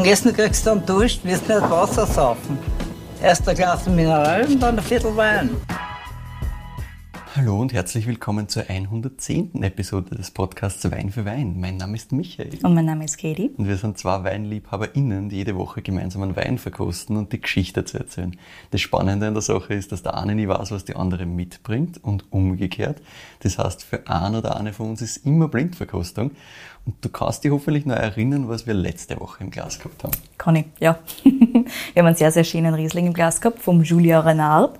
dem 0.00 0.12
Essen 0.12 0.32
kriegst 0.34 0.64
du 0.66 0.70
dann 0.70 0.86
Dusch, 0.86 1.20
wirst 1.24 1.48
nicht 1.48 1.70
Wasser 1.70 2.06
saufen. 2.06 2.58
Erst 3.22 3.48
ein 3.48 3.54
Glas 3.54 3.86
Mineral 3.86 4.46
und 4.46 4.60
dann 4.60 4.78
ein 4.78 4.84
Viertel 4.84 5.14
Wein. 5.16 5.50
Hallo 7.36 7.60
und 7.60 7.72
herzlich 7.72 8.06
willkommen 8.06 8.48
zur 8.48 8.68
110. 8.68 9.62
Episode 9.62 10.16
des 10.16 10.30
Podcasts 10.30 10.90
Wein 10.90 11.10
für 11.10 11.24
Wein. 11.24 11.60
Mein 11.60 11.76
Name 11.76 11.96
ist 11.96 12.12
Michael. 12.12 12.58
Und 12.62 12.74
mein 12.74 12.86
Name 12.86 13.04
ist 13.04 13.18
Katie. 13.18 13.50
Und 13.56 13.68
wir 13.68 13.76
sind 13.76 13.98
zwei 13.98 14.24
WeinliebhaberInnen, 14.24 15.28
die 15.28 15.36
jede 15.36 15.56
Woche 15.56 15.80
gemeinsam 15.80 16.22
einen 16.22 16.34
Wein 16.34 16.58
verkosten 16.58 17.16
und 17.16 17.32
die 17.32 17.40
Geschichte 17.40 17.84
zu 17.84 17.98
erzählen. 17.98 18.36
Das 18.72 18.80
Spannende 18.80 19.28
an 19.28 19.34
der 19.34 19.42
Sache 19.42 19.74
ist, 19.74 19.92
dass 19.92 20.02
der 20.02 20.18
eine 20.18 20.34
nie 20.34 20.48
weiß, 20.48 20.70
was 20.72 20.84
die 20.84 20.96
andere 20.96 21.24
mitbringt 21.24 22.02
und 22.02 22.24
umgekehrt. 22.32 23.00
Das 23.40 23.58
heißt, 23.58 23.84
für 23.84 24.08
einen 24.08 24.34
oder 24.34 24.56
eine 24.56 24.72
von 24.72 24.90
uns 24.90 25.00
ist 25.00 25.24
immer 25.24 25.48
Blindverkostung. 25.48 26.32
Und 26.86 26.96
du 27.04 27.08
kannst 27.08 27.44
dich 27.44 27.50
hoffentlich 27.50 27.86
noch 27.86 27.96
erinnern, 27.96 28.48
was 28.48 28.66
wir 28.66 28.74
letzte 28.74 29.20
Woche 29.20 29.44
im 29.44 29.50
Glas 29.50 29.78
gehabt 29.78 30.02
haben. 30.02 30.12
Kann 30.38 30.56
ich, 30.56 30.66
ja. 30.78 30.98
wir 31.24 31.64
haben 31.96 32.06
einen 32.06 32.16
sehr, 32.16 32.32
sehr 32.32 32.44
schönen 32.44 32.74
Riesling 32.74 33.06
im 33.06 33.12
Glas 33.12 33.40
gehabt 33.40 33.60
vom 33.60 33.82
Julia 33.82 34.20
Renard. 34.20 34.78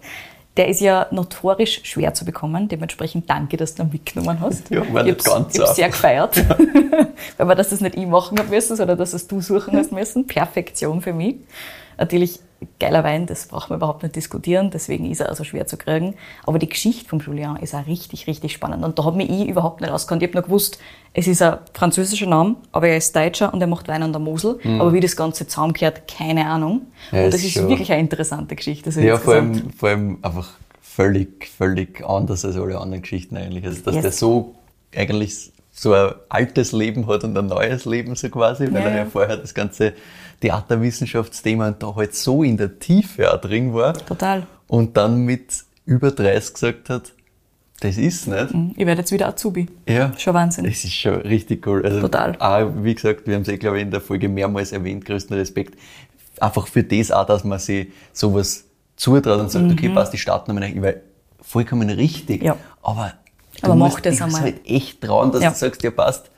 Der 0.56 0.68
ist 0.68 0.80
ja 0.80 1.06
notorisch 1.10 1.80
schwer 1.84 2.12
zu 2.12 2.24
bekommen. 2.24 2.68
Dementsprechend 2.68 3.30
danke, 3.30 3.56
dass 3.56 3.74
du 3.74 3.84
ihn 3.84 3.90
mitgenommen 3.92 4.40
hast. 4.40 4.68
Ja, 4.70 4.82
war 4.92 5.04
nicht 5.04 5.24
ganz 5.24 5.54
Ich 5.54 5.60
habe 5.60 5.74
sehr 5.74 5.88
gefeiert. 5.88 6.36
Weil 7.36 7.46
man, 7.46 7.56
dass 7.56 7.70
das 7.70 7.80
nicht 7.80 7.94
ich 7.94 8.06
machen 8.06 8.38
müssen, 8.50 8.76
sondern 8.76 8.98
dass 8.98 9.12
es 9.12 9.28
du 9.28 9.40
suchen 9.40 9.76
hast 9.76 9.92
müssen. 9.92 10.26
Perfektion 10.26 11.00
für 11.02 11.12
mich. 11.12 11.36
Natürlich 12.00 12.40
geiler 12.78 13.04
Wein, 13.04 13.26
das 13.26 13.46
braucht 13.46 13.70
man 13.70 13.78
überhaupt 13.78 14.02
nicht 14.02 14.16
diskutieren, 14.16 14.70
deswegen 14.70 15.10
ist 15.10 15.20
er 15.20 15.28
also 15.28 15.44
schwer 15.44 15.66
zu 15.66 15.76
kriegen. 15.76 16.14
Aber 16.46 16.58
die 16.58 16.68
Geschichte 16.68 17.08
von 17.08 17.20
Julien 17.20 17.56
ist 17.56 17.74
auch 17.74 17.86
richtig, 17.86 18.26
richtig 18.26 18.52
spannend. 18.52 18.84
Und 18.84 18.98
da 18.98 19.10
mich 19.12 19.30
ich 19.30 19.48
überhaupt 19.48 19.80
nicht 19.80 19.90
ausgekannt. 19.90 20.22
Ich 20.22 20.28
habe 20.28 20.38
nur 20.38 20.44
gewusst, 20.44 20.78
es 21.14 21.26
ist 21.26 21.42
ein 21.42 21.58
französischer 21.72 22.26
Name, 22.26 22.56
aber 22.72 22.88
er 22.88 22.96
ist 22.96 23.14
Deutscher 23.14 23.52
und 23.52 23.60
er 23.60 23.66
macht 23.66 23.88
Wein 23.88 24.02
an 24.02 24.12
der 24.12 24.20
Mosel. 24.20 24.58
Mhm. 24.62 24.80
Aber 24.80 24.92
wie 24.92 25.00
das 25.00 25.16
Ganze 25.16 25.46
zusammengehört, 25.46 26.02
keine 26.08 26.46
Ahnung. 26.46 26.82
Ja, 27.12 27.24
und 27.24 27.34
das 27.34 27.42
ist, 27.42 27.56
ist 27.56 27.68
wirklich 27.68 27.90
eine 27.92 28.00
interessante 28.00 28.56
Geschichte. 28.56 28.90
ja, 29.00 29.16
vor 29.16 29.34
allem, 29.34 29.70
vor 29.72 29.88
allem 29.88 30.18
einfach 30.22 30.50
völlig, 30.82 31.48
völlig 31.48 32.04
anders 32.06 32.44
als 32.44 32.56
alle 32.56 32.78
anderen 32.78 33.02
Geschichten 33.02 33.36
eigentlich. 33.36 33.64
Also, 33.64 33.82
dass 33.82 33.94
yes. 33.94 34.02
der 34.02 34.12
so 34.12 34.54
eigentlich 34.94 35.52
so 35.72 35.94
ein 35.94 36.12
altes 36.28 36.72
Leben 36.72 37.06
hat 37.06 37.24
und 37.24 37.36
ein 37.38 37.46
neues 37.46 37.84
Leben 37.86 38.14
so 38.16 38.28
quasi, 38.28 38.64
weil 38.72 38.82
ja. 38.82 38.88
er 38.88 38.96
ja 38.96 39.04
vorher 39.06 39.36
das 39.36 39.54
ganze 39.54 39.94
Theaterwissenschaftsthema 40.40 41.68
und 41.68 41.82
da 41.82 41.94
halt 41.94 42.14
so 42.14 42.42
in 42.42 42.56
der 42.56 42.78
Tiefe 42.78 43.32
auch 43.32 43.40
drin 43.40 43.74
war. 43.74 43.94
Total. 43.94 44.46
Und 44.66 44.96
dann 44.96 45.24
mit 45.24 45.64
über 45.84 46.10
30 46.10 46.54
gesagt 46.54 46.90
hat, 46.90 47.12
das 47.80 47.96
ist 47.96 48.26
nicht. 48.26 48.54
Mhm. 48.54 48.74
Ich 48.76 48.86
werde 48.86 49.00
jetzt 49.00 49.10
wieder 49.10 49.28
Azubi. 49.28 49.66
Ja. 49.88 50.12
Schon 50.18 50.34
Wahnsinn. 50.34 50.64
Das 50.64 50.84
ist 50.84 50.92
schon 50.92 51.14
richtig 51.22 51.66
cool. 51.66 51.84
Also 51.84 52.00
Total. 52.00 52.36
Auch, 52.38 52.70
wie 52.82 52.94
gesagt, 52.94 53.26
wir 53.26 53.34
haben 53.34 53.42
es 53.42 53.48
eh, 53.48 53.56
glaube 53.56 53.78
ich, 53.78 53.82
in 53.82 53.90
der 53.90 54.02
Folge 54.02 54.28
mehrmals 54.28 54.72
erwähnt, 54.72 55.04
größten 55.06 55.36
Respekt. 55.36 55.78
Einfach 56.38 56.66
für 56.66 56.84
das 56.84 57.10
auch, 57.10 57.26
dass 57.26 57.42
man 57.42 57.58
sich 57.58 57.88
sowas 58.12 58.64
zutraut 58.96 59.40
und 59.40 59.50
sagt, 59.50 59.64
mhm. 59.64 59.72
okay, 59.72 59.88
passt, 59.88 60.12
die 60.12 60.18
starten 60.18 60.52
nochmal 60.52 60.70
Ich 60.70 60.82
war 60.82 60.92
vollkommen 61.40 61.88
richtig. 61.88 62.42
Ja. 62.42 62.56
Aber 62.82 63.14
du 63.60 63.66
Aber 63.66 63.74
musst 63.74 64.04
dich 64.04 64.20
halt 64.20 64.60
echt 64.66 65.00
trauen, 65.00 65.32
dass 65.32 65.42
ja. 65.42 65.50
du 65.50 65.56
sagst, 65.56 65.82
ja 65.82 65.90
passt, 65.90 66.30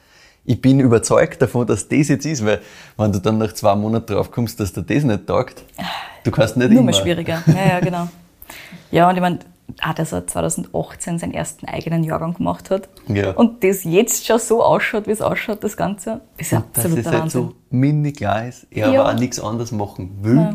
ich 0.44 0.60
bin 0.60 0.80
überzeugt 0.80 1.40
davon, 1.40 1.66
dass 1.66 1.88
das 1.88 2.08
jetzt 2.08 2.26
ist, 2.26 2.44
weil 2.44 2.60
wenn 2.96 3.12
du 3.12 3.20
dann 3.20 3.38
nach 3.38 3.52
zwei 3.52 3.74
Monaten 3.74 4.12
draufkommst, 4.12 4.58
dass 4.58 4.72
dir 4.72 4.82
das 4.82 5.04
nicht 5.04 5.26
taugt, 5.26 5.62
du 6.24 6.30
kannst 6.30 6.56
nicht 6.56 6.70
Nur 6.70 6.80
immer. 6.80 6.90
mehr 6.90 6.94
schwieriger. 6.94 7.42
Ja, 7.46 7.68
ja, 7.68 7.80
genau. 7.80 8.08
Ja, 8.90 9.08
und 9.08 9.14
ich 9.14 9.20
meine, 9.20 9.38
auch 9.80 9.94
dass 9.94 10.12
er 10.12 10.26
2018 10.26 11.18
seinen 11.18 11.32
ersten 11.32 11.66
eigenen 11.66 12.04
Jahrgang 12.04 12.34
gemacht 12.34 12.70
hat 12.70 12.88
ja. 13.08 13.30
und 13.30 13.64
das 13.64 13.84
jetzt 13.84 14.26
schon 14.26 14.38
so 14.38 14.62
ausschaut, 14.62 15.06
wie 15.06 15.12
es 15.12 15.22
ausschaut, 15.22 15.62
das 15.64 15.76
Ganze, 15.76 16.20
ist 16.36 16.52
ja 16.52 16.58
absolut 16.58 16.98
Dass 16.98 17.06
es 17.06 17.12
halt 17.12 17.30
so 17.30 17.54
mini 17.70 18.10
ist, 18.10 18.66
er 18.70 18.92
ja. 18.92 19.00
aber 19.00 19.12
auch 19.12 19.18
nichts 19.18 19.40
anderes 19.40 19.72
machen 19.72 20.18
will 20.22 20.36
ja. 20.36 20.54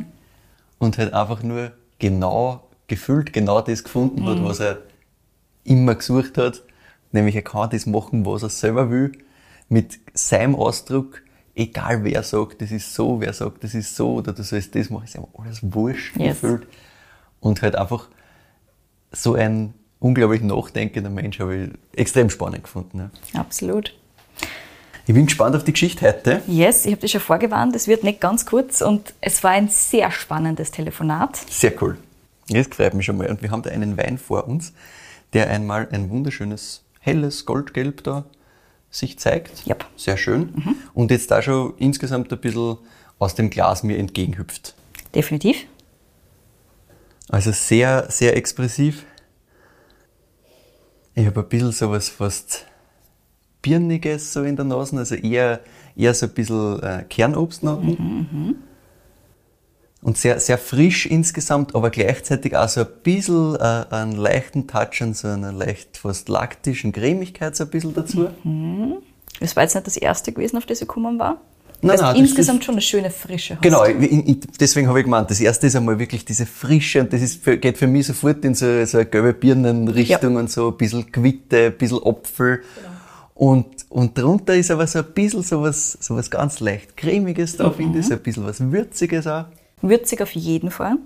und 0.77 0.97
halt 0.97 1.13
einfach 1.13 1.41
nur 1.41 1.71
genau 1.97 2.67
gefühlt 2.87 3.33
genau 3.33 3.61
das 3.61 3.83
gefunden 3.83 4.21
mhm. 4.21 4.27
hat, 4.27 4.43
was 4.43 4.59
er 4.59 4.79
immer 5.63 5.95
gesucht 5.95 6.37
hat, 6.37 6.61
nämlich 7.11 7.35
er 7.35 7.41
kann 7.41 7.69
das 7.71 7.85
machen, 7.85 8.25
was 8.25 8.43
er 8.43 8.49
selber 8.49 8.91
will 8.91 9.13
mit 9.69 9.99
seinem 10.13 10.55
Ausdruck, 10.55 11.21
egal 11.55 12.03
wer 12.03 12.23
sagt, 12.23 12.61
das 12.61 12.71
ist 12.71 12.93
so, 12.93 13.19
wer 13.19 13.33
sagt, 13.33 13.63
das 13.63 13.73
ist 13.73 13.95
so, 13.95 14.15
oder 14.15 14.33
du 14.33 14.43
sollst 14.43 14.75
das 14.75 14.89
machen, 14.89 15.05
ist 15.05 15.15
einfach 15.15 15.29
alles 15.37 15.59
wurscht 15.61 16.15
yes. 16.17 16.41
gefühlt. 16.41 16.67
Und 17.39 17.61
halt 17.61 17.75
einfach 17.75 18.07
so 19.11 19.35
ein 19.35 19.73
unglaublich 19.99 20.41
nachdenkender 20.41 21.09
Mensch 21.09 21.39
habe 21.39 21.55
ich 21.55 21.69
extrem 21.99 22.29
spannend 22.29 22.63
gefunden. 22.63 23.11
Ja. 23.33 23.39
Absolut. 23.39 23.93
Ich 25.05 25.13
bin 25.13 25.25
gespannt 25.25 25.55
auf 25.55 25.63
die 25.63 25.71
Geschichte 25.71 26.05
heute. 26.05 26.41
Yes, 26.47 26.85
ich 26.85 26.91
habe 26.91 27.01
dich 27.01 27.11
schon 27.11 27.21
vorgewarnt, 27.21 27.75
es 27.75 27.87
wird 27.87 28.03
nicht 28.03 28.19
ganz 28.19 28.45
kurz 28.45 28.81
und 28.81 29.13
es 29.21 29.43
war 29.43 29.51
ein 29.51 29.69
sehr 29.69 30.11
spannendes 30.11 30.71
Telefonat. 30.71 31.37
Sehr 31.49 31.71
cool. 31.81 31.97
Das 32.49 32.67
freut 32.67 32.93
mich 32.93 33.05
schon 33.05 33.17
mal. 33.17 33.29
Und 33.29 33.41
wir 33.41 33.51
haben 33.51 33.61
da 33.61 33.69
einen 33.69 33.97
Wein 33.97 34.17
vor 34.17 34.47
uns, 34.47 34.73
der 35.33 35.49
einmal 35.49 35.87
ein 35.91 36.09
wunderschönes, 36.09 36.83
helles 36.99 37.45
Goldgelb 37.45 38.03
da 38.03 38.25
sich 38.97 39.19
zeigt. 39.19 39.65
Yep. 39.67 39.85
Sehr 39.95 40.17
schön. 40.17 40.53
Mhm. 40.55 40.75
Und 40.93 41.11
jetzt 41.11 41.31
da 41.31 41.41
schon 41.41 41.73
insgesamt 41.77 42.31
ein 42.31 42.39
bisschen 42.39 42.77
aus 43.19 43.35
dem 43.35 43.49
Glas 43.49 43.83
mir 43.83 43.97
entgegenhüpft. 43.97 44.75
Definitiv. 45.13 45.65
Also 47.29 47.51
sehr, 47.51 48.09
sehr 48.09 48.35
expressiv. 48.37 49.05
Ich 51.13 51.25
habe 51.25 51.41
ein 51.41 51.49
bisschen 51.49 51.71
sowas 51.71 52.09
fast 52.09 52.65
Birniges 53.61 54.33
so 54.33 54.43
in 54.43 54.55
der 54.55 54.65
Nase, 54.65 54.97
also 54.97 55.15
eher, 55.15 55.61
eher 55.95 56.13
so 56.13 56.27
ein 56.27 56.33
bisschen 56.33 56.81
äh, 56.83 57.03
Kernobstnoten. 57.09 57.89
Mhm, 57.89 58.27
mhm 58.31 58.55
und 60.01 60.17
sehr, 60.17 60.39
sehr 60.39 60.57
frisch 60.57 61.05
insgesamt, 61.05 61.75
aber 61.75 61.89
gleichzeitig 61.89 62.55
auch 62.55 62.69
so 62.69 62.81
ein 62.81 62.87
bisschen 63.03 63.55
äh, 63.55 63.85
einen 63.89 64.13
leichten 64.13 64.67
Touch 64.67 65.01
an 65.01 65.13
so 65.13 65.27
einer 65.27 65.51
leicht 65.51 65.97
fast 65.97 66.29
laktischen 66.29 66.91
Cremigkeit 66.91 67.55
so 67.55 67.63
ein 67.63 67.69
bisschen 67.69 67.93
dazu. 67.93 68.29
Mhm. 68.43 68.97
Das 69.39 69.55
war 69.55 69.63
jetzt 69.63 69.75
nicht 69.75 69.87
das 69.87 69.97
erste 69.97 70.31
gewesen, 70.31 70.57
auf 70.57 70.65
das 70.65 70.81
ich 70.81 70.87
gekommen 70.87 71.19
war. 71.19 71.41
Nein, 71.81 71.99
nein, 71.99 72.15
insgesamt 72.15 72.65
schon 72.65 72.73
eine 72.73 72.81
schöne 72.81 73.11
Frische 73.11 73.55
hast. 73.55 73.61
Genau, 73.61 73.83
deswegen 74.59 74.87
habe 74.87 74.99
ich 74.99 75.05
gemeint, 75.05 75.29
das 75.29 75.39
erste 75.39 75.67
ist 75.67 75.75
einmal 75.75 75.99
wirklich 75.99 76.25
diese 76.25 76.47
Frische 76.47 77.01
und 77.01 77.13
das 77.13 77.21
ist 77.21 77.43
geht 77.43 77.77
für 77.77 77.85
mich 77.85 78.07
sofort 78.07 78.43
in 78.45 78.55
so, 78.55 78.83
so 78.85 78.97
eine 78.97 79.05
gelbe 79.05 79.33
Birnenrichtung 79.33 80.33
ja. 80.33 80.39
und 80.39 80.49
so 80.49 80.69
ein 80.69 80.77
bisschen 80.77 81.11
Quitte, 81.11 81.67
ein 81.67 81.77
bisschen 81.77 81.99
Apfel. 82.03 82.57
Genau. 82.57 82.87
Und, 83.35 83.67
und 83.89 84.17
drunter 84.17 84.55
ist 84.55 84.71
aber 84.71 84.87
so 84.87 84.99
ein 84.99 85.05
bisschen 85.13 85.43
so 85.43 85.61
was, 85.61 85.91
so 86.01 86.15
was 86.15 86.31
ganz 86.31 86.59
leicht 86.59 86.97
cremiges 86.97 87.57
da, 87.57 87.67
mhm. 87.67 87.73
finde 87.73 87.99
ich, 87.99 88.07
so 88.07 88.13
ein 88.13 88.19
bisschen 88.21 88.45
was 88.45 88.59
Würziges 88.59 89.27
auch. 89.27 89.45
Würzig 89.81 90.21
auf 90.21 90.31
jeden 90.31 90.71
Fall. 90.71 90.97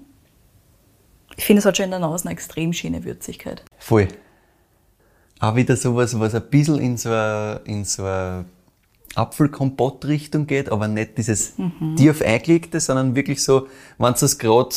Ich 1.37 1.45
finde, 1.45 1.59
es 1.59 1.65
hat 1.65 1.77
schon 1.77 1.85
in 1.85 1.91
der 1.91 1.99
Nase 1.99 2.25
eine 2.25 2.33
extrem 2.33 2.73
schöne 2.73 3.03
Würzigkeit. 3.03 3.63
Voll. 3.77 4.07
Auch 5.39 5.55
wieder 5.55 5.75
sowas, 5.75 6.19
was 6.19 6.35
ein 6.35 6.49
bisschen 6.49 6.79
in 6.79 6.97
so 6.97 7.09
eine, 7.09 7.61
in 7.65 7.83
so 7.83 8.03
eine 8.03 8.45
Apfelkompott-Richtung 9.15 10.47
geht, 10.47 10.71
aber 10.71 10.87
nicht 10.87 11.17
dieses 11.17 11.57
mhm. 11.57 11.95
tief 11.97 12.21
eingelegte, 12.21 12.79
sondern 12.79 13.15
wirklich 13.15 13.43
so, 13.43 13.67
wenn 13.97 14.13
du 14.13 14.25
es 14.25 14.37
gerade 14.37 14.75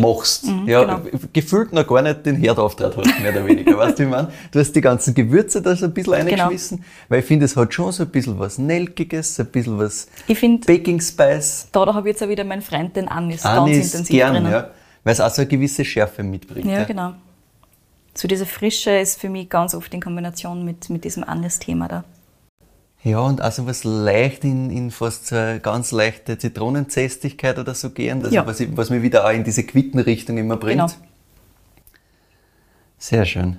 machst. 0.00 0.46
Mhm, 0.46 0.68
ja, 0.68 0.84
genau. 0.84 1.00
gefühlt 1.32 1.72
noch 1.72 1.86
gar 1.86 2.02
nicht 2.02 2.26
den 2.26 2.36
Herd 2.36 2.58
auftrat 2.58 2.96
hast, 2.96 3.20
mehr 3.20 3.32
oder 3.32 3.46
weniger. 3.46 3.76
weißt 3.78 3.98
du, 3.98 4.02
ich 4.02 4.08
meine? 4.08 4.32
Du 4.50 4.58
hast 4.58 4.72
die 4.72 4.80
ganzen 4.80 5.14
Gewürze 5.14 5.62
da 5.62 5.74
so 5.74 5.86
ein 5.86 5.94
bisschen 5.94 6.12
reingeschmissen, 6.12 6.78
genau. 6.78 6.88
weil 7.08 7.20
ich 7.20 7.24
finde, 7.24 7.46
es 7.46 7.56
hat 7.56 7.72
schon 7.72 7.90
so 7.92 8.02
ein 8.02 8.10
bisschen 8.10 8.38
was 8.38 8.58
Nelkiges, 8.58 9.40
ein 9.40 9.46
bisschen 9.46 9.78
was 9.78 10.08
ich 10.26 10.38
find, 10.38 10.66
Baking 10.66 11.00
Spice. 11.00 11.68
Da, 11.72 11.84
da 11.86 11.94
habe 11.94 12.08
ich 12.08 12.14
jetzt 12.14 12.22
auch 12.22 12.28
wieder 12.28 12.44
meinen 12.44 12.62
Freund, 12.62 12.96
den 12.96 13.08
Anis, 13.08 13.44
Anis 13.44 13.74
ganz 13.74 13.86
intensiv 13.86 14.08
gern, 14.10 14.34
drinnen. 14.34 14.52
Ja, 14.52 14.70
weil 15.04 15.12
es 15.14 15.20
auch 15.20 15.30
so 15.30 15.42
eine 15.42 15.48
gewisse 15.48 15.84
Schärfe 15.84 16.22
mitbringt. 16.22 16.66
Ja, 16.66 16.80
ja, 16.80 16.84
genau. 16.84 17.14
So 18.14 18.28
diese 18.28 18.44
Frische 18.44 18.90
ist 18.90 19.18
für 19.20 19.30
mich 19.30 19.48
ganz 19.48 19.74
oft 19.74 19.94
in 19.94 20.02
Kombination 20.02 20.64
mit, 20.64 20.90
mit 20.90 21.04
diesem 21.04 21.24
Anis-Thema 21.24 21.88
da. 21.88 22.04
Ja, 23.02 23.20
und 23.20 23.40
also 23.40 23.66
was 23.66 23.84
leicht 23.84 24.44
in, 24.44 24.70
in 24.70 24.90
fast 24.90 25.28
so 25.28 25.36
eine 25.36 25.60
ganz 25.60 25.90
leichte 25.90 26.36
Zitronenzästigkeit 26.36 27.58
oder 27.58 27.74
so 27.74 27.90
gehen, 27.90 28.22
also 28.22 28.34
ja. 28.34 28.46
was, 28.46 28.62
was 28.76 28.90
mir 28.90 29.02
wieder 29.02 29.24
auch 29.24 29.30
in 29.30 29.42
diese 29.42 29.64
Quittenrichtung 29.64 30.36
immer 30.36 30.56
bringt. 30.56 30.80
Genau. 30.80 30.92
Sehr 32.98 33.24
schön. 33.24 33.56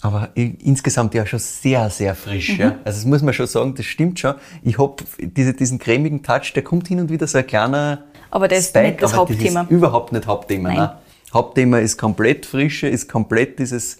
Aber 0.00 0.30
insgesamt 0.34 1.14
ja 1.14 1.24
schon 1.24 1.38
sehr, 1.38 1.88
sehr 1.88 2.16
frisch. 2.16 2.54
Mhm. 2.54 2.60
Ja. 2.60 2.68
Also 2.84 2.98
das 2.98 3.04
muss 3.04 3.22
man 3.22 3.32
schon 3.32 3.46
sagen, 3.46 3.76
das 3.76 3.86
stimmt 3.86 4.18
schon. 4.18 4.34
Ich 4.64 4.76
hab 4.76 5.04
diese, 5.20 5.54
diesen 5.54 5.78
cremigen 5.78 6.24
Touch, 6.24 6.52
der 6.52 6.64
kommt 6.64 6.88
hin 6.88 6.98
und 6.98 7.08
wieder 7.08 7.28
so 7.28 7.38
ein 7.38 7.46
kleiner 7.46 8.02
Aber 8.32 8.48
das 8.48 8.66
Spike, 8.66 8.80
ist 8.80 8.90
nicht 8.90 9.02
das 9.04 9.14
Hauptthema. 9.14 9.60
Das 9.60 9.70
ist 9.70 9.76
überhaupt 9.76 10.12
nicht 10.12 10.26
Hauptthema. 10.26 10.70
Nein. 10.70 10.78
Nein. 10.78 10.90
Hauptthema 11.32 11.78
ist 11.78 11.96
komplett 11.96 12.44
Frische, 12.44 12.88
ist 12.88 13.08
komplett 13.08 13.60
dieses 13.60 13.98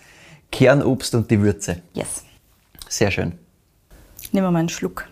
Kernobst 0.50 1.14
und 1.14 1.30
die 1.30 1.40
Würze. 1.40 1.82
Yes. 1.94 2.24
Sehr 2.88 3.12
schön. 3.12 3.38
Nehmen 4.32 4.46
wir 4.46 4.50
mal 4.50 4.58
einen 4.60 4.68
Schluck. 4.68 5.06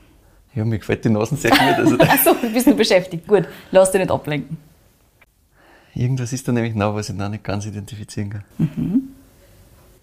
Ja, 0.54 0.64
mir 0.64 0.78
gefällt 0.78 1.04
die 1.04 1.10
Nasen 1.10 1.36
sehr 1.36 1.50
gut. 1.52 1.60
Also 1.60 1.98
Achso, 2.00 2.34
bist 2.52 2.66
du 2.66 2.74
beschäftigt. 2.74 3.26
Gut, 3.28 3.44
lass 3.70 3.92
dich 3.92 4.00
nicht 4.00 4.10
ablenken. 4.10 4.56
Irgendwas 5.94 6.32
ist 6.32 6.46
da 6.46 6.52
nämlich 6.52 6.74
noch, 6.74 6.94
was 6.94 7.08
ich 7.10 7.16
noch 7.16 7.28
nicht 7.28 7.44
ganz 7.44 7.66
identifizieren 7.66 8.30
kann. 8.30 8.44
Mhm. 8.58 9.02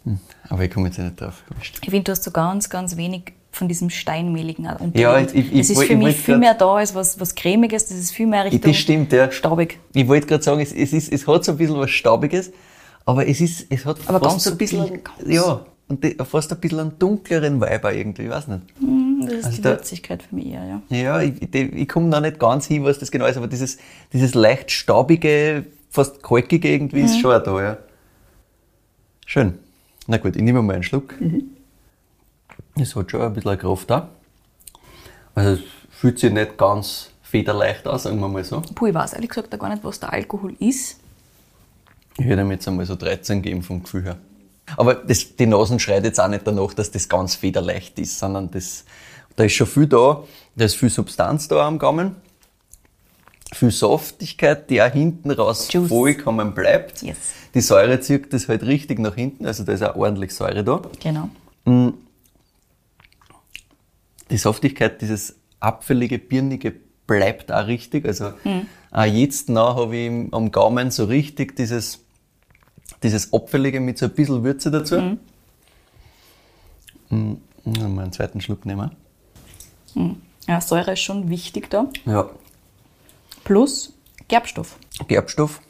Hm, 0.03 0.19
aber 0.49 0.63
ich 0.63 0.71
komme 0.71 0.87
jetzt 0.87 0.99
nicht 0.99 1.19
drauf. 1.19 1.43
Ich 1.61 1.89
finde, 1.89 2.03
du 2.03 2.11
hast 2.11 2.23
so 2.23 2.31
ganz, 2.31 2.69
ganz 2.69 2.95
wenig 2.95 3.33
von 3.51 3.67
diesem 3.67 3.89
Steinmehligen 3.89 4.65
unterliegt. 4.67 4.97
Ja, 4.97 5.19
ich- 5.19 5.33
ich- 5.33 5.59
es 5.59 5.69
ist 5.71 5.81
ich- 5.81 5.87
für 5.87 5.93
ich 5.93 5.99
mich 5.99 6.15
viel 6.17 6.37
mehr 6.37 6.53
da 6.53 6.75
als 6.75 6.93
was, 6.93 7.19
was 7.19 7.33
Cremiges, 7.33 7.87
das 7.87 7.97
ist 7.97 8.11
viel 8.11 8.27
mehr 8.27 8.45
Richtung 8.45 8.61
Das 8.61 8.75
stimmt, 8.77 9.11
ja. 9.11 9.31
staubig. 9.31 9.79
Ich 9.93 10.07
wollte 10.07 10.27
gerade 10.27 10.43
sagen, 10.43 10.61
es, 10.61 10.71
es, 10.73 10.93
ist, 10.93 11.11
es 11.11 11.25
hat 11.27 11.43
so 11.43 11.53
ein 11.53 11.57
bisschen 11.57 11.77
was 11.77 11.89
Staubiges, 11.89 12.51
aber 13.05 13.27
es 13.27 13.41
ist, 13.41 13.65
es 13.69 13.83
hat 13.85 13.97
Aber 14.05 14.19
fast 14.19 14.45
ganz 14.45 14.47
ein 14.47 14.57
bisschen, 14.57 14.99
ja, 15.25 15.65
und 15.87 16.03
die, 16.03 16.15
fast 16.23 16.51
ein 16.53 16.59
bisschen 16.59 16.79
einen 16.79 16.99
dunkleren 16.99 17.61
auch 17.63 17.89
irgendwie, 17.91 18.23
ich 18.23 18.29
weiß 18.29 18.47
nicht. 18.49 18.61
Das 19.25 19.33
ist 19.33 19.45
Also 19.45 19.55
die 19.57 19.61
da- 19.63 19.69
Würzigkeit 19.71 20.23
für 20.23 20.35
mich 20.35 20.47
eher, 20.47 20.65
ja. 20.65 20.81
Ja, 20.95 21.21
ich, 21.21 21.53
ich, 21.53 21.87
komme 21.87 22.09
da 22.09 22.19
nicht 22.21 22.39
ganz 22.39 22.65
hin, 22.67 22.83
was 22.83 22.99
das 22.99 23.09
genau 23.11 23.25
ist, 23.25 23.37
aber 23.37 23.47
dieses, 23.47 23.77
dieses 24.13 24.33
leicht 24.35 24.71
staubige, 24.71 25.65
fast 25.89 26.21
kalkige 26.21 26.69
irgendwie 26.69 26.99
Mhm. 26.99 27.05
ist 27.05 27.19
schon 27.19 27.33
auch 27.35 27.43
da, 27.43 27.61
ja. 27.61 27.77
Schön. 29.25 29.57
Na 30.07 30.17
gut, 30.17 30.35
ich 30.35 30.41
nehme 30.41 30.61
mal 30.61 30.73
einen 30.73 30.83
Schluck. 30.83 31.19
Mhm. 31.19 31.43
Es 32.79 32.95
hat 32.95 33.11
schon 33.11 33.21
ein 33.21 33.33
bisschen 33.33 33.57
Kraft 33.57 33.89
da. 33.89 34.09
Also 35.35 35.51
es 35.53 35.59
fühlt 35.91 36.19
sich 36.19 36.31
nicht 36.31 36.57
ganz 36.57 37.09
federleicht 37.23 37.87
aus, 37.87 38.03
sagen 38.03 38.19
wir 38.19 38.27
mal 38.29 38.43
so. 38.43 38.61
Puh, 38.75 38.87
ich 38.87 38.93
weiß 38.93 39.13
ehrlich 39.13 39.29
gesagt 39.29 39.57
gar 39.59 39.69
nicht, 39.69 39.83
was 39.83 39.99
der 39.99 40.13
Alkohol 40.13 40.53
ist. 40.59 40.99
Ich 42.17 42.25
hätte 42.25 42.41
ihm 42.41 42.51
jetzt 42.51 42.67
einmal 42.67 42.85
so 42.85 42.95
13 42.95 43.41
geben 43.41 43.61
vom 43.61 43.83
Gefühl 43.83 44.03
her. 44.03 44.17
Aber 44.75 44.95
das, 44.95 45.35
die 45.35 45.45
Nasen 45.45 45.79
schreit 45.79 46.03
jetzt 46.03 46.19
auch 46.19 46.27
nicht 46.27 46.45
danach, 46.45 46.73
dass 46.73 46.91
das 46.91 47.07
ganz 47.07 47.35
federleicht 47.35 47.97
ist, 47.99 48.19
sondern 48.19 48.51
das, 48.51 48.83
da 49.35 49.45
ist 49.45 49.53
schon 49.53 49.67
viel 49.67 49.87
da, 49.87 50.23
da 50.55 50.65
ist 50.65 50.75
viel 50.75 50.89
Substanz 50.89 51.47
da 51.47 51.65
am 51.65 51.79
Gaumen, 51.79 52.17
viel 53.53 53.71
Saftigkeit, 53.71 54.69
die 54.69 54.81
auch 54.81 54.91
hinten 54.91 55.31
raus 55.31 55.69
Juice. 55.71 55.87
vollkommen 55.87 56.53
bleibt. 56.53 57.01
Yes. 57.01 57.17
Die 57.53 57.61
Säure 57.61 58.01
zieht 58.01 58.33
das 58.33 58.49
halt 58.49 58.63
richtig 58.63 58.99
nach 58.99 59.15
hinten, 59.15 59.45
also 59.45 59.63
da 59.63 59.71
ist 59.71 59.83
auch 59.83 59.95
ordentlich 59.95 60.35
Säure 60.35 60.63
da. 60.63 60.81
Genau. 60.99 61.29
Die 64.29 64.37
Saftigkeit, 64.37 65.01
dieses 65.01 65.35
abfällige, 65.59 66.19
birnige 66.19 66.73
bleibt 67.07 67.51
auch 67.51 67.67
richtig. 67.67 68.05
Also 68.05 68.33
auch 68.91 69.05
jetzt 69.05 69.47
noch 69.49 69.77
habe 69.77 69.95
ich 69.95 70.33
am 70.33 70.51
Gaumen 70.51 70.91
so 70.91 71.05
richtig 71.05 71.55
dieses, 71.55 71.99
dieses 73.07 73.33
Abfällige 73.33 73.79
mit 73.79 73.97
so 73.97 74.05
ein 74.05 74.11
bisschen 74.13 74.43
Würze 74.43 74.69
dazu. 74.71 75.17
Mhm. 77.09 77.41
Mal 77.65 78.03
einen 78.03 78.11
zweiten 78.11 78.41
Schluck 78.41 78.65
nehmen. 78.65 78.91
Ja, 80.47 80.61
Säure 80.61 80.93
ist 80.93 81.01
schon 81.01 81.29
wichtig 81.29 81.69
da. 81.69 81.89
Ja, 82.05 82.29
Plus 83.47 83.93
Gerbstoff. 84.27 84.77
Gerbstoff. 85.07 85.61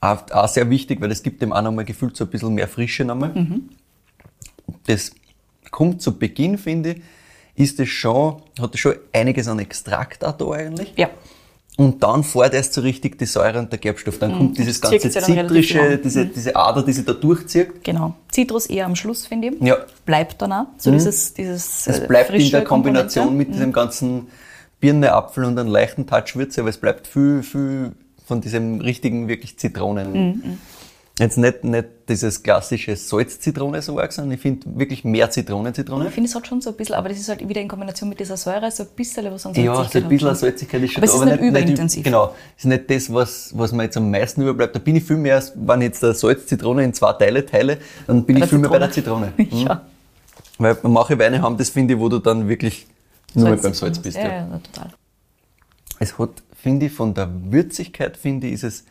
Auch, 0.00 0.22
auch 0.30 0.48
sehr 0.48 0.70
wichtig, 0.70 1.02
weil 1.02 1.10
das 1.10 1.22
gibt 1.22 1.42
dem 1.42 1.52
auch 1.52 1.60
nochmal 1.60 1.84
gefühlt 1.84 2.16
so 2.16 2.24
ein 2.24 2.30
bisschen 2.30 2.54
mehr 2.54 2.66
Frische 2.66 3.04
nochmal. 3.04 3.46
Das 4.86 5.12
kommt 5.70 6.00
zu 6.00 6.18
Beginn, 6.18 6.56
finde 6.56 6.92
ich, 6.92 7.02
ist 7.56 7.78
das 7.78 7.88
schon, 7.88 8.40
hat 8.58 8.72
das 8.72 8.80
schon 8.80 8.94
einiges 9.12 9.48
an 9.48 9.58
Extrakt 9.58 10.24
auch 10.24 10.32
da 10.32 10.50
eigentlich. 10.50 10.94
Ja. 10.96 11.10
Und 11.78 12.02
dann 12.02 12.24
fährt 12.24 12.54
erst 12.54 12.74
so 12.74 12.80
richtig 12.80 13.18
die 13.18 13.24
Säure 13.24 13.60
und 13.60 13.70
der 13.70 13.78
Gerbstoff. 13.78 14.18
Dann 14.18 14.36
kommt 14.36 14.58
dieses 14.58 14.80
das 14.80 14.90
ganze 14.90 15.10
Zitrische, 15.10 15.78
lang. 15.78 16.02
diese, 16.02 16.26
diese 16.26 16.56
Ader, 16.56 16.82
die 16.82 16.92
sich 16.92 17.04
da 17.04 17.12
durchzieht. 17.12 17.84
Genau. 17.84 18.14
Zitrus 18.32 18.66
eher 18.66 18.84
am 18.84 18.96
Schluss, 18.96 19.28
finde 19.28 19.48
ich. 19.48 19.62
Ja. 19.62 19.76
Mhm. 19.76 19.80
Bleibt 20.04 20.42
dann 20.42 20.52
auch. 20.52 20.66
So 20.76 20.90
dieses, 20.90 21.34
dieses 21.34 21.86
Es 21.86 22.00
äh, 22.00 22.06
bleibt 22.08 22.30
in 22.30 22.50
der 22.50 22.64
Kombination 22.64 23.26
Komponente. 23.26 23.50
mit 23.50 23.54
diesem 23.54 23.72
ganzen 23.72 24.26
Birne, 24.80 25.12
Apfel 25.12 25.44
und 25.44 25.56
einem 25.56 25.68
leichten 25.68 26.08
Touch 26.08 26.34
Würze, 26.34 26.62
aber 26.62 26.70
es 26.70 26.78
bleibt 26.78 27.06
viel, 27.06 27.44
viel 27.44 27.92
von 28.26 28.40
diesem 28.40 28.80
richtigen, 28.80 29.28
wirklich 29.28 29.56
Zitronen. 29.56 30.58
Jetzt 31.18 31.36
nicht, 31.36 31.64
nicht 31.64 31.86
dieses 32.08 32.42
klassische 32.42 32.94
Salz-Zitrone 32.94 33.82
so 33.82 33.98
arg, 33.98 34.12
sondern 34.12 34.34
ich 34.34 34.40
finde 34.40 34.66
wirklich 34.78 35.02
mehr 35.04 35.28
Zitronen-Zitrone. 35.30 36.06
Ich 36.08 36.14
finde, 36.14 36.28
es 36.28 36.34
hat 36.36 36.46
schon 36.46 36.60
so 36.60 36.70
ein 36.70 36.76
bisschen, 36.76 36.94
aber 36.94 37.08
das 37.08 37.18
ist 37.18 37.28
halt 37.28 37.46
wieder 37.48 37.60
in 37.60 37.66
Kombination 37.68 38.08
mit 38.08 38.20
dieser 38.20 38.36
Säure 38.36 38.70
so 38.70 38.84
ein 38.84 38.88
bisschen 38.94 39.24
was 39.32 39.44
an 39.44 39.54
Ja, 39.54 39.74
so 39.74 39.82
Salzigkeit 39.82 40.02
ein 40.04 40.08
bisschen 40.08 40.28
hat. 40.30 40.38
Salzigkeit 40.38 40.82
ist 40.82 40.92
schon 40.92 41.02
Aber 41.02 41.12
es 41.12 41.18
da, 41.18 41.24
ist 41.24 41.40
nicht 41.40 41.50
überintensiv. 41.50 42.04
genau, 42.04 42.34
ist 42.56 42.64
nicht 42.66 42.88
das, 42.90 43.12
was, 43.12 43.50
was 43.56 43.72
mir 43.72 43.82
jetzt 43.84 43.96
am 43.96 44.10
meisten 44.10 44.42
überbleibt. 44.42 44.76
Da 44.76 44.78
bin 44.78 44.94
ich 44.96 45.04
viel 45.04 45.16
mehr, 45.16 45.42
wenn 45.56 45.80
ich 45.80 45.86
jetzt 45.88 46.02
der 46.02 46.14
Salz-Zitrone 46.14 46.84
in 46.84 46.94
zwei 46.94 47.12
Teile 47.14 47.44
teile, 47.44 47.78
dann 48.06 48.24
bin 48.24 48.38
Bei 48.38 48.44
ich 48.44 48.50
viel 48.50 48.58
mehr 48.58 48.70
bei 48.70 48.78
der 48.78 48.90
Zitrone. 48.90 49.32
Mhm. 49.36 49.46
Ja. 49.52 49.82
Weil 50.58 50.76
manche 50.82 51.18
Weine 51.18 51.40
haben 51.42 51.56
das, 51.56 51.70
finde 51.70 51.94
ich, 51.94 52.00
wo 52.00 52.08
du 52.08 52.18
dann 52.18 52.48
wirklich 52.48 52.86
nur 53.34 53.50
mit 53.50 53.62
beim 53.62 53.74
Salz 53.74 53.98
bist. 53.98 54.16
Ja, 54.16 54.22
Ja. 54.24 54.28
ja, 54.28 54.48
ja, 54.50 54.58
total. 54.58 54.90
Es 56.00 56.18
hat, 56.18 56.30
finde 56.60 56.86
ich, 56.86 56.92
von 56.92 57.14
der 57.14 57.28
Würzigkeit, 57.50 58.16
finde 58.16 58.46
ich, 58.48 58.54
ist 58.54 58.64
es 58.64 58.84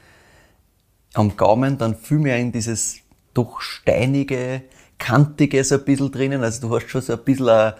am 1.14 1.36
Gaumen 1.38 1.78
dann 1.78 1.96
viel 1.96 2.20
mehr 2.20 2.38
in 2.38 2.52
dieses 2.52 2.98
doch 3.34 3.62
steinige, 3.62 4.62
kantige 4.98 5.64
so 5.64 5.76
ein 5.76 5.86
bisschen 5.86 6.12
drinnen. 6.12 6.44
Also 6.44 6.68
du 6.68 6.76
hast 6.76 6.90
schon 6.90 7.02
so 7.02 7.14
ein 7.14 7.20
bisschen 7.24 7.50
eine, 7.50 7.76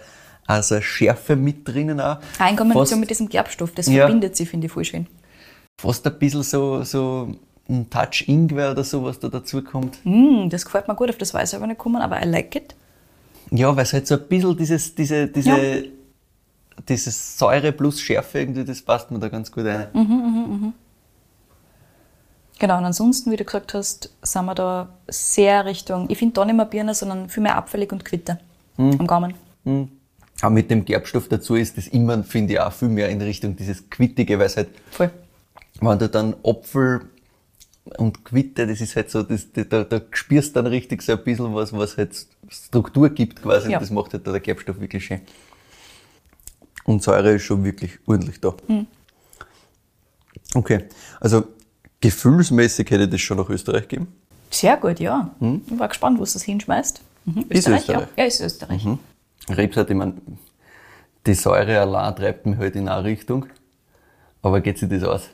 also 0.46 0.76
eine 0.76 0.82
Schärfe 0.82 1.36
mit 1.36 1.66
drinnen 1.66 2.00
auch. 2.00 2.18
Auch 2.38 2.50
in 2.50 2.56
Kombination 2.56 3.00
mit 3.00 3.10
diesem 3.10 3.28
Gerbstoff, 3.28 3.72
das 3.72 3.86
Ja. 3.86 4.06
verbindet 4.06 4.36
sie, 4.36 4.46
finde 4.46 4.66
ich, 4.66 4.72
voll 4.72 4.84
schön. 4.84 5.06
fast 5.80 6.06
ein 6.06 6.18
bisschen 6.18 6.42
so, 6.42 6.82
so 6.84 7.34
ein 7.68 7.88
Touch 7.90 8.24
Ingwer 8.28 8.72
oder 8.72 8.82
so, 8.82 9.04
was 9.04 9.20
da 9.20 9.28
dazu 9.28 9.62
kommt. 9.62 9.98
Mm, 10.04 10.48
das 10.48 10.64
gefällt 10.64 10.88
mir 10.88 10.94
gut, 10.96 11.10
auf 11.10 11.18
das 11.18 11.34
weiß 11.34 11.50
ich 11.52 11.56
aber 11.56 11.66
nicht 11.66 11.78
kommen, 11.78 12.00
aber 12.02 12.20
I 12.20 12.24
like 12.28 12.54
it. 12.56 12.74
Ja, 13.50 13.74
weil 13.76 13.84
es 13.84 13.92
halt 13.92 14.06
so 14.06 14.14
ein 14.16 14.26
bisschen 14.28 14.56
dieses, 14.56 14.94
diese, 14.94 15.28
diese, 15.28 15.50
Ja. 15.50 15.82
dieses 16.88 17.38
Säure 17.38 17.72
plus 17.72 18.00
Schärfe 18.00 18.40
irgendwie, 18.40 18.64
das 18.64 18.82
passt 18.82 19.10
mir 19.10 19.18
da 19.18 19.28
ganz 19.28 19.50
gut 19.52 19.64
rein. 19.66 19.88
Mhm. 19.92 20.72
Genau, 22.58 22.78
und 22.78 22.84
ansonsten, 22.84 23.30
wie 23.30 23.36
du 23.36 23.44
gesagt 23.44 23.72
hast, 23.74 24.10
sind 24.22 24.44
wir 24.46 24.54
da 24.54 24.88
sehr 25.08 25.64
Richtung, 25.64 26.06
ich 26.10 26.18
finde 26.18 26.34
da 26.34 26.44
nicht 26.44 26.56
mehr 26.56 26.64
Birne, 26.64 26.94
sondern 26.94 27.28
viel 27.28 27.42
mehr 27.42 27.56
abfällig 27.56 27.92
und 27.92 28.04
Quitte 28.04 28.38
Mhm. 28.76 28.96
am 29.00 29.06
Gaumen. 29.06 29.34
Aber 30.40 30.50
mit 30.50 30.70
dem 30.70 30.84
Gerbstoff 30.84 31.28
dazu 31.28 31.56
ist 31.56 31.76
das 31.76 31.88
immer, 31.88 32.22
finde 32.24 32.54
ich, 32.54 32.60
auch 32.60 32.72
viel 32.72 32.88
mehr 32.88 33.08
in 33.08 33.20
Richtung 33.20 33.56
dieses 33.56 33.88
Quittige, 33.90 34.38
weil 34.38 34.46
es 34.46 34.56
halt, 34.56 34.68
Voll. 34.90 35.10
wenn 35.80 35.98
du 35.98 36.08
dann 36.08 36.34
Apfel 36.44 37.02
und 37.96 38.24
Quitte, 38.24 38.66
das 38.66 38.80
ist 38.80 38.94
halt 38.96 39.10
so, 39.10 39.22
das, 39.22 39.46
da, 39.52 39.82
da 39.84 40.00
spürst 40.12 40.50
du 40.50 40.62
dann 40.62 40.66
richtig 40.66 41.02
so 41.02 41.12
ein 41.12 41.24
bisschen 41.24 41.54
was, 41.54 41.72
was 41.72 41.96
halt 41.96 42.26
Struktur 42.48 43.10
gibt 43.10 43.42
quasi. 43.42 43.70
Ja. 43.70 43.78
Und 43.78 43.82
das 43.82 43.90
macht 43.90 44.12
halt 44.12 44.26
da 44.26 44.30
der 44.32 44.40
Gerbstoff 44.40 44.78
wirklich 44.80 45.04
schön. 45.04 45.20
Und 46.84 47.02
Säure 47.02 47.32
ist 47.32 47.42
schon 47.42 47.64
wirklich 47.64 47.98
ordentlich 48.06 48.40
da. 48.40 48.54
Mhm. 48.68 48.86
Okay, 50.54 50.84
also 51.20 51.44
gefühlsmäßig 52.00 52.90
hätte 52.90 53.08
das 53.08 53.20
schon 53.20 53.38
nach 53.38 53.48
Österreich 53.48 53.88
gegeben. 53.88 54.12
Sehr 54.50 54.76
gut, 54.76 54.98
ja. 55.00 55.30
Ich 55.40 55.78
war 55.78 55.88
gespannt, 55.88 56.18
wo 56.18 56.22
es 56.22 56.32
das 56.32 56.42
hinschmeißt. 56.42 57.00
Mhm. 57.24 57.34
Hm? 57.34 57.44
Ist 57.48 57.68
Österreich. 57.68 57.88
Ja. 57.88 58.08
ja, 58.16 58.24
ist 58.24 58.40
Österreich. 58.40 58.86
Rebsart, 59.48 59.90
ich 59.90 59.96
meine, 59.96 60.14
die 61.26 61.34
Säure 61.34 61.80
allein 61.80 62.16
treibt 62.16 62.46
mich 62.46 62.58
halt 62.58 62.76
in 62.76 62.88
eine 62.88 63.04
Richtung. 63.04 63.46
Aber 64.42 64.60
geht 64.60 64.78
sich 64.78 64.88
das 64.88 65.02
aus? 65.02 65.28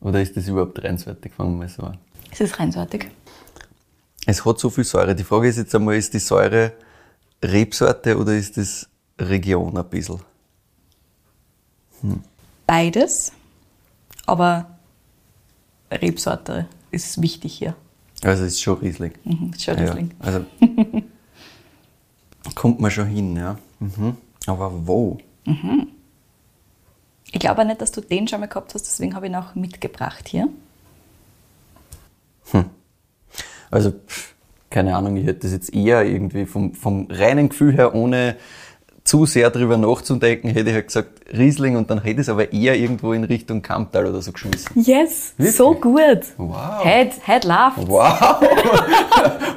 Oder 0.00 0.20
ist 0.20 0.36
das 0.36 0.48
überhaupt 0.48 0.82
reinwertig? 0.82 1.32
Fangen 1.34 1.54
wir 1.54 1.58
mal 1.66 1.68
so 1.68 1.82
an. 1.82 1.98
Es 2.30 2.40
ist 2.40 2.58
reinsortig. 2.58 3.08
Es 4.26 4.44
hat 4.44 4.58
so 4.58 4.70
viel 4.70 4.84
Säure. 4.84 5.14
Die 5.14 5.24
Frage 5.24 5.48
ist 5.48 5.56
jetzt 5.56 5.74
einmal, 5.74 5.96
ist 5.96 6.12
die 6.12 6.18
Säure 6.18 6.72
Rebsorte 7.42 8.18
oder 8.18 8.34
ist 8.34 8.56
das 8.56 8.88
Region 9.18 9.76
ein 9.76 9.88
bisschen? 9.88 10.20
Beides, 12.66 13.32
aber 14.26 14.77
Rebsorte 15.90 16.66
ist 16.90 17.20
wichtig 17.22 17.54
hier. 17.54 17.74
Also 18.22 18.44
es 18.44 18.54
ist 18.54 18.62
schon 18.62 18.78
Riesling. 18.78 19.12
Mhm, 19.24 19.50
ist 19.52 19.64
schon 19.64 19.76
Riesling. 19.76 20.10
Ja, 20.20 20.26
also 20.26 20.44
kommt 22.54 22.80
man 22.80 22.90
schon 22.90 23.06
hin, 23.06 23.36
ja. 23.36 23.58
Mhm. 23.78 24.16
Aber 24.46 24.86
wo? 24.86 25.18
Ich 27.30 27.40
glaube 27.40 27.62
auch 27.62 27.66
nicht, 27.66 27.80
dass 27.80 27.92
du 27.92 28.00
den 28.00 28.26
schon 28.28 28.40
mal 28.40 28.46
gehabt 28.46 28.74
hast, 28.74 28.84
deswegen 28.84 29.14
habe 29.14 29.26
ich 29.26 29.32
ihn 29.32 29.36
auch 29.36 29.54
mitgebracht 29.54 30.28
hier. 30.28 30.48
Also, 33.70 33.90
pff, 33.92 34.34
keine 34.70 34.96
Ahnung, 34.96 35.16
ich 35.16 35.26
hätte 35.26 35.40
das 35.40 35.52
jetzt 35.52 35.74
eher 35.74 36.04
irgendwie 36.04 36.46
vom, 36.46 36.74
vom 36.74 37.06
reinen 37.10 37.50
Gefühl 37.50 37.74
her, 37.74 37.94
ohne 37.94 38.36
zu 39.08 39.24
sehr 39.24 39.48
drüber 39.50 39.78
nachzudenken, 39.78 40.50
hätte 40.50 40.68
ich 40.68 40.74
halt 40.74 40.86
gesagt 40.88 41.08
Riesling 41.32 41.76
und 41.76 41.88
dann 41.88 42.02
hätte 42.02 42.20
ich 42.20 42.26
es 42.26 42.28
aber 42.28 42.52
eher 42.52 42.76
irgendwo 42.76 43.14
in 43.14 43.24
Richtung 43.24 43.62
Kamptal 43.62 44.04
oder 44.04 44.20
so 44.20 44.32
geschmissen. 44.32 44.82
Yes, 44.82 45.32
Wirklich? 45.38 45.56
so 45.56 45.74
gut. 45.74 46.20
Wow. 46.36 46.84
Heute, 46.84 47.16
heute 47.26 47.48
läuft. 47.48 47.88
Wow! 47.88 48.42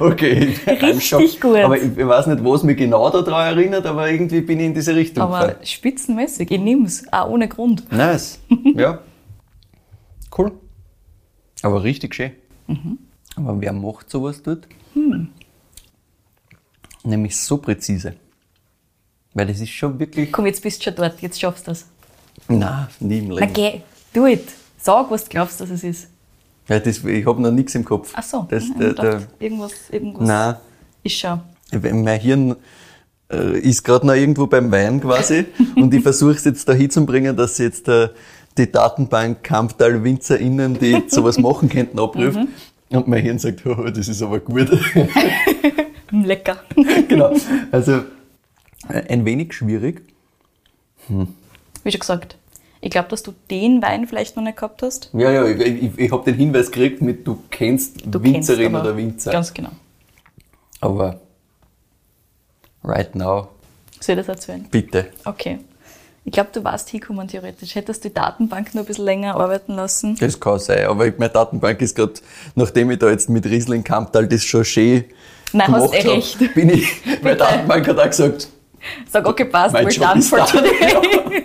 okay. 0.00 0.54
Richtig 0.66 1.38
gut. 1.38 1.58
Aber 1.58 1.76
ich, 1.76 1.84
ich 1.98 2.06
weiß 2.06 2.28
nicht, 2.28 2.42
was 2.42 2.62
mich 2.62 2.78
genau 2.78 3.10
daran 3.10 3.58
erinnert, 3.58 3.84
aber 3.84 4.10
irgendwie 4.10 4.40
bin 4.40 4.58
ich 4.58 4.66
in 4.66 4.74
diese 4.74 4.96
Richtung 4.96 5.24
Aber 5.24 5.40
gefallen. 5.40 5.66
spitzenmäßig, 5.66 6.50
ich 6.50 6.60
nehm's, 6.60 7.04
auch 7.12 7.28
ohne 7.28 7.46
Grund. 7.46 7.92
Nice. 7.92 8.38
ja. 8.74 9.00
Cool. 10.36 10.52
Aber 11.60 11.82
richtig 11.84 12.14
schön. 12.14 12.30
Mhm. 12.68 12.98
Aber 13.36 13.60
wer 13.60 13.74
macht 13.74 14.08
sowas 14.08 14.42
dort? 14.42 14.66
Nämlich 17.04 17.36
so 17.36 17.58
präzise. 17.58 18.14
Weil 19.34 19.46
das 19.46 19.60
ist 19.60 19.70
schon 19.70 19.98
wirklich. 19.98 20.30
Komm, 20.32 20.46
jetzt 20.46 20.62
bist 20.62 20.80
du 20.80 20.84
schon 20.84 20.94
dort, 20.94 21.20
jetzt 21.22 21.40
schaffst 21.40 21.66
du 21.66 21.70
das. 21.70 21.86
Nein, 22.48 22.86
nie 23.00 23.18
im 23.18 23.28
Na 23.28 23.34
Leben. 23.40 23.52
geh, 23.52 23.80
do 24.12 24.26
it. 24.26 24.48
Sag, 24.78 25.10
was 25.10 25.24
du 25.24 25.30
glaubst, 25.30 25.60
dass 25.60 25.70
es 25.70 25.84
ist. 25.84 26.08
Ja, 26.68 26.78
das, 26.78 27.04
ich 27.04 27.26
habe 27.26 27.40
noch 27.40 27.50
nichts 27.50 27.74
im 27.74 27.84
Kopf. 27.84 28.12
Ach 28.14 28.22
so, 28.22 28.46
Das, 28.48 28.64
ich 28.64 28.74
der, 28.74 28.92
der, 28.94 29.22
irgendwas, 29.38 29.72
irgendwas 29.90 30.26
nein, 30.26 30.56
ist 31.02 31.16
schon. 31.18 31.40
mein 32.04 32.20
Hirn 32.20 32.56
äh, 33.32 33.58
ist 33.58 33.82
gerade 33.84 34.06
noch 34.06 34.14
irgendwo 34.14 34.46
beim 34.46 34.70
Wein 34.70 35.00
quasi 35.00 35.46
und 35.76 35.92
ich 35.92 36.02
versuche 36.02 36.32
es 36.32 36.44
jetzt 36.44 36.68
da 36.68 36.72
hinzubringen, 36.72 37.36
dass 37.36 37.58
jetzt 37.58 37.88
äh, 37.88 38.08
die 38.56 38.70
Datenbank 38.70 39.42
Kamptal 39.42 40.02
WinzerInnen, 40.04 40.78
die 40.78 41.02
sowas 41.08 41.38
machen 41.38 41.68
könnten, 41.68 41.98
abruft. 41.98 42.36
Mhm. 42.38 42.48
Und 42.90 43.08
mein 43.08 43.22
Hirn 43.22 43.38
sagt, 43.38 43.64
oh, 43.66 43.88
das 43.88 44.06
ist 44.08 44.22
aber 44.22 44.38
gut. 44.40 44.68
Lecker. 46.10 46.58
genau. 47.08 47.34
Also 47.70 48.02
ein 48.88 49.24
wenig 49.24 49.52
schwierig. 49.54 50.02
Wie 51.08 51.90
schon 51.90 52.00
gesagt, 52.00 52.36
ich 52.80 52.90
glaube, 52.90 53.08
dass 53.08 53.22
du 53.22 53.32
den 53.50 53.80
Wein 53.82 54.06
vielleicht 54.08 54.36
noch 54.36 54.42
nicht 54.42 54.56
gehabt 54.56 54.82
hast. 54.82 55.10
Ja, 55.12 55.30
ja, 55.30 55.44
ich, 55.46 55.60
ich, 55.60 55.98
ich 55.98 56.12
habe 56.12 56.24
den 56.24 56.34
Hinweis 56.34 56.70
gekriegt 56.70 57.00
mit, 57.02 57.26
du 57.26 57.38
kennst 57.50 58.02
Du 58.04 58.22
Winzerin 58.22 58.72
kennst 58.72 58.80
oder 58.86 58.96
Winzer. 58.96 59.30
Ganz 59.32 59.52
genau. 59.54 59.70
Aber 60.80 61.20
right 62.84 63.14
now, 63.14 63.48
Soll 64.00 64.18
ich 64.18 64.26
das 64.26 64.28
erzählen? 64.36 64.66
bitte. 64.70 65.08
Okay. 65.24 65.58
Ich 66.24 66.32
glaube, 66.32 66.50
du 66.52 66.62
warst 66.62 66.88
hingekommen 66.88 67.26
theoretisch. 67.26 67.74
Hättest 67.74 68.04
du 68.04 68.08
die 68.08 68.14
Datenbank 68.14 68.74
noch 68.74 68.82
ein 68.82 68.86
bisschen 68.86 69.04
länger 69.04 69.34
arbeiten 69.34 69.74
lassen? 69.74 70.16
Das 70.20 70.38
kann 70.38 70.58
sein, 70.60 70.86
aber 70.86 71.06
ich- 71.08 71.18
meine 71.18 71.32
Datenbank 71.32 71.80
ist 71.82 71.96
gerade, 71.96 72.14
nachdem 72.54 72.92
ich 72.92 72.98
da 73.00 73.10
jetzt 73.10 73.28
mit 73.28 73.44
Riesling 73.44 73.82
Kamptal 73.82 74.28
das 74.28 74.44
schon 74.44 74.64
schön 74.64 75.04
Nein, 75.52 75.66
hast 75.72 75.90
gemacht 75.90 75.94
eh 76.04 76.08
hab, 76.08 76.16
recht. 76.16 76.54
bin 76.54 76.68
ich, 76.70 76.88
meine 77.22 77.36
Datenbank 77.36 77.88
hat 77.88 77.98
auch 77.98 78.04
gesagt, 78.06 78.48
Sag, 79.10 79.26
okay, 79.26 79.44
passt, 79.44 79.74
we're 79.74 79.98
done 79.98 80.22
for 80.22 80.38
da. 80.38 80.44
today. 80.46 81.44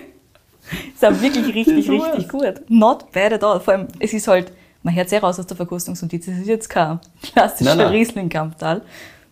ist 0.94 1.04
auch 1.04 1.20
wirklich 1.20 1.54
richtig, 1.54 1.88
richtig 1.90 2.28
gut. 2.28 2.62
Not 2.68 3.10
bad 3.12 3.32
at 3.32 3.44
all. 3.44 3.60
Vor 3.60 3.74
allem, 3.74 3.88
es 3.98 4.12
ist 4.12 4.28
halt, 4.28 4.52
man 4.82 4.94
hört 4.94 5.08
sehr 5.08 5.20
raus 5.20 5.38
aus 5.38 5.46
der 5.46 5.56
Verkostungsnotiz, 5.56 6.28
es 6.28 6.38
ist 6.38 6.48
jetzt 6.48 6.68
kein 6.68 6.98
klassischer. 7.22 7.90
Riesling-Kamptal. 7.90 8.82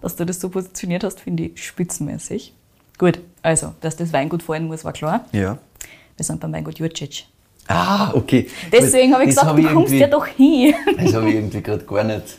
Dass 0.02 0.14
du 0.14 0.25
das 0.25 0.40
so 0.40 0.50
positioniert 0.50 1.02
hast, 1.04 1.20
finde 1.20 1.44
ich 1.44 1.64
spitzenmäßig. 1.64 2.52
Gut, 2.98 3.18
also, 3.42 3.75
dass 3.80 3.96
das 3.96 4.12
Weingut 4.12 4.42
fallen 4.42 4.66
muss, 4.66 4.84
war 4.84 4.92
klar. 4.92 5.25
ja. 5.32 5.58
Wir 6.16 6.25
sind 6.25 6.40
beim 6.40 6.50
Weingut 6.52 6.78
Jurcic. 6.78 7.25
Ah, 7.68 8.10
okay. 8.14 8.48
Deswegen 8.72 9.12
habe 9.12 9.25
ich 9.25 9.34
Das 9.34 9.42
gesagt, 9.44 9.58
hab 9.58 9.62
du 9.62 9.75
kommst 9.75 9.92
ja 9.92 10.06
doch 10.06 10.26
hin. 10.26 10.75
Das 10.96 11.12
habe 11.12 11.28
ich 11.28 11.34
irgendwie 11.34 11.60
gerade 11.60 11.84
gar 11.84 12.04
nicht. 12.04 12.38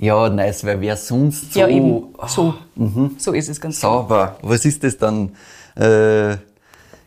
Ja, 0.00 0.28
nice, 0.30 0.64
weil 0.64 0.80
wer 0.80 0.96
sonst 0.96 1.52
so 1.52 1.60
ja, 1.60 1.68
eben. 1.68 2.14
So. 2.26 2.54
Mhm. 2.74 3.16
So 3.18 3.32
ist 3.32 3.48
es 3.48 3.60
ganz 3.60 3.80
genau. 3.80 3.98
sauber. 3.98 4.36
Was 4.42 4.64
ist 4.64 4.82
das 4.82 4.96
dann? 4.96 5.36
Äh, 5.76 6.36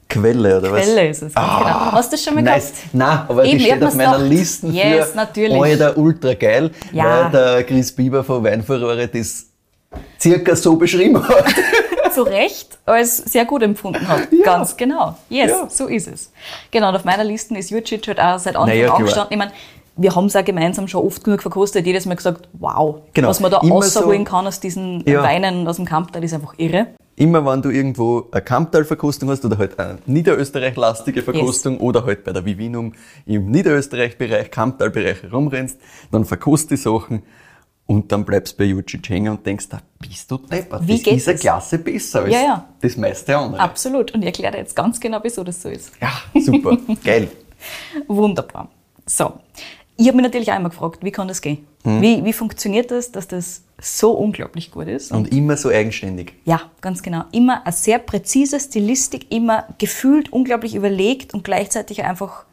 Quelle 0.09 0.59
oder 0.59 0.71
was? 0.71 0.83
Quelle 0.85 1.07
ist 1.09 1.23
es, 1.23 1.33
ganz 1.33 1.57
genau. 1.57 1.91
Hast 1.91 2.11
du 2.11 2.15
das 2.15 2.23
schon 2.23 2.35
mal 2.35 2.41
Ah, 2.41 2.51
nice. 2.51 2.71
gehabt? 2.71 2.93
Nein, 2.93 3.19
aber 3.27 3.45
Eben, 3.45 3.57
die 3.57 3.63
steht 3.65 3.83
auf 3.83 3.95
meiner. 3.95 4.19
Liste 4.19 4.67
Yes, 4.67 5.09
für 5.09 5.15
natürlich. 5.15 5.59
Alter, 5.61 5.97
ultra 5.97 6.33
geil, 6.35 6.69
Ja. 6.91 7.23
weil 7.23 7.31
der 7.31 7.63
Chris 7.63 7.91
Bieber 7.91 8.23
von 8.23 8.43
Weinfurore 8.43 9.07
das 9.07 9.47
circa 10.21 10.55
so 10.55 10.75
beschrieben 10.75 11.27
hat. 11.27 11.45
zu 12.13 12.21
Recht 12.23 12.77
als 12.85 13.17
sehr 13.17 13.45
gut 13.45 13.63
empfunden 13.63 14.07
hat. 14.07 14.27
Ja. 14.31 14.43
Ganz 14.45 14.77
genau. 14.77 15.17
Yes, 15.29 15.49
Ja. 15.49 15.67
so 15.67 15.87
ist 15.87 16.07
es. 16.07 16.31
Genau, 16.69 16.89
und 16.89 16.95
auf 16.95 17.05
meiner 17.05 17.23
Liste 17.23 17.57
ist 17.57 17.71
Jurcic 17.71 18.07
halt 18.07 18.19
auch 18.19 18.37
seit 18.37 18.55
Anfang 18.55 18.67
Naja, 18.69 18.89
an 18.89 18.95
klar. 18.97 19.03
gestanden. 19.07 19.31
Ich 19.31 19.37
meine, 19.39 19.51
wir 19.95 20.15
haben 20.15 20.25
es 20.25 20.35
auch 20.35 20.43
gemeinsam 20.43 20.87
schon 20.87 21.05
oft 21.05 21.23
genug 21.23 21.41
verkostet, 21.41 21.85
jedes 21.85 22.05
Mal 22.05 22.15
gesagt, 22.15 22.49
wow, 22.53 23.01
Genau. 23.13 23.27
was 23.29 23.39
man 23.39 23.51
da 23.51 23.59
Immer 23.61 23.75
rausholen 23.75 24.25
so- 24.25 24.31
kann 24.31 24.47
aus 24.47 24.59
diesen 24.59 25.03
Ja. 25.07 25.21
Weinen 25.23 25.67
aus 25.67 25.75
dem 25.77 25.85
Kamptal 25.85 26.23
ist 26.23 26.33
einfach 26.33 26.53
irre. 26.57 26.87
Immer 27.15 27.45
wenn 27.45 27.61
du 27.61 27.69
irgendwo 27.69 28.27
eine 28.31 28.41
Kamptal-Verkostung 28.41 29.29
hast 29.29 29.45
oder 29.45 29.59
halt 29.59 29.77
eine 29.79 29.99
Niederösterreich-lastige 30.07 31.21
Verkostung 31.21 31.77
oder 31.79 32.05
halt 32.05 32.23
bei 32.23 32.33
der 32.33 32.43
Vivinum 32.43 32.93
im 33.27 33.51
Niederösterreich-Bereich, 33.51 34.49
Kamptal-Bereich 34.49 35.21
herumrennst, 35.21 35.79
dann 36.11 36.25
verkost 36.25 36.71
die 36.71 36.77
Sachen 36.77 37.21
und 37.85 38.11
dann 38.11 38.25
bleibst 38.25 38.57
bei 38.57 38.63
Jucic 38.63 39.07
hängen 39.09 39.31
und 39.37 39.45
denkst, 39.45 39.69
da 39.69 39.79
bist 39.99 40.31
du 40.31 40.37
deppert. 40.37 40.87
Wie 40.87 40.93
das 40.95 41.03
geht 41.03 41.17
ist 41.17 41.27
eine? 41.29 41.37
Klasse 41.37 41.77
besser 41.77 42.23
als 42.23 42.33
Ja, 42.33 42.41
ja. 42.41 42.67
das 42.81 42.97
meiste 42.97 43.37
andere. 43.37 43.61
Absolut. 43.61 44.11
Und 44.15 44.21
ich 44.21 44.27
erkläre 44.27 44.53
dir 44.53 44.57
jetzt 44.59 44.75
ganz 44.75 44.99
genau, 44.99 45.19
wieso 45.21 45.43
das 45.43 45.61
so 45.61 45.69
ist. 45.69 45.91
Ja, 46.01 46.11
super, 46.41 46.77
geil. 47.03 47.27
Wunderbar. 48.07 48.69
So. 49.05 49.33
Ich 50.03 50.09
habe 50.09 50.17
mich 50.17 50.23
natürlich 50.25 50.51
auch 50.51 50.57
immer 50.57 50.67
gefragt, 50.67 50.99
wie 51.01 51.11
kann 51.11 51.29
das 51.29 51.41
gehen? 51.41 51.59
Hm. 51.85 52.01
Wie, 52.01 52.25
wie 52.25 52.33
funktioniert 52.33 52.91
das, 52.91 53.13
dass 53.13 53.25
das 53.25 53.63
so 53.81 54.11
unglaublich 54.11 54.69
gut 54.69 54.87
ist? 54.89 55.13
Und 55.13 55.31
immer 55.33 55.55
so 55.55 55.69
eigenständig. 55.69 56.33
Ja, 56.43 56.63
ganz 56.81 57.01
genau. 57.01 57.23
Immer 57.31 57.65
eine 57.65 57.71
sehr 57.71 57.99
präzise 57.99 58.59
Stilistik, 58.59 59.31
immer 59.31 59.65
gefühlt 59.77 60.33
unglaublich 60.33 60.75
überlegt 60.75 61.33
und 61.33 61.45
gleichzeitig 61.45 62.03
einfach 62.03 62.43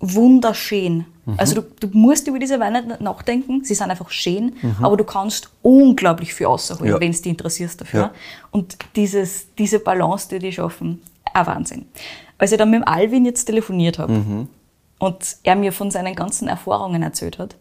wunderschön. 0.00 1.04
Also 1.36 1.56
du, 1.56 1.62
du 1.80 1.88
musst 1.92 2.26
über 2.26 2.38
diese 2.38 2.58
Weine 2.58 2.82
nicht 2.82 3.02
nachdenken, 3.02 3.64
sie 3.64 3.74
sind 3.74 3.90
einfach 3.90 4.08
schön, 4.08 4.54
aber 4.80 4.96
du 4.96 5.04
kannst 5.04 5.50
unglaublich 5.60 6.32
viel 6.32 6.46
rausholen, 6.46 6.86
Ja. 6.86 6.98
wenn 6.98 7.10
es 7.10 7.20
dich 7.20 7.32
interessierst 7.32 7.82
dafür. 7.82 8.00
Ja. 8.00 8.10
Und 8.50 8.78
dieses, 8.96 9.54
diese 9.58 9.78
Balance, 9.80 10.28
die 10.30 10.38
die 10.38 10.52
schaffen, 10.52 11.02
ein 11.34 11.46
Wahnsinn. 11.46 11.84
Als 12.38 12.52
ich 12.52 12.56
dann 12.56 12.70
mit 12.70 12.80
dem 12.80 12.88
Alvin 12.88 13.26
jetzt 13.26 13.44
telefoniert 13.44 13.98
habe 13.98 14.46
und 14.98 15.36
er 15.42 15.56
mir 15.56 15.72
von 15.72 15.90
seinen 15.90 16.14
ganzen 16.14 16.48
Erfahrungen 16.48 17.02
erzählt 17.02 17.38
hat, 17.38 17.56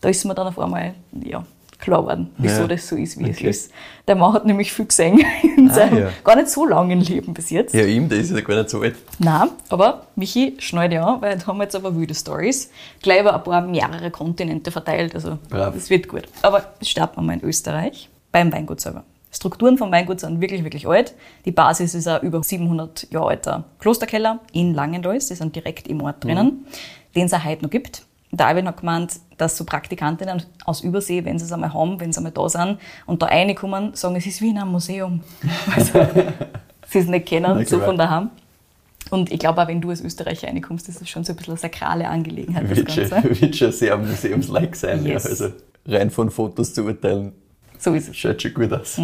da 0.00 0.08
ist 0.08 0.24
mir 0.24 0.34
dann 0.34 0.46
auf 0.46 0.58
einmal 0.58 0.94
ja, 1.24 1.44
klar 1.78 2.00
geworden, 2.02 2.30
wieso 2.38 2.62
Ja. 2.62 2.66
das 2.68 2.88
so 2.88 2.96
ist, 2.96 3.18
wie 3.18 3.24
Okay. 3.30 3.48
es 3.48 3.64
ist. 3.64 3.72
Der 4.06 4.14
Mann 4.16 4.32
hat 4.32 4.46
nämlich 4.46 4.72
viel 4.72 4.86
gesehen 4.86 5.20
in 5.56 5.70
Ah, 5.70 5.74
seinem 5.74 5.98
ja. 5.98 6.08
gar 6.24 6.36
nicht 6.36 6.48
so 6.48 6.64
langen 6.66 7.00
Leben 7.00 7.34
bis 7.34 7.50
jetzt. 7.50 7.74
Ja, 7.74 7.84
ihm, 7.84 8.08
der 8.08 8.18
ist 8.18 8.30
ja 8.30 8.40
gar 8.40 8.56
nicht 8.56 8.70
so 8.70 8.80
alt. 8.80 8.96
Nein, 9.18 9.48
aber 9.68 10.06
Michi, 10.16 10.54
schnell 10.58 10.88
dir 10.88 11.04
an, 11.04 11.20
weil 11.20 11.36
da 11.38 11.46
haben 11.46 11.58
wir 11.58 11.64
jetzt 11.64 11.76
aber 11.76 11.94
wilde 11.96 12.14
Stories. 12.14 12.70
Gleich 13.02 13.20
über 13.20 13.34
ein 13.34 13.42
paar 13.44 13.60
mehrere 13.62 14.10
Kontinente 14.10 14.70
verteilt, 14.70 15.14
also 15.14 15.38
Brav. 15.50 15.74
das 15.74 15.90
wird 15.90 16.08
gut. 16.08 16.22
Aber 16.42 16.72
starten 16.82 17.16
wir 17.16 17.22
mal 17.22 17.34
in 17.34 17.44
Österreich, 17.44 18.08
beim 18.32 18.52
Weingut 18.52 18.80
selber. 18.80 19.04
Strukturen 19.30 19.76
vom 19.76 19.92
Weingut 19.92 20.20
sind 20.20 20.40
wirklich, 20.40 20.64
wirklich 20.64 20.86
alt. 20.86 21.14
Die 21.44 21.52
Basis 21.52 21.94
ist 21.94 22.08
ein 22.08 22.22
über 22.22 22.42
700 22.42 23.10
Jahre 23.10 23.28
alter 23.28 23.64
Klosterkeller 23.78 24.40
in 24.52 24.74
Langenlois, 24.74 25.28
die 25.28 25.34
sind 25.34 25.54
direkt 25.54 25.86
im 25.88 26.00
Ort 26.02 26.24
drinnen, 26.24 26.66
den 27.14 27.26
es 27.26 27.34
auch 27.34 27.44
heute 27.44 27.62
noch 27.62 27.70
gibt. 27.70 28.04
Der 28.30 28.46
Alvin 28.46 28.66
hat 28.66 28.78
gemeint, 28.78 29.20
dass 29.38 29.56
so 29.56 29.64
Praktikantinnen 29.64 30.42
aus 30.64 30.82
Übersee, 30.82 31.24
wenn 31.24 31.38
sie 31.38 31.46
es 31.46 31.52
einmal 31.52 31.72
haben, 31.72 31.98
wenn 32.00 32.12
sie 32.12 32.18
einmal 32.18 32.32
da 32.32 32.48
sind 32.48 32.78
und 33.06 33.22
da 33.22 33.26
reinkommen, 33.26 33.94
sagen, 33.94 34.16
es 34.16 34.26
ist 34.26 34.42
wie 34.42 34.50
in 34.50 34.58
einem 34.58 34.70
Museum. 34.70 35.22
Also, 35.74 36.06
sie 36.88 36.98
es 36.98 37.06
nicht 37.06 37.26
kennen, 37.26 37.52
Na 37.54 37.64
so 37.64 37.80
von 37.80 37.96
daheim. 37.96 38.30
Und 39.10 39.32
ich 39.32 39.38
glaube 39.38 39.62
auch, 39.62 39.68
wenn 39.68 39.80
du 39.80 39.90
als 39.90 40.02
Österreicher 40.02 40.48
reinkommst, 40.48 40.88
ist 40.88 41.00
das 41.00 41.08
schon 41.08 41.24
so 41.24 41.32
ein 41.32 41.36
bisschen 41.36 41.52
eine 41.52 41.60
sakrale 41.60 42.08
Angelegenheit, 42.08 42.66
schon, 42.90 43.10
wird 43.40 43.56
schon 43.56 43.72
sehr 43.72 43.96
museumslike 43.96 44.76
sein. 44.76 45.06
Yes. 45.06 45.24
Ja. 45.24 45.30
Also 45.30 45.48
rein 45.86 46.10
von 46.10 46.30
Fotos 46.30 46.74
zu 46.74 46.84
urteilen, 46.84 47.32
So 47.78 47.94
ist 47.94 48.08
es. 48.08 48.16
schon 48.16 48.54
gut 48.54 48.72
aus. 48.72 49.00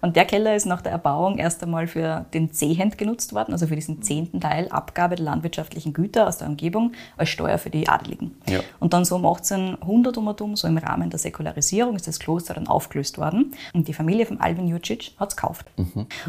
Und 0.00 0.16
der 0.16 0.24
Keller 0.24 0.54
ist 0.54 0.66
nach 0.66 0.82
der 0.82 0.92
Erbauung 0.92 1.38
erst 1.38 1.62
einmal 1.62 1.86
für 1.86 2.26
den 2.34 2.52
Zehent 2.52 2.98
genutzt 2.98 3.32
worden, 3.32 3.52
also 3.52 3.66
für 3.66 3.76
diesen 3.76 4.02
zehnten 4.02 4.40
Teil 4.40 4.68
Abgabe 4.68 5.16
der 5.16 5.24
landwirtschaftlichen 5.24 5.92
Güter 5.92 6.28
aus 6.28 6.38
der 6.38 6.48
Umgebung 6.48 6.92
als 7.16 7.30
Steuer 7.30 7.58
für 7.58 7.70
die 7.70 7.88
Adeligen. 7.88 8.36
Ja. 8.48 8.60
Und 8.80 8.92
dann 8.92 9.04
so 9.04 9.16
um 9.16 9.26
1800 9.26 10.16
um 10.16 10.28
und 10.28 10.40
um, 10.40 10.56
so 10.56 10.68
im 10.68 10.78
Rahmen 10.78 11.10
der 11.10 11.18
Säkularisierung, 11.18 11.96
ist 11.96 12.06
das 12.06 12.18
Kloster 12.18 12.54
dann 12.54 12.66
aufgelöst 12.66 13.18
worden 13.18 13.54
und 13.72 13.88
die 13.88 13.94
Familie 13.94 14.26
von 14.26 14.40
Alvin 14.40 14.68
Jucic 14.68 15.12
hat 15.18 15.30
es 15.30 15.36
gekauft. 15.36 15.66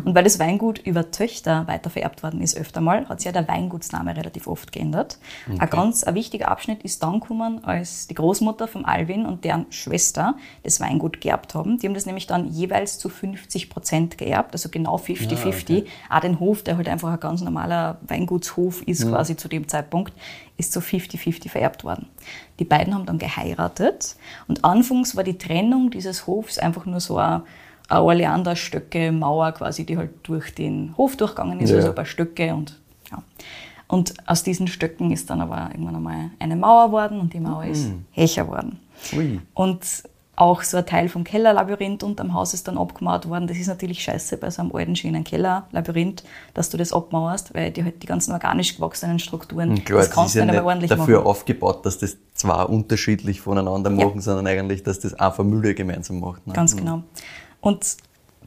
Und 0.04 0.16
weil 0.16 0.24
das 0.24 0.40
Weingut 0.40 0.80
über 0.80 1.12
Töchter 1.12 1.68
weitervererbt 1.68 2.24
worden 2.24 2.42
ist 2.42 2.58
öfter 2.58 2.82
mal, 2.82 3.08
hat 3.08 3.20
sich 3.20 3.26
ja 3.26 3.32
der 3.32 3.48
Weingutsname 3.48 4.16
relativ 4.16 4.48
oft 4.48 4.72
geändert. 4.72 5.18
Ein 5.48 5.70
ganz 5.70 6.04
ein 6.04 6.16
wichtiger 6.16 6.50
Abschnitt 6.50 6.84
ist 6.84 7.04
dann 7.04 7.20
gekommen, 7.20 7.64
als 7.64 8.08
die 8.08 8.16
Großmutter 8.16 8.68
von 8.68 8.86
Alvin 8.86 9.26
und 9.26 9.44
deren 9.44 9.72
Schwester 9.72 10.36
das 10.64 10.80
Weingut 10.80 11.22
geerbt 11.22 11.54
haben. 11.56 11.78
Die 11.80 11.88
haben 11.88 11.94
das 11.94 12.06
nämlich 12.06 12.28
dann 12.28 12.48
jeweils 12.48 13.00
zu 13.00 13.10
50 13.10 13.67
Prozent 13.70 14.18
geerbt, 14.18 14.54
also 14.54 14.70
genau 14.70 14.98
50-50. 14.98 15.86
Auch 16.10 16.20
den 16.20 16.40
Hof, 16.40 16.64
der 16.64 16.78
halt 16.78 16.88
einfach 16.88 17.12
ein 17.12 17.20
ganz 17.20 17.42
normaler 17.42 17.98
Weingutshof 18.08 18.82
ist 18.84 19.08
quasi 19.08 19.36
zu 19.36 19.48
dem 19.48 19.68
Zeitpunkt, 19.68 20.14
ist 20.58 20.74
zu 20.74 20.80
50-50 20.80 21.50
vererbt 21.50 21.84
worden. 21.84 22.08
Die 22.60 22.66
beiden 22.66 22.94
haben 22.94 23.06
dann 23.06 23.18
geheiratet 23.20 24.16
und 24.48 24.64
anfangs 24.64 25.16
war 25.16 25.24
die 25.24 25.38
Trennung 25.38 25.92
dieses 25.92 26.28
Hofs 26.28 26.58
einfach 26.58 26.86
nur 26.86 27.00
so 27.00 27.18
ein 27.18 27.42
eine 27.90 28.04
Oleander 28.04 28.58
Stöcke 28.58 29.14
Mauer 29.14 29.54
quasi, 29.54 29.86
die 29.86 29.98
halt 29.98 30.12
durch 30.24 30.54
den 30.54 30.94
Hof 30.98 31.16
durchgegangen 31.16 31.62
ist, 31.62 31.70
Ja. 31.70 31.78
also 31.78 31.90
ein 31.90 31.96
paar 31.96 32.06
Stöcke 32.06 32.54
und 32.54 32.78
ja. 33.10 33.24
Und 33.88 34.14
aus 34.26 34.44
diesen 34.44 34.68
Stöcken 34.68 35.12
ist 35.12 35.30
dann 35.30 35.40
aber 35.40 35.70
irgendwann 35.72 35.96
einmal 35.96 36.32
eine 36.40 36.58
Mauer 36.58 36.92
worden 36.92 37.22
und 37.22 37.34
die 37.34 37.40
Mauer 37.40 37.64
ist 37.64 37.90
Hecher 38.12 38.46
worden. 38.50 38.80
Ui. 39.16 39.40
Und 39.54 39.80
auch 40.40 40.62
so 40.62 40.78
ein 40.78 40.86
Teil 40.86 41.10
vom 41.10 41.24
Kellerlabyrinth 41.24 42.04
unterm 42.04 42.34
Haus 42.36 42.54
ist 42.54 42.68
dann 42.68 42.78
abgemauert 42.78 43.28
worden. 43.28 43.48
Das 43.48 43.58
ist 43.58 43.66
natürlich 43.68 44.04
scheiße 44.04 44.38
bei 44.38 44.52
so 44.52 44.62
einem 44.62 44.72
alten, 44.74 44.96
schönen 44.96 45.24
Kellerlabyrinth, 45.24 46.24
dass 46.54 46.70
du 46.70 46.78
das 46.78 46.94
abmauerst, 46.94 47.56
weil 47.56 47.72
die 47.72 47.84
halt 47.84 48.04
die 48.04 48.06
ganzen 48.08 48.32
organisch 48.34 48.76
gewachsenen 48.76 49.18
Strukturen, 49.18 49.70
Und 49.72 49.86
klar, 49.86 49.98
das 50.00 50.12
kannst 50.12 50.36
du 50.36 50.40
ja 50.40 50.46
nicht 50.46 50.62
ordentlich 50.62 50.90
dafür 50.90 51.18
machen. 51.18 51.28
aufgebaut, 51.28 51.84
dass 51.88 51.98
das 51.98 52.18
zwar 52.36 52.70
unterschiedlich 52.70 53.42
voneinander 53.42 53.90
Ja. 53.90 54.06
machen, 54.06 54.22
sondern 54.22 54.46
eigentlich, 54.46 54.84
dass 54.84 55.00
das 55.00 55.16
eine 55.16 55.32
Familie 55.32 55.74
gemeinsam 55.74 56.20
macht. 56.20 56.46
Ne? 56.46 56.54
Ganz 56.54 56.78
genau. 56.78 57.02
Und 57.60 57.98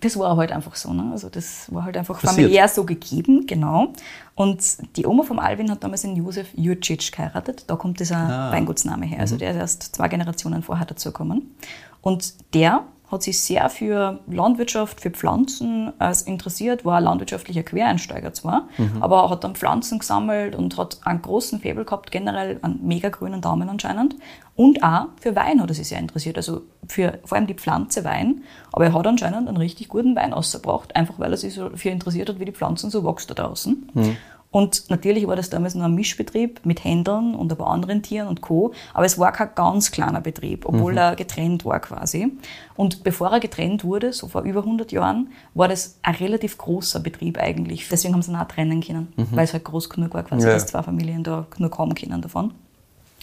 das 0.00 0.18
war 0.18 0.36
halt 0.36 0.52
einfach 0.52 0.74
so. 0.76 0.92
Ne? 0.92 1.10
Also 1.12 1.28
das 1.28 1.72
war 1.72 1.84
halt 1.84 1.96
einfach 1.96 2.20
Passiert. 2.20 2.34
familiär 2.34 2.68
so 2.68 2.84
gegeben, 2.84 3.46
genau. 3.46 3.92
Und 4.34 4.62
die 4.96 5.06
Oma 5.06 5.22
vom 5.22 5.38
Alvin 5.38 5.70
hat 5.70 5.84
damals 5.84 6.02
den 6.02 6.16
Josef 6.16 6.48
Jurcic 6.54 7.12
geheiratet. 7.12 7.64
Da 7.66 7.76
kommt 7.76 8.00
dieser 8.00 8.16
Ah. 8.16 8.52
Weingutsname 8.52 9.06
her. 9.06 9.20
Also 9.20 9.36
der 9.36 9.50
ist 9.50 9.56
erst 9.56 9.82
zwei 9.96 10.08
Generationen 10.08 10.62
vorher 10.62 10.86
dazugekommen. 10.86 11.54
Und 12.00 12.34
der 12.54 12.84
hat 13.10 13.22
sich 13.22 13.40
sehr 13.40 13.68
für 13.70 14.20
Landwirtschaft, 14.28 15.00
für 15.00 15.10
Pflanzen 15.10 15.92
äh, 15.98 16.14
interessiert, 16.26 16.84
war 16.84 16.98
ein 16.98 17.04
landwirtschaftlicher 17.04 17.62
Quereinsteiger 17.62 18.32
zwar, 18.32 18.68
mhm. 18.78 19.02
aber 19.02 19.28
hat 19.30 19.42
dann 19.42 19.54
Pflanzen 19.54 19.98
gesammelt 19.98 20.54
und 20.54 20.76
hat 20.76 20.98
einen 21.04 21.22
großen 21.22 21.60
Faible 21.60 21.84
gehabt, 21.84 22.10
generell 22.10 22.58
einen 22.62 22.86
mega 22.86 23.08
grünen 23.08 23.40
Daumen 23.40 23.68
anscheinend. 23.68 24.14
Und 24.54 24.82
auch 24.82 25.06
für 25.20 25.34
Wein 25.34 25.60
hat 25.60 25.70
er 25.70 25.74
sich 25.74 25.88
sehr 25.88 25.98
interessiert, 25.98 26.36
also 26.36 26.62
für 26.86 27.18
vor 27.24 27.38
allem 27.38 27.46
die 27.46 27.54
Pflanze 27.54 28.04
Wein. 28.04 28.42
Aber 28.72 28.84
er 28.84 28.92
hat 28.92 29.06
anscheinend 29.06 29.48
einen 29.48 29.56
richtig 29.56 29.88
guten 29.88 30.14
Wein 30.14 30.32
ausgebracht, 30.34 30.94
einfach 30.94 31.18
weil 31.18 31.32
er 31.32 31.38
sich 31.38 31.54
so 31.54 31.68
dafür 31.68 31.92
interessiert 31.92 32.28
hat, 32.28 32.38
wie 32.38 32.44
die 32.44 32.52
Pflanzen 32.52 32.90
so 32.90 33.02
wachsen 33.02 33.34
da 33.34 33.42
draußen. 33.42 33.90
Mhm. 33.94 34.16
Und 34.52 34.90
natürlich 34.90 35.28
war 35.28 35.36
das 35.36 35.48
damals 35.48 35.76
noch 35.76 35.84
ein 35.84 35.94
Mischbetrieb 35.94 36.60
mit 36.64 36.82
Händlern 36.82 37.36
und 37.36 37.52
ein 37.52 37.56
paar 37.56 37.68
anderen 37.68 38.02
Tieren 38.02 38.26
und 38.26 38.40
Co. 38.40 38.72
Aber 38.94 39.06
es 39.06 39.16
war 39.16 39.30
kein 39.30 39.50
ganz 39.54 39.92
kleiner 39.92 40.20
Betrieb, 40.20 40.66
obwohl 40.66 40.92
mhm. 40.92 40.98
er 40.98 41.16
getrennt 41.16 41.64
war 41.64 41.78
quasi. 41.78 42.32
Und 42.74 43.04
bevor 43.04 43.30
er 43.30 43.38
getrennt 43.38 43.84
wurde, 43.84 44.12
so 44.12 44.26
vor 44.26 44.42
über 44.42 44.60
100 44.60 44.90
Jahren, 44.90 45.28
war 45.54 45.68
das 45.68 45.98
ein 46.02 46.16
relativ 46.16 46.58
großer 46.58 46.98
Betrieb 46.98 47.38
eigentlich. 47.38 47.88
Deswegen 47.88 48.14
haben 48.14 48.22
sie 48.22 48.32
ihn 48.32 48.36
auch 48.36 48.48
trennen 48.48 48.80
können, 48.80 49.12
mhm. 49.16 49.28
weil 49.30 49.44
es 49.44 49.52
halt 49.52 49.64
groß 49.64 49.88
genug 49.88 50.14
war 50.14 50.24
quasi, 50.24 50.48
ja. 50.48 50.54
dass 50.54 50.66
zwei 50.66 50.82
Familien 50.82 51.22
da 51.22 51.46
nur 51.58 51.70
kaum 51.70 51.94
kennen 51.94 52.20
davon. 52.20 52.52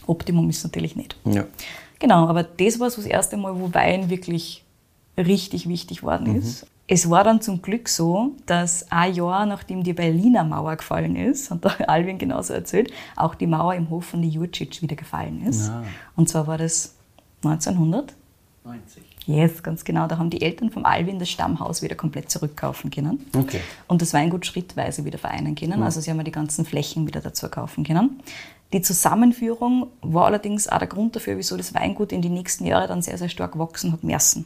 Optimum 0.06 0.50
ist 0.50 0.64
natürlich 0.64 0.96
nicht. 0.96 1.18
Ja. 1.26 1.44
Genau, 2.00 2.28
aber 2.28 2.44
das 2.44 2.80
war 2.80 2.90
so 2.90 3.02
das 3.02 3.10
erste 3.10 3.36
Mal, 3.36 3.60
wo 3.60 3.74
Wein 3.74 4.10
wirklich 4.10 4.64
richtig 5.18 5.68
wichtig 5.68 6.04
worden 6.04 6.34
mhm. 6.34 6.44
Es 6.90 7.10
war 7.10 7.26
dann 7.26 7.42
zum 7.42 7.62
Glück 7.62 7.90
so, 7.90 8.32
dass 8.46 8.90
ein 8.92 9.14
Jahr 9.14 9.46
nachdem 9.46 9.84
die 9.84 9.92
Berliner 9.92 10.46
Mauer 10.46 10.78
gefallen 10.78 11.18
ist, 11.18 11.52
und 11.52 11.66
da 11.66 11.70
Alvin 11.88 12.18
genauso 12.18 12.54
erzählt, 12.54 12.92
auch 13.18 13.36
die 13.36 13.48
Mauer 13.48 13.76
im 13.76 13.90
Hof 13.90 14.06
von 14.06 14.22
die 14.22 14.30
Jurcic 14.30 14.82
wieder 14.82 14.96
gefallen 14.96 15.46
ist. 15.46 15.68
Ja. 15.68 15.84
Und 16.16 16.30
zwar 16.30 16.48
war 16.48 16.58
das 16.58 16.96
1990. 17.44 18.16
Yes, 19.26 19.62
ganz 19.62 19.84
genau. 19.84 20.08
Da 20.08 20.18
haben 20.18 20.30
die 20.30 20.42
Eltern 20.42 20.72
vom 20.72 20.86
Alvin 20.86 21.20
das 21.20 21.30
Stammhaus 21.30 21.82
wieder 21.82 21.96
komplett 21.96 22.32
zurückkaufen 22.32 22.90
können. 22.90 23.26
Okay. 23.36 23.60
Und 23.88 24.02
das 24.02 24.14
Weingut 24.14 24.46
schrittweise 24.46 25.04
wieder 25.04 25.18
vereinen 25.18 25.56
können. 25.56 25.80
Mhm. 25.80 25.84
Also 25.84 26.00
sie 26.00 26.10
haben 26.10 26.18
ja 26.18 26.24
die 26.24 26.32
ganzen 26.32 26.64
Flächen 26.64 27.06
wieder 27.06 27.20
dazu 27.20 27.50
kaufen 27.50 27.84
können. 27.84 28.22
Die 28.74 28.82
Zusammenführung 28.82 29.88
war 30.02 30.26
allerdings 30.26 30.68
auch 30.68 30.80
der 30.80 30.88
Grund 30.88 31.16
dafür, 31.16 31.38
wieso 31.38 31.56
das 31.56 31.74
Weingut 31.74 32.12
in 32.12 32.22
die 32.22 32.30
nächsten 32.30 32.66
Jahre 32.66 32.88
dann 32.88 33.02
sehr, 33.02 33.18
sehr 33.18 33.30
stark 33.30 33.58
wachsen 33.58 33.94
hat 33.94 34.04
müssen. 34.04 34.46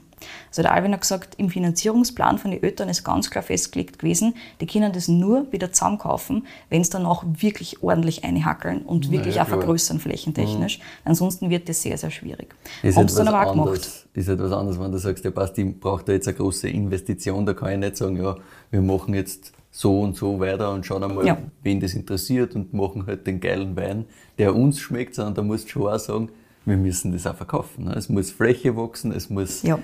Also 0.49 0.61
der 0.61 0.73
Alvin 0.73 0.93
hat 0.93 1.01
gesagt, 1.01 1.35
im 1.37 1.49
Finanzierungsplan 1.49 2.37
von 2.37 2.51
den 2.51 2.61
Eltern 2.61 2.89
ist 2.89 3.03
ganz 3.03 3.31
klar 3.31 3.43
festgelegt 3.43 3.97
gewesen, 3.97 4.35
die 4.59 4.67
können 4.67 4.93
das 4.93 5.07
nur 5.07 5.51
wieder 5.51 5.71
zusammenkaufen, 5.71 6.45
wenn 6.69 6.81
es 6.81 6.91
dann 6.91 7.07
auch 7.07 7.23
wirklich 7.25 7.81
ordentlich 7.81 8.23
einhackeln 8.23 8.83
und 8.83 9.09
wirklich 9.09 9.35
ja, 9.35 9.43
auch 9.43 9.47
vergrößern 9.47 9.99
flächentechnisch. 9.99 10.77
Mhm. 10.77 10.83
Ansonsten 11.05 11.49
wird 11.49 11.67
das 11.67 11.81
sehr, 11.81 11.97
sehr 11.97 12.11
schwierig. 12.11 12.53
Ist 12.83 12.97
Haben 12.97 13.07
dann 13.07 13.27
aber 13.27 13.47
auch 13.47 13.53
gemacht. 13.53 14.07
Ist 14.13 14.27
etwas 14.27 14.51
anderes, 14.51 14.79
wenn 14.79 14.91
du 14.91 14.99
sagst, 14.99 15.25
der 15.25 15.31
passt, 15.31 15.57
ich 15.57 15.79
brauche 15.79 16.03
da 16.03 16.11
jetzt 16.11 16.27
eine 16.27 16.37
große 16.37 16.69
Investition, 16.69 17.45
da 17.45 17.53
kann 17.53 17.71
ich 17.71 17.79
nicht 17.79 17.97
sagen, 17.97 18.21
ja, 18.21 18.35
wir 18.69 18.81
machen 18.81 19.15
jetzt 19.15 19.53
so 19.71 20.01
und 20.01 20.17
so 20.17 20.39
weiter 20.39 20.71
und 20.71 20.85
schauen 20.85 21.03
einmal, 21.03 21.25
ja. 21.25 21.37
wen 21.63 21.79
das 21.79 21.93
interessiert 21.93 22.55
und 22.55 22.73
machen 22.73 23.05
halt 23.07 23.25
den 23.25 23.39
geilen 23.39 23.75
Wein, 23.75 24.05
der 24.37 24.53
uns 24.55 24.79
schmeckt, 24.79 25.15
sondern 25.15 25.33
da 25.33 25.41
musst 25.41 25.65
du 25.65 25.69
schon 25.69 25.87
auch 25.87 25.97
sagen, 25.97 26.29
wir 26.65 26.77
müssen 26.77 27.13
das 27.13 27.25
auch 27.25 27.35
verkaufen. 27.35 27.85
Ne? 27.85 27.93
Es 27.93 28.09
muss 28.09 28.31
Fläche 28.31 28.75
wachsen, 28.75 29.11
es 29.13 29.29
muss 29.29 29.63
ja. 29.63 29.79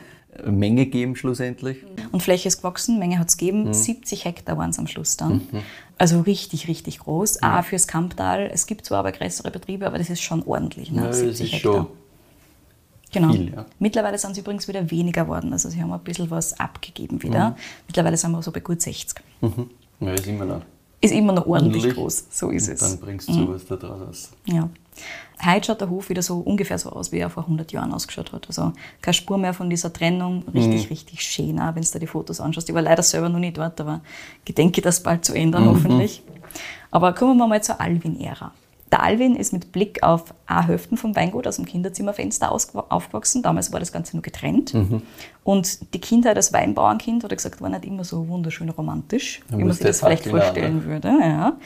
Menge 0.45 0.85
geben 0.85 1.15
schlussendlich. 1.15 1.77
Und 2.11 2.21
Fläche 2.21 2.49
ist 2.49 2.57
gewachsen, 2.57 2.99
Menge 2.99 3.17
hat 3.17 3.29
es 3.29 3.37
gegeben, 3.37 3.69
mhm. 3.69 3.73
70 3.73 4.25
Hektar 4.25 4.57
waren 4.57 4.69
es 4.69 4.77
am 4.77 4.87
Schluss 4.87 5.17
dann. 5.17 5.35
Mhm. 5.51 5.63
Also 5.97 6.19
richtig, 6.21 6.67
richtig 6.67 6.99
groß. 6.99 7.39
Ja. 7.41 7.59
Auch 7.59 7.63
fürs 7.63 7.87
Kamptal. 7.87 8.51
Es 8.53 8.67
gibt 8.67 8.85
zwar 8.85 8.99
aber 8.99 9.13
größere 9.13 9.49
Betriebe, 9.49 9.87
aber 9.87 9.97
das 9.97 10.09
ist 10.09 10.21
schon 10.21 10.43
ordentlich. 10.43 10.91
Ne? 10.91 11.05
Ja, 11.05 11.13
70 11.13 11.53
Hektar. 11.53 11.73
Schon 11.73 11.87
Genau. 13.11 13.31
Viel, 13.31 13.53
ja. 13.53 13.65
Mittlerweile 13.79 14.17
sind 14.17 14.35
sie 14.35 14.41
übrigens 14.41 14.67
wieder 14.67 14.89
weniger 14.91 15.23
geworden. 15.23 15.53
Also 15.53 15.69
sie 15.69 15.81
haben 15.81 15.91
ein 15.91 15.99
bisschen 16.01 16.29
was 16.29 16.59
abgegeben 16.59 17.23
wieder. 17.23 17.51
Mhm. 17.51 17.55
Mittlerweile 17.87 18.17
sind 18.17 18.31
wir 18.31 18.41
so 18.41 18.51
bei 18.51 18.59
gut 18.59 18.81
60. 18.81 19.19
Mhm. 19.41 19.69
Ja, 19.99 20.11
ist 20.13 20.27
immer 20.27 20.45
noch. 20.45 20.61
Ist 20.99 21.13
immer 21.13 21.33
noch 21.33 21.45
ordentlich, 21.45 21.83
ordentlich. 21.83 21.95
groß. 21.95 22.25
So 22.31 22.49
ist 22.49 22.67
Und 22.67 22.73
es. 22.73 22.79
Dann 22.79 22.99
bringst 22.99 23.29
du 23.29 23.33
mhm. 23.33 23.47
sowas 23.47 23.65
da 23.67 23.75
draus. 23.75 24.31
Ja. 24.45 24.69
Heute 25.45 25.67
schaut 25.67 25.81
der 25.81 25.89
Hof 25.91 26.09
wieder 26.09 26.23
so 26.23 26.39
ungefähr 26.39 26.79
so 26.79 26.89
aus, 26.89 27.11
wie 27.11 27.19
er 27.19 27.29
vor 27.29 27.43
100 27.43 27.71
Jahren 27.71 27.93
ausgeschaut 27.93 28.31
hat. 28.31 28.47
Also 28.47 28.73
keine 29.01 29.13
Spur 29.13 29.37
mehr 29.37 29.53
von 29.53 29.69
dieser 29.69 29.93
Trennung. 29.93 30.43
Richtig, 30.53 30.85
mhm. 30.85 30.89
richtig 30.89 31.21
schön, 31.21 31.59
auch 31.59 31.75
wenn 31.75 31.83
du 31.83 31.89
dir 31.91 31.99
die 31.99 32.07
Fotos 32.07 32.41
anschaust. 32.41 32.67
Ich 32.67 32.73
war 32.73 32.81
leider 32.81 33.03
selber 33.03 33.29
noch 33.29 33.39
nicht 33.39 33.57
dort, 33.57 33.79
aber 33.79 34.01
gedenke 34.45 34.81
das 34.81 35.03
bald 35.03 35.23
zu 35.23 35.33
ändern, 35.33 35.65
mhm. 35.65 35.69
hoffentlich. 35.69 36.23
Aber 36.89 37.13
kommen 37.13 37.37
wir 37.37 37.47
mal 37.47 37.61
zur 37.61 37.79
Alvin-Ära. 37.79 38.51
Der 38.91 39.03
Alvin 39.03 39.35
ist 39.35 39.51
mit 39.51 39.71
Blick 39.71 40.01
auf 40.01 40.33
A-Hälften 40.45 40.97
vom 40.97 41.15
Weingut 41.15 41.45
aus 41.45 41.57
dem 41.57 41.65
Kinderzimmerfenster 41.65 42.51
aufgewachsen. 42.51 43.43
Damals 43.43 43.73
war 43.73 43.79
das 43.79 43.91
Ganze 43.91 44.15
nur 44.15 44.23
getrennt. 44.23 44.73
Mhm. 44.73 45.01
Und 45.43 45.93
die 45.93 45.99
Kindheit 45.99 46.37
als 46.37 46.53
Weinbauernkind, 46.53 47.23
hat 47.23 47.31
er 47.31 47.35
gesagt, 47.35 47.61
war 47.61 47.69
nicht 47.69 47.85
immer 47.85 48.03
so 48.03 48.27
wunderschön 48.27 48.69
romantisch, 48.69 49.41
wie 49.49 49.63
man 49.63 49.73
sich 49.73 49.85
das 49.85 49.99
vielleicht 49.99 50.27
vorstellen 50.27 50.85
würde. 50.85 51.09
Ja. 51.09 51.57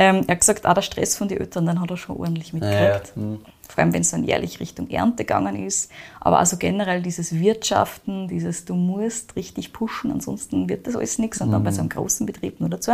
Ähm, 0.00 0.24
er 0.28 0.34
hat 0.34 0.40
gesagt, 0.40 0.64
auch 0.64 0.74
der 0.74 0.82
Stress 0.82 1.16
von 1.16 1.26
den 1.26 1.38
Eltern, 1.38 1.66
den 1.66 1.80
hat 1.80 1.90
er 1.90 1.96
schon 1.96 2.16
ordentlich 2.16 2.52
mitgekriegt. 2.52 3.12
Ja, 3.16 3.22
mhm. 3.22 3.40
Vor 3.68 3.78
allem, 3.78 3.92
wenn 3.92 4.02
es 4.02 4.10
dann 4.10 4.24
jährlich 4.24 4.60
Richtung 4.60 4.88
Ernte 4.90 5.24
gegangen 5.24 5.56
ist. 5.56 5.90
Aber 6.20 6.38
also 6.38 6.56
generell 6.56 7.02
dieses 7.02 7.34
Wirtschaften, 7.34 8.28
dieses 8.28 8.64
du 8.64 8.74
musst 8.74 9.34
richtig 9.34 9.72
pushen, 9.72 10.12
ansonsten 10.12 10.68
wird 10.68 10.86
das 10.86 10.94
alles 10.94 11.18
nichts. 11.18 11.40
Und 11.40 11.50
dann 11.50 11.64
bei 11.64 11.70
mhm. 11.70 11.74
so 11.74 11.80
einem 11.80 11.88
großen 11.88 12.26
Betrieb 12.26 12.60
nur 12.60 12.68
dazu. 12.68 12.92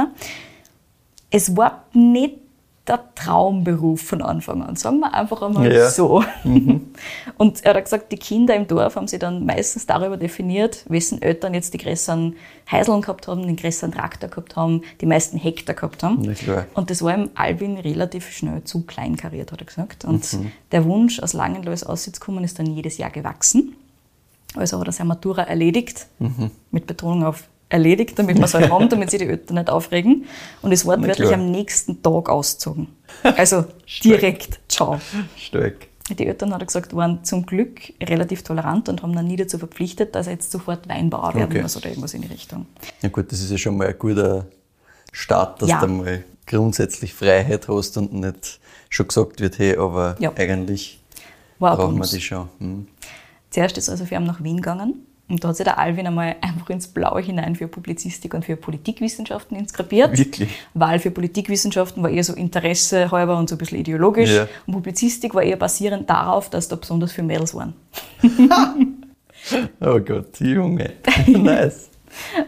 Es 1.30 1.56
war 1.56 1.84
nicht 1.92 2.43
der 2.86 3.02
Traumberuf 3.14 4.02
von 4.02 4.20
Anfang 4.20 4.62
an, 4.62 4.76
sagen 4.76 5.00
wir 5.00 5.14
einfach 5.14 5.40
einmal 5.40 5.72
ja. 5.72 5.88
so. 5.88 6.22
Mhm. 6.44 6.92
Und 7.38 7.64
er 7.64 7.74
hat 7.74 7.84
gesagt, 7.84 8.12
die 8.12 8.18
Kinder 8.18 8.54
im 8.54 8.66
Dorf 8.66 8.96
haben 8.96 9.08
sich 9.08 9.18
dann 9.18 9.46
meistens 9.46 9.86
darüber 9.86 10.18
definiert, 10.18 10.84
wessen 10.88 11.22
Eltern 11.22 11.54
jetzt 11.54 11.72
die 11.72 11.78
größeren 11.78 12.36
Heiseln 12.70 13.00
gehabt 13.00 13.26
haben, 13.26 13.46
den 13.46 13.56
größeren 13.56 13.92
Traktor 13.92 14.28
gehabt 14.28 14.56
haben, 14.56 14.82
die 15.00 15.06
meisten 15.06 15.38
Hektar 15.38 15.74
gehabt 15.74 16.02
haben. 16.02 16.36
Und 16.74 16.90
das 16.90 17.00
war 17.00 17.14
im 17.14 17.30
Albin 17.34 17.78
relativ 17.78 18.30
schnell 18.30 18.64
zu 18.64 18.82
kleinkariert, 18.82 19.50
hat 19.50 19.60
er 19.60 19.66
gesagt. 19.66 20.04
Und 20.04 20.30
mhm. 20.34 20.52
der 20.70 20.84
Wunsch, 20.84 21.20
aus 21.20 21.32
Langenlois 21.32 21.84
auszukommen, 21.84 22.44
ist 22.44 22.58
dann 22.58 22.66
jedes 22.66 22.98
Jahr 22.98 23.10
gewachsen. 23.10 23.76
Also 24.56 24.78
hat 24.78 24.86
er 24.86 24.92
seine 24.92 25.08
Matura 25.08 25.42
erledigt, 25.42 26.06
mhm. 26.18 26.50
mit 26.70 26.86
Betonung 26.86 27.24
auf 27.24 27.48
erledigt, 27.68 28.18
damit 28.18 28.38
wir 28.38 28.44
es 28.44 28.54
halt 28.54 28.70
haben, 28.70 28.88
damit 28.88 29.10
sich 29.10 29.20
die 29.20 29.26
Eltern 29.26 29.56
nicht 29.56 29.70
aufregen. 29.70 30.26
Und 30.62 30.72
es 30.72 30.86
war 30.86 31.00
wirklich 31.02 31.32
am 31.32 31.50
nächsten 31.50 32.02
Tag 32.02 32.28
ausgezogen. 32.28 32.88
Also 33.22 33.64
direkt, 34.02 34.58
ciao. 34.68 35.00
Stark. 35.36 35.86
Die 36.10 36.26
Eltern, 36.26 36.52
hat 36.52 36.60
er 36.60 36.66
gesagt, 36.66 36.94
waren 36.94 37.24
zum 37.24 37.46
Glück 37.46 37.80
relativ 38.02 38.42
tolerant 38.42 38.88
und 38.88 39.02
haben 39.02 39.14
dann 39.14 39.26
nie 39.26 39.36
dazu 39.36 39.56
verpflichtet, 39.56 40.14
dass 40.14 40.26
er 40.26 40.34
jetzt 40.34 40.50
sofort 40.50 40.88
Weinbauer 40.88 41.34
werden 41.34 41.50
okay. 41.50 41.62
muss 41.62 41.76
oder 41.76 41.88
irgendwas 41.88 42.12
in 42.12 42.22
die 42.22 42.28
Richtung. 42.28 42.66
Ja 43.00 43.08
gut, 43.08 43.32
das 43.32 43.40
ist 43.40 43.50
ja 43.50 43.56
schon 43.56 43.76
mal 43.76 43.86
ein 43.86 43.98
guter 43.98 44.46
Start, 45.12 45.62
dass 45.62 45.70
ja. 45.70 45.80
du 45.80 45.86
mal 45.86 46.24
grundsätzlich 46.46 47.14
Freiheit 47.14 47.68
hast 47.68 47.96
und 47.96 48.12
nicht 48.12 48.60
schon 48.90 49.08
gesagt 49.08 49.40
wird, 49.40 49.58
hey, 49.58 49.76
aber 49.78 50.16
ja. 50.18 50.32
eigentlich 50.36 51.00
War 51.58 51.76
brauchen 51.76 51.96
wir 51.96 52.06
die 52.06 52.20
schon. 52.20 52.48
Hm. 52.58 52.88
Zuerst 53.48 53.78
ist 53.78 53.88
also 53.88 54.04
für 54.04 54.16
ihn 54.16 54.24
nach 54.24 54.42
Wien 54.42 54.56
gegangen 54.56 55.06
und 55.28 55.42
da 55.42 55.48
hat 55.48 55.56
sich 55.56 55.64
der 55.64 55.78
Alvin 55.78 56.06
einmal 56.06 56.36
einfach 56.42 56.68
ins 56.68 56.86
Blaue 56.86 57.22
hinein 57.22 57.56
für 57.56 57.66
Publizistik 57.66 58.34
und 58.34 58.44
für 58.44 58.56
Politikwissenschaften 58.56 59.56
inskribiert. 59.56 60.18
Wirklich? 60.18 60.50
Weil 60.74 60.98
für 60.98 61.10
Politikwissenschaften 61.10 62.02
war 62.02 62.10
eher 62.10 62.24
so 62.24 62.34
Interesse 62.34 63.10
halber 63.10 63.38
und 63.38 63.48
so 63.48 63.54
ein 63.54 63.58
bisschen 63.58 63.78
ideologisch. 63.78 64.30
Ja. 64.30 64.46
Und 64.66 64.74
Publizistik 64.74 65.34
war 65.34 65.42
eher 65.42 65.56
basierend 65.56 66.10
darauf, 66.10 66.50
dass 66.50 66.68
da 66.68 66.76
besonders 66.76 67.12
viele 67.12 67.26
Mädels 67.26 67.54
waren. 67.54 67.72
oh 69.80 69.98
Gott, 70.00 70.38
Junge. 70.40 70.92
nice. 71.26 71.88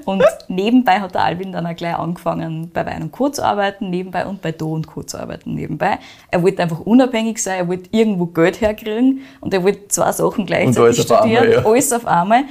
Und 0.05 0.25
nebenbei 0.49 1.01
hat 1.01 1.15
der 1.15 1.25
Alvin 1.25 1.53
dann 1.53 1.67
auch 1.67 1.77
gleich 1.77 1.97
angefangen, 1.97 2.71
bei 2.73 2.87
Wein 2.87 3.03
und 3.03 3.13
Co. 3.13 3.29
zu 3.29 3.45
arbeiten, 3.45 3.91
nebenbei 3.91 4.27
und 4.27 4.43
bei 4.43 4.53
Do 4.53 4.73
und 4.73 4.87
Co. 4.87 5.03
zu 5.03 5.19
arbeiten, 5.19 5.55
nebenbei. 5.55 5.99
Er 6.31 6.43
wollte 6.43 6.63
einfach 6.63 6.81
unabhängig 6.81 7.43
sein, 7.43 7.59
er 7.59 7.69
wollte 7.69 7.89
irgendwo 7.93 8.27
Geld 8.27 8.61
herkriegen 8.61 9.23
und 9.41 9.53
er 9.53 9.63
wollte 9.63 9.89
zwei 9.89 10.13
Sachen 10.13 10.47
gleichzeitig 10.47 11.03
studieren, 11.03 11.45
einmal, 11.45 11.53
ja. 11.53 11.65
alles 11.65 11.93
auf 11.93 12.07
einmal. 12.07 12.45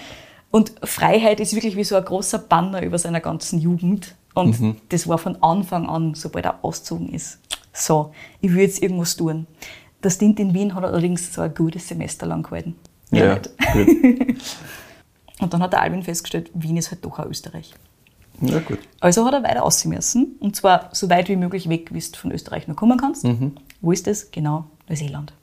Und 0.51 0.73
Freiheit 0.84 1.39
ist 1.39 1.54
wirklich 1.54 1.75
wie 1.75 1.84
so 1.84 1.95
ein 1.95 2.06
großer 2.06 2.39
Banner 2.39 2.82
über 2.82 2.97
seiner 2.97 3.19
ganzen 3.19 3.60
Jugend. 3.60 4.15
Und 4.34 4.60
mhm. 4.60 4.75
das 4.89 5.08
war 5.08 5.17
von 5.17 5.41
Anfang 5.41 5.89
an, 5.89 6.13
sobald 6.13 6.45
er 6.45 6.63
ausgezogen 6.63 7.10
ist. 7.13 7.39
So, 7.73 8.12
ich 8.41 8.54
will 8.54 8.62
jetzt 8.62 8.82
irgendwas 8.82 9.15
tun. 9.15 9.47
Das 10.01 10.15
Stint 10.15 10.39
in 10.39 10.54
Wien 10.54 10.75
hat 10.75 10.84
er 10.84 10.89
allerdings 10.89 11.34
so 11.34 11.41
ein 11.41 11.54
gutes 11.54 11.88
Semester 11.88 12.25
lang 12.25 12.43
gehalten. 12.43 12.75
Ja, 13.12 13.25
ja 13.25 13.36
gut. 13.73 13.88
Und 15.39 15.54
dann 15.54 15.62
hat 15.62 15.74
der 15.74 15.82
Albin 15.82 16.04
festgestellt, 16.04 16.50
Wien 16.54 16.78
ist 16.78 16.91
halt 16.91 17.04
doch 17.04 17.19
auch 17.19 17.26
Österreich. 17.26 17.74
Ja, 18.41 18.60
gut. 18.60 18.80
Also 19.00 19.26
hat 19.26 19.34
er 19.34 19.43
weiter 19.43 19.63
aussehen 19.63 19.93
müssen. 19.93 20.36
Und 20.39 20.56
zwar 20.56 20.89
so 20.91 21.10
weit 21.10 21.30
wie 21.30 21.36
möglich 21.36 21.69
weg, 21.69 21.89
wie 21.93 22.00
du 22.00 22.17
von 22.17 22.32
Österreich 22.32 22.67
noch 22.67 22.76
kommen 22.76 22.98
kannst. 22.98 23.24
Mhm. 23.24 23.54
Wo 23.82 23.91
ist 23.91 24.08
das? 24.08 24.32
Genau, 24.32 24.65
Neuseeland. 24.88 25.34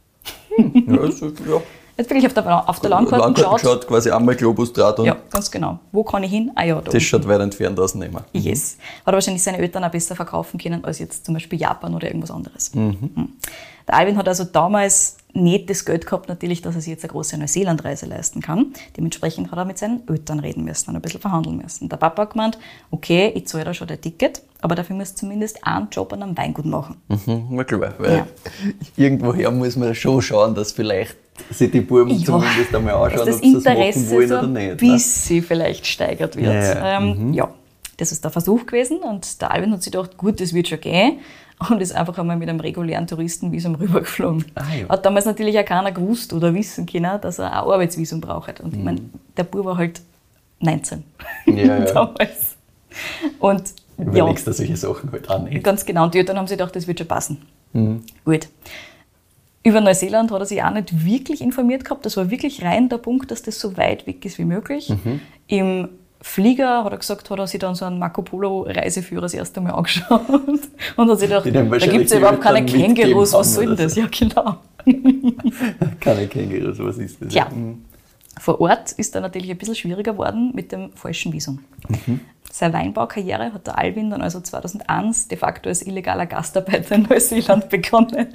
Hm. 0.56 0.84
Ja, 0.94 1.00
also, 1.00 1.26
ja. 1.26 1.60
Jetzt 1.96 2.08
wirklich 2.08 2.26
auf 2.26 2.32
der, 2.32 2.68
auf 2.68 2.80
der 2.80 2.90
Landkarte, 2.90 3.22
Landkarte 3.24 3.62
geschaut. 3.62 3.86
quasi 3.86 4.10
einmal 4.10 4.34
Globus 4.34 4.72
draht 4.72 4.98
Ja, 5.00 5.16
ganz 5.30 5.50
genau. 5.50 5.78
Wo 5.92 6.02
kann 6.02 6.22
ich 6.22 6.30
hin? 6.30 6.50
Ah 6.54 6.64
ja, 6.64 6.80
da. 6.80 6.90
Das 6.90 7.02
schaut 7.02 7.28
weit 7.28 7.40
entfernt 7.40 7.78
aus, 7.78 7.94
nehmen. 7.94 8.14
Mhm. 8.32 8.40
Yes. 8.40 8.78
Hat 9.04 9.12
er 9.12 9.14
wahrscheinlich 9.14 9.42
seine 9.42 9.58
Eltern 9.58 9.84
auch 9.84 9.90
besser 9.90 10.16
verkaufen 10.16 10.58
können 10.58 10.84
als 10.84 10.98
jetzt 11.00 11.26
zum 11.26 11.34
Beispiel 11.34 11.60
Japan 11.60 11.94
oder 11.94 12.06
irgendwas 12.06 12.30
anderes. 12.30 12.74
Mhm. 12.74 13.10
Mhm. 13.14 13.28
Der 13.88 13.96
Alvin 13.96 14.16
hat 14.16 14.28
also 14.28 14.44
damals 14.44 15.16
nicht 15.34 15.70
das 15.70 15.84
Geld 15.84 16.06
gehabt, 16.06 16.28
natürlich, 16.28 16.62
dass 16.62 16.74
er 16.74 16.80
sich 16.80 16.90
jetzt 16.90 17.04
eine 17.04 17.12
große 17.12 17.38
Neuseelandreise 17.38 18.06
leisten 18.06 18.40
kann. 18.40 18.72
Dementsprechend 18.96 19.50
hat 19.50 19.58
er 19.58 19.64
mit 19.64 19.78
seinen 19.78 20.06
Eltern 20.08 20.40
reden 20.40 20.64
müssen 20.64 20.90
und 20.90 20.96
ein 20.96 21.02
bisschen 21.02 21.20
verhandeln 21.20 21.56
müssen. 21.56 21.88
Der 21.88 21.96
Papa 21.96 22.22
hat 22.22 22.32
gemeint, 22.32 22.58
okay, 22.90 23.32
ich 23.34 23.46
zahle 23.46 23.64
da 23.64 23.74
schon 23.74 23.88
das 23.88 24.00
Ticket, 24.00 24.42
aber 24.60 24.74
dafür 24.74 24.96
muss 24.96 25.14
zumindest 25.14 25.66
einen 25.66 25.88
Job 25.90 26.12
an 26.12 26.22
einem 26.22 26.36
Weingut 26.36 26.66
machen. 26.66 26.96
Mhm, 27.08 27.46
mal 27.56 27.64
klar, 27.64 27.94
weil 27.98 28.16
ja. 28.16 28.26
irgendwoher 28.96 29.50
muss 29.50 29.76
man 29.76 29.94
schon 29.94 30.20
schauen, 30.20 30.54
dass 30.54 30.72
vielleicht 30.72 31.16
sich 31.50 31.70
die 31.70 31.80
Buben 31.80 32.10
ja, 32.10 32.26
zumindest 32.26 32.74
einmal 32.74 32.94
anschauen, 32.94 33.26
dass 33.26 33.36
das 33.36 33.40
Interesse 33.40 34.20
das 34.20 34.28
so 34.28 34.36
ein 34.36 34.52
nicht, 34.52 34.82
ne? 34.82 35.42
vielleicht 35.42 35.86
steigert 35.86 36.36
wird. 36.36 36.52
Ja, 36.52 36.98
ähm, 36.98 37.28
mhm. 37.28 37.32
ja, 37.32 37.48
das 37.96 38.12
ist 38.12 38.22
der 38.22 38.30
Versuch 38.30 38.66
gewesen 38.66 38.98
und 38.98 39.40
der 39.40 39.50
Alvin 39.50 39.72
hat 39.72 39.82
sich 39.82 39.92
gedacht, 39.92 40.16
gut, 40.18 40.40
das 40.40 40.52
wird 40.52 40.68
schon 40.68 40.80
gehen 40.80 41.20
und 41.70 41.80
ist 41.80 41.94
einfach 41.94 42.18
einmal 42.18 42.36
mit 42.36 42.48
einem 42.48 42.60
regulären 42.60 43.06
Touristenvisum 43.06 43.74
rübergeflogen. 43.74 44.44
Ah, 44.54 44.62
ja. 44.80 44.88
Hat 44.88 45.04
damals 45.04 45.26
natürlich 45.26 45.58
auch 45.58 45.64
keiner 45.64 45.92
gewusst 45.92 46.32
oder 46.32 46.54
wissen 46.54 46.86
können, 46.86 47.20
dass 47.20 47.38
er 47.38 47.46
ein 47.46 47.52
Arbeitsvisum 47.52 48.20
braucht. 48.20 48.60
Und 48.60 48.72
mhm. 48.72 48.78
ich 48.78 48.84
meine, 48.84 49.00
der 49.36 49.44
Bub 49.44 49.64
war 49.64 49.76
halt 49.76 50.00
19 50.60 51.04
ja, 51.46 51.80
damals. 51.92 52.56
Und 53.38 53.74
Überlegst 53.98 54.46
ja, 54.46 54.52
du 54.52 54.56
solche 54.56 54.76
Sachen 54.76 55.10
halt 55.12 55.44
nicht. 55.44 55.64
Ganz 55.64 55.84
genau. 55.84 56.04
Und 56.04 56.14
die 56.14 56.18
Eltern 56.18 56.38
haben 56.38 56.46
sich 56.46 56.56
gedacht, 56.56 56.74
das 56.74 56.86
wird 56.86 56.98
schon 56.98 57.08
passen. 57.08 57.42
Mhm. 57.72 58.02
Gut. 58.24 58.48
Über 59.64 59.80
Neuseeland 59.80 60.30
hat 60.32 60.40
er 60.40 60.46
sich 60.46 60.62
auch 60.62 60.72
nicht 60.72 61.04
wirklich 61.04 61.40
informiert 61.40 61.84
gehabt. 61.84 62.04
Das 62.04 62.16
war 62.16 62.30
wirklich 62.30 62.64
rein 62.64 62.88
der 62.88 62.98
Punkt, 62.98 63.30
dass 63.30 63.42
das 63.42 63.60
so 63.60 63.76
weit 63.76 64.06
weg 64.06 64.24
ist 64.24 64.38
wie 64.38 64.44
möglich. 64.44 64.88
Mhm. 64.88 65.20
Im 65.46 65.88
Flieger, 66.22 66.84
hat 66.84 66.92
er 66.92 66.98
gesagt, 66.98 67.28
hat 67.30 67.38
er 67.38 67.46
sich 67.46 67.58
dann 67.58 67.74
so 67.74 67.84
einen 67.84 67.98
Marco 67.98 68.22
Polo 68.22 68.62
Reiseführer 68.62 69.22
das 69.22 69.34
erste 69.34 69.60
Mal 69.60 69.72
angeschaut 69.72 70.28
und 70.96 71.10
hat 71.10 71.18
sich 71.18 71.28
gedacht, 71.28 71.46
da 71.46 71.86
gibt 71.86 72.06
es 72.06 72.12
ja 72.12 72.18
überhaupt 72.18 72.40
keine 72.40 72.64
Kängurus, 72.64 73.32
was 73.32 73.54
soll 73.54 73.66
denn 73.66 73.76
das? 73.76 73.96
Ja, 73.96 74.06
genau. 74.06 74.56
keine 76.00 76.26
Kängurus, 76.28 76.78
was 76.78 76.98
ist 76.98 77.20
das? 77.20 77.34
Ja. 77.34 77.48
Mhm. 77.48 77.84
Vor 78.38 78.60
Ort 78.60 78.92
ist 78.92 79.14
er 79.14 79.20
natürlich 79.20 79.50
ein 79.50 79.58
bisschen 79.58 79.74
schwieriger 79.74 80.12
geworden 80.12 80.52
mit 80.54 80.72
dem 80.72 80.92
falschen 80.94 81.32
Visum. 81.32 81.60
Mhm. 81.88 82.20
Seine 82.50 82.74
Weinbaukarriere 82.74 83.52
hat 83.52 83.66
der 83.66 83.78
Alvin 83.78 84.10
dann 84.10 84.22
also 84.22 84.40
2001 84.40 85.28
de 85.28 85.38
facto 85.38 85.68
als 85.68 85.82
illegaler 85.82 86.26
Gastarbeiter 86.26 86.94
in 86.94 87.02
Neuseeland 87.02 87.68
begonnen. 87.70 88.28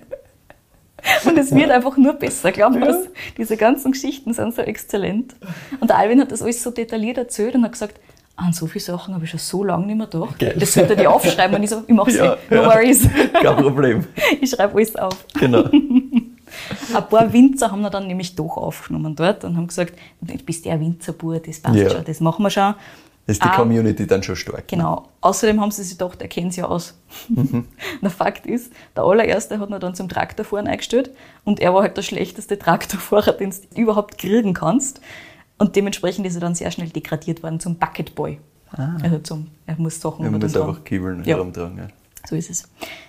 Und 1.25 1.37
es 1.37 1.53
wird 1.53 1.69
einfach 1.69 1.95
nur 1.97 2.13
besser, 2.13 2.51
glauben 2.51 2.81
wir. 2.81 2.89
Ja. 2.89 2.97
Diese 3.37 3.57
ganzen 3.57 3.91
Geschichten 3.91 4.33
sind 4.33 4.55
so 4.55 4.61
exzellent. 4.61 5.35
Und 5.79 5.89
der 5.89 5.97
Alvin 5.97 6.19
hat 6.19 6.31
das 6.31 6.41
alles 6.41 6.61
so 6.61 6.71
detailliert 6.71 7.17
erzählt 7.17 7.55
und 7.55 7.63
hat 7.63 7.73
gesagt, 7.73 7.99
an 8.35 8.53
so 8.53 8.67
viele 8.67 8.83
Sachen 8.83 9.13
habe 9.15 9.25
ich 9.25 9.31
schon 9.31 9.39
so 9.39 9.63
lange 9.63 9.87
nicht 9.87 9.97
mehr 9.97 10.07
gedacht. 10.07 10.37
Geil. 10.39 10.55
Das 10.59 10.73
sollte 10.73 10.93
ich 10.93 11.07
aufschreiben. 11.07 11.55
Und 11.55 11.63
ich 11.63 11.69
so, 11.69 11.83
ich 11.87 11.93
mache 11.93 12.11
es 12.11 12.17
ja, 12.17 12.37
no 12.49 12.55
ja. 12.55 12.65
worries. 12.65 13.07
Kein 13.33 13.55
Problem. 13.57 14.05
Ich 14.41 14.51
schreibe 14.51 14.75
alles 14.75 14.95
auf. 14.95 15.25
Genau. 15.39 15.63
Ein 16.93 17.09
paar 17.09 17.31
Winzer 17.33 17.71
haben 17.71 17.81
wir 17.81 17.89
dann 17.89 18.07
nämlich 18.07 18.35
doch 18.35 18.57
aufgenommen 18.57 19.15
dort 19.15 19.43
und 19.43 19.57
haben 19.57 19.67
gesagt, 19.67 19.93
du 20.21 20.37
bist 20.37 20.65
ja 20.65 20.73
ein 20.73 20.79
Winzerbur, 20.79 21.39
das 21.39 21.59
passt 21.59 21.77
ja. 21.77 21.89
schon, 21.89 22.05
das 22.05 22.19
machen 22.19 22.43
wir 22.43 22.49
schon 22.49 22.73
ist 23.27 23.43
die 23.43 23.47
ah, 23.47 23.55
Community 23.55 24.07
dann 24.07 24.23
schon 24.23 24.35
stark. 24.35 24.67
Genau. 24.67 24.95
Ne? 24.95 25.01
Außerdem 25.21 25.59
haben 25.59 25.71
sie 25.71 25.83
sich 25.83 25.97
gedacht, 25.97 26.21
er 26.21 26.29
kennt 26.29 26.53
sie 26.53 26.61
ja 26.61 26.67
aus. 26.67 26.97
Mhm. 27.27 27.65
der 28.01 28.09
Fakt 28.09 28.47
ist, 28.47 28.71
der 28.95 29.03
allererste 29.03 29.59
hat 29.59 29.69
ihn 29.69 29.79
dann 29.79 29.95
zum 29.95 30.07
Traktorfahren 30.09 30.67
eingestellt 30.67 31.11
und 31.43 31.59
er 31.59 31.73
war 31.73 31.83
halt 31.83 31.97
der 31.97 32.01
schlechteste 32.01 32.57
Traktorfahrer, 32.57 33.33
den 33.33 33.51
du 33.51 33.81
überhaupt 33.81 34.17
kriegen 34.17 34.53
kannst. 34.53 35.01
Und 35.57 35.75
dementsprechend 35.75 36.25
ist 36.25 36.35
er 36.35 36.41
dann 36.41 36.55
sehr 36.55 36.71
schnell 36.71 36.89
degradiert 36.89 37.43
worden 37.43 37.59
zum 37.59 37.75
Bucketboy. 37.75 38.39
Ah. 38.71 38.97
Also 39.03 39.19
zum, 39.19 39.47
er 39.65 39.75
muss 39.77 39.99
Sachen 39.99 40.25
Er 40.25 40.31
muss 40.31 40.55
einfach 40.55 40.83
kibbeln 40.83 41.23
ja. 41.23 41.35
herumtragen. 41.35 41.77
Ja. 41.77 41.87
So 42.27 42.35
ist 42.35 42.49
es. 42.49 42.63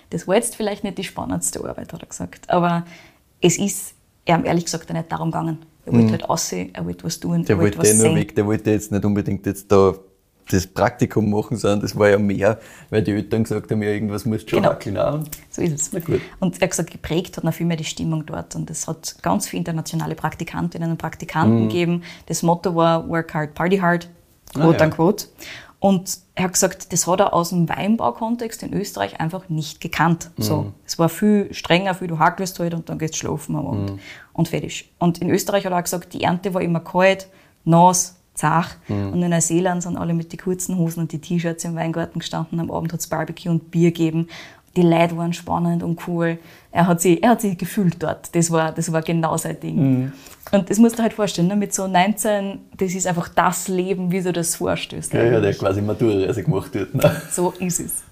Das 0.09 0.27
war 0.27 0.35
jetzt 0.35 0.55
vielleicht 0.55 0.83
nicht 0.83 0.97
die 0.97 1.03
spannendste 1.03 1.63
Arbeit, 1.63 1.93
hat 1.93 2.01
er 2.01 2.07
gesagt. 2.07 2.49
Aber 2.49 2.85
es 3.41 3.57
ist 3.57 3.93
er 4.29 4.45
ehrlich 4.45 4.65
gesagt 4.65 4.91
nicht 4.91 5.11
darum 5.11 5.31
gegangen. 5.31 5.59
Er 5.85 5.93
wollte 5.93 6.07
mhm. 6.07 6.11
halt 6.11 6.29
aussehen, 6.29 6.69
er 6.73 6.85
wollte 6.85 7.03
was 7.03 7.19
tun, 7.19 7.43
der 7.45 7.55
er 7.55 7.61
wollte, 7.61 7.77
wollte 7.77 7.89
was 7.89 7.97
nur 7.97 8.07
sehen. 8.07 8.15
weg, 8.15 8.35
der 8.35 8.45
wollte 8.45 8.69
jetzt 8.69 8.91
nicht 8.91 9.03
unbedingt 9.03 9.45
jetzt 9.45 9.71
da 9.71 9.95
das 10.51 10.67
Praktikum 10.67 11.29
machen, 11.29 11.57
sondern 11.57 11.81
das 11.81 11.97
war 11.97 12.09
ja 12.09 12.17
mehr, 12.17 12.59
weil 12.89 13.03
die 13.03 13.11
Eltern 13.11 13.43
gesagt 13.43 13.71
haben, 13.71 13.81
ja, 13.81 13.89
irgendwas 13.89 14.25
musst 14.25 14.47
du 14.47 14.49
schon 14.49 14.61
genau. 14.63 14.71
wackeln 14.71 14.97
auch. 14.97 15.19
So 15.49 15.61
ist 15.61 15.73
es. 15.73 15.93
Na 15.93 15.99
gut. 15.99 16.21
Und 16.39 16.57
er 16.57 16.61
hat 16.61 16.71
gesagt, 16.71 16.91
geprägt 16.91 17.37
hat 17.37 17.43
noch 17.43 17.53
viel 17.53 17.65
mehr 17.65 17.77
die 17.77 17.83
Stimmung 17.85 18.25
dort. 18.25 18.55
Und 18.55 18.69
es 18.69 18.87
hat 18.87 19.15
ganz 19.21 19.47
viele 19.47 19.59
internationale 19.59 20.15
Praktikantinnen 20.15 20.91
und 20.91 20.97
Praktikanten 20.97 21.63
mhm. 21.63 21.69
gegeben. 21.69 22.03
Das 22.25 22.43
Motto 22.43 22.75
war 22.75 23.07
Work 23.07 23.33
hard, 23.33 23.53
party 23.53 23.77
hard, 23.77 24.09
quote 24.53 24.77
ah, 24.77 24.79
ja. 24.79 24.85
unquote. 24.85 25.25
Und 25.79 26.17
er 26.35 26.45
hat 26.45 26.53
gesagt, 26.53 26.91
das 26.91 27.07
hat 27.07 27.21
er 27.21 27.33
aus 27.33 27.49
dem 27.49 27.69
Weinbaukontext 27.69 28.63
in 28.63 28.73
Österreich 28.73 29.19
einfach 29.21 29.47
nicht 29.47 29.79
gekannt. 29.79 30.29
Mhm. 30.35 30.43
So, 30.43 30.73
es 30.85 30.99
war 30.99 31.07
viel 31.07 31.53
strenger, 31.53 31.95
viel 31.95 32.07
du 32.07 32.19
hakelst 32.19 32.59
halt 32.59 32.73
und 32.73 32.89
dann 32.89 32.99
gehst 32.99 33.13
du 33.13 33.19
schlafen 33.19 33.55
am 33.55 33.67
Abend 33.67 33.91
mhm. 33.91 33.99
und 34.33 34.49
fertig. 34.49 34.91
Und 34.99 35.19
in 35.19 35.29
Österreich 35.29 35.65
hat 35.65 35.71
er 35.71 35.77
auch 35.77 35.83
gesagt, 35.83 36.13
die 36.13 36.23
Ernte 36.23 36.53
war 36.53 36.61
immer 36.61 36.81
kalt, 36.81 37.29
nass, 37.63 38.18
zach. 38.39 38.75
Mhm. 38.87 39.13
Und 39.13 39.23
in 39.23 39.29
Neuseeland 39.29 39.83
sind 39.83 39.97
alle 39.97 40.13
mit 40.13 40.31
den 40.31 40.39
kurzen 40.39 40.77
Hosen 40.77 41.01
und 41.01 41.11
die 41.11 41.19
T-Shirts 41.19 41.65
im 41.65 41.75
Weingarten 41.75 42.19
gestanden. 42.19 42.59
Am 42.59 42.71
Abend 42.71 42.93
hat 42.93 42.99
es 42.99 43.07
Barbecue 43.07 43.49
und 43.49 43.69
Bier 43.69 43.91
gegeben. 43.91 44.27
Die 44.75 44.81
Leute 44.81 45.17
waren 45.17 45.33
spannend 45.33 45.83
und 45.83 46.07
cool. 46.07 46.37
Er 46.71 46.87
hat 46.87 47.01
sich, 47.01 47.21
er 47.21 47.31
hat 47.31 47.41
sich 47.41 47.57
gefühlt 47.57 48.01
dort. 48.01 48.33
Das 48.35 48.51
war, 48.51 48.71
das 48.71 48.91
war 48.91 49.01
genau 49.01 49.35
sein 49.35 49.59
Ding. 49.59 49.75
Mhm. 49.75 50.11
Und 50.51 50.69
das 50.69 50.77
musst 50.77 50.97
du 50.97 51.03
halt 51.03 51.13
vorstellen, 51.13 51.47
ne? 51.47 51.55
mit 51.55 51.73
so 51.73 51.87
19, 51.87 52.59
das 52.77 52.93
ist 52.93 53.05
einfach 53.05 53.29
das 53.29 53.67
Leben, 53.67 54.11
wie 54.11 54.21
du 54.21 54.31
das 54.31 54.55
vorstellst. 54.55 55.13
Ja, 55.13 55.23
ja, 55.23 55.41
der 55.41 55.53
quasi 55.53 55.81
Maturreise 55.81 56.43
gemacht 56.43 56.73
wird. 56.73 56.93
Ne? 56.95 57.21
So 57.31 57.53
ist 57.59 57.79
es. 57.79 58.03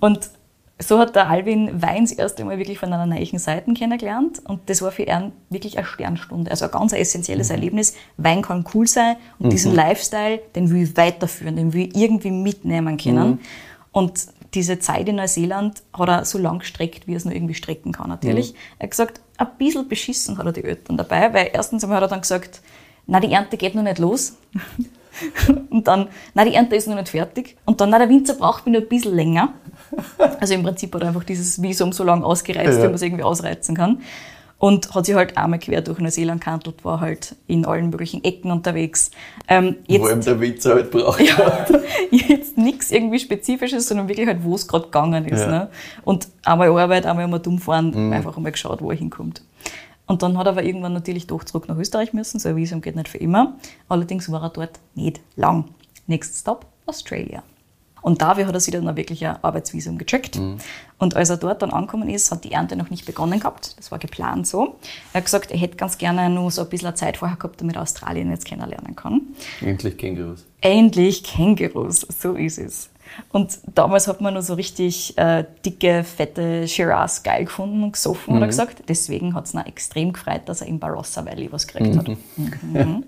Und 0.00 0.30
so 0.78 0.98
hat 0.98 1.16
der 1.16 1.28
Alvin 1.28 1.80
Weins 1.80 2.12
erst 2.12 2.38
einmal 2.38 2.58
wirklich 2.58 2.78
von 2.78 2.92
einer 2.92 3.06
neuen 3.06 3.38
Seite 3.38 3.72
kennengelernt 3.72 4.42
und 4.44 4.68
das 4.68 4.82
war 4.82 4.92
für 4.92 5.04
ihn 5.04 5.32
wirklich 5.48 5.78
eine 5.78 5.86
Sternstunde. 5.86 6.50
Also 6.50 6.66
ein 6.66 6.70
ganz 6.70 6.92
essentielles 6.92 7.48
mhm. 7.48 7.54
Erlebnis. 7.54 7.94
Wein 8.18 8.42
kann 8.42 8.64
cool 8.74 8.86
sein 8.86 9.16
und 9.38 9.46
mhm. 9.46 9.50
diesen 9.50 9.74
Lifestyle, 9.74 10.40
den 10.54 10.70
will 10.70 10.82
ich 10.82 10.96
weiterführen, 10.96 11.56
den 11.56 11.72
will 11.72 11.88
ich 11.88 11.96
irgendwie 11.96 12.30
mitnehmen 12.30 12.98
können. 12.98 13.30
Mhm. 13.30 13.38
Und 13.92 14.26
diese 14.52 14.78
Zeit 14.78 15.08
in 15.08 15.16
Neuseeland 15.16 15.82
hat 15.94 16.08
er 16.08 16.24
so 16.26 16.36
lang 16.38 16.58
gestreckt, 16.58 17.06
wie 17.06 17.14
er 17.14 17.16
es 17.16 17.24
nur 17.24 17.34
irgendwie 17.34 17.54
strecken 17.54 17.92
kann, 17.92 18.10
natürlich. 18.10 18.52
Mhm. 18.52 18.58
Er 18.78 18.84
hat 18.84 18.90
gesagt, 18.90 19.20
ein 19.38 19.48
bisschen 19.58 19.88
beschissen 19.88 20.36
hat 20.36 20.44
er 20.44 20.52
die 20.52 20.64
Eltern 20.64 20.98
dabei, 20.98 21.32
weil 21.32 21.50
erstens 21.54 21.84
einmal 21.84 21.96
hat 21.96 22.04
er 22.04 22.08
dann 22.08 22.20
gesagt, 22.20 22.60
na, 23.06 23.20
die 23.20 23.32
Ernte 23.32 23.56
geht 23.56 23.74
noch 23.74 23.82
nicht 23.82 23.98
los. 23.98 24.36
Und 25.70 25.86
dann, 25.86 26.08
na, 26.34 26.44
die 26.44 26.54
Ernte 26.54 26.76
ist 26.76 26.88
noch 26.88 26.94
nicht 26.94 27.08
fertig. 27.08 27.56
Und 27.64 27.80
dann, 27.80 27.90
na, 27.90 27.98
der 27.98 28.08
Winzer 28.08 28.34
braucht 28.34 28.66
mich 28.66 28.74
noch 28.74 28.82
ein 28.82 28.88
bisschen 28.88 29.14
länger. 29.14 29.52
Also 30.40 30.54
im 30.54 30.62
Prinzip 30.62 30.94
hat 30.94 31.02
er 31.02 31.08
einfach 31.08 31.24
dieses 31.24 31.60
Visum 31.62 31.92
so 31.92 32.04
lange 32.04 32.24
ausgereizt, 32.24 32.78
ja. 32.78 32.82
wie 32.82 32.86
man 32.86 32.94
es 32.94 33.02
irgendwie 33.02 33.24
ausreizen 33.24 33.76
kann. 33.76 34.00
Und 34.58 34.94
hat 34.94 35.04
sich 35.04 35.14
halt 35.14 35.36
einmal 35.36 35.58
quer 35.58 35.82
durch 35.82 35.98
Neuseeland 35.98 36.42
gehandelt, 36.42 36.82
war 36.82 37.00
halt 37.00 37.36
in 37.46 37.66
allen 37.66 37.90
möglichen 37.90 38.24
Ecken 38.24 38.50
unterwegs. 38.50 39.10
Ähm, 39.48 39.76
jetzt, 39.86 40.02
wo 40.02 40.08
ihm 40.08 40.22
der 40.22 40.40
Winzer 40.40 40.74
halt 40.74 40.90
braucht. 40.90 41.20
Ja, 41.20 41.66
jetzt 42.10 42.56
nichts 42.56 42.90
irgendwie 42.90 43.18
Spezifisches, 43.18 43.86
sondern 43.86 44.08
wirklich 44.08 44.26
halt, 44.26 44.42
wo 44.42 44.54
es 44.54 44.66
gerade 44.66 44.86
gegangen 44.86 45.26
ist. 45.26 45.40
Ja. 45.40 45.46
Ne? 45.46 45.68
Und 46.04 46.28
einmal 46.42 46.70
Arbeit, 46.70 47.04
einmal 47.04 47.28
mal 47.28 47.38
dumm 47.38 47.58
fahren, 47.58 47.92
mhm. 47.94 48.12
einfach 48.14 48.34
einmal 48.36 48.52
geschaut, 48.52 48.80
wo 48.80 48.90
er 48.90 48.96
hinkommt. 48.96 49.42
Und 50.06 50.22
dann 50.22 50.38
hat 50.38 50.46
er 50.46 50.52
aber 50.52 50.62
irgendwann 50.62 50.92
natürlich 50.92 51.26
doch 51.26 51.44
zurück 51.44 51.68
nach 51.68 51.76
Österreich 51.76 52.12
müssen, 52.12 52.38
so 52.38 52.48
ein 52.48 52.56
Visum 52.56 52.80
geht 52.80 52.96
nicht 52.96 53.08
für 53.08 53.18
immer. 53.18 53.56
Allerdings 53.88 54.30
war 54.30 54.42
er 54.42 54.50
dort 54.50 54.78
nicht 54.94 55.20
lang. 55.34 55.64
Next 56.06 56.40
Stop, 56.40 56.66
Australia. 56.86 57.42
Und 58.06 58.22
dafür 58.22 58.46
hat 58.46 58.54
er 58.54 58.60
sich 58.60 58.72
dann 58.72 58.96
wirklich 58.96 59.26
ein 59.26 59.42
Arbeitsvisum 59.42 59.98
gecheckt. 59.98 60.38
Mhm. 60.38 60.58
Und 60.96 61.16
als 61.16 61.28
er 61.28 61.38
dort 61.38 61.60
dann 61.62 61.72
angekommen 61.72 62.08
ist, 62.08 62.30
hat 62.30 62.44
die 62.44 62.52
Ernte 62.52 62.76
noch 62.76 62.88
nicht 62.88 63.04
begonnen 63.04 63.40
gehabt. 63.40 63.76
Das 63.78 63.90
war 63.90 63.98
geplant 63.98 64.46
so. 64.46 64.76
Er 65.12 65.18
hat 65.18 65.24
gesagt, 65.24 65.50
er 65.50 65.58
hätte 65.58 65.76
ganz 65.76 65.98
gerne 65.98 66.30
nur 66.30 66.52
so 66.52 66.62
ein 66.62 66.68
bisschen 66.68 66.94
Zeit 66.94 67.16
vorher 67.16 67.36
gehabt, 67.36 67.60
damit 67.60 67.74
er 67.74 67.82
Australien 67.82 68.30
jetzt 68.30 68.44
kennenlernen 68.44 68.94
kann. 68.94 69.22
Endlich 69.60 69.98
Kängurus. 69.98 70.46
Endlich 70.60 71.24
Kängurus, 71.24 72.02
so 72.02 72.34
ist 72.34 72.58
es. 72.58 72.90
Und 73.32 73.58
damals 73.74 74.08
hat 74.08 74.20
man 74.20 74.34
nur 74.34 74.42
so 74.42 74.54
richtig 74.54 75.16
äh, 75.18 75.44
dicke, 75.64 76.04
fette 76.04 76.68
Shiraz 76.68 77.22
geil 77.22 77.44
gefunden 77.44 77.82
und 77.82 77.92
gesoffen, 77.92 78.34
mhm. 78.34 78.36
hat 78.36 78.42
er 78.42 78.46
mhm. 78.46 78.50
gesagt. 78.50 78.82
Deswegen 78.88 79.34
hat 79.34 79.46
es 79.46 79.54
ihn 79.54 79.60
extrem 79.60 80.12
gefreut, 80.12 80.42
dass 80.46 80.60
er 80.60 80.68
im 80.68 80.78
Barossa 80.78 81.24
Valley 81.24 81.50
was 81.50 81.66
gekriegt 81.66 81.94
mhm. 81.94 81.98
hat. 81.98 82.08
Mhm. 82.62 83.04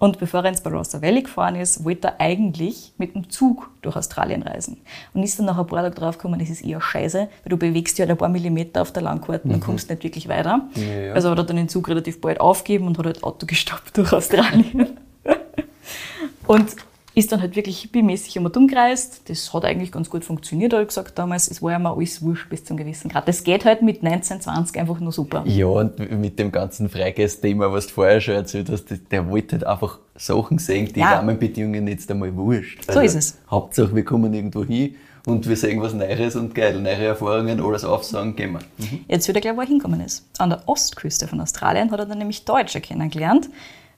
Und 0.00 0.18
bevor 0.18 0.42
er 0.42 0.48
ins 0.48 0.62
Barossa 0.62 1.02
Valley 1.02 1.22
gefahren 1.22 1.56
ist, 1.56 1.84
wollte 1.84 2.08
er 2.08 2.20
eigentlich 2.20 2.92
mit 2.96 3.14
dem 3.14 3.28
Zug 3.28 3.68
durch 3.82 3.96
Australien 3.96 4.42
reisen. 4.42 4.78
Und 5.12 5.22
ist 5.22 5.38
dann 5.38 5.44
nach 5.44 5.58
ein 5.58 5.66
paar 5.66 5.82
Tagen 5.82 5.94
draufgekommen, 5.94 6.40
das 6.40 6.48
ist 6.48 6.64
eher 6.64 6.80
scheiße, 6.80 7.18
weil 7.18 7.50
du 7.50 7.58
bewegst 7.58 7.98
dich 7.98 8.00
halt 8.00 8.10
ein 8.10 8.16
paar 8.16 8.30
Millimeter 8.30 8.80
auf 8.80 8.92
der 8.92 9.02
Landkarte 9.02 9.46
und 9.46 9.56
mhm. 9.56 9.60
kommst 9.60 9.90
nicht 9.90 10.02
wirklich 10.02 10.26
weiter. 10.26 10.62
Ja, 10.74 10.82
ja. 10.82 11.12
Also 11.12 11.30
hat 11.30 11.36
er 11.36 11.44
dann 11.44 11.56
den 11.56 11.68
Zug 11.68 11.86
relativ 11.88 12.18
bald 12.22 12.40
aufgegeben 12.40 12.86
und 12.86 12.96
hat 12.96 13.04
halt 13.04 13.22
Auto 13.22 13.44
gestoppt 13.44 13.94
durch 13.98 14.10
Australien. 14.14 14.96
und 16.46 16.76
ist 17.20 17.30
dann 17.32 17.40
halt 17.40 17.54
wirklich 17.54 17.80
hippiemäßig 17.82 18.36
immer 18.36 18.54
umgereist. 18.56 19.28
Das 19.28 19.52
hat 19.54 19.64
eigentlich 19.64 19.92
ganz 19.92 20.10
gut 20.10 20.24
funktioniert, 20.24 20.72
habe 20.72 20.82
ich 20.82 20.88
gesagt 20.88 21.18
damals. 21.18 21.50
Es 21.50 21.62
war 21.62 21.72
ja 21.72 21.78
mal 21.78 21.94
alles 21.94 22.22
wurscht 22.22 22.48
bis 22.48 22.64
zum 22.64 22.76
gewissen 22.76 23.10
Grad. 23.10 23.28
Das 23.28 23.44
geht 23.44 23.64
halt 23.64 23.82
mit 23.82 24.02
19, 24.02 24.40
20 24.40 24.80
einfach 24.80 24.98
nur 24.98 25.12
super. 25.12 25.44
Ja, 25.46 25.66
und 25.66 25.98
mit 26.20 26.38
dem 26.38 26.50
ganzen 26.50 26.88
Freigast-Thema, 26.88 27.72
was 27.72 27.86
du 27.88 27.92
vorher 27.92 28.20
schon 28.20 28.34
erzählt 28.34 28.70
hast, 28.70 28.86
der 29.10 29.28
wollte 29.28 29.56
halt 29.56 29.66
einfach 29.66 29.98
Sachen 30.16 30.58
sehen, 30.58 30.90
die 30.92 31.00
ja. 31.00 31.16
Rahmenbedingungen 31.16 31.86
jetzt 31.88 32.10
einmal 32.10 32.34
wurscht. 32.34 32.80
Also, 32.88 33.00
so 33.00 33.06
ist 33.06 33.14
es. 33.14 33.38
Hauptsache, 33.50 33.94
wir 33.94 34.04
kommen 34.04 34.34
irgendwo 34.34 34.64
hin 34.64 34.96
und 35.26 35.48
wir 35.48 35.56
sehen 35.56 35.80
was 35.82 35.92
Neues 35.92 36.36
und 36.36 36.54
geil, 36.54 36.80
neue 36.80 37.04
Erfahrungen, 37.04 37.60
alles 37.60 37.84
aufsagen, 37.84 38.34
gehen 38.34 38.52
wir. 38.52 38.60
Mhm. 38.78 39.04
Jetzt 39.08 39.28
wird 39.28 39.36
er 39.36 39.40
gleich, 39.42 39.56
wo 39.56 39.60
er 39.60 39.66
hinkommen 39.66 40.00
ist. 40.00 40.26
An 40.38 40.50
der 40.50 40.62
Ostküste 40.66 41.28
von 41.28 41.40
Australien 41.40 41.90
hat 41.90 42.00
er 42.00 42.06
dann 42.06 42.18
nämlich 42.18 42.44
Deutsche 42.44 42.80
kennengelernt. 42.80 43.50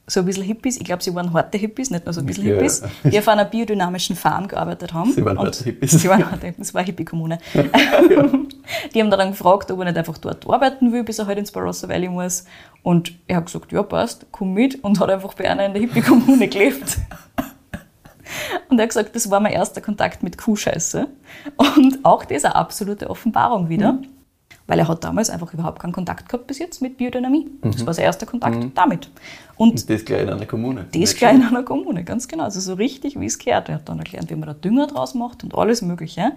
So 0.07 0.21
ein 0.21 0.27
bisschen 0.27 0.43
Hippies, 0.43 0.79
ich 0.79 0.85
glaube, 0.85 1.03
sie 1.03 1.15
waren 1.15 1.33
harte 1.33 1.57
Hippies, 1.59 1.91
nicht 1.91 2.05
nur 2.05 2.13
so 2.13 2.21
ein 2.21 2.27
bisschen 2.27 2.47
ja, 2.47 2.55
Hippies, 2.55 2.83
ja. 3.05 3.11
die 3.11 3.19
auf 3.19 3.29
einer 3.29 3.45
biodynamischen 3.45 4.17
Farm 4.17 4.49
gearbeitet 4.49 4.93
haben. 4.93 5.13
Sie 5.13 5.25
waren 5.25 5.39
harte 5.39 5.63
Hippies. 5.65 5.93
Sie 5.93 6.09
waren 6.09 6.29
harte 6.29 6.47
Hippies, 6.47 6.69
es 6.69 6.75
war 6.75 6.83
Hippie-Kommune. 6.83 7.39
die 8.95 9.01
haben 9.01 9.11
dann 9.11 9.31
gefragt, 9.31 9.71
ob 9.71 9.79
er 9.79 9.85
nicht 9.85 9.97
einfach 9.97 10.19
dort 10.19 10.49
arbeiten 10.49 10.93
will, 10.93 11.05
bis 11.05 11.21
er 11.21 11.27
halt 11.27 11.39
ins 11.39 11.53
Barossa 11.53 11.89
Valley 11.89 12.09
muss. 12.09 12.45
Und 12.83 13.15
er 13.29 13.37
hat 13.37 13.47
gesagt, 13.47 13.71
ja 13.71 13.83
passt, 13.85 14.27
komm 14.33 14.55
mit 14.55 14.83
und 14.83 14.99
hat 14.99 15.09
einfach 15.09 15.35
bei 15.35 15.49
einer 15.49 15.67
in 15.67 15.73
der 15.73 15.83
Hippie-Kommune 15.83 16.49
gelebt. 16.49 16.99
Und 18.69 18.79
er 18.79 18.85
hat 18.85 18.91
gesagt, 18.91 19.15
das 19.15 19.31
war 19.31 19.41
mein 19.41 19.53
erster 19.53 19.81
Kontakt 19.81 20.23
mit 20.23 20.37
Kuhscheiße. 20.37 21.07
Und 21.57 22.05
auch 22.05 22.25
das 22.25 22.45
eine 22.45 22.57
absolute 22.57 23.09
Offenbarung 23.09 23.69
wieder. 23.69 23.93
Mhm. 23.93 24.07
Weil 24.73 24.79
er 24.79 24.89
hat 24.89 25.05
damals 25.05 25.29
einfach 25.29 25.53
überhaupt 25.53 25.81
keinen 25.83 25.93
Kontakt 25.93 26.31
gehabt 26.31 26.47
bis 26.47 26.59
jetzt 26.59 26.81
mit 26.81 26.97
Biodynamie. 26.97 27.45
Mhm. 27.45 27.73
Das 27.73 27.85
war 27.85 27.93
sein 27.93 28.07
erster 28.07 28.25
Kontakt 28.25 28.57
mhm. 28.57 28.73
damit. 28.75 29.11
Und, 29.59 29.73
Und 29.73 29.91
das 29.91 30.03
gleich 30.03 30.23
in 30.23 30.31
einer 30.31 30.47
Kommune. 30.47 30.87
Das 30.91 31.15
gleich 31.15 31.35
in 31.35 31.43
einer 31.43 31.63
Kommune, 31.63 32.05
ganz 32.05 32.27
genau. 32.27 32.45
Also 32.45 32.59
so 32.59 32.73
richtig, 32.73 33.21
wie 33.21 33.27
es 33.27 33.39
gehört. 33.39 33.69
Er 33.69 33.75
hat 33.75 33.89
dann 33.91 33.99
erklärt, 33.99 34.31
wie 34.31 34.35
man 34.35 34.47
da 34.47 34.55
Dünger 34.55 34.87
draus 34.87 35.13
macht 35.13 35.45
und 35.45 35.55
alles 35.55 35.83
Mögliche. 35.83 36.33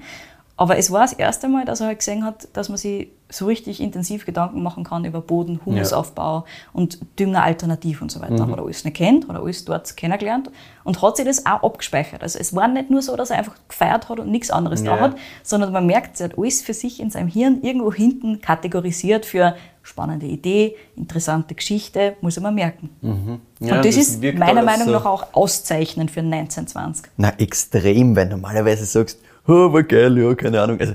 Aber 0.58 0.78
es 0.78 0.92
war 0.92 1.02
das 1.02 1.14
erste 1.14 1.50
Mal, 1.50 1.66
dass 1.66 1.82
er 1.82 1.88
halt 1.88 2.00
gesehen 2.00 2.24
hat, 2.24 2.48
dass 2.54 2.70
man 2.70 2.78
sich 2.78 3.10
so 3.30 3.48
richtig 3.48 3.82
intensiv 3.82 4.26
Gedanken 4.26 4.62
machen 4.64 4.84
kann 4.84 5.04
über 5.04 5.20
Boden, 5.20 5.60
Humusaufbau 5.66 6.40
ja. 6.40 6.44
und 6.74 7.00
Düngeralternativ 7.20 8.02
und 8.02 8.12
so 8.12 8.22
weiter. 8.22 8.46
Mhm. 8.46 8.52
Hat 8.52 8.60
er 8.60 8.64
alles 8.64 8.84
nicht 8.84 8.96
kennt, 8.96 9.28
hat 9.28 9.36
er 9.36 9.42
alles 9.42 9.66
dort 9.66 9.98
kennengelernt 9.98 10.50
und 10.84 11.02
hat 11.02 11.18
sich 11.18 11.26
das 11.26 11.46
auch 11.46 11.64
abgespeichert. 11.64 12.22
Also 12.22 12.40
es 12.40 12.56
war 12.56 12.68
nicht 12.68 12.90
nur 12.90 13.02
so, 13.02 13.16
dass 13.16 13.32
er 13.32 13.40
einfach 13.40 13.56
gefeiert 13.68 14.08
hat 14.08 14.20
und 14.20 14.30
nichts 14.30 14.52
anderes 14.52 14.84
ja. 14.84 14.96
da 14.96 15.02
hat, 15.02 15.16
sondern 15.44 15.74
man 15.74 15.86
merkt, 15.86 16.20
er 16.22 16.30
hat 16.30 16.38
alles 16.38 16.62
für 16.62 16.74
sich 16.74 17.00
in 17.00 17.10
seinem 17.10 17.28
Hirn 17.28 17.62
irgendwo 17.62 17.92
hinten 17.92 18.42
kategorisiert 18.42 19.26
für 19.26 19.56
spannende 19.82 20.26
Idee, 20.26 20.76
interessante 20.96 21.54
Geschichte, 21.54 22.16
muss 22.22 22.38
er 22.38 22.44
mal 22.44 22.52
merken. 22.52 22.90
Mhm. 23.02 23.40
Ja, 23.60 23.76
und 23.76 23.86
das, 23.86 23.96
das 23.96 24.08
ist 24.08 24.24
meiner 24.38 24.64
Meinung 24.64 24.92
nach 24.92 25.06
auch 25.06 25.28
auszeichnend 25.34 26.10
für 26.10 26.22
1920. 26.22 27.12
Na, 27.18 27.34
extrem, 27.38 28.16
weil 28.16 28.28
normalerweise 28.28 28.86
sagst, 28.86 29.20
oh, 29.48 29.74
war 29.74 29.84
geil, 29.84 30.18
ja, 30.18 30.34
keine 30.36 30.62
Ahnung. 30.62 30.80
Also, 30.80 30.94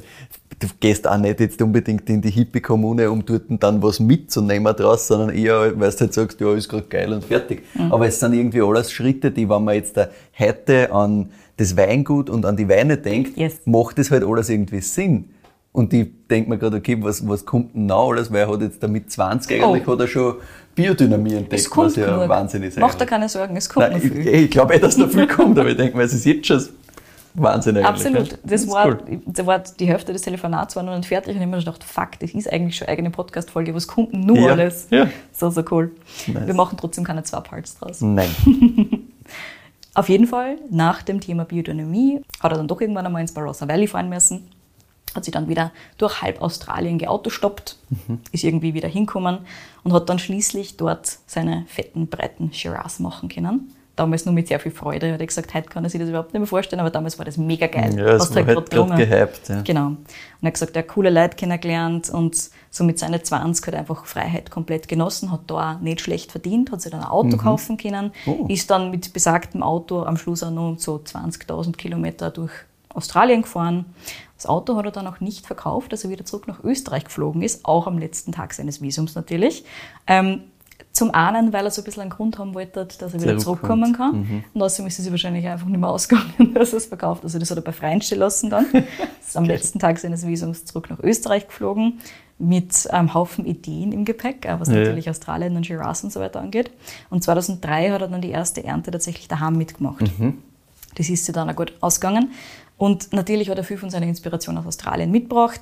du 0.60 0.66
gehst 0.78 1.08
auch 1.08 1.16
nicht 1.16 1.40
jetzt 1.40 1.60
unbedingt 1.62 2.08
in 2.10 2.20
die 2.20 2.30
Hippie-Kommune, 2.30 3.10
um 3.10 3.24
dort 3.24 3.44
dann 3.48 3.82
was 3.82 3.98
mitzunehmen 3.98 4.74
draus, 4.76 5.06
sondern 5.06 5.30
eher, 5.30 5.78
weil 5.78 5.90
du 5.90 6.00
halt 6.00 6.14
sagst, 6.14 6.40
ja, 6.40 6.54
ist 6.54 6.68
gerade 6.68 6.86
geil 6.88 7.12
und 7.12 7.24
fertig. 7.24 7.62
Mhm. 7.74 7.92
Aber 7.92 8.06
es 8.06 8.20
sind 8.20 8.34
irgendwie 8.34 8.62
alles 8.62 8.92
Schritte, 8.92 9.30
die, 9.30 9.48
wenn 9.48 9.64
man 9.64 9.74
jetzt 9.74 9.96
da 9.96 10.08
heute 10.38 10.92
an 10.92 11.30
das 11.56 11.76
Weingut 11.76 12.30
und 12.30 12.46
an 12.46 12.56
die 12.56 12.68
Weine 12.68 12.96
denkt, 12.96 13.36
yes. 13.36 13.60
macht 13.64 13.98
das 13.98 14.10
halt 14.10 14.24
alles 14.24 14.48
irgendwie 14.48 14.80
Sinn. 14.80 15.30
Und 15.72 15.92
ich 15.92 16.08
denke 16.28 16.50
mir 16.50 16.58
gerade, 16.58 16.78
okay, 16.78 16.96
was, 17.00 17.26
was 17.28 17.44
kommt 17.44 17.74
denn 17.74 17.86
noch 17.86 18.10
alles? 18.10 18.32
Weil 18.32 18.40
er 18.40 18.52
hat 18.52 18.60
jetzt 18.60 18.82
damit 18.82 19.10
20 19.10 19.62
eigentlich 19.62 19.86
oh. 19.86 19.92
hat 19.92 20.00
er 20.00 20.08
schon 20.08 20.34
Biodynamie 20.74 21.34
entdeckt, 21.34 21.70
was 21.76 21.96
ja 21.96 22.06
genug. 22.06 22.28
Wahnsinn 22.28 22.62
ist. 22.64 22.78
Mach 22.78 22.94
dir 22.94 23.06
keine 23.06 23.28
Sorgen, 23.28 23.56
es 23.56 23.68
kommt 23.68 23.86
Nein, 23.86 23.94
noch 23.94 24.00
viel. 24.00 24.26
Ich, 24.26 24.42
ich 24.44 24.50
glaube 24.50 24.74
eh, 24.74 24.78
dass 24.78 24.96
da 24.96 25.06
viel 25.06 25.26
kommt, 25.26 25.58
aber 25.58 25.68
ich 25.68 25.76
denke 25.76 25.96
mir, 25.96 26.04
es 26.04 26.12
ist 26.12 26.24
jetzt 26.24 26.46
schon 26.46 26.60
Wahnsinn 27.34 27.76
eigentlich. 27.76 27.88
Absolut. 27.88 28.32
Das, 28.32 28.64
das 28.64 28.68
war, 28.68 28.86
cool. 28.86 29.22
das 29.26 29.46
war 29.46 29.58
die 29.58 29.86
Hälfte 29.86 30.12
des 30.12 30.22
Telefonats 30.22 30.76
war 30.76 30.82
noch 30.82 30.96
nicht 30.96 31.08
fertig 31.08 31.30
und 31.30 31.36
ich 31.36 31.42
habe 31.42 31.50
mir 31.50 31.58
gedacht, 31.58 31.84
fuck, 31.84 32.18
das 32.18 32.32
ist 32.32 32.52
eigentlich 32.52 32.76
schon 32.76 32.88
eine 32.88 32.92
eigene 32.92 33.10
Podcast-Folge, 33.10 33.74
was 33.74 33.86
kommt 33.86 34.12
denn 34.12 34.20
nur 34.20 34.38
ja. 34.38 34.52
alles? 34.52 34.88
Ja. 34.90 35.08
So, 35.32 35.50
so 35.50 35.62
cool. 35.70 35.92
Nice. 36.26 36.46
Wir 36.46 36.54
machen 36.54 36.76
trotzdem 36.78 37.04
keine 37.04 37.22
zwei 37.22 37.40
Parts 37.40 37.78
draus. 37.78 38.00
Nein. 38.00 38.30
Auf 39.94 40.08
jeden 40.08 40.26
Fall, 40.26 40.58
nach 40.70 41.02
dem 41.02 41.20
Thema 41.20 41.44
Biodynamie 41.44 42.22
hat 42.40 42.52
er 42.52 42.58
dann 42.58 42.68
doch 42.68 42.80
irgendwann 42.80 43.06
einmal 43.06 43.22
ins 43.22 43.32
Barossa 43.32 43.66
Valley 43.68 43.86
fahren 43.86 44.08
müssen, 44.08 44.48
hat 45.14 45.24
sich 45.24 45.32
dann 45.32 45.48
wieder 45.48 45.72
durch 45.98 46.22
halb 46.22 46.40
Australien 46.40 46.98
geautostoppt, 46.98 47.76
mhm. 48.06 48.20
ist 48.30 48.44
irgendwie 48.44 48.74
wieder 48.74 48.88
hinkommen 48.88 49.38
und 49.82 49.92
hat 49.92 50.08
dann 50.08 50.18
schließlich 50.18 50.76
dort 50.76 51.18
seine 51.26 51.64
fetten, 51.66 52.06
breiten 52.06 52.52
Shiraz 52.52 53.00
machen 53.00 53.28
können 53.28 53.72
damals 54.00 54.24
nur 54.24 54.34
mit 54.34 54.48
sehr 54.48 54.58
viel 54.58 54.72
Freude. 54.72 55.12
Hat 55.12 55.20
er 55.20 55.26
gesagt, 55.26 55.52
heute 55.52 55.68
kann 55.68 55.84
er 55.84 55.90
sich 55.90 56.00
das 56.00 56.08
überhaupt 56.08 56.32
nicht 56.32 56.40
mehr 56.40 56.46
vorstellen, 56.46 56.80
aber 56.80 56.90
damals 56.90 57.18
war 57.18 57.24
das 57.26 57.36
mega 57.36 57.66
geil. 57.66 57.94
Ja, 57.96 58.14
es 58.14 58.34
war 58.34 58.46
halt 58.46 58.70
gerade 58.70 58.96
gehypt. 58.96 59.48
Ja. 59.48 59.60
Genau. 59.62 59.86
Und 59.88 60.06
er 60.40 60.46
hat 60.46 60.54
gesagt, 60.54 60.74
er 60.74 60.82
hat 60.82 60.88
coole 60.88 61.10
Leute 61.10 61.36
kennengelernt 61.36 62.08
und 62.10 62.50
so 62.70 62.84
mit 62.84 62.98
seinen 62.98 63.22
20 63.22 63.66
hat 63.66 63.74
er 63.74 63.80
einfach 63.80 64.06
Freiheit 64.06 64.50
komplett 64.50 64.88
genossen, 64.88 65.30
hat 65.30 65.42
da 65.48 65.74
auch 65.74 65.80
nicht 65.80 66.00
schlecht 66.00 66.32
verdient, 66.32 66.72
hat 66.72 66.80
sich 66.80 66.90
dann 66.90 67.02
ein 67.02 67.08
Auto 67.08 67.36
mhm. 67.36 67.38
kaufen 67.38 67.76
können, 67.76 68.12
oh. 68.26 68.46
ist 68.48 68.70
dann 68.70 68.90
mit 68.90 69.12
besagtem 69.12 69.62
Auto 69.62 70.02
am 70.02 70.16
Schluss 70.16 70.42
auch 70.42 70.50
noch 70.50 70.76
so 70.78 70.96
20.000 70.96 71.76
Kilometer 71.76 72.30
durch 72.30 72.52
Australien 72.94 73.42
gefahren. 73.42 73.84
Das 74.36 74.46
Auto 74.46 74.76
hat 74.76 74.86
er 74.86 74.92
dann 74.92 75.06
auch 75.06 75.20
nicht 75.20 75.46
verkauft, 75.46 75.92
als 75.92 76.04
er 76.04 76.10
wieder 76.10 76.24
zurück 76.24 76.48
nach 76.48 76.64
Österreich 76.64 77.04
geflogen 77.04 77.42
ist, 77.42 77.66
auch 77.66 77.86
am 77.86 77.98
letzten 77.98 78.32
Tag 78.32 78.54
seines 78.54 78.80
Visums 78.80 79.14
natürlich. 79.14 79.64
Ähm, 80.06 80.44
zum 80.92 81.14
einen, 81.14 81.52
weil 81.52 81.64
er 81.64 81.70
so 81.70 81.82
ein 81.82 81.84
bisschen 81.84 82.02
einen 82.02 82.10
Grund 82.10 82.38
haben 82.38 82.54
wollte, 82.54 82.86
dass 82.86 83.14
er 83.14 83.22
wieder 83.22 83.38
zurückkommen 83.38 83.92
kann. 83.92 84.20
Mhm. 84.20 84.44
Und 84.52 84.62
außerdem 84.62 84.88
ist 84.88 84.98
es 84.98 85.10
wahrscheinlich 85.10 85.46
einfach 85.46 85.66
nicht 85.66 85.78
mehr 85.78 85.88
ausgegangen, 85.90 86.52
dass 86.54 86.72
er 86.72 86.78
es 86.78 86.86
verkauft. 86.86 87.22
Also 87.22 87.38
das 87.38 87.50
hat 87.50 87.58
er 87.58 87.62
bei 87.62 87.72
Freien 87.72 88.02
stehen 88.02 88.18
lassen 88.18 88.50
dann. 88.50 88.66
ist 89.26 89.36
am 89.36 89.44
letzten 89.44 89.78
Tag 89.78 89.98
seines 89.98 90.26
Visums 90.26 90.64
zurück 90.64 90.90
nach 90.90 90.98
Österreich 91.00 91.46
geflogen 91.46 92.00
mit 92.38 92.90
einem 92.90 93.14
Haufen 93.14 93.44
Ideen 93.44 93.92
im 93.92 94.04
Gepäck, 94.04 94.46
was 94.58 94.68
ja. 94.68 94.76
natürlich 94.76 95.08
Australien 95.08 95.56
und 95.56 95.66
Shiraz 95.66 96.02
und 96.02 96.12
so 96.12 96.20
weiter 96.20 96.40
angeht. 96.40 96.70
Und 97.10 97.22
2003 97.22 97.90
hat 97.90 98.00
er 98.00 98.08
dann 98.08 98.22
die 98.22 98.30
erste 98.30 98.64
Ernte 98.64 98.90
tatsächlich 98.90 99.28
daheim 99.28 99.56
mitgemacht. 99.56 100.18
Mhm. 100.18 100.38
Das 100.96 101.08
ist 101.08 101.24
sie 101.24 101.32
dann 101.32 101.48
auch 101.50 101.56
gut 101.56 101.72
ausgegangen. 101.80 102.32
Und 102.78 103.12
natürlich 103.12 103.50
hat 103.50 103.58
er 103.58 103.64
viel 103.64 103.76
von 103.76 103.90
seiner 103.90 104.06
Inspiration 104.06 104.56
aus 104.56 104.66
Australien 104.66 105.10
mitgebracht 105.10 105.60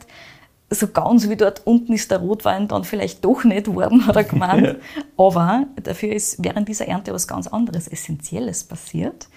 so 0.71 0.89
ganz 0.89 1.29
wie 1.29 1.37
dort 1.37 1.67
unten 1.67 1.95
ist 1.95 2.11
der 2.11 2.19
Rotwein 2.19 2.69
dann 2.69 2.85
vielleicht 2.85 3.25
doch 3.25 3.45
nicht 3.45 3.69
worden, 3.69 4.07
hat 4.07 4.17
er 4.17 4.25
gemeint. 4.25 4.77
Aber 5.17 5.67
dafür 5.83 6.13
ist 6.13 6.43
während 6.43 6.69
dieser 6.69 6.87
Ernte 6.87 7.13
was 7.13 7.27
ganz 7.27 7.47
anderes, 7.47 7.89
Essentielles 7.89 8.65
passiert. 8.65 9.29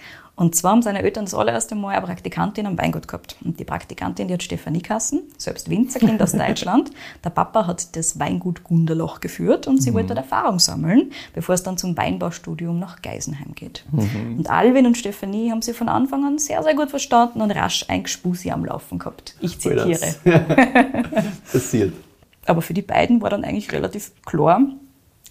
Und 0.41 0.55
zwar 0.55 0.71
haben 0.71 0.81
seine 0.81 1.03
Eltern 1.03 1.25
das 1.25 1.35
allererste 1.35 1.75
Mal 1.75 1.95
eine 1.95 2.03
Praktikantin 2.03 2.65
am 2.65 2.75
Weingut 2.75 3.07
gehabt. 3.07 3.35
Und 3.45 3.59
die 3.59 3.63
Praktikantin, 3.63 4.27
die 4.27 4.33
hat 4.33 4.41
Stefanie 4.41 4.81
Kassen, 4.81 5.21
selbst 5.37 5.69
Winzerkind 5.69 6.19
aus 6.19 6.31
Deutschland. 6.31 6.89
Der 7.23 7.29
Papa 7.29 7.67
hat 7.67 7.95
das 7.95 8.17
Weingut 8.17 8.63
Gunderloch 8.63 9.19
geführt 9.19 9.67
und 9.67 9.83
sie 9.83 9.91
mhm. 9.91 9.95
wollte 9.97 10.15
Erfahrung 10.15 10.57
sammeln, 10.57 11.11
bevor 11.35 11.53
es 11.53 11.61
dann 11.61 11.77
zum 11.77 11.95
Weinbaustudium 11.95 12.79
nach 12.79 13.03
Geisenheim 13.03 13.53
geht. 13.53 13.85
Mhm. 13.91 14.39
Und 14.39 14.49
Alvin 14.49 14.87
und 14.87 14.97
Stefanie 14.97 15.51
haben 15.51 15.61
sie 15.61 15.73
von 15.73 15.87
Anfang 15.87 16.25
an 16.25 16.39
sehr, 16.39 16.63
sehr 16.63 16.73
gut 16.73 16.89
verstanden 16.89 17.41
und 17.41 17.51
rasch 17.51 17.85
ein 17.87 18.01
Gespusi 18.01 18.49
am 18.49 18.65
Laufen 18.65 18.97
gehabt. 18.97 19.35
Ich 19.41 19.59
zitiere. 19.59 20.15
Passiert. 21.51 21.93
Aber 22.47 22.63
für 22.63 22.73
die 22.73 22.81
beiden 22.81 23.21
war 23.21 23.29
dann 23.29 23.43
eigentlich 23.43 23.71
relativ 23.71 24.11
klar, 24.25 24.59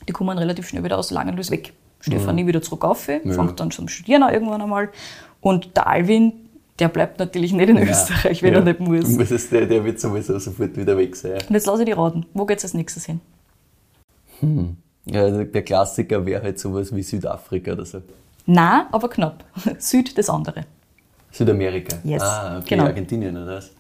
die 0.07 0.12
kommen 0.12 0.38
relativ 0.38 0.68
schnell 0.68 0.85
wieder 0.85 0.99
aus 0.99 1.11
Langenlös 1.11 1.51
weg. 1.51 1.73
Stefanie 2.01 2.45
mhm. 2.45 2.49
wieder 2.49 2.63
zurück 2.63 2.85
auf, 2.85 3.09
ja. 3.09 3.19
fängt 3.25 3.61
dann 3.61 3.71
zum 3.71 3.89
Studieren 3.89 4.23
an 4.23 4.33
irgendwann 4.33 4.63
einmal. 4.63 4.89
Und 5.41 5.77
der 5.77 5.87
Alvin, 5.87 6.33
der 6.79 6.89
bleibt 6.89 7.19
natürlich 7.19 7.53
nicht 7.53 7.69
in 7.69 7.77
ja. 7.77 7.85
Österreich, 7.85 8.43
wenn 8.43 8.55
ja. 8.55 8.61
er 8.61 8.65
nicht 8.65 8.81
muss. 8.81 9.09
muss 9.19 9.31
es, 9.31 9.51
der, 9.51 9.67
der 9.67 9.85
wird 9.85 10.01
sowieso 10.01 10.39
sofort 10.39 10.77
wieder 10.77 10.97
weg 10.97 11.15
sein. 11.17 11.39
Und 11.49 11.55
jetzt 11.55 11.67
lasse 11.67 11.83
ich 11.83 11.87
die 11.87 11.93
raten. 11.93 12.27
Wo 12.35 12.47
geht 12.47 12.59
es 12.59 12.65
als 12.65 12.75
nächstes 12.75 13.07
hin? 13.07 13.21
Hm. 14.41 14.77
Ja, 15.07 15.23
also 15.23 15.45
der 15.45 15.63
Klassiker 15.63 16.25
wäre 16.25 16.43
halt 16.43 16.59
sowas 16.59 16.95
wie 16.95 17.03
Südafrika 17.03 17.73
oder 17.73 17.85
so. 17.85 18.03
Nein, 18.47 18.83
aber 18.93 19.09
knapp. 19.09 19.45
Süd 19.79 20.17
das 20.17 20.29
andere. 20.29 20.65
Südamerika? 21.31 21.99
Yes. 22.05 22.23
Ah, 22.23 22.59
okay, 22.59 22.71
genau. 22.71 22.85
Argentinien 22.85 23.37
oder 23.37 23.57
was? 23.57 23.71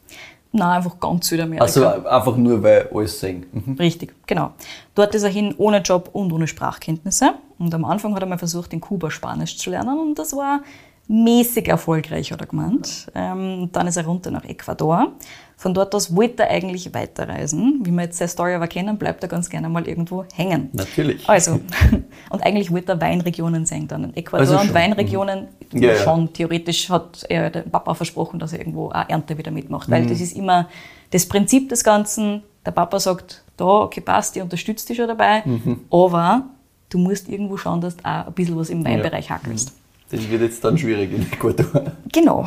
Nein, 0.52 0.68
einfach 0.68 0.98
ganz 0.98 1.28
Südamerika. 1.28 1.64
Also 1.64 1.86
einfach 1.86 2.36
nur, 2.36 2.62
weil 2.62 2.88
alles 2.92 3.18
sehen. 3.18 3.46
Mhm. 3.52 3.74
Richtig, 3.78 4.14
genau. 4.26 4.52
Dort 4.94 5.14
ist 5.14 5.22
er 5.22 5.30
hin 5.30 5.54
ohne 5.58 5.78
Job 5.78 6.10
und 6.12 6.32
ohne 6.32 6.46
Sprachkenntnisse. 6.46 7.34
Und 7.60 7.74
am 7.74 7.84
Anfang 7.84 8.14
hat 8.14 8.22
er 8.22 8.26
mal 8.26 8.38
versucht, 8.38 8.72
in 8.72 8.80
Kuba 8.80 9.10
Spanisch 9.10 9.58
zu 9.58 9.70
lernen 9.70 9.98
und 9.98 10.18
das 10.18 10.34
war 10.34 10.62
mäßig 11.08 11.68
erfolgreich, 11.68 12.30
hat 12.30 12.40
er 12.40 12.46
gemeint. 12.46 13.10
Ähm, 13.14 13.68
dann 13.72 13.86
ist 13.88 13.96
er 13.96 14.06
runter 14.06 14.30
nach 14.30 14.44
Ecuador. 14.44 15.08
Von 15.56 15.74
dort 15.74 15.94
aus 15.94 16.14
wollte 16.14 16.44
er 16.44 16.50
eigentlich 16.50 16.94
weiterreisen. 16.94 17.80
Wie 17.82 17.90
wir 17.90 18.04
jetzt 18.04 18.18
seine 18.18 18.28
Story 18.28 18.54
aber 18.54 18.68
kennen, 18.68 18.96
bleibt 18.96 19.22
er 19.22 19.28
ganz 19.28 19.50
gerne 19.50 19.68
mal 19.68 19.86
irgendwo 19.88 20.24
hängen. 20.34 20.70
Natürlich. 20.72 21.28
Also, 21.28 21.60
und 22.30 22.42
eigentlich 22.42 22.70
wollte 22.70 22.92
er 22.92 23.00
Weinregionen 23.00 23.66
sehen 23.66 23.88
dann. 23.88 24.04
In 24.04 24.16
Ecuador 24.16 24.40
also 24.40 24.58
und 24.60 24.72
Weinregionen 24.72 25.48
mhm. 25.72 25.82
ja, 25.82 25.96
schon. 25.96 26.22
Ja. 26.22 26.28
Theoretisch 26.32 26.88
hat 26.88 27.26
er 27.28 27.50
dem 27.50 27.70
Papa 27.70 27.92
versprochen, 27.92 28.38
dass 28.38 28.52
er 28.52 28.60
irgendwo 28.60 28.90
eine 28.90 29.10
Ernte 29.10 29.36
wieder 29.36 29.50
mitmacht. 29.50 29.90
Weil 29.90 30.04
mhm. 30.04 30.08
das 30.08 30.20
ist 30.20 30.36
immer 30.36 30.68
das 31.10 31.26
Prinzip 31.26 31.68
des 31.68 31.82
Ganzen. 31.82 32.42
Der 32.64 32.70
Papa 32.70 33.00
sagt, 33.00 33.42
da, 33.56 33.64
okay, 33.64 34.00
passt, 34.00 34.36
ich 34.36 34.42
unterstütze 34.42 34.86
dich 34.86 34.96
schon 34.96 35.08
dabei. 35.08 35.42
Mhm. 35.44 35.80
Aber 35.90 36.44
du 36.90 36.98
musst 36.98 37.28
irgendwo 37.28 37.56
schauen, 37.56 37.80
dass 37.80 37.96
du 37.96 38.04
auch 38.04 38.26
ein 38.26 38.32
bisschen 38.34 38.56
was 38.56 38.68
im 38.68 38.84
Weinbereich 38.84 39.28
ja. 39.28 39.36
hackelst. 39.36 39.72
Das 40.10 40.28
wird 40.28 40.42
jetzt 40.42 40.62
dann 40.64 40.76
schwierig 40.76 41.12
in 41.12 41.32
Ecuador. 41.32 41.92
Genau. 42.12 42.46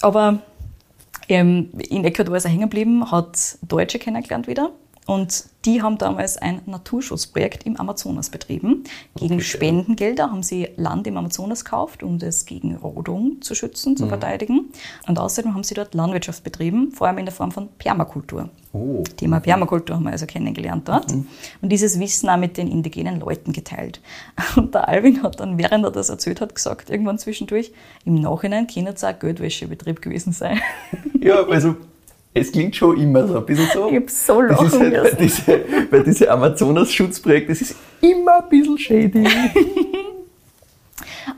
Aber 0.00 0.38
ähm, 1.28 1.70
in 1.88 2.04
Ecuador 2.04 2.36
ist 2.36 2.44
er 2.44 2.50
hängen 2.50 2.62
geblieben, 2.62 3.10
hat 3.10 3.58
Deutsche 3.62 3.98
kennengelernt 3.98 4.46
wieder. 4.46 4.70
Und 5.06 5.44
die 5.66 5.82
haben 5.82 5.98
damals 5.98 6.36
ein 6.36 6.62
Naturschutzprojekt 6.66 7.64
im 7.66 7.76
Amazonas 7.76 8.30
betrieben. 8.30 8.84
Gegen 9.16 9.34
okay. 9.34 9.44
Spendengelder 9.44 10.30
haben 10.30 10.42
sie 10.42 10.68
Land 10.76 11.06
im 11.06 11.16
Amazonas 11.16 11.64
gekauft, 11.64 12.02
um 12.02 12.18
das 12.18 12.46
gegen 12.46 12.76
Rodung 12.76 13.40
zu 13.40 13.54
schützen, 13.54 13.96
zu 13.96 14.04
mhm. 14.04 14.08
verteidigen. 14.08 14.72
Und 15.06 15.18
außerdem 15.18 15.54
haben 15.54 15.62
sie 15.62 15.74
dort 15.74 15.94
Landwirtschaft 15.94 16.42
betrieben, 16.42 16.92
vor 16.92 17.06
allem 17.06 17.18
in 17.18 17.26
der 17.26 17.34
Form 17.34 17.52
von 17.52 17.68
Permakultur. 17.78 18.50
Oh. 18.72 19.02
Thema 19.16 19.40
Permakultur 19.40 19.96
haben 19.96 20.04
wir 20.04 20.12
also 20.12 20.26
kennengelernt 20.26 20.88
dort. 20.88 21.14
Mhm. 21.14 21.26
Und 21.60 21.68
dieses 21.68 22.00
Wissen 22.00 22.28
auch 22.28 22.38
mit 22.38 22.56
den 22.56 22.68
indigenen 22.68 23.20
Leuten 23.20 23.52
geteilt. 23.52 24.00
Und 24.56 24.74
der 24.74 24.88
Alvin 24.88 25.22
hat 25.22 25.38
dann, 25.38 25.58
während 25.58 25.84
er 25.84 25.90
das 25.90 26.08
erzählt 26.08 26.40
hat, 26.40 26.54
gesagt, 26.54 26.90
irgendwann 26.90 27.18
zwischendurch, 27.18 27.72
im 28.04 28.16
Nachhinein 28.16 28.66
kann 28.66 28.86
es 28.86 29.04
auch 29.04 29.08
ein 29.08 29.18
Geldwäschebetrieb 29.18 30.00
gewesen 30.00 30.32
sein. 30.32 30.60
Ja, 31.20 31.42
also 31.46 31.76
es 32.34 32.50
klingt 32.50 32.74
schon 32.74 33.00
immer 33.00 33.26
so 33.28 33.38
ein 33.38 33.46
bisschen 33.46 33.68
so. 33.72 33.88
Ich 33.88 33.96
hab 33.96 34.10
so 34.10 34.40
lachen 34.40 34.80
halt 34.80 35.02
bei, 35.02 35.10
diese, 35.24 35.60
bei 35.90 35.98
diese 36.00 36.30
Amazonas-Schutzprojekte, 36.30 37.52
das 37.52 37.60
ist 37.60 37.76
immer 38.00 38.42
ein 38.42 38.48
bisschen 38.48 38.76
shady. 38.76 39.24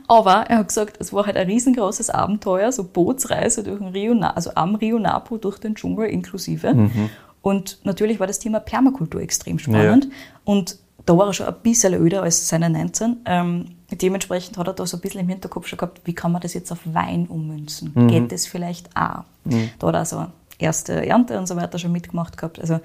Aber 0.07 0.45
er 0.47 0.59
hat 0.59 0.67
gesagt, 0.69 0.97
es 0.99 1.13
war 1.13 1.25
halt 1.25 1.37
ein 1.37 1.47
riesengroßes 1.47 2.09
Abenteuer, 2.09 2.71
so 2.71 2.83
Bootsreise 2.83 3.63
durch 3.63 3.79
den 3.79 3.89
Rio, 3.89 4.19
also 4.19 4.51
am 4.55 4.75
Rio 4.75 4.97
Napo 4.99 5.37
durch 5.37 5.59
den 5.59 5.75
Dschungel 5.75 6.09
inklusive. 6.09 6.73
Mhm. 6.73 7.09
Und 7.41 7.79
natürlich 7.83 8.19
war 8.19 8.27
das 8.27 8.39
Thema 8.39 8.59
Permakultur 8.59 9.21
extrem 9.21 9.59
spannend. 9.59 10.05
Ja. 10.05 10.11
Und 10.45 10.79
da 11.05 11.17
war 11.17 11.27
er 11.27 11.33
schon 11.33 11.45
ein 11.45 11.55
bisschen 11.61 11.93
öder 11.93 12.23
als 12.23 12.49
seine 12.49 12.69
19. 12.69 13.17
Ähm, 13.25 13.65
dementsprechend 13.91 14.57
hat 14.57 14.67
er 14.67 14.73
da 14.73 14.85
so 14.85 14.97
ein 14.97 15.01
bisschen 15.01 15.21
im 15.21 15.29
Hinterkopf 15.29 15.67
schon 15.67 15.77
gehabt, 15.77 16.01
wie 16.05 16.13
kann 16.13 16.31
man 16.31 16.41
das 16.41 16.53
jetzt 16.53 16.71
auf 16.71 16.79
Wein 16.85 17.27
ummünzen? 17.27 17.91
Mhm. 17.93 18.07
Geht 18.07 18.31
das 18.31 18.45
vielleicht 18.45 18.89
auch? 18.95 19.23
Mhm. 19.45 19.69
Da 19.79 19.87
hat 19.87 19.95
er 19.95 20.05
so 20.05 20.25
erste 20.59 21.05
Ernte 21.05 21.37
und 21.37 21.47
so 21.47 21.55
weiter 21.55 21.77
schon 21.79 21.91
mitgemacht 21.91 22.37
gehabt. 22.37 22.59
Also 22.59 22.79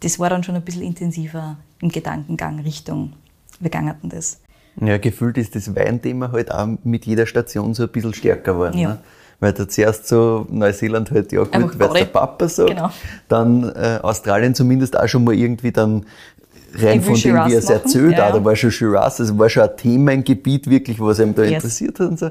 das 0.00 0.18
war 0.18 0.30
dann 0.30 0.42
schon 0.42 0.56
ein 0.56 0.62
bisschen 0.62 0.82
intensiver 0.82 1.56
im 1.80 1.90
Gedankengang 1.90 2.60
Richtung, 2.60 3.14
wie 3.60 3.68
ging 3.68 3.92
denn 4.02 4.10
das? 4.10 4.40
Ja, 4.80 4.98
gefühlt 4.98 5.36
ist 5.36 5.54
das 5.54 5.74
Weinthema 5.74 6.32
halt 6.32 6.50
auch 6.50 6.68
mit 6.84 7.04
jeder 7.04 7.26
Station 7.26 7.74
so 7.74 7.84
ein 7.84 7.88
bisschen 7.90 8.14
stärker 8.14 8.52
geworden. 8.52 8.78
Ja. 8.78 8.88
Ne? 8.90 8.98
Weil 9.40 9.52
da 9.54 9.66
zuerst 9.68 10.06
so 10.06 10.46
Neuseeland 10.50 11.10
halt, 11.10 11.32
ja 11.32 11.44
gut, 11.44 11.78
weil 11.78 11.88
der 11.94 12.04
Papa 12.04 12.46
sagt, 12.48 12.70
genau. 12.70 12.90
dann 13.28 13.64
äh, 13.74 13.98
Australien 14.02 14.54
zumindest 14.54 14.98
auch 14.98 15.08
schon 15.08 15.24
mal 15.24 15.34
irgendwie 15.34 15.72
dann 15.72 16.04
rein 16.74 17.00
von 17.00 17.14
dem, 17.14 17.34
wie 17.46 17.54
er 17.54 17.58
es 17.58 17.70
erzählt, 17.70 18.12
ja. 18.12 18.32
da 18.32 18.44
war 18.44 18.54
schon 18.54 18.70
Shiraz, 18.70 19.18
also 19.18 19.38
war 19.38 19.48
schon 19.48 19.62
ein 19.62 19.76
Themengebiet 19.76 20.68
wirklich, 20.68 21.00
was 21.00 21.20
einem 21.20 21.34
da 21.34 21.42
yes. 21.42 21.52
interessiert 21.52 22.00
hat 22.00 22.08
und 22.08 22.18
so 22.18 22.30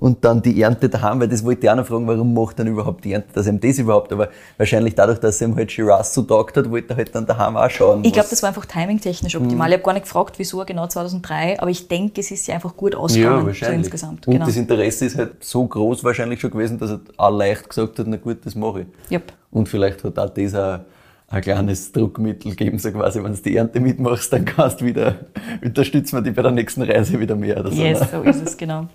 und 0.00 0.24
dann 0.24 0.40
die 0.40 0.60
Ernte 0.60 0.88
daheim, 0.88 1.20
weil 1.20 1.28
das 1.28 1.44
wollte 1.44 1.66
ich 1.66 1.70
auch 1.70 1.76
noch 1.76 1.86
fragen, 1.86 2.06
warum 2.08 2.32
macht 2.32 2.58
dann 2.58 2.66
überhaupt 2.66 3.04
die 3.04 3.12
Ernte, 3.12 3.28
dass 3.34 3.46
ihm 3.46 3.60
das 3.60 3.78
überhaupt, 3.78 4.12
aber 4.12 4.30
wahrscheinlich 4.56 4.94
dadurch, 4.94 5.20
dass 5.20 5.40
er 5.40 5.48
ihm 5.48 5.56
halt 5.56 5.70
Shiraz 5.70 6.14
so 6.14 6.22
taugt 6.22 6.56
hat, 6.56 6.70
wollte 6.70 6.94
er 6.94 6.96
halt 6.96 7.14
dann 7.14 7.26
daheim 7.26 7.56
auch 7.56 7.70
schauen. 7.70 8.02
Ich 8.02 8.12
glaube, 8.12 8.28
das 8.30 8.42
war 8.42 8.48
einfach 8.48 8.64
timingtechnisch 8.64 9.36
optimal. 9.36 9.68
Mhm. 9.68 9.72
Ich 9.72 9.78
habe 9.78 9.84
gar 9.84 9.92
nicht 9.92 10.04
gefragt, 10.04 10.38
wieso 10.38 10.64
genau 10.64 10.86
2003, 10.86 11.60
aber 11.60 11.70
ich 11.70 11.86
denke, 11.86 12.22
es 12.22 12.30
ist 12.30 12.46
ja 12.46 12.54
einfach 12.54 12.74
gut 12.76 12.94
ausgegangen, 12.94 13.40
ja, 13.40 13.46
wahrscheinlich. 13.46 13.76
so 13.76 13.84
insgesamt. 13.84 14.26
Und 14.26 14.32
genau. 14.32 14.46
das 14.46 14.56
Interesse 14.56 15.04
ist 15.04 15.18
halt 15.18 15.44
so 15.44 15.66
groß 15.66 16.02
wahrscheinlich 16.02 16.40
schon 16.40 16.50
gewesen, 16.50 16.78
dass 16.78 16.90
er 16.90 17.00
auch 17.18 17.36
leicht 17.36 17.68
gesagt 17.68 17.98
hat, 17.98 18.06
na 18.08 18.16
gut, 18.16 18.38
das 18.44 18.54
mache 18.54 18.80
ich. 18.80 19.12
Yep. 19.12 19.32
Und 19.50 19.68
vielleicht 19.68 20.02
hat 20.02 20.18
auch 20.18 20.30
das 20.30 20.54
auch 20.54 20.80
ein 21.28 21.42
kleines 21.42 21.92
Druckmittel 21.92 22.54
geben, 22.54 22.78
so 22.78 22.90
quasi, 22.90 23.22
wenn 23.22 23.34
du 23.34 23.38
die 23.40 23.54
Ernte 23.54 23.80
mitmachst, 23.80 24.32
dann 24.32 24.46
kannst 24.46 24.80
du 24.80 24.86
wieder, 24.86 25.16
unterstützen 25.62 26.16
wir 26.16 26.22
die 26.22 26.30
bei 26.30 26.42
der 26.42 26.52
nächsten 26.52 26.82
Reise 26.82 27.20
wieder 27.20 27.36
mehr. 27.36 27.60
Oder 27.60 27.70
so, 27.70 27.82
yes, 27.82 28.00
ne? 28.00 28.08
so 28.10 28.22
ist 28.22 28.42
es, 28.42 28.56
genau. 28.56 28.88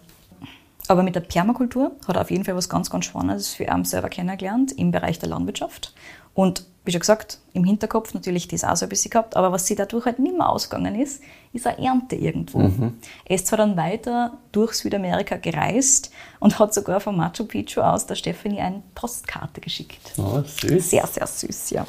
Aber 0.87 1.03
mit 1.03 1.15
der 1.15 1.21
Permakultur 1.21 1.91
hat 2.07 2.15
er 2.15 2.21
auf 2.21 2.31
jeden 2.31 2.43
Fall 2.43 2.55
was 2.55 2.69
ganz, 2.69 2.89
ganz 2.89 3.05
Spannendes 3.05 3.53
für 3.53 3.63
ihn 3.63 3.85
selber 3.85 4.09
kennengelernt 4.09 4.71
im 4.73 4.91
Bereich 4.91 5.19
der 5.19 5.29
Landwirtschaft. 5.29 5.93
Und 6.33 6.65
wie 6.83 6.91
schon 6.91 6.99
gesagt, 6.99 7.39
im 7.53 7.63
Hinterkopf 7.63 8.13
natürlich 8.13 8.47
das 8.47 8.63
auch 8.63 8.75
so 8.75 8.85
ein 8.85 8.89
bisschen 8.89 9.09
gehabt, 9.09 9.35
aber 9.35 9.51
was 9.51 9.65
sie 9.65 9.75
dadurch 9.75 10.05
halt 10.05 10.19
nicht 10.19 10.37
mehr 10.37 10.47
ausgegangen 10.47 10.93
ist, 10.99 11.23
ist 11.51 11.65
eine 11.65 11.83
Ernte 11.83 12.15
irgendwo. 12.15 12.59
Mhm. 12.59 12.99
Er 13.25 13.35
ist 13.35 13.47
zwar 13.47 13.57
dann 13.57 13.75
weiter 13.75 14.37
durch 14.51 14.73
Südamerika 14.73 15.37
gereist 15.37 16.11
und 16.39 16.59
hat 16.59 16.73
sogar 16.73 16.99
von 16.99 17.17
Machu 17.17 17.45
Picchu 17.45 17.81
aus 17.81 18.05
der 18.05 18.15
Stephanie 18.15 18.59
eine 18.59 18.83
Postkarte 18.93 19.61
geschickt. 19.61 20.13
Oh, 20.17 20.43
süß. 20.45 20.91
Sehr, 20.91 21.07
sehr 21.07 21.25
süß, 21.25 21.71
ja. 21.71 21.87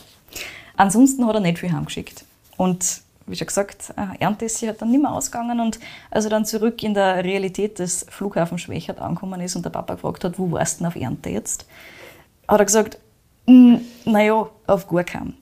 Ansonsten 0.77 1.27
hat 1.27 1.35
er 1.35 1.41
nicht 1.41 1.59
viel 1.59 1.73
heimgeschickt. 1.73 2.25
Und 2.57 3.03
wie 3.27 3.37
schon 3.37 3.47
gesagt, 3.47 3.93
äh, 3.97 4.23
Ernte 4.23 4.45
ist 4.45 4.59
sich 4.59 4.69
halt 4.69 4.81
dann 4.81 4.91
nicht 4.91 5.03
mehr 5.03 5.13
ausgegangen 5.13 5.61
und 5.61 5.79
als 6.11 6.25
er 6.25 6.31
dann 6.31 6.45
zurück 6.45 6.83
in 6.83 6.95
der 6.95 7.25
Realität 7.25 7.79
des 7.79 8.07
Flughafens 8.09 8.63
Schwächert 8.63 9.01
angekommen 9.01 9.41
ist 9.41 9.57
und 9.57 9.65
der 9.65 9.71
Papa 9.71 9.95
gefragt 9.95 10.25
hat, 10.25 10.39
wo 10.39 10.51
warst 10.53 10.79
du 10.81 10.85
denn 10.85 10.89
auf 10.89 10.97
Ernte 10.97 11.31
jetzt, 11.31 11.67
hat 12.47 12.61
er 12.61 12.65
gesagt, 12.65 12.99
hm, 13.47 13.81
naja, 14.05 14.49
auf 14.67 14.89
gar 14.89 15.05
keinen. 15.05 15.37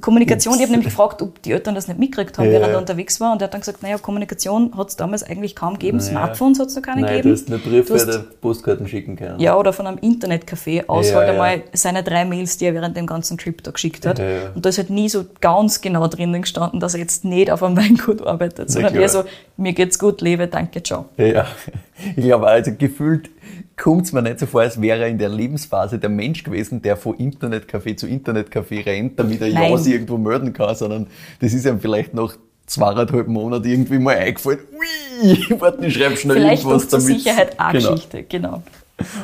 Kommunikation, 0.00 0.54
ich 0.54 0.62
habe 0.62 0.70
nämlich 0.70 0.88
gefragt, 0.88 1.20
ob 1.20 1.42
die 1.42 1.52
Eltern 1.52 1.74
das 1.74 1.86
nicht 1.86 2.00
mitgekriegt 2.00 2.38
haben, 2.38 2.46
ja. 2.46 2.52
während 2.52 2.72
er 2.72 2.78
unterwegs 2.78 3.20
war. 3.20 3.32
Und 3.32 3.42
er 3.42 3.44
hat 3.44 3.54
dann 3.54 3.60
gesagt, 3.60 3.82
naja, 3.82 3.98
Kommunikation 3.98 4.76
hat 4.76 4.88
es 4.88 4.96
damals 4.96 5.22
eigentlich 5.22 5.54
kaum 5.54 5.74
gegeben. 5.74 5.98
Naja. 5.98 6.10
Smartphones 6.10 6.58
hat 6.58 6.68
es 6.68 6.76
noch 6.76 6.82
keine 6.82 7.02
Nein, 7.02 7.16
gegeben. 7.16 7.44
Du 7.46 7.54
hast 7.54 7.64
Briefe 7.64 7.92
oder 7.92 8.24
Postkarten 8.40 8.88
schicken 8.88 9.16
können. 9.16 9.38
Ja, 9.38 9.54
oder 9.56 9.74
von 9.74 9.86
einem 9.86 9.98
Internetcafé 9.98 10.86
aus 10.86 11.10
ja, 11.10 11.16
halt 11.16 11.26
ja. 11.26 11.32
einmal 11.32 11.62
seine 11.74 12.02
drei 12.02 12.24
Mails, 12.24 12.56
die 12.56 12.64
er 12.64 12.74
während 12.74 12.96
dem 12.96 13.06
ganzen 13.06 13.36
Trip 13.36 13.62
da 13.62 13.70
geschickt 13.70 14.06
hat. 14.06 14.18
Und 14.54 14.64
da 14.64 14.70
ist 14.70 14.78
halt 14.78 14.88
nie 14.88 15.10
so 15.10 15.26
ganz 15.42 15.82
genau 15.82 16.08
drinnen 16.08 16.40
gestanden, 16.40 16.80
dass 16.80 16.94
er 16.94 17.00
jetzt 17.00 17.26
nicht 17.26 17.50
auf 17.50 17.62
einem 17.62 17.76
Weingut 17.82 18.26
arbeitet, 18.26 18.70
sondern 18.70 18.94
eher 18.94 19.10
so, 19.10 19.24
mir 19.58 19.74
geht's 19.74 19.98
gut, 19.98 20.22
lebe, 20.22 20.46
danke, 20.46 20.82
ciao. 20.82 21.04
Ja, 21.18 21.46
ich 22.16 22.24
glaube 22.24 22.46
also 22.46 22.72
gefühlt 22.76 23.28
kommt 23.76 24.04
es 24.04 24.12
mir 24.12 24.22
nicht 24.22 24.38
so 24.38 24.46
vor, 24.46 24.62
als 24.62 24.80
wäre 24.80 25.02
er 25.02 25.08
in 25.08 25.18
der 25.18 25.28
Lebensphase 25.28 25.98
der 25.98 26.10
Mensch 26.10 26.44
gewesen, 26.44 26.82
der 26.82 26.96
von 26.96 27.16
Internetcafé 27.16 27.96
zu 27.96 28.06
Internetcafé 28.06 28.84
rennt, 28.84 29.18
damit 29.18 29.40
er 29.40 29.48
ja 29.48 29.76
sich 29.76 29.94
irgendwo 29.94 30.18
melden 30.18 30.52
kann, 30.52 30.74
sondern 30.74 31.06
das 31.40 31.52
ist 31.52 31.66
ihm 31.66 31.80
vielleicht 31.80 32.14
noch 32.14 32.34
zweieinhalb 32.66 33.28
Monate 33.28 33.68
irgendwie 33.68 33.98
mal 33.98 34.16
eingefallen. 34.16 34.60
Ui, 34.72 35.60
warte, 35.60 35.86
ich 35.86 35.94
schreibe 35.94 36.16
schnell 36.16 36.36
vielleicht 36.36 36.64
irgendwas 36.64 36.88
damit. 36.88 37.06
Vielleicht 37.06 37.24
Sicherheit 37.24 37.60
auch 37.60 37.72
genau. 37.72 37.90
Geschichte, 37.90 38.22
genau. 38.24 38.62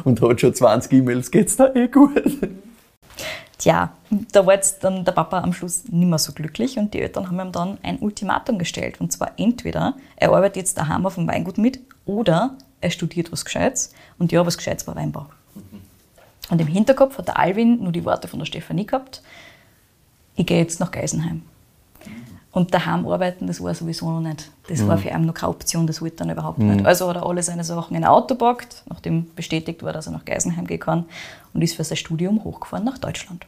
Und 0.04 0.20
hat 0.20 0.40
schon 0.40 0.54
20 0.54 0.92
E-Mails, 0.92 1.30
geht's 1.30 1.56
da 1.56 1.72
eh 1.74 1.88
gut? 1.88 2.22
Tja, 3.58 3.92
da 4.32 4.46
war 4.46 4.54
jetzt 4.54 4.84
dann 4.84 5.04
der 5.04 5.12
Papa 5.12 5.40
am 5.40 5.52
Schluss 5.52 5.84
nicht 5.88 6.08
mehr 6.08 6.18
so 6.18 6.32
glücklich 6.32 6.78
und 6.78 6.94
die 6.94 7.00
Eltern 7.00 7.26
haben 7.26 7.40
ihm 7.40 7.52
dann 7.52 7.78
ein 7.82 7.98
Ultimatum 7.98 8.58
gestellt. 8.58 9.00
Und 9.00 9.12
zwar 9.12 9.32
entweder 9.36 9.94
er 10.16 10.30
arbeitet 10.30 10.56
jetzt 10.56 10.78
daheim 10.78 11.06
auf 11.06 11.16
dem 11.16 11.26
Weingut 11.26 11.58
mit 11.58 11.80
oder 12.06 12.56
er 12.80 12.90
studiert 12.90 13.32
was 13.32 13.44
Gescheites. 13.44 13.92
Und 14.18 14.32
ja, 14.32 14.44
was 14.46 14.56
Gescheites 14.56 14.86
war 14.86 14.96
Weinbau. 14.96 15.26
Mhm. 15.54 15.80
Und 16.50 16.60
im 16.60 16.66
Hinterkopf 16.66 17.18
hat 17.18 17.28
der 17.28 17.38
Alvin 17.38 17.82
nur 17.82 17.92
die 17.92 18.04
Worte 18.04 18.28
von 18.28 18.38
der 18.38 18.46
Stefanie 18.46 18.86
gehabt, 18.86 19.22
ich 20.36 20.46
gehe 20.46 20.58
jetzt 20.58 20.80
nach 20.80 20.92
Geisenheim. 20.92 21.42
Und 22.52 22.72
daheim 22.72 23.06
arbeiten, 23.06 23.46
das 23.46 23.62
war 23.62 23.74
sowieso 23.74 24.10
noch 24.10 24.20
nicht. 24.20 24.50
Das 24.68 24.80
mhm. 24.80 24.88
war 24.88 24.98
für 24.98 25.10
ihn 25.10 25.26
noch 25.26 25.34
keine 25.34 25.50
Option, 25.50 25.86
das 25.86 26.00
wollte 26.00 26.24
er 26.24 26.32
überhaupt 26.32 26.58
mhm. 26.58 26.76
nicht. 26.76 26.86
Also 26.86 27.08
hat 27.08 27.16
er 27.16 27.26
alle 27.26 27.42
seine 27.42 27.64
Sachen 27.64 27.96
in 27.96 28.04
ein 28.04 28.08
Auto 28.08 28.34
gepackt, 28.34 28.82
nachdem 28.88 29.32
bestätigt 29.34 29.82
war, 29.82 29.92
dass 29.92 30.06
er 30.06 30.12
nach 30.12 30.24
Geisenheim 30.24 30.66
gehen 30.66 30.80
kann 30.80 31.04
und 31.52 31.62
ist 31.62 31.76
für 31.76 31.84
sein 31.84 31.96
Studium 31.96 32.42
hochgefahren 32.44 32.84
nach 32.84 32.98
Deutschland. 32.98 33.44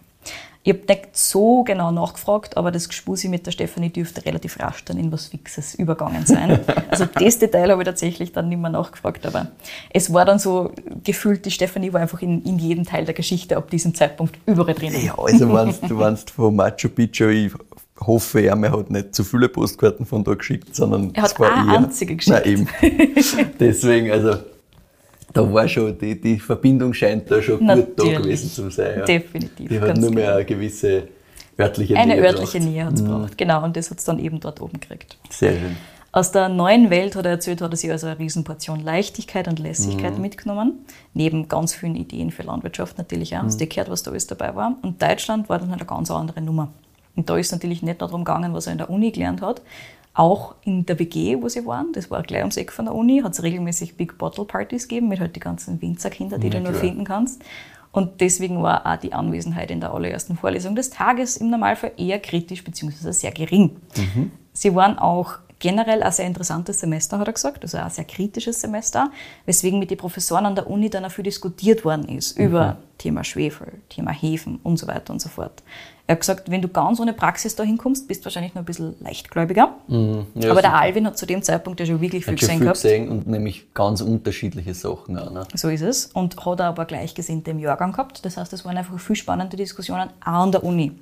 Ich 0.63 0.75
habe 0.75 0.85
nicht 0.87 1.17
so 1.17 1.65
genau 1.65 1.91
nachgefragt, 1.91 2.59
aber 2.59 2.71
das 2.71 2.87
Gespusi 2.89 3.29
mit 3.29 3.47
der 3.47 3.53
Stefanie 3.53 3.89
dürfte 3.89 4.27
relativ 4.27 4.61
rasch 4.61 4.85
dann 4.85 4.99
in 4.99 5.11
was 5.11 5.29
Fixes 5.29 5.75
übergangen 5.75 6.27
sein. 6.27 6.61
Also 6.91 7.07
das 7.07 7.39
Detail 7.39 7.71
habe 7.71 7.83
ich 7.83 7.87
tatsächlich 7.87 8.33
dann 8.33 8.49
nicht 8.49 8.61
mehr 8.61 8.71
nachgefragt, 8.71 9.25
aber 9.25 9.49
es 9.91 10.13
war 10.13 10.25
dann 10.25 10.39
so 10.39 10.73
gefühlt, 11.05 11.45
die 11.47 11.51
Stefanie 11.51 11.93
war 11.93 12.01
einfach 12.01 12.21
in, 12.21 12.43
in 12.43 12.59
jedem 12.59 12.85
Teil 12.85 13.05
der 13.05 13.15
Geschichte 13.15 13.57
ab 13.57 13.71
diesem 13.71 13.95
Zeitpunkt 13.95 14.37
überall 14.47 14.75
drin. 14.75 14.93
Ja, 15.03 15.17
also 15.17 15.53
wenn's, 15.55 15.81
du 15.81 15.95
meinst 15.95 16.31
von 16.31 16.55
Machu 16.57 16.89
Picchu, 16.89 17.29
ich 17.29 17.53
hoffe, 18.01 18.41
er 18.41 18.61
hat 18.61 18.91
nicht 18.91 19.15
zu 19.15 19.25
viele 19.25 19.49
Postkarten 19.49 20.05
von 20.05 20.25
da 20.25 20.35
geschickt, 20.35 20.75
sondern 20.75 21.15
er 21.15 21.23
hat 21.23 21.41
eine 21.41 21.79
einzige 21.79 22.17
geschickt. 22.17 22.45
Nein, 22.45 22.69
eben. 22.83 23.51
Deswegen, 23.61 24.11
also 24.11 24.37
da 25.33 25.53
war 25.53 25.69
schon, 25.69 25.97
die, 25.99 26.21
die 26.21 26.39
Verbindung 26.39 26.93
scheint 26.93 27.31
da 27.31 27.41
schon 27.41 27.65
Natürlich. 27.65 27.97
gut 27.97 28.15
da 28.15 28.21
gewesen 28.21 28.51
zu 28.51 28.71
sein. 28.71 28.99
Ja. 28.99 29.05
Definitiv. 29.05 29.69
Die 29.69 29.81
hat 29.81 29.97
nur 29.97 30.11
mehr 30.11 30.25
genau. 30.25 30.37
eine 30.37 30.45
gewisse 30.45 31.09
örtliche 31.59 31.97
eine 31.97 32.15
Nähe. 32.15 32.17
Eine 32.17 32.27
örtliche 32.27 32.59
gebraucht. 32.59 32.73
Nähe 32.73 32.85
hat 32.85 32.95
es 32.95 33.03
mhm. 33.03 33.07
braucht, 33.07 33.39
genau. 33.39 33.65
Und 33.65 33.77
das 33.77 33.91
hat 33.91 33.99
es 33.99 34.05
dann 34.05 34.19
eben 34.19 34.41
dort 34.41 34.61
oben 34.61 34.81
gekriegt. 34.81 35.17
Sehr 35.29 35.53
schön. 35.53 35.77
Aus 36.13 36.33
der 36.33 36.49
neuen 36.49 36.91
Welt 36.91 37.15
hat 37.15 37.25
er 37.25 37.31
erzählt, 37.33 37.63
hat 37.63 37.73
er 37.73 37.77
sich 37.77 37.91
also 37.91 38.09
eine 38.09 38.19
Riesenportion 38.19 38.81
Leichtigkeit 38.81 39.47
und 39.47 39.61
Lässigkeit 39.61 40.17
mhm. 40.17 40.23
mitgenommen. 40.23 40.85
Neben 41.15 41.49
ganz 41.49 41.73
vielen 41.73 41.95
Ideen 41.95 42.33
für 42.33 42.43
Landwirtschaft 42.43 42.99
natürlich 42.99 43.37
auch. 43.37 43.43
Mhm. 43.43 43.47
Hast 43.47 43.61
du 43.61 43.67
gehört, 43.67 43.91
was 43.91 44.03
da 44.03 44.11
alles 44.11 44.27
dabei 44.27 44.57
war? 44.57 44.77
Und 44.83 45.01
Deutschland 45.01 45.49
war 45.49 45.61
dann 45.61 45.71
halt 45.71 45.81
eine 45.81 45.87
ganz 45.87 46.11
andere 46.11 46.41
Nummer. 46.41 46.73
Und 47.15 47.31
da 47.31 47.37
ist 47.37 47.53
natürlich 47.53 47.83
nicht 47.83 48.01
nur 48.01 48.09
darum 48.09 48.25
gegangen, 48.25 48.53
was 48.55 48.67
er 48.67 48.73
in 48.73 48.79
der 48.79 48.91
Uni 48.91 49.13
gelernt 49.13 49.41
hat, 49.41 49.63
auch 50.15 50.57
in 50.63 50.87
der 50.87 50.99
WG, 50.99 51.41
wo 51.41 51.49
sie 51.49 51.65
waren, 51.67 51.93
das 51.93 52.11
war 52.11 52.23
gleich 52.23 52.41
ums 52.41 52.57
Eck 52.57 52.73
von 52.73 52.87
der 52.87 52.95
Uni, 52.95 53.21
hat 53.23 53.33
es 53.33 53.43
regelmäßig 53.43 53.97
Big 53.97 54.19
Bottle 54.19 54.45
Partys 54.45 54.89
gegeben 54.89 55.09
mit 55.09 55.21
halt 55.21 55.37
die 55.37 55.41
ganzen 55.41 55.81
Winzerkinder, 55.81 56.39
die 56.39 56.49
ja, 56.49 56.55
du 56.55 56.61
nur 56.61 56.75
finden 56.75 57.05
kannst. 57.05 57.43
Und 57.93 58.21
deswegen 58.21 58.63
war 58.63 58.87
auch 58.87 58.97
die 58.97 59.13
Anwesenheit 59.13 59.71
in 59.71 59.81
der 59.81 59.93
allerersten 59.93 60.37
Vorlesung 60.37 60.77
des 60.77 60.91
Tages 60.91 61.37
im 61.37 61.51
Normalfall 61.51 61.93
eher 61.97 62.21
kritisch 62.21 62.63
bzw. 62.63 63.11
sehr 63.13 63.33
gering. 63.33 63.77
Mhm. 63.97 64.31
Sie 64.53 64.75
waren 64.75 64.99
auch 64.99 65.39
generell 65.59 66.03
ein 66.03 66.13
sehr 66.13 66.27
interessantes 66.27 66.81
Semester, 66.81 67.19
hat 67.19 67.29
er 67.29 67.33
gesagt, 67.33 67.63
also 67.63 67.79
ein 67.79 67.91
sehr 67.91 68.05
kritisches 68.05 68.61
Semester, 68.61 69.11
weswegen 69.45 69.79
mit 69.79 69.91
den 69.91 69.99
Professoren 69.99 70.47
an 70.47 70.55
der 70.55 70.69
Uni 70.69 70.89
dann 70.89 71.05
auch 71.05 71.11
viel 71.11 71.25
diskutiert 71.25 71.85
worden 71.85 72.09
ist 72.09 72.39
mhm. 72.39 72.47
über 72.47 72.79
Thema 72.99 73.25
Schwefel, 73.25 73.81
Thema 73.89 74.11
Hefen 74.11 74.59
und 74.63 74.79
so 74.79 74.87
weiter 74.87 75.13
und 75.13 75.21
so 75.21 75.29
fort. 75.29 75.63
Er 76.11 76.15
hat 76.15 76.21
gesagt, 76.23 76.51
wenn 76.51 76.61
du 76.61 76.67
ganz 76.67 76.99
ohne 76.99 77.13
Praxis 77.13 77.55
da 77.55 77.63
hinkommst, 77.63 78.09
bist 78.09 78.23
du 78.23 78.25
wahrscheinlich 78.25 78.53
noch 78.53 78.63
ein 78.63 78.65
bisschen 78.65 78.97
leichtgläubiger. 78.99 79.77
Mhm. 79.87 80.27
Ja, 80.35 80.51
aber 80.51 80.61
der 80.61 80.75
Alvin 80.75 81.07
hat 81.07 81.17
zu 81.17 81.25
dem 81.25 81.41
Zeitpunkt 81.41 81.79
ja 81.79 81.87
schon 81.87 82.01
wirklich 82.01 82.25
viel 82.25 82.35
gesehen 82.35 82.57
viel 82.57 82.61
gehabt. 82.63 82.83
gesehen 82.83 83.09
und 83.09 83.29
nämlich 83.29 83.73
ganz 83.75 84.01
unterschiedliche 84.01 84.75
Sachen 84.75 85.17
auch. 85.17 85.31
Ne? 85.31 85.45
So 85.55 85.69
ist 85.69 85.83
es. 85.83 86.07
Und 86.07 86.45
hat 86.45 86.61
aber 86.63 86.85
Gleichgesinnte 86.87 87.53
im 87.53 87.61
Jahrgang 87.61 87.93
gehabt. 87.93 88.25
Das 88.25 88.37
heißt, 88.39 88.53
es 88.53 88.65
waren 88.65 88.77
einfach 88.77 88.99
viel 88.99 89.15
spannende 89.15 89.57
Diskussionen 89.57 90.11
auch 90.21 90.27
an 90.27 90.51
der 90.51 90.65
Uni. 90.65 90.99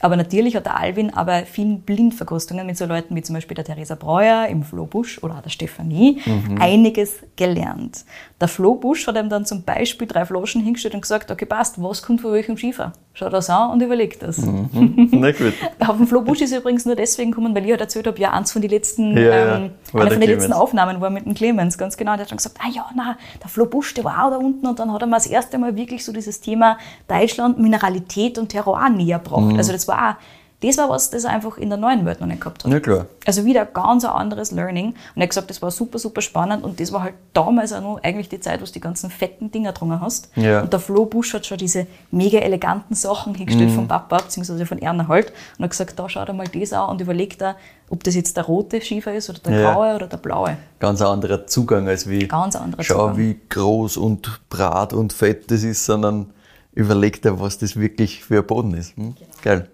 Aber 0.00 0.16
natürlich 0.16 0.56
hat 0.56 0.64
der 0.64 0.78
Alvin 0.78 1.12
aber 1.12 1.44
vielen 1.44 1.82
Blindverkostungen 1.82 2.66
mit 2.66 2.78
so 2.78 2.86
Leuten 2.86 3.14
wie 3.16 3.22
zum 3.22 3.34
Beispiel 3.34 3.54
der 3.54 3.66
Theresa 3.66 3.94
Breuer 3.94 4.46
im 4.46 4.62
Flo 4.62 4.86
Busch 4.86 5.22
oder 5.22 5.42
der 5.44 5.50
Stefanie 5.50 6.20
mhm. 6.24 6.56
einiges 6.58 7.16
gelernt. 7.36 8.06
Der 8.40 8.48
Flo 8.48 8.74
Busch 8.74 9.06
hat 9.06 9.16
ihm 9.16 9.28
dann 9.28 9.44
zum 9.44 9.64
Beispiel 9.64 10.06
drei 10.06 10.24
Flaschen 10.24 10.62
hingestellt 10.62 10.94
und 10.94 11.02
gesagt, 11.02 11.30
okay, 11.30 11.44
passt, 11.44 11.82
was 11.82 12.02
kommt 12.02 12.22
von 12.22 12.32
welchem 12.32 12.56
Schiefer? 12.56 12.92
Schau 13.12 13.28
das 13.28 13.50
an 13.50 13.70
und 13.70 13.82
überleg 13.82 14.18
das. 14.18 14.38
Mhm. 14.38 15.08
Na 15.12 15.30
gut. 15.32 15.52
Auf 15.78 15.98
den 15.98 16.06
Flo 16.06 16.22
Busch 16.22 16.40
ist 16.40 16.56
übrigens 16.56 16.86
nur 16.86 16.96
deswegen 16.96 17.32
gekommen, 17.32 17.54
weil 17.54 17.64
ich 17.66 17.70
halt 17.70 17.82
erzählt 17.82 18.06
habe, 18.06 18.18
ja, 18.18 18.32
eins 18.32 18.52
von 18.52 18.62
den 18.62 18.70
letzten, 18.70 19.14
ja, 19.14 19.56
ähm, 19.56 19.70
eine 19.92 20.10
von 20.10 20.20
den 20.20 20.30
letzten 20.30 20.54
Aufnahmen 20.54 21.02
war 21.02 21.10
mit 21.10 21.26
dem 21.26 21.34
Clemens, 21.34 21.76
ganz 21.76 21.98
genau. 21.98 22.12
Der 22.12 22.22
hat 22.22 22.30
dann 22.30 22.38
gesagt, 22.38 22.56
ah 22.60 22.70
ja, 22.72 22.86
na, 22.96 23.18
der 23.42 23.50
Flo 23.50 23.66
Busch, 23.66 23.92
der 23.92 24.04
war 24.04 24.24
auch 24.24 24.30
da 24.30 24.36
unten 24.38 24.66
und 24.66 24.78
dann 24.78 24.90
hat 24.90 25.02
er 25.02 25.06
mir 25.06 25.16
das 25.16 25.26
erste 25.26 25.58
Mal 25.58 25.76
wirklich 25.76 26.02
so 26.02 26.12
dieses 26.12 26.40
Thema 26.40 26.78
Deutschland, 27.08 27.58
Mineralität 27.58 28.38
und 28.38 28.48
Terroir 28.48 28.88
näher 28.88 29.18
gebracht. 29.18 29.52
Mhm. 29.52 29.58
Also 29.58 29.72
das 29.72 29.86
war 29.86 30.12
auch 30.12 30.14
das 30.62 30.76
war 30.76 30.90
was, 30.90 31.10
das 31.10 31.24
er 31.24 31.30
einfach 31.30 31.56
in 31.56 31.70
der 31.70 31.78
neuen 31.78 32.04
Welt 32.04 32.20
noch 32.20 32.26
nicht 32.26 32.40
gehabt 32.40 32.64
hat. 32.64 32.70
Ja, 32.70 32.80
klar. 32.80 33.06
Also 33.26 33.44
wieder 33.44 33.64
ganz 33.64 34.04
ein 34.04 34.10
anderes 34.10 34.50
Learning. 34.50 34.88
Und 34.88 34.96
er 35.16 35.22
hat 35.22 35.30
gesagt, 35.30 35.50
das 35.50 35.62
war 35.62 35.70
super, 35.70 35.98
super 35.98 36.20
spannend 36.20 36.64
und 36.64 36.80
das 36.80 36.92
war 36.92 37.02
halt 37.02 37.14
damals 37.32 37.72
auch 37.72 37.80
noch 37.80 38.02
eigentlich 38.02 38.28
die 38.28 38.40
Zeit, 38.40 38.60
wo 38.60 38.66
du 38.66 38.72
die 38.72 38.80
ganzen 38.80 39.10
fetten 39.10 39.50
Dinger 39.50 39.72
drungen 39.72 40.00
hast. 40.00 40.28
Ja. 40.36 40.60
Und 40.60 40.72
der 40.72 40.80
Flo 40.80 41.06
Busch 41.06 41.32
hat 41.32 41.46
schon 41.46 41.56
diese 41.56 41.86
mega 42.10 42.38
eleganten 42.38 42.94
Sachen 42.94 43.34
hingestellt 43.34 43.70
mhm. 43.70 43.74
vom 43.74 43.88
Papa, 43.88 44.18
beziehungsweise 44.18 44.66
von 44.66 44.78
Erna 44.78 45.08
halt. 45.08 45.32
Und 45.56 45.64
hat 45.64 45.70
gesagt, 45.70 45.98
da 45.98 46.08
schau 46.08 46.24
dir 46.26 46.34
mal 46.34 46.46
das 46.46 46.72
an 46.74 46.90
und 46.90 47.00
überleg 47.00 47.38
da, 47.38 47.56
ob 47.88 48.04
das 48.04 48.14
jetzt 48.14 48.36
der 48.36 48.44
rote 48.44 48.82
Schiefer 48.82 49.14
ist 49.14 49.30
oder 49.30 49.38
der 49.38 49.60
ja. 49.60 49.72
graue 49.72 49.94
oder 49.94 50.06
der 50.08 50.18
blaue. 50.18 50.58
Ganz 50.78 51.00
ein 51.00 51.08
anderer 51.08 51.46
Zugang 51.46 51.88
als 51.88 52.08
wie, 52.08 52.28
Ganz 52.28 52.54
anderer 52.54 52.82
schau, 52.82 53.08
Zugang. 53.08 53.16
wie 53.16 53.40
groß 53.48 53.96
und 53.96 54.40
brat 54.50 54.92
und 54.92 55.12
fett 55.12 55.50
das 55.50 55.62
ist, 55.62 55.86
sondern 55.86 56.32
überleg 56.72 57.22
dir, 57.22 57.40
was 57.40 57.58
das 57.58 57.76
wirklich 57.76 58.22
für 58.22 58.38
ein 58.38 58.46
Boden 58.46 58.74
ist. 58.74 58.96
Hm? 58.96 59.14
Genau. 59.14 59.30
Geil. 59.42 59.68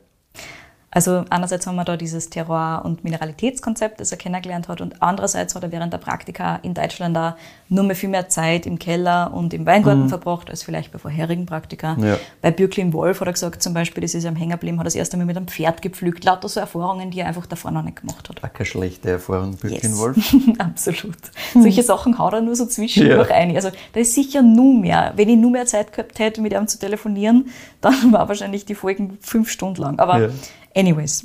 Also 0.97 1.27
einerseits 1.29 1.67
haben 1.67 1.77
wir 1.77 1.85
da 1.85 1.99
dieses 1.99 2.31
Terroir- 2.31 2.83
und 2.83 3.05
Mineralitätskonzept, 3.05 4.01
das 4.01 4.13
er 4.13 4.17
kennengelernt 4.17 4.67
hat, 4.67 4.81
und 4.81 5.03
andererseits 5.03 5.55
hat 5.55 5.63
er 5.63 5.71
während 5.71 5.93
der 5.93 5.99
Praktika 5.99 6.57
in 6.63 6.73
Deutschland 6.73 7.15
da 7.15 7.37
nur 7.69 7.85
mehr 7.85 7.95
viel 7.95 8.09
mehr 8.09 8.31
Zeit 8.31 8.65
im 8.65 8.79
Keller 8.79 9.35
und 9.35 9.53
im 9.53 9.67
Weingarten 9.67 10.05
mhm. 10.05 10.09
verbracht 10.09 10.49
als 10.49 10.63
vielleicht 10.63 10.93
bei 10.93 10.99
vorherigen 10.99 11.45
Praktika. 11.45 11.99
Ja. 12.01 12.17
Bei 12.41 12.51
Bürklin 12.51 12.95
Wolf 12.95 13.21
hat 13.21 13.29
er 13.29 13.35
gesagt, 13.35 13.63
zum 13.63 13.75
Beispiel, 13.75 14.01
das 14.01 14.15
ist 14.15 14.25
am 14.25 14.37
Hängerblem, 14.37 14.79
hat 14.79 14.85
er 14.85 14.85
das 14.85 14.95
erste 14.95 15.19
Mal 15.19 15.27
mit 15.27 15.37
einem 15.37 15.49
Pferd 15.49 15.83
gepflügt. 15.83 16.25
Lauter 16.25 16.49
so 16.49 16.61
Erfahrungen, 16.61 17.11
die 17.11 17.21
er 17.21 17.27
einfach 17.27 17.45
davor 17.45 17.73
noch 17.73 17.83
nicht 17.83 18.01
gemacht 18.01 18.31
hat. 18.31 18.43
Auch 18.43 18.53
keine 18.55 18.65
schlechte 18.65 19.11
Erfahrung, 19.11 19.55
Bürklin 19.55 19.91
yes. 19.91 19.99
Wolf. 19.99 20.35
Absolut. 20.59 21.19
Solche 21.53 21.83
Sachen 21.83 22.19
haut 22.19 22.33
er 22.33 22.41
nur 22.41 22.57
so 22.57 22.65
zwischendurch 22.65 23.29
ja. 23.29 23.37
ein. 23.37 23.55
Also 23.55 23.71
da 23.93 24.01
ist 24.01 24.15
sicher 24.15 24.41
nur 24.41 24.73
mehr. 24.73 25.13
Wenn 25.17 25.29
ich 25.29 25.37
nur 25.37 25.51
mehr 25.51 25.67
Zeit 25.67 25.93
gehabt 25.93 26.19
hätte, 26.21 26.41
mit 26.41 26.55
ihm 26.55 26.67
zu 26.69 26.79
telefonieren, 26.79 27.51
dann 27.83 28.15
war 28.15 28.31
wahrscheinlich 28.31 28.65
die 28.65 28.75
Folgen 28.75 29.19
fünf 29.21 29.51
Stunden 29.51 29.83
lang. 29.83 29.99
Aber 29.99 30.21
ja. 30.21 30.29
Anyways. 30.77 31.25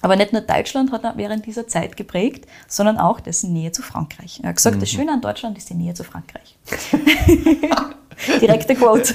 Aber 0.00 0.14
nicht 0.14 0.32
nur 0.32 0.42
Deutschland 0.42 0.92
hat 0.92 1.02
er 1.04 1.16
während 1.16 1.46
dieser 1.46 1.66
Zeit 1.66 1.96
geprägt, 1.96 2.46
sondern 2.68 2.98
auch 2.98 3.18
dessen 3.18 3.52
Nähe 3.52 3.72
zu 3.72 3.82
Frankreich. 3.82 4.40
Er 4.42 4.50
hat 4.50 4.56
gesagt, 4.56 4.76
mhm. 4.76 4.80
das 4.80 4.90
Schöne 4.90 5.12
an 5.12 5.20
Deutschland 5.20 5.58
ist 5.58 5.70
die 5.70 5.74
Nähe 5.74 5.94
zu 5.94 6.04
Frankreich. 6.04 6.56
Direkte 8.40 8.74
Quote. 8.74 9.14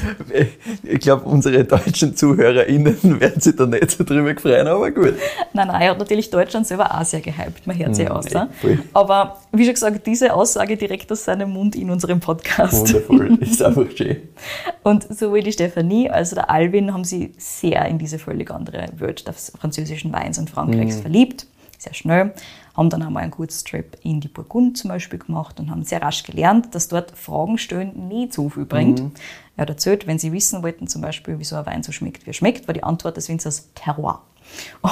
Ich 0.84 1.00
glaube, 1.00 1.26
unsere 1.26 1.64
deutschen 1.64 2.16
ZuhörerInnen 2.16 3.20
werden 3.20 3.42
sich 3.42 3.56
da 3.56 3.66
nicht 3.66 3.92
so 3.92 4.04
drüber 4.04 4.34
freuen, 4.40 4.68
aber 4.68 4.92
gut. 4.92 5.16
Nein, 5.54 5.68
nein, 5.68 5.82
er 5.82 5.92
hat 5.92 6.00
natürlich 6.00 6.30
Deutschland 6.30 6.66
selber 6.66 6.90
auch 6.94 7.04
sehr 7.04 7.22
gehypt. 7.22 7.66
Man 7.66 7.78
hört 7.78 7.96
sie 7.96 8.06
mhm, 8.06 8.12
aus. 8.12 8.32
Ja, 8.32 8.48
aber 8.94 9.38
wie 9.52 9.66
schon 9.66 9.74
gesagt, 9.74 10.06
diese 10.08 10.34
Aussage 10.34 10.78
direkt 10.78 11.12
aus 11.12 11.26
seinem 11.26 11.52
Mund 11.52 11.76
in 11.76 11.90
unserem 11.90 12.20
Podcast. 12.20 12.94
Wundervoll, 12.94 13.38
ist 13.42 13.62
einfach 13.62 13.86
schön. 13.96 14.18
Und 14.84 15.06
sowohl 15.16 15.42
die 15.42 15.52
Stefanie 15.52 16.10
als 16.10 16.32
auch 16.32 16.36
der 16.36 16.50
Alvin 16.50 16.94
haben 16.94 17.04
sie 17.04 17.34
sehr 17.38 17.86
in 17.86 17.98
diese 17.98 18.20
völlig 18.20 18.52
andere 18.52 18.88
Welt 18.98 19.28
des 19.28 19.52
französischen 19.60 20.12
Weins 20.14 20.38
und 20.38 20.50
Frankreichs 20.50 20.98
mhm. 20.98 21.02
verliebt. 21.02 21.48
Sehr 21.78 21.94
schnell 21.94 22.34
haben 22.76 22.90
dann 22.90 23.04
einmal 23.04 23.24
einen 23.24 23.32
Kurztrip 23.32 23.98
in 24.04 24.20
die 24.20 24.28
Burgund 24.28 24.78
zum 24.78 24.90
Beispiel 24.90 25.20
gemacht 25.20 25.60
und 25.60 25.70
haben 25.70 25.84
sehr 25.84 26.02
rasch 26.02 26.24
gelernt, 26.24 26.74
dass 26.74 26.88
dort 26.88 27.12
Fragen 27.12 27.58
stellen 27.58 28.08
nicht 28.08 28.34
so 28.34 28.50
viel 28.50 28.66
bringt. 28.66 29.02
Mhm. 29.02 29.12
Er 29.56 29.64
hat 29.64 29.70
erzählt, 29.70 30.08
wenn 30.08 30.18
sie 30.18 30.32
wissen 30.32 30.64
wollten, 30.64 30.88
zum 30.88 31.02
Beispiel, 31.02 31.38
wieso 31.38 31.56
ein 31.56 31.66
Wein 31.66 31.84
so 31.84 31.92
schmeckt, 31.92 32.26
wie 32.26 32.32
er 32.32 32.34
schmeckt, 32.34 32.68
war 32.68 32.74
die 32.74 32.84
Antwort 32.84 33.18
des 33.18 33.30
Winzers 33.30 33.70
Terroir. 33.76 34.22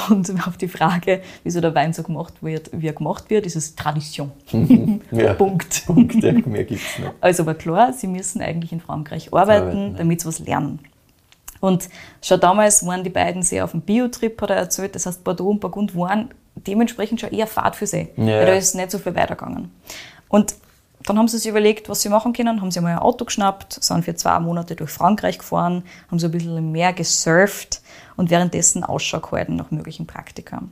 Und 0.08 0.30
auf 0.46 0.56
die 0.56 0.68
Frage, 0.68 1.22
wieso 1.42 1.60
der 1.60 1.74
Wein 1.74 1.92
so 1.92 2.02
gemacht 2.02 2.34
wird, 2.42 2.70
wie 2.72 2.86
er 2.86 2.92
gemacht 2.92 3.28
wird, 3.30 3.46
ist 3.46 3.56
es 3.56 3.74
Tradition. 3.74 4.30
Mhm. 4.52 5.00
Ja, 5.10 5.34
Punkt. 5.34 5.84
Punkt, 5.86 6.14
ja, 6.14 6.32
mehr 6.32 6.64
gibt's 6.64 6.98
nicht. 6.98 7.10
Also 7.20 7.44
war 7.46 7.54
klar, 7.54 7.92
sie 7.92 8.06
müssen 8.06 8.40
eigentlich 8.40 8.72
in 8.72 8.80
Frankreich 8.80 9.32
arbeiten, 9.32 9.66
arbeiten 9.66 9.96
damit 9.96 10.20
sie 10.20 10.28
was 10.28 10.38
lernen. 10.38 10.78
Und 11.60 11.88
schon 12.22 12.40
damals 12.40 12.84
waren 12.86 13.04
die 13.04 13.10
beiden 13.10 13.42
sehr 13.42 13.64
auf 13.64 13.70
dem 13.70 13.82
Biotrip, 13.82 14.40
hat 14.42 14.50
er 14.50 14.56
erzählt. 14.56 14.94
Das 14.94 15.06
heißt, 15.06 15.22
Bordeaux 15.22 15.50
und 15.50 15.60
Burgund 15.60 15.94
waren 15.94 16.30
dementsprechend 16.54 17.20
schon 17.20 17.30
eher 17.30 17.46
Fahrt 17.46 17.76
für 17.76 17.86
sie. 17.86 18.08
Ja. 18.16 18.26
Weil 18.26 18.46
da 18.46 18.52
ist 18.54 18.74
nicht 18.74 18.90
so 18.90 18.98
viel 18.98 19.14
weitergegangen. 19.14 19.70
Und 20.28 20.54
dann 21.04 21.18
haben 21.18 21.28
sie 21.28 21.38
sich 21.38 21.48
überlegt, 21.48 21.88
was 21.88 22.02
sie 22.02 22.08
machen 22.08 22.32
können, 22.32 22.60
haben 22.60 22.70
sie 22.70 22.80
mal 22.80 22.92
ein 22.92 22.98
Auto 22.98 23.24
geschnappt, 23.24 23.82
sind 23.82 24.04
für 24.04 24.14
zwei 24.14 24.38
Monate 24.38 24.76
durch 24.76 24.90
Frankreich 24.90 25.38
gefahren, 25.38 25.82
haben 26.10 26.18
so 26.18 26.28
ein 26.28 26.30
bisschen 26.30 26.70
mehr 26.70 26.92
gesurft 26.92 27.82
und 28.16 28.30
währenddessen 28.30 28.84
Ausschau 28.84 29.20
gehalten 29.20 29.56
nach 29.56 29.70
möglichen 29.70 30.06
Praktika. 30.06 30.62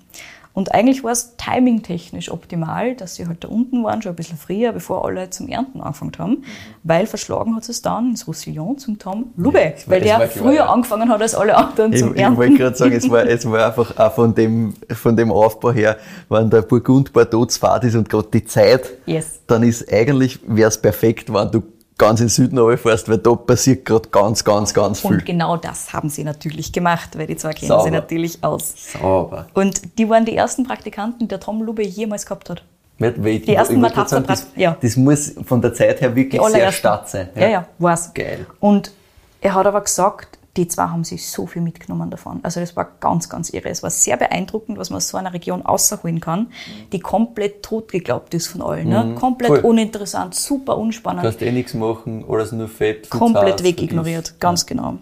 Und 0.60 0.74
eigentlich 0.74 1.02
war 1.02 1.12
es 1.12 1.36
timingtechnisch 1.38 2.30
optimal, 2.30 2.94
dass 2.94 3.14
sie 3.14 3.26
halt 3.26 3.44
da 3.44 3.48
unten 3.48 3.82
waren, 3.82 4.02
schon 4.02 4.12
ein 4.12 4.16
bisschen 4.16 4.36
früher, 4.36 4.72
bevor 4.72 5.06
alle 5.06 5.30
zum 5.30 5.48
Ernten 5.48 5.80
angefangen 5.80 6.12
haben, 6.18 6.32
mhm. 6.32 6.44
weil 6.82 7.06
verschlagen 7.06 7.56
hat 7.56 7.66
es 7.66 7.80
dann 7.80 8.10
ins 8.10 8.26
Roussillon 8.26 8.76
zum 8.76 8.98
Tom 8.98 9.32
Lube, 9.38 9.58
ja, 9.58 9.72
weil 9.86 10.02
der 10.02 10.28
früher 10.28 10.52
ja. 10.52 10.66
angefangen 10.66 11.08
hat 11.08 11.22
als 11.22 11.34
alle 11.34 11.56
anderen 11.56 11.96
zum 11.96 12.14
ich, 12.14 12.20
Ernten. 12.20 12.34
Ich 12.34 12.48
wollte 12.50 12.62
gerade 12.62 12.76
sagen, 12.76 12.92
es 12.92 13.08
war, 13.08 13.26
es 13.26 13.50
war 13.50 13.68
einfach 13.68 13.96
auch 13.96 14.12
von 14.12 14.34
dem, 14.34 14.74
von 14.90 15.16
dem 15.16 15.32
Aufbau 15.32 15.72
her, 15.72 15.96
wenn 16.28 16.50
der 16.50 16.60
Burgund 16.60 17.10
Bordeaux 17.14 17.46
Fahrt 17.58 17.84
ist 17.84 17.94
und 17.94 18.10
gerade 18.10 18.28
die 18.30 18.44
Zeit, 18.44 18.90
yes. 19.06 19.40
dann 19.46 19.62
ist 19.62 19.90
eigentlich, 19.90 20.40
wäre 20.46 20.68
es 20.68 20.76
perfekt, 20.76 21.32
wenn 21.32 21.50
du 21.50 21.62
ganz 22.00 22.20
in 22.20 22.28
Süden 22.28 22.76
fährst, 22.78 23.08
weil 23.08 23.18
da 23.18 23.34
passiert 23.34 23.84
gerade 23.84 24.08
ganz, 24.08 24.42
ganz, 24.42 24.72
ganz 24.72 25.00
viel. 25.00 25.12
Und 25.12 25.26
genau 25.26 25.56
das 25.56 25.92
haben 25.92 26.08
sie 26.08 26.24
natürlich 26.24 26.72
gemacht, 26.72 27.10
weil 27.16 27.26
die 27.26 27.36
zwei 27.36 27.52
kennen 27.52 27.68
Sauber. 27.68 27.84
sie 27.84 27.90
natürlich 27.90 28.42
aus. 28.42 28.74
Sauber. 28.92 29.46
Und 29.52 29.98
die 29.98 30.08
waren 30.08 30.24
die 30.24 30.34
ersten 30.34 30.64
Praktikanten, 30.64 31.20
die 31.20 31.28
der 31.28 31.40
Tom 31.40 31.62
Lube 31.62 31.84
jemals 31.84 32.24
gehabt 32.24 32.48
hat. 32.48 32.64
Nicht, 32.98 33.46
die 33.46 33.54
ersten 33.54 33.80
Matratzer 33.80 34.20
das, 34.20 34.46
ja. 34.56 34.76
das 34.80 34.96
muss 34.96 35.34
von 35.44 35.62
der 35.62 35.72
Zeit 35.72 36.00
her 36.00 36.14
wirklich 36.14 36.42
sehr 36.48 36.72
stark 36.72 37.08
sein. 37.08 37.28
Ja, 37.34 37.42
ja, 37.42 37.48
ja 37.48 37.66
war's. 37.78 38.12
Geil. 38.12 38.46
Und 38.60 38.92
er 39.40 39.54
hat 39.54 39.66
aber 39.66 39.80
gesagt, 39.82 40.38
die 40.60 40.68
zwei 40.68 40.88
haben 40.88 41.04
sich 41.04 41.30
so 41.30 41.46
viel 41.46 41.62
mitgenommen 41.62 42.10
davon. 42.10 42.40
Also 42.42 42.60
das 42.60 42.76
war 42.76 42.86
ganz, 43.00 43.30
ganz 43.30 43.48
irre. 43.50 43.70
Es 43.70 43.82
war 43.82 43.88
sehr 43.88 44.18
beeindruckend, 44.18 44.76
was 44.76 44.90
man 44.90 44.98
aus 44.98 45.08
so 45.08 45.16
einer 45.16 45.32
Region 45.32 45.64
außerholen 45.64 46.20
kann, 46.20 46.48
die 46.92 47.00
komplett 47.00 47.62
tot 47.62 47.90
geglaubt 47.90 48.34
ist 48.34 48.48
von 48.48 48.60
allen. 48.60 48.88
Ne? 48.90 49.04
Mhm. 49.04 49.14
Komplett 49.14 49.48
Voll. 49.48 49.60
uninteressant, 49.60 50.34
super 50.34 50.76
unspannend. 50.76 51.22
Du 51.24 51.28
kannst 51.28 51.40
eh 51.40 51.50
nichts 51.50 51.72
machen, 51.72 52.26
alles 52.28 52.52
nur 52.52 52.68
Fett. 52.68 53.08
Komplett 53.08 53.62
wegignoriert, 53.62 54.38
ganz 54.38 54.62
ja. 54.62 54.68
genau. 54.68 54.98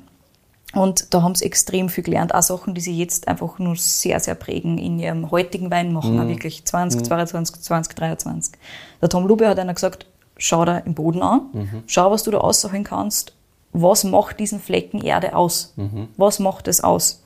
Und 0.74 1.12
da 1.12 1.22
haben 1.22 1.34
sie 1.34 1.44
extrem 1.44 1.88
viel 1.88 2.04
gelernt. 2.04 2.32
Auch 2.34 2.42
Sachen, 2.42 2.74
die 2.74 2.80
sie 2.80 2.96
jetzt 2.96 3.26
einfach 3.26 3.58
nur 3.58 3.74
sehr, 3.74 4.20
sehr 4.20 4.36
prägen 4.36 4.78
in 4.78 5.00
ihrem 5.00 5.30
heutigen 5.32 5.72
Wein 5.72 5.92
machen. 5.92 6.16
Mhm. 6.16 6.28
Wirklich 6.28 6.64
20, 6.64 7.00
mhm. 7.00 7.04
22, 7.04 7.62
20, 7.62 7.96
23. 7.96 8.54
Der 9.02 9.08
Tom 9.08 9.26
Lube 9.26 9.48
hat 9.48 9.58
einer 9.58 9.74
gesagt, 9.74 10.06
schau 10.36 10.64
da 10.64 10.78
im 10.78 10.94
Boden 10.94 11.22
an, 11.22 11.40
mhm. 11.52 11.82
schau, 11.88 12.12
was 12.12 12.22
du 12.22 12.30
da 12.30 12.38
ausholen 12.38 12.84
kannst 12.84 13.32
was 13.72 14.04
macht 14.04 14.40
diesen 14.40 14.60
Flecken 14.60 15.02
Erde 15.02 15.36
aus? 15.36 15.74
Mhm. 15.76 16.08
Was 16.16 16.38
macht 16.38 16.68
es 16.68 16.82
aus? 16.82 17.22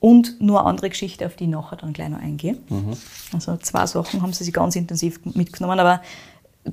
Und 0.00 0.40
nur 0.40 0.60
eine 0.60 0.68
andere 0.68 0.90
Geschichte, 0.90 1.26
auf 1.26 1.36
die 1.36 1.44
ich 1.44 1.50
nachher 1.50 1.76
dann 1.76 1.92
gleich 1.92 2.08
noch 2.08 2.20
eingehe. 2.20 2.58
Mhm. 2.68 2.96
Also 3.32 3.56
zwei 3.56 3.86
Sachen 3.86 4.22
haben 4.22 4.32
sie 4.32 4.44
sich 4.44 4.52
ganz 4.52 4.76
intensiv 4.76 5.20
mitgenommen, 5.24 5.80
aber 5.80 6.02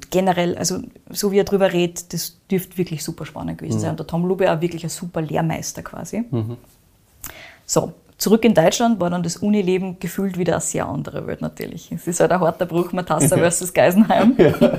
generell, 0.10 0.58
also 0.58 0.80
so 1.10 1.32
wie 1.32 1.40
er 1.40 1.44
drüber 1.44 1.72
redet, 1.72 2.14
das 2.14 2.38
dürfte 2.50 2.78
wirklich 2.78 3.04
super 3.04 3.26
spannend 3.26 3.60
gewesen 3.60 3.78
mhm. 3.78 3.82
sein. 3.82 3.90
Und 3.92 4.00
der 4.00 4.08
Tom 4.08 4.26
Lube 4.26 4.52
auch 4.52 4.62
wirklich 4.62 4.84
ein 4.84 4.90
super 4.90 5.22
Lehrmeister 5.22 5.84
quasi. 5.84 6.26
Mhm. 6.30 6.58
So, 7.66 7.94
zurück 8.18 8.44
in 8.46 8.54
Deutschland 8.54 9.00
war 9.00 9.10
dann 9.10 9.24
das 9.24 9.38
Unileben 9.38 10.00
gefühlt 10.00 10.38
wieder 10.38 10.54
eine 10.54 10.62
sehr 10.62 10.88
andere 10.88 11.26
Welt 11.28 11.42
natürlich. 11.42 11.92
Es 11.92 12.08
ist 12.08 12.20
halt 12.20 12.32
ein 12.32 12.40
harter 12.40 12.66
Bruch, 12.66 12.92
Matassa 12.92 13.38
versus 13.38 13.74
Geisenheim. 13.74 14.36
Ja. 14.38 14.54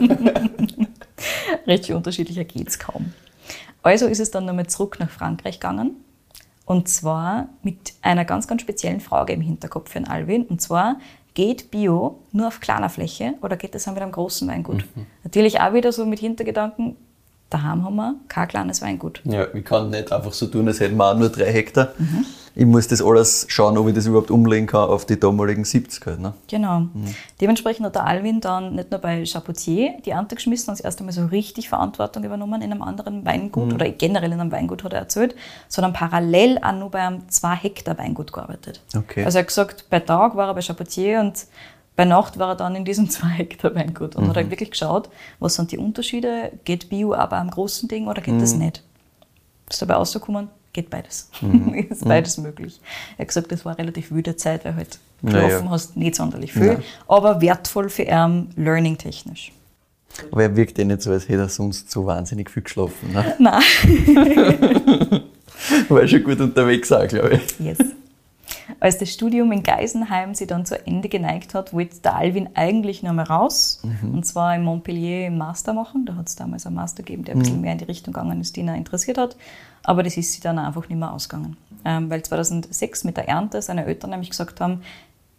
Richtig 1.66 1.94
unterschiedlicher 1.94 2.44
geht 2.44 2.68
es 2.68 2.78
kaum. 2.78 3.12
Also 3.84 4.06
ist 4.06 4.18
es 4.18 4.30
dann 4.30 4.46
nochmal 4.46 4.66
zurück 4.66 4.96
nach 4.98 5.10
Frankreich 5.10 5.60
gegangen. 5.60 5.96
Und 6.66 6.88
zwar 6.88 7.48
mit 7.62 7.92
einer 8.00 8.24
ganz, 8.24 8.48
ganz 8.48 8.62
speziellen 8.62 9.00
Frage 9.00 9.34
im 9.34 9.42
Hinterkopf 9.42 9.90
für 9.90 9.98
den 9.98 10.08
Alvin. 10.08 10.44
Und 10.46 10.62
zwar, 10.62 10.96
geht 11.34 11.70
Bio 11.70 12.18
nur 12.32 12.48
auf 12.48 12.60
kleiner 12.60 12.88
Fläche 12.88 13.34
oder 13.42 13.56
geht 13.56 13.74
das 13.74 13.86
auch 13.86 13.92
mit 13.92 14.02
einem 14.02 14.12
großen 14.12 14.48
Weingut? 14.48 14.84
Mhm. 14.96 15.06
Natürlich 15.24 15.60
auch 15.60 15.74
wieder 15.74 15.92
so 15.92 16.06
mit 16.06 16.20
Hintergedanken, 16.20 16.96
daheim 17.50 17.84
haben 17.84 17.96
wir 17.96 18.14
kein 18.28 18.48
kleines 18.48 18.80
Weingut. 18.80 19.20
Ja, 19.24 19.52
wir 19.52 19.62
können 19.62 19.90
nicht 19.90 20.10
einfach 20.12 20.32
so 20.32 20.46
tun, 20.46 20.66
als 20.68 20.80
hätten 20.80 20.96
wir 20.96 21.04
auch 21.10 21.18
nur 21.18 21.28
drei 21.28 21.52
Hektar. 21.52 21.92
Mhm. 21.98 22.24
Ich 22.56 22.66
muss 22.66 22.86
das 22.86 23.02
alles 23.02 23.46
schauen, 23.48 23.76
ob 23.76 23.88
ich 23.88 23.94
das 23.94 24.06
überhaupt 24.06 24.30
umlegen 24.30 24.66
kann 24.66 24.88
auf 24.88 25.04
die 25.04 25.18
damaligen 25.18 25.64
70er. 25.64 26.16
Ne? 26.16 26.34
Genau. 26.48 26.80
Mhm. 26.80 27.14
Dementsprechend 27.40 27.84
hat 27.86 27.96
der 27.96 28.06
Alvin 28.06 28.40
dann 28.40 28.76
nicht 28.76 28.92
nur 28.92 29.00
bei 29.00 29.24
Chapoutier 29.24 29.94
die 30.04 30.10
Ernte 30.10 30.36
geschmissen 30.36 30.70
und 30.70 30.78
das 30.78 30.84
erste 30.84 31.02
Mal 31.02 31.10
so 31.10 31.26
richtig 31.26 31.68
Verantwortung 31.68 32.22
übernommen 32.22 32.62
in 32.62 32.70
einem 32.70 32.82
anderen 32.82 33.24
Weingut 33.24 33.68
mhm. 33.68 33.74
oder 33.74 33.88
generell 33.90 34.30
in 34.30 34.40
einem 34.40 34.52
Weingut 34.52 34.84
hat 34.84 34.92
er 34.92 35.00
erzählt, 35.00 35.34
sondern 35.68 35.92
parallel 35.92 36.58
auch 36.62 36.72
nur 36.72 36.90
bei 36.90 37.00
einem 37.00 37.28
2 37.28 37.54
Hektar 37.56 37.98
Weingut 37.98 38.32
gearbeitet. 38.32 38.80
Okay. 38.96 39.24
Also 39.24 39.38
er 39.38 39.42
hat 39.42 39.48
gesagt, 39.48 39.86
bei 39.90 39.98
Tag 39.98 40.36
war 40.36 40.48
er 40.48 40.54
bei 40.54 40.62
Chapoutier 40.62 41.20
und 41.20 41.46
bei 41.96 42.04
Nacht 42.04 42.38
war 42.38 42.50
er 42.50 42.56
dann 42.56 42.76
in 42.76 42.84
diesem 42.84 43.10
2 43.10 43.26
Hektar 43.26 43.74
Weingut 43.74 44.14
und 44.14 44.24
mhm. 44.24 44.28
hat 44.28 44.36
halt 44.36 44.50
wirklich 44.50 44.70
geschaut, 44.70 45.10
was 45.40 45.56
sind 45.56 45.72
die 45.72 45.78
Unterschiede, 45.78 46.52
geht 46.64 46.88
Bio 46.88 47.14
aber 47.14 47.38
am 47.38 47.50
großen 47.50 47.88
Ding 47.88 48.06
oder 48.06 48.22
geht 48.22 48.34
mhm. 48.34 48.40
das 48.40 48.54
nicht? 48.54 48.84
Ist 49.68 49.82
dabei 49.82 49.94
rausgekommen, 49.94 50.50
geht 50.74 50.90
beides. 50.90 51.30
Mhm. 51.40 51.72
ist 51.90 52.04
beides 52.04 52.36
mhm. 52.36 52.44
möglich. 52.44 52.78
Er 53.16 53.20
hat 53.20 53.28
gesagt, 53.28 53.50
das 53.50 53.64
war 53.64 53.72
eine 53.72 53.84
relativ 53.84 54.10
wüde 54.10 54.36
Zeit, 54.36 54.66
weil 54.66 54.76
halt 54.76 54.98
gelaufen 55.22 55.64
ja, 55.64 55.70
hast, 55.70 55.96
nicht 55.96 56.16
sonderlich 56.16 56.52
viel, 56.52 56.66
ja. 56.66 56.78
aber 57.08 57.40
wertvoll 57.40 57.88
für 57.88 58.02
ihn, 58.02 58.50
learning-technisch. 58.56 59.52
Aber 60.30 60.42
er 60.42 60.54
wirkt 60.54 60.78
ja 60.78 60.84
nicht 60.84 61.02
so, 61.02 61.10
als 61.10 61.28
hätte 61.28 61.40
er 61.40 61.48
sonst 61.48 61.90
so 61.90 62.06
wahnsinnig 62.06 62.50
viel 62.50 62.62
geschlafen. 62.62 63.12
Ne? 63.12 63.34
Nein. 63.42 63.62
war 65.88 66.06
schon 66.06 66.22
gut 66.22 66.40
unterwegs 66.40 66.92
auch, 66.92 67.08
glaube 67.08 67.36
ich. 67.36 67.58
Yes. 67.58 67.78
Als 68.80 68.98
das 68.98 69.10
Studium 69.10 69.52
in 69.52 69.62
Geisenheim 69.62 70.34
sich 70.34 70.46
dann 70.46 70.64
zu 70.64 70.86
Ende 70.86 71.08
geneigt 71.08 71.54
hat, 71.54 71.72
wollte 71.72 72.00
der 72.00 72.16
Alvin 72.16 72.48
eigentlich 72.54 73.02
noch 73.02 73.12
mal 73.12 73.24
raus. 73.24 73.82
Mhm. 73.82 74.14
Und 74.14 74.26
zwar 74.26 74.54
in 74.54 74.62
Montpellier 74.62 75.26
im 75.26 75.38
Master 75.38 75.72
machen. 75.72 76.06
Da 76.06 76.16
hat 76.16 76.28
es 76.28 76.36
damals 76.36 76.66
einen 76.66 76.76
Master 76.76 77.02
gegeben, 77.02 77.24
der 77.24 77.34
ein 77.34 77.40
bisschen 77.40 77.56
mhm. 77.56 77.62
mehr 77.62 77.72
in 77.72 77.78
die 77.78 77.84
Richtung 77.84 78.14
gegangen 78.14 78.40
ist, 78.40 78.56
die 78.56 78.60
ihn 78.60 78.68
interessiert 78.68 79.18
hat. 79.18 79.36
Aber 79.84 80.02
das 80.02 80.16
ist 80.16 80.32
sich 80.32 80.40
dann 80.40 80.58
einfach 80.58 80.88
nicht 80.88 80.98
mehr 80.98 81.12
ausgegangen. 81.12 81.56
Ähm, 81.84 82.10
weil 82.10 82.22
2006 82.22 83.04
mit 83.04 83.16
der 83.16 83.28
Ernte 83.28 83.60
seine 83.62 83.84
Eltern 83.84 84.10
nämlich 84.10 84.30
gesagt 84.30 84.60
haben, 84.60 84.82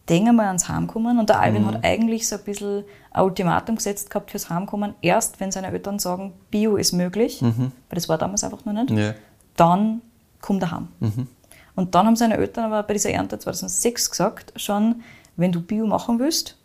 denk 0.08 0.28
einmal 0.28 0.48
ans 0.48 0.70
Heimkommen. 0.70 1.20
Und 1.20 1.30
der 1.30 1.40
Alvin 1.40 1.64
mhm. 1.64 1.68
hat 1.68 1.84
eigentlich 1.84 2.28
so 2.28 2.36
ein 2.36 2.44
bisschen 2.44 2.84
ein 3.12 3.24
Ultimatum 3.24 3.76
gesetzt 3.76 4.10
gehabt 4.10 4.32
fürs 4.32 4.50
Heimkommen. 4.50 4.94
Erst 5.02 5.40
wenn 5.40 5.52
seine 5.52 5.72
Eltern 5.72 6.00
sagen, 6.00 6.34
Bio 6.52 6.78
ist 6.78 6.94
möglich, 6.94 7.42
mhm. 7.42 7.72
weil 7.90 7.96
das 7.96 8.08
war 8.08 8.18
damals 8.18 8.44
einfach 8.44 8.64
noch 8.66 8.74
nicht, 8.74 8.92
ja. 8.92 9.14
dann 9.56 10.02
kommt 10.42 10.62
er 10.64 10.72
heim. 10.72 10.88
Mhm. 11.00 11.28
Und 11.76 11.96
dann 11.96 12.06
haben 12.06 12.16
seine 12.16 12.38
Eltern 12.38 12.66
aber 12.66 12.84
bei 12.84 12.94
dieser 12.94 13.10
Ernte 13.10 13.38
2006 13.40 14.12
gesagt, 14.12 14.54
schon, 14.56 15.04
wenn 15.36 15.52
du 15.52 15.62
Bio 15.62 15.88
machen 15.88 16.20
willst, 16.20 16.56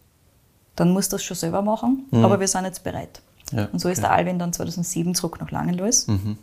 dann 0.76 0.93
musst 0.93 1.12
du 1.12 1.16
das 1.16 1.24
schon 1.24 1.37
selber 1.37 1.62
machen, 1.62 2.07
mhm. 2.11 2.24
aber 2.24 2.39
wir 2.41 2.47
sind 2.47 2.64
jetzt 2.64 2.85
bereit. 2.85 3.22
Ja, 3.53 3.68
und 3.72 3.81
so 3.81 3.89
ist 3.89 4.01
der 4.01 4.12
Alvin 4.12 4.39
dann 4.39 4.53
2007 4.53 5.14
zurück 5.16 5.41
nach 5.41 5.51
Langenlois 5.51 6.07
mhm. 6.07 6.39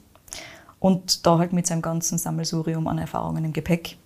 Und 0.80 1.25
da 1.25 1.38
halt 1.38 1.53
mit 1.53 1.67
seinem 1.67 1.82
ganzen 1.82 2.17
Sammelsurium 2.17 2.88
an 2.88 2.97
Erfahrungen 2.97 3.45
im 3.45 3.53
Gepäck. 3.53 3.97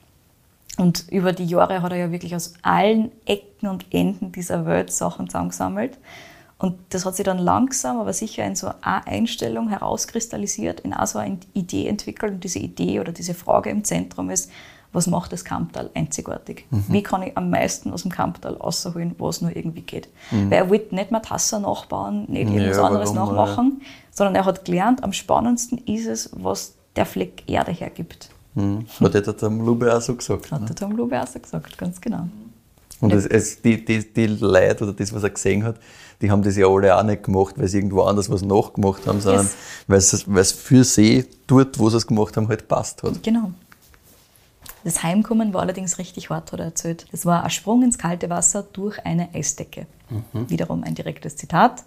Und 0.77 1.05
über 1.09 1.33
die 1.33 1.45
Jahre 1.45 1.81
hat 1.81 1.91
er 1.91 1.97
ja 1.97 2.11
wirklich 2.11 2.35
aus 2.35 2.53
allen 2.61 3.11
Ecken 3.25 3.67
und 3.67 3.85
Enden 3.93 4.31
dieser 4.31 4.65
Welt 4.65 4.91
Sachen 4.91 5.27
zusammengesammelt. 5.27 5.97
Und 6.57 6.77
das 6.89 7.05
hat 7.05 7.15
sich 7.15 7.25
dann 7.25 7.39
langsam, 7.39 7.99
aber 7.99 8.13
sicher 8.13 8.45
in 8.45 8.55
so 8.55 8.67
eine 8.81 9.07
Einstellung 9.07 9.67
herauskristallisiert, 9.69 10.81
in 10.81 10.93
auch 10.93 11.07
so 11.07 11.19
eine 11.19 11.39
Idee 11.53 11.87
entwickelt. 11.87 12.33
Und 12.33 12.43
diese 12.43 12.59
Idee 12.59 12.99
oder 12.99 13.11
diese 13.11 13.33
Frage 13.33 13.69
im 13.69 13.83
Zentrum 13.83 14.29
ist, 14.29 14.51
was 14.93 15.07
macht 15.07 15.31
das 15.31 15.45
Kamptal 15.45 15.89
einzigartig? 15.93 16.65
Mhm. 16.69 16.85
Wie 16.89 17.03
kann 17.03 17.23
ich 17.23 17.37
am 17.37 17.49
meisten 17.49 17.91
aus 17.93 18.01
dem 18.01 18.11
Kamptal 18.11 18.55
rausholen, 18.55 19.15
was 19.19 19.41
nur 19.41 19.55
irgendwie 19.55 19.81
geht? 19.81 20.09
Mhm. 20.31 20.51
Weil 20.51 20.57
er 20.57 20.69
wollte 20.69 20.95
nicht 20.95 21.11
mehr 21.11 21.21
Tasse 21.21 21.59
nachbauen, 21.59 22.25
nicht 22.27 22.49
irgendwas 22.49 22.77
ja, 22.77 22.83
anderes 22.83 23.13
nachmachen, 23.13 23.79
ja. 23.79 23.87
sondern 24.11 24.35
er 24.35 24.45
hat 24.45 24.65
gelernt, 24.65 25.03
am 25.03 25.13
spannendsten 25.13 25.77
ist 25.79 26.07
es, 26.07 26.29
was 26.33 26.73
der 26.95 27.05
Fleck 27.05 27.43
Erde 27.47 27.71
hergibt. 27.71 28.29
Mhm. 28.55 28.85
Hat 28.99 29.13
der 29.13 29.23
Tom 29.37 29.65
Lube 29.65 29.95
auch 29.95 30.01
so 30.01 30.15
gesagt? 30.15 30.51
Hat 30.51 30.61
ne? 30.61 30.67
der 30.67 30.75
Tom 30.75 30.91
Lube 30.91 31.21
auch 31.21 31.27
so 31.27 31.39
gesagt, 31.39 31.77
ganz 31.77 32.01
genau. 32.01 32.27
Und 32.99 33.13
es, 33.13 33.25
es, 33.25 33.61
die, 33.61 33.83
die, 33.83 34.13
die 34.13 34.27
Leute 34.27 34.83
oder 34.83 34.93
das, 34.93 35.13
was 35.13 35.23
er 35.23 35.31
gesehen 35.31 35.63
hat, 35.63 35.77
die 36.21 36.29
haben 36.29 36.43
das 36.43 36.55
ja 36.55 36.67
alle 36.67 36.95
auch 36.95 37.03
nicht 37.03 37.23
gemacht, 37.23 37.55
weil 37.57 37.67
sie 37.67 37.77
irgendwo 37.77 38.03
anders 38.03 38.29
was 38.29 38.43
nachgemacht 38.43 39.07
haben, 39.07 39.21
sondern 39.21 39.47
yes. 39.87 40.25
weil 40.27 40.39
es 40.39 40.51
für 40.51 40.83
sie 40.83 41.25
dort, 41.47 41.79
wo 41.79 41.89
sie 41.89 41.97
es 41.97 42.05
gemacht 42.05 42.37
haben, 42.37 42.47
halt 42.47 42.67
passt 42.67 43.01
hat. 43.01 43.23
Genau. 43.23 43.51
Das 44.83 45.03
Heimkommen 45.03 45.53
war 45.53 45.61
allerdings 45.61 45.97
richtig 45.97 46.29
hart, 46.29 46.51
hat 46.51 46.59
er 46.59 46.65
erzählt. 46.65 47.05
Es 47.11 47.25
war 47.25 47.43
ein 47.43 47.49
Sprung 47.49 47.83
ins 47.83 47.97
kalte 47.97 48.29
Wasser 48.29 48.63
durch 48.73 49.05
eine 49.05 49.29
Eisdecke. 49.33 49.85
Mhm. 50.09 50.49
Wiederum 50.49 50.83
ein 50.83 50.95
direktes 50.95 51.35
Zitat. 51.35 51.83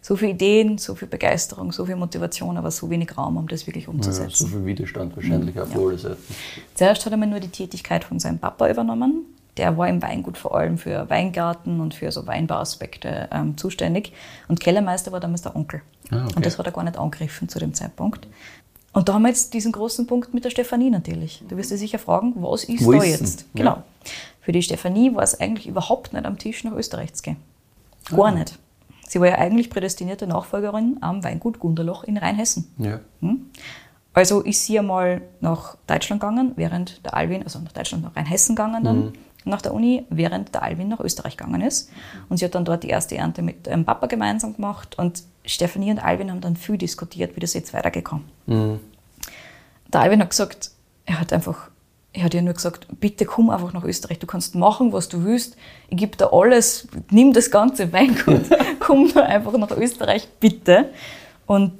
So 0.00 0.16
viele 0.16 0.32
Ideen, 0.32 0.78
so 0.78 0.94
viel 0.94 1.08
Begeisterung, 1.08 1.72
so 1.72 1.84
viel 1.84 1.96
Motivation, 1.96 2.56
aber 2.56 2.70
so 2.70 2.88
wenig 2.88 3.18
Raum, 3.18 3.36
um 3.36 3.48
das 3.48 3.66
wirklich 3.66 3.88
umzusetzen. 3.88 4.44
Ja, 4.44 4.50
so 4.50 4.56
viel 4.56 4.64
Widerstand 4.64 5.16
wahrscheinlich 5.16 5.56
mhm. 5.56 5.62
auf 5.62 5.74
ja. 5.74 5.80
alle 5.80 5.98
Seiten. 5.98 6.22
Zuerst 6.74 7.04
hat 7.04 7.12
er 7.12 7.18
nur 7.18 7.40
die 7.40 7.48
Tätigkeit 7.48 8.04
von 8.04 8.20
seinem 8.20 8.38
Papa 8.38 8.70
übernommen 8.70 9.26
der 9.58 9.76
war 9.76 9.88
im 9.88 10.00
Weingut 10.00 10.38
vor 10.38 10.56
allem 10.56 10.78
für 10.78 11.10
Weingarten 11.10 11.80
und 11.80 11.94
für 11.94 12.10
so 12.12 12.26
Weinbauaspekte 12.26 13.28
ähm, 13.32 13.56
zuständig. 13.56 14.12
Und 14.46 14.60
Kellermeister 14.60 15.12
war 15.12 15.20
damals 15.20 15.42
der 15.42 15.56
Onkel. 15.56 15.82
Ah, 16.10 16.24
okay. 16.24 16.34
Und 16.36 16.46
das 16.46 16.58
hat 16.58 16.66
er 16.66 16.72
gar 16.72 16.84
nicht 16.84 16.96
angegriffen 16.96 17.48
zu 17.48 17.58
dem 17.58 17.74
Zeitpunkt. 17.74 18.26
Und 18.92 19.08
da 19.08 19.14
haben 19.14 19.22
wir 19.22 19.28
jetzt 19.28 19.54
diesen 19.54 19.72
großen 19.72 20.06
Punkt 20.06 20.34
mit 20.34 20.44
der 20.44 20.50
Stefanie 20.50 20.90
natürlich. 20.90 21.44
Du 21.48 21.56
wirst 21.56 21.70
dir 21.70 21.76
sicher 21.76 21.98
fragen, 21.98 22.34
was 22.36 22.64
ist 22.64 22.84
Wo 22.84 22.92
da 22.92 22.98
ist 22.98 23.20
jetzt? 23.20 23.40
Ja. 23.40 23.46
Genau. 23.54 23.82
Für 24.40 24.52
die 24.52 24.62
Stefanie 24.62 25.14
war 25.14 25.22
es 25.22 25.38
eigentlich 25.38 25.66
überhaupt 25.66 26.12
nicht 26.12 26.24
am 26.24 26.38
Tisch 26.38 26.64
nach 26.64 26.72
Österreich 26.72 27.12
zu 27.14 27.22
gehen. 27.22 27.36
Gar 28.10 28.26
ah. 28.26 28.30
nicht. 28.32 28.58
Sie 29.06 29.20
war 29.20 29.28
ja 29.28 29.36
eigentlich 29.36 29.70
prädestinierte 29.70 30.26
Nachfolgerin 30.26 30.98
am 31.00 31.22
Weingut 31.24 31.58
Gunderloch 31.58 32.04
in 32.04 32.16
Rheinhessen. 32.16 32.70
Ja. 32.78 33.00
Hm? 33.20 33.46
Also 34.14 34.40
ist 34.40 34.64
sie 34.64 34.78
einmal 34.78 35.22
nach 35.40 35.76
Deutschland 35.86 36.20
gegangen, 36.20 36.52
während 36.56 37.04
der 37.04 37.14
Alwin, 37.14 37.42
also 37.42 37.58
nach 37.58 37.72
Deutschland, 37.72 38.04
nach 38.04 38.16
Rheinhessen 38.16 38.56
gegangen 38.56 38.84
dann. 38.84 38.98
Mhm 38.98 39.12
nach 39.48 39.62
der 39.62 39.74
Uni, 39.74 40.04
während 40.10 40.54
der 40.54 40.62
Alvin 40.62 40.88
nach 40.88 41.00
Österreich 41.00 41.36
gegangen 41.36 41.62
ist. 41.62 41.90
Und 42.28 42.38
sie 42.38 42.44
hat 42.44 42.54
dann 42.54 42.64
dort 42.64 42.82
die 42.82 42.88
erste 42.88 43.16
Ernte 43.16 43.42
mit 43.42 43.66
ihrem 43.66 43.84
Papa 43.84 44.06
gemeinsam 44.06 44.54
gemacht. 44.54 44.98
Und 44.98 45.22
Stefanie 45.48 45.90
und 45.90 45.98
Alvin 45.98 46.30
haben 46.30 46.40
dann 46.40 46.56
viel 46.56 46.78
diskutiert, 46.78 47.34
wie 47.34 47.40
das 47.40 47.54
jetzt 47.54 47.72
weitergekommen. 47.72 48.24
Mhm. 48.46 48.80
Der 49.92 50.02
Alvin 50.02 50.20
hat 50.20 50.30
gesagt, 50.30 50.70
er 51.06 51.20
hat 51.20 51.32
einfach, 51.32 51.70
er 52.12 52.24
hat 52.24 52.34
ihr 52.34 52.42
nur 52.42 52.54
gesagt, 52.54 52.86
bitte 53.00 53.24
komm 53.24 53.48
einfach 53.48 53.72
nach 53.72 53.84
Österreich, 53.84 54.18
du 54.18 54.26
kannst 54.26 54.54
machen, 54.54 54.92
was 54.92 55.08
du 55.08 55.24
willst, 55.24 55.56
ich 55.88 55.96
gebe 55.96 56.16
dir 56.16 56.32
alles, 56.32 56.86
nimm 57.10 57.32
das 57.32 57.50
ganze 57.50 57.92
Weingut, 57.92 58.42
komm 58.80 59.10
nur 59.14 59.24
einfach 59.24 59.56
nach 59.56 59.70
Österreich, 59.70 60.28
bitte. 60.38 60.90
Und 61.46 61.72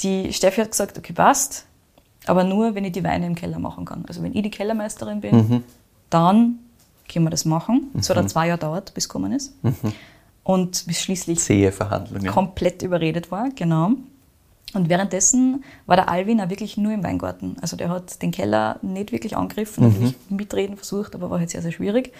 die 0.00 0.32
Steffi 0.32 0.60
hat 0.60 0.70
gesagt, 0.70 0.96
okay, 0.96 1.12
passt, 1.12 1.66
aber 2.26 2.44
nur, 2.44 2.74
wenn 2.76 2.84
ich 2.84 2.92
die 2.92 3.02
Weine 3.02 3.26
im 3.26 3.34
Keller 3.34 3.58
machen 3.58 3.84
kann. 3.84 4.04
Also 4.06 4.22
wenn 4.22 4.34
ich 4.34 4.42
die 4.42 4.50
Kellermeisterin 4.50 5.20
bin, 5.20 5.36
mhm. 5.36 5.64
dann 6.08 6.60
können 7.12 7.26
wir 7.26 7.30
das 7.30 7.44
machen. 7.44 7.90
Es 7.98 8.08
mhm. 8.08 8.14
hat 8.14 8.30
zwei 8.30 8.46
Jahre 8.46 8.60
dauert, 8.60 8.94
bis 8.94 9.04
es 9.04 9.08
gekommen 9.08 9.32
ist. 9.32 9.52
Mhm. 9.64 9.92
Und 10.44 10.86
bis 10.86 11.00
schließlich 11.02 11.38
Zähe 11.38 11.70
Verhandlungen. 11.70 12.26
komplett 12.26 12.82
überredet 12.82 13.30
war, 13.30 13.50
genau. 13.50 13.92
Und 14.74 14.88
währenddessen 14.88 15.64
war 15.86 15.96
der 15.96 16.08
Alvin 16.08 16.40
auch 16.40 16.48
wirklich 16.48 16.76
nur 16.76 16.92
im 16.92 17.04
Weingarten. 17.04 17.56
Also 17.60 17.76
der 17.76 17.90
hat 17.90 18.22
den 18.22 18.30
Keller 18.30 18.78
nicht 18.82 19.12
wirklich 19.12 19.36
angegriffen, 19.36 19.84
mhm. 19.84 19.90
natürlich 19.90 20.16
mitreden 20.30 20.76
versucht, 20.76 21.14
aber 21.14 21.30
war 21.30 21.38
halt 21.38 21.50
sehr, 21.50 21.62
sehr 21.62 21.72
schwierig. 21.72 22.12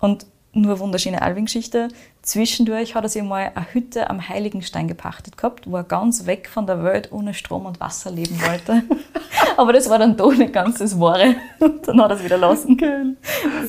Und 0.00 0.26
nur 0.54 0.78
wunderschöne 0.78 1.20
Alvin-Geschichte. 1.20 1.88
Zwischendurch 2.22 2.94
hat 2.94 3.04
er 3.04 3.08
sich 3.08 3.22
mal 3.22 3.52
eine 3.54 3.66
Hütte 3.72 4.08
am 4.08 4.28
Heiligenstein 4.28 4.88
gepachtet 4.88 5.36
gehabt, 5.36 5.70
wo 5.70 5.76
er 5.76 5.84
ganz 5.84 6.26
weg 6.26 6.48
von 6.48 6.66
der 6.66 6.82
Welt 6.82 7.10
ohne 7.12 7.34
Strom 7.34 7.66
und 7.66 7.80
Wasser 7.80 8.10
leben 8.10 8.40
wollte. 8.40 8.82
Aber 9.56 9.72
das 9.72 9.90
war 9.90 9.98
dann 9.98 10.16
doch 10.16 10.34
nicht 10.34 10.52
ganz 10.52 10.78
das 10.78 10.98
Wahre. 10.98 11.34
Dann 11.58 12.00
hat 12.00 12.10
er 12.10 12.16
es 12.16 12.24
wieder 12.24 12.38
lassen 12.38 12.76
können. 12.76 13.16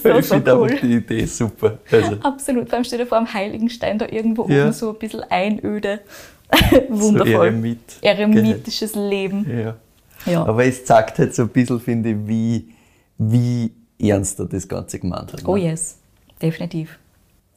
So, 0.02 0.10
ich 0.10 0.26
finde 0.26 0.58
cool. 0.58 0.78
die 0.82 0.96
Idee 0.96 1.26
super. 1.26 1.80
Also. 1.92 2.18
Absolut. 2.22 2.70
Vor 2.70 2.76
allem 2.76 2.84
steht 2.86 3.00
er 3.00 3.08
vor 3.08 3.18
einem 3.18 3.34
Heiligenstein 3.34 4.00
da 4.00 4.08
irgendwo 4.08 4.48
ja. 4.48 4.64
oben 4.64 4.74
so 4.74 4.92
ein 4.92 5.00
bisschen 5.00 5.24
einöde. 5.24 6.02
Wundervoll. 6.90 7.34
So 7.34 7.42
Eremit. 7.42 7.98
Eremitisches 8.02 8.94
genau. 8.94 9.10
Leben. 9.10 9.60
Ja. 9.60 9.76
ja. 10.32 10.46
Aber 10.46 10.64
es 10.64 10.86
zeigt 10.86 11.20
halt 11.20 11.36
so 11.36 11.44
ein 11.44 11.50
bisschen, 11.50 11.80
finde 11.80 12.12
ich, 12.12 12.16
wie, 12.26 12.74
wie 13.18 13.72
ernst 14.00 14.40
er 14.40 14.46
das 14.46 14.68
Ganze 14.68 15.00
gemeint 15.00 15.34
hat. 15.34 15.42
Oh 15.46 15.56
ne? 15.56 15.64
yes 15.64 15.98
definitiv. 16.42 17.00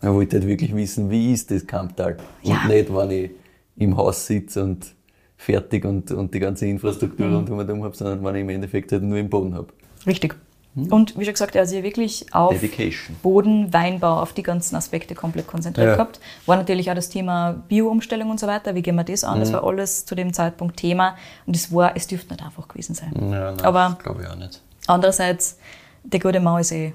Er 0.01 0.14
wollte 0.14 0.37
halt 0.37 0.47
wirklich 0.47 0.74
wissen, 0.74 1.11
wie 1.11 1.33
ist 1.33 1.51
das 1.51 1.66
Kamptal? 1.66 2.16
Und 2.43 2.51
ja. 2.51 2.66
nicht, 2.66 2.95
wenn 2.95 3.11
ich 3.11 3.31
im 3.76 3.97
Haus 3.97 4.26
sitze 4.26 4.62
und 4.62 4.95
fertig 5.37 5.85
und, 5.85 6.11
und 6.11 6.35
die 6.35 6.41
ganze 6.41 6.66
Infrastruktur 6.66 7.26
mhm. 7.26 7.37
rundherum 7.49 7.85
habe, 7.85 7.97
sondern 7.97 8.24
wenn 8.24 8.35
ich 8.37 8.41
im 8.43 8.49
Endeffekt 8.51 8.93
halt 8.93 9.03
nur 9.03 9.18
im 9.18 9.29
Boden 9.29 9.55
habe. 9.55 9.68
Richtig. 10.07 10.37
Mhm. 10.74 10.93
Und 10.93 11.18
wie 11.18 11.24
schon 11.24 11.35
gesagt, 11.35 11.55
er 11.55 11.62
hat 11.62 11.68
sich 11.68 11.83
wirklich 11.83 12.26
auf 12.33 12.53
Dedication. 12.53 13.16
Boden, 13.22 13.72
Weinbau, 13.72 14.20
auf 14.20 14.33
die 14.33 14.43
ganzen 14.43 14.76
Aspekte 14.76 15.14
komplett 15.14 15.47
konzentriert 15.47 15.89
ja. 15.89 15.95
gehabt. 15.95 16.20
War 16.47 16.57
natürlich 16.57 16.91
auch 16.91 16.95
das 16.95 17.09
Thema 17.09 17.53
Bio-Umstellung 17.68 18.31
und 18.31 18.41
so 18.41 18.47
weiter. 18.47 18.74
Wie 18.74 18.83
gehen 18.83 18.97
wir 18.97 19.05
das 19.05 19.24
an? 19.24 19.39
Mhm. 19.39 19.41
Das 19.41 19.53
war 19.53 19.64
alles 19.64 20.05
zu 20.05 20.14
dem 20.14 20.33
Zeitpunkt 20.33 20.76
Thema. 20.76 21.16
Und 21.47 21.57
es 21.57 21.72
war, 21.72 21.97
es 21.97 22.07
dürfte 22.07 22.35
nicht 22.35 22.45
einfach 22.45 22.68
gewesen 22.68 22.95
sein. 22.95 23.12
Ja, 23.20 23.53
nein, 23.53 23.61
Aber 23.62 23.97
glaube 24.03 24.22
ich 24.22 24.29
auch 24.29 24.37
nicht. 24.37 24.61
Andererseits, 24.87 25.59
der 26.05 26.20
gute 26.20 26.41
Mann 26.41 26.61
ist 26.61 26.72
eh 26.72 26.93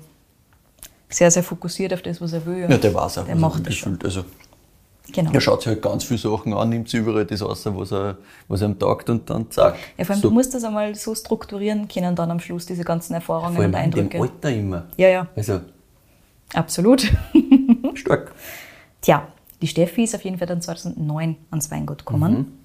sehr, 1.13 1.31
sehr 1.31 1.43
fokussiert 1.43 1.93
auf 1.93 2.01
das, 2.01 2.19
was 2.21 2.33
er 2.33 2.45
will. 2.45 2.67
Ja, 2.69 2.77
der 2.77 2.93
war 2.93 3.07
es 3.07 3.17
auch. 3.17 3.25
Der 3.25 3.35
macht 3.35 3.65
das 3.67 3.75
schon. 3.75 3.99
Also, 4.03 4.23
Genau. 5.11 5.31
Er 5.31 5.41
schaut 5.41 5.61
sich 5.61 5.67
halt 5.67 5.81
ganz 5.81 6.05
viele 6.05 6.17
Sachen 6.17 6.53
an, 6.53 6.69
nimmt 6.69 6.87
sich 6.87 7.01
überall 7.01 7.25
das 7.25 7.41
aus, 7.41 7.65
was, 7.65 7.91
er, 7.91 8.17
was 8.47 8.63
einem 8.63 8.79
taugt 8.79 9.09
und 9.09 9.29
dann 9.29 9.51
zack. 9.51 9.75
Ja, 9.97 10.05
vor 10.05 10.13
allem, 10.13 10.21
so, 10.21 10.29
du 10.29 10.33
musst 10.33 10.53
das 10.53 10.63
einmal 10.63 10.95
so 10.95 11.13
strukturieren 11.13 11.87
können, 11.89 12.15
dann 12.15 12.31
am 12.31 12.39
Schluss, 12.39 12.65
diese 12.65 12.85
ganzen 12.85 13.13
Erfahrungen 13.13 13.53
vor 13.55 13.63
allem 13.63 13.73
und 13.73 13.75
Eindrücke. 13.75 14.19
Alter 14.19 14.49
immer. 14.51 14.85
Ja, 14.95 15.09
ja, 15.09 15.27
Also 15.35 15.59
absolut. 16.53 17.11
stark. 17.95 18.31
Tja, 19.01 19.27
die 19.61 19.67
Steffi 19.67 20.03
ist 20.03 20.15
auf 20.15 20.23
jeden 20.23 20.37
Fall 20.37 20.47
dann 20.47 20.61
2009 20.61 21.35
ans 21.51 21.69
Weingut 21.69 21.99
gekommen. 21.99 22.57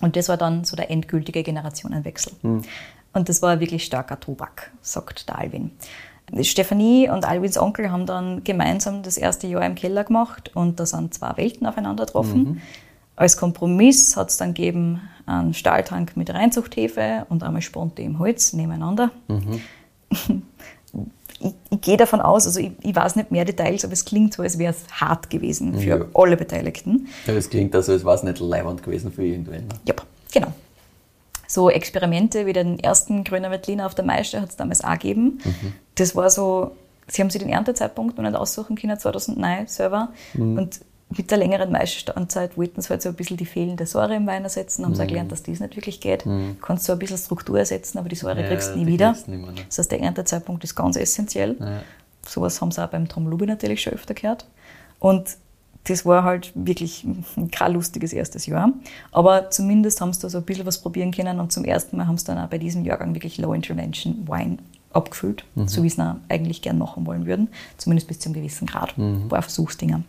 Und 0.00 0.16
das 0.16 0.28
war 0.28 0.36
dann 0.38 0.64
so 0.64 0.76
der 0.76 0.90
endgültige 0.90 1.42
Generationenwechsel. 1.42 2.32
Und 2.42 3.28
das 3.28 3.42
war 3.42 3.60
wirklich 3.60 3.84
starker 3.84 4.18
Tobak, 4.18 4.72
sagt 4.80 5.28
der 5.28 5.38
Alwin. 5.38 5.70
Stefanie 6.42 7.08
und 7.08 7.24
Alwins 7.26 7.56
Onkel 7.58 7.90
haben 7.90 8.06
dann 8.06 8.42
gemeinsam 8.44 9.02
das 9.02 9.16
erste 9.16 9.46
Jahr 9.46 9.64
im 9.64 9.74
Keller 9.74 10.04
gemacht 10.04 10.50
und 10.54 10.80
da 10.80 10.86
sind 10.86 11.14
zwei 11.14 11.36
Welten 11.36 11.66
aufeinander 11.66 12.06
getroffen. 12.06 12.60
Als 13.16 13.36
Kompromiss 13.36 14.16
hat 14.16 14.30
es 14.30 14.36
dann 14.38 14.54
gegeben 14.54 15.00
einen 15.26 15.54
Stahltank 15.54 16.16
mit 16.16 16.30
Reinzuchthefe 16.34 17.26
und 17.28 17.42
einmal 17.44 17.62
Sponte 17.62 18.02
im 18.02 18.18
Holz 18.18 18.52
nebeneinander. 18.52 19.10
ich, 21.40 21.54
ich 21.70 21.80
gehe 21.80 21.96
davon 21.96 22.20
aus, 22.20 22.46
also 22.46 22.60
ich, 22.60 22.72
ich 22.82 22.94
weiß 22.94 23.16
nicht 23.16 23.30
mehr 23.30 23.44
Details, 23.44 23.84
aber 23.84 23.92
es 23.92 24.04
klingt 24.04 24.34
so, 24.34 24.42
als 24.42 24.58
wäre 24.58 24.72
es 24.72 24.84
hart 25.00 25.30
gewesen 25.30 25.78
für 25.78 25.86
Ja. 25.88 26.04
alle 26.14 26.36
Beteiligten. 26.36 27.08
Ja, 27.26 27.34
das 27.34 27.48
klingt 27.50 27.74
also, 27.74 27.92
als 27.92 28.04
war 28.04 28.14
es 28.14 28.22
nicht 28.22 28.40
leibend 28.40 28.82
gewesen 28.82 29.12
für 29.12 29.24
irgendwen. 29.24 29.66
ne? 29.68 29.74
Ja. 29.86 29.94
So 31.54 31.70
Experimente 31.70 32.46
wie 32.46 32.52
den 32.52 32.80
ersten 32.80 33.22
Grüner 33.22 33.48
Veltliner 33.48 33.86
auf 33.86 33.94
der 33.94 34.04
Maische 34.04 34.40
hat 34.40 34.50
es 34.50 34.56
damals 34.56 34.82
auch 34.82 34.94
gegeben. 34.94 35.38
Das 35.94 36.16
war 36.16 36.28
so, 36.28 36.72
sie 37.06 37.22
haben 37.22 37.30
sich 37.30 37.40
den 37.40 37.48
Erntezeitpunkt 37.48 38.16
noch 38.18 38.24
nicht 38.24 38.34
aussuchen 38.34 38.74
können, 38.74 38.98
2009 38.98 39.68
selber. 39.68 40.08
Und 40.36 40.80
mit 41.16 41.30
der 41.30 41.38
längeren 41.38 41.70
Maischestandzeit 41.70 42.56
wollten 42.56 42.80
sie 42.80 42.88
halt 42.88 43.02
so 43.02 43.10
ein 43.10 43.14
bisschen 43.14 43.36
die 43.36 43.46
fehlende 43.46 43.86
Säure 43.86 44.16
im 44.16 44.26
Wein 44.26 44.42
ersetzen, 44.42 44.84
haben 44.84 44.96
sie 44.96 45.02
auch 45.04 45.06
gelernt, 45.06 45.30
dass 45.30 45.44
das 45.44 45.60
nicht 45.60 45.76
wirklich 45.76 46.00
geht. 46.00 46.26
Du 46.26 46.56
kannst 46.60 46.86
so 46.86 46.92
ein 46.92 46.98
bisschen 46.98 47.18
Struktur 47.18 47.56
ersetzen, 47.56 47.98
aber 47.98 48.08
die 48.08 48.16
Säure 48.16 48.40
Ja, 48.42 48.48
kriegst 48.48 48.74
du 48.74 48.78
nie 48.78 48.86
wieder. 48.88 49.12
nicht 49.12 49.28
mehr, 49.28 49.38
ne? 49.38 49.52
Das 49.68 49.78
heißt, 49.78 49.92
der 49.92 50.00
Erntezeitpunkt 50.00 50.64
ist 50.64 50.74
ganz 50.74 50.96
essentiell. 50.96 51.54
Ja. 51.60 51.82
Sowas 52.26 52.60
haben 52.60 52.72
sie 52.72 52.82
auch 52.82 52.88
beim 52.88 53.06
Tom 53.06 53.28
Lubi 53.28 53.46
natürlich 53.46 53.80
schon 53.80 53.92
öfter 53.92 54.14
gehört. 54.14 54.44
Und 54.98 55.36
das 55.84 56.06
war 56.06 56.24
halt 56.24 56.52
wirklich 56.54 57.06
kein 57.52 57.72
lustiges 57.74 58.12
erstes 58.12 58.46
Jahr. 58.46 58.72
Aber 59.12 59.50
zumindest 59.50 60.00
haben 60.00 60.12
sie 60.12 60.20
da 60.20 60.30
so 60.30 60.38
ein 60.38 60.44
bisschen 60.44 60.66
was 60.66 60.80
probieren 60.80 61.10
können 61.12 61.40
und 61.40 61.52
zum 61.52 61.64
ersten 61.64 61.96
Mal 61.96 62.06
haben 62.06 62.18
sie 62.18 62.24
dann 62.24 62.38
auch 62.38 62.48
bei 62.48 62.58
diesem 62.58 62.84
Jahrgang 62.84 63.14
wirklich 63.14 63.38
Low 63.38 63.52
Intervention 63.52 64.26
Wine 64.26 64.58
abgefüllt, 64.92 65.44
so 65.66 65.82
wie 65.82 65.90
sie 65.90 66.00
es 66.00 66.16
eigentlich 66.28 66.62
gern 66.62 66.78
machen 66.78 67.04
wollen 67.04 67.26
würden. 67.26 67.48
Zumindest 67.76 68.08
bis 68.08 68.20
zu 68.20 68.28
einem 68.28 68.34
gewissen 68.34 68.66
Grad. 68.66 68.96
Ein 69.24 69.28
paar 69.28 69.42
Versuchsdinger. 69.42 70.02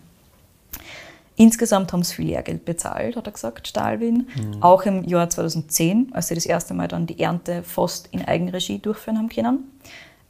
Insgesamt 1.38 1.92
haben 1.92 2.04
sie 2.04 2.16
viel 2.16 2.28
Lehrgeld 2.28 2.64
bezahlt, 2.64 3.18
hat 3.18 3.28
er 3.28 3.34
gesagt, 3.34 3.68
Stahlwin. 3.68 4.28
Auch 4.62 4.84
im 4.84 5.04
Jahr 5.04 5.30
2010, 5.30 6.12
als 6.14 6.30
sie 6.30 6.36
das 6.36 6.46
erste 6.46 6.74
Mal 6.74 6.88
dann 6.88 7.08
die 7.08 7.20
Ernte 7.20 7.64
fast 7.64 8.08
in 8.12 8.24
Eigenregie 8.24 8.80
durchführen 8.80 9.18
haben 9.18 9.30
können. 9.30 9.66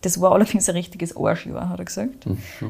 Das 0.02 0.20
war 0.20 0.32
allerdings 0.34 0.68
ein 0.68 0.76
richtiges 0.76 1.16
Arschjahr, 1.16 1.70
hat 1.70 1.80
er 1.80 1.86
gesagt. 1.86 2.26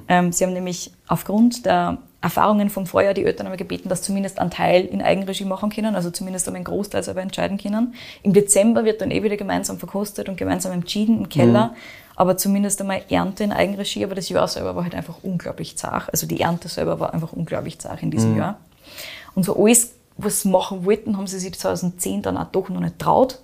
Ähm, 0.10 0.32
sie 0.34 0.44
haben 0.44 0.54
nämlich 0.54 0.92
aufgrund 1.08 1.66
der 1.66 2.00
Erfahrungen 2.26 2.72
vom 2.72 2.88
Vorjahr 2.88 3.14
die 3.14 3.24
Eltern 3.24 3.46
einmal 3.46 3.58
gebeten, 3.58 3.88
dass 3.88 4.02
zumindest 4.02 4.40
einen 4.40 4.50
Teil 4.50 4.84
in 4.84 5.04
Eigenregie 5.04 5.46
machen 5.46 5.70
können, 5.70 5.96
also 5.96 6.10
zumindest 6.10 6.48
einmal 6.48 6.58
einen 6.58 6.66
Großteil 6.66 7.04
selber 7.04 7.22
entscheiden 7.22 7.60
können. 7.60 7.94
Im 8.24 8.34
Dezember 8.34 8.84
wird 8.84 9.00
dann 9.00 9.12
eh 9.12 9.22
wieder 9.22 9.38
gemeinsam 9.38 9.78
verkostet 9.78 10.28
und 10.28 10.36
gemeinsam 10.36 10.72
entschieden 10.72 11.20
im 11.20 11.30
Keller, 11.30 11.76
aber 12.16 12.36
zumindest 12.36 12.82
einmal 12.82 13.04
Ernte 13.10 13.44
in 13.44 13.52
Eigenregie, 13.52 14.04
aber 14.04 14.16
das 14.16 14.28
Jahr 14.30 14.48
selber 14.48 14.76
war 14.76 14.82
halt 14.82 14.96
einfach 14.96 15.18
unglaublich 15.22 15.78
zart. 15.78 16.10
Also 16.12 16.26
die 16.26 16.42
Ernte 16.42 16.68
selber 16.68 17.00
war 17.00 17.14
einfach 17.14 17.32
unglaublich 17.32 17.78
zart 17.78 18.02
in 18.02 18.10
diesem 18.10 18.36
Jahr. 18.36 18.60
Und 19.36 19.44
so 19.44 19.56
alles, 19.64 19.94
was 20.18 20.42
sie 20.42 20.50
machen 20.50 20.84
wollten, 20.84 21.18
haben 21.18 21.28
sie 21.28 21.38
sich 21.38 21.54
2010 21.54 22.24
dann 22.24 22.38
auch 22.38 22.48
doch 22.48 22.70
noch 22.70 22.80
nicht 22.80 22.98
traut. 22.98 23.38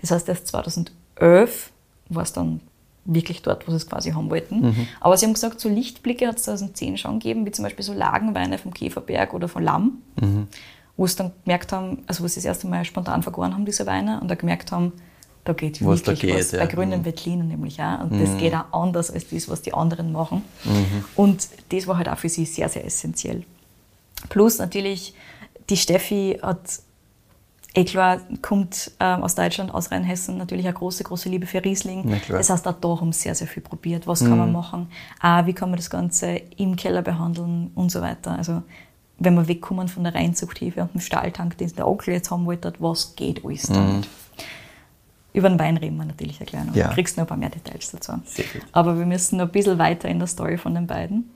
Das 0.00 0.12
heißt, 0.12 0.28
erst 0.28 0.46
2011 0.46 1.72
war 2.08 2.22
es 2.22 2.32
dann 2.32 2.60
wirklich 3.04 3.42
dort, 3.42 3.66
wo 3.66 3.70
sie 3.72 3.76
es 3.78 3.86
quasi 3.88 4.12
haben 4.12 4.30
wollten. 4.30 4.86
Aber 5.00 5.16
sie 5.16 5.26
haben 5.26 5.32
gesagt, 5.34 5.60
so 5.60 5.68
Lichtblicke 5.68 6.26
hat 6.28 6.36
es 6.36 6.44
2010 6.44 6.98
schon 6.98 7.18
gegeben, 7.18 7.44
wie 7.46 7.50
zum 7.50 7.64
Beispiel 7.64 7.84
so 7.84 7.92
Lagenweine 7.92 8.58
vom 8.58 8.72
Käferberg 8.72 9.34
oder 9.34 9.48
von 9.48 9.62
Lamm, 9.62 9.98
wo 10.96 11.06
sie 11.06 11.16
dann 11.16 11.32
gemerkt 11.44 11.72
haben, 11.72 11.98
also 12.06 12.22
wo 12.22 12.28
sie 12.28 12.36
das 12.36 12.44
erste 12.44 12.66
Mal 12.68 12.84
spontan 12.84 13.22
vergoren 13.22 13.54
haben, 13.54 13.64
diese 13.64 13.86
Weine, 13.86 14.20
und 14.20 14.28
da 14.30 14.34
gemerkt 14.36 14.70
haben, 14.72 14.92
da 15.44 15.52
geht 15.54 15.84
Was 15.84 16.06
wirklich 16.06 16.20
geht, 16.20 16.34
was. 16.38 16.52
ja. 16.52 16.60
Bei 16.60 16.66
grünen 16.66 17.00
Mhm. 17.00 17.04
Veltlinen 17.04 17.48
nämlich 17.48 17.80
auch. 17.82 18.02
Und 18.04 18.20
das 18.22 18.36
geht 18.38 18.54
auch 18.54 18.72
anders 18.72 19.10
als 19.10 19.28
das, 19.28 19.48
was 19.48 19.60
die 19.62 19.74
anderen 19.74 20.12
machen. 20.12 20.42
Und 21.16 21.48
das 21.70 21.88
war 21.88 21.96
halt 21.96 22.08
auch 22.08 22.18
für 22.18 22.28
sie 22.28 22.44
sehr, 22.44 22.68
sehr 22.68 22.84
essentiell. 22.84 23.42
Plus 24.28 24.58
natürlich, 24.58 25.14
die 25.68 25.76
Steffi 25.76 26.38
hat, 26.40 26.60
eh 27.74 27.84
klar, 27.84 28.20
kommt 28.42 28.92
ähm, 29.00 29.22
aus 29.22 29.34
Deutschland, 29.34 29.72
aus 29.72 29.90
Rheinhessen, 29.90 30.36
natürlich 30.36 30.66
eine 30.66 30.74
große, 30.74 31.04
große 31.04 31.28
Liebe 31.28 31.46
für 31.46 31.64
Riesling. 31.64 32.20
Das 32.28 32.50
heißt, 32.50 32.66
auch 32.68 32.74
da 32.80 33.00
haben 33.00 33.12
sie 33.12 33.22
sehr, 33.22 33.34
sehr 33.34 33.46
viel 33.46 33.62
probiert. 33.62 34.06
Was 34.06 34.20
kann 34.20 34.38
man 34.38 34.52
machen? 34.52 34.88
Auch, 35.20 35.46
wie 35.46 35.52
kann 35.52 35.70
man 35.70 35.78
das 35.78 35.90
Ganze 35.90 36.40
im 36.56 36.76
Keller 36.76 37.02
behandeln 37.02 37.70
und 37.74 37.90
so 37.90 38.00
weiter. 38.00 38.32
Also, 38.32 38.62
wenn 39.18 39.34
wir 39.34 39.46
wegkommen 39.48 39.88
von 39.88 40.04
der 40.04 40.14
Reinzuchthilfe 40.14 40.82
und 40.82 40.94
dem 40.94 41.00
Stahltank, 41.00 41.56
den 41.58 41.72
der 41.74 41.86
Onkel 41.86 42.14
jetzt 42.14 42.30
haben 42.30 42.44
wollte, 42.44 42.72
was 42.78 43.14
geht 43.16 43.44
alles 43.44 43.62
damit? 43.62 44.08
Über 45.32 45.48
den 45.48 45.58
Wein 45.58 45.78
reden 45.78 45.96
wir 45.96 46.04
natürlich 46.04 46.40
kleiner. 46.40 46.74
Ja. 46.74 46.88
Du 46.88 46.94
kriegst 46.94 47.16
noch 47.16 47.24
ein 47.24 47.28
paar 47.28 47.36
mehr 47.38 47.48
Details 47.48 47.90
dazu. 47.92 48.12
Aber 48.72 48.98
wir 48.98 49.06
müssen 49.06 49.38
noch 49.38 49.46
ein 49.46 49.52
bisschen 49.52 49.78
weiter 49.78 50.08
in 50.08 50.18
der 50.18 50.28
Story 50.28 50.58
von 50.58 50.74
den 50.74 50.86
beiden. 50.86 51.30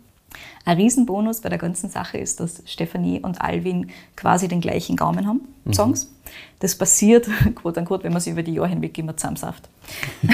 Ein 0.64 0.76
Riesenbonus 0.78 1.40
bei 1.40 1.48
der 1.48 1.58
ganzen 1.58 1.88
Sache 1.90 2.18
ist, 2.18 2.40
dass 2.40 2.62
Stefanie 2.66 3.20
und 3.20 3.40
Alvin 3.40 3.90
quasi 4.16 4.48
den 4.48 4.60
gleichen 4.60 4.96
Gaumen 4.96 5.26
haben, 5.26 5.40
Mhm. 5.64 5.72
Songs. 5.74 6.10
Das 6.60 6.74
passiert, 6.76 7.28
quote 7.54 7.80
unquote, 7.80 8.04
wenn 8.04 8.12
man 8.12 8.20
sie 8.20 8.30
über 8.30 8.42
die 8.42 8.54
Jahre 8.54 8.68
hinweg 8.68 8.96
immer 8.98 9.16
zusammensaft. 9.16 9.68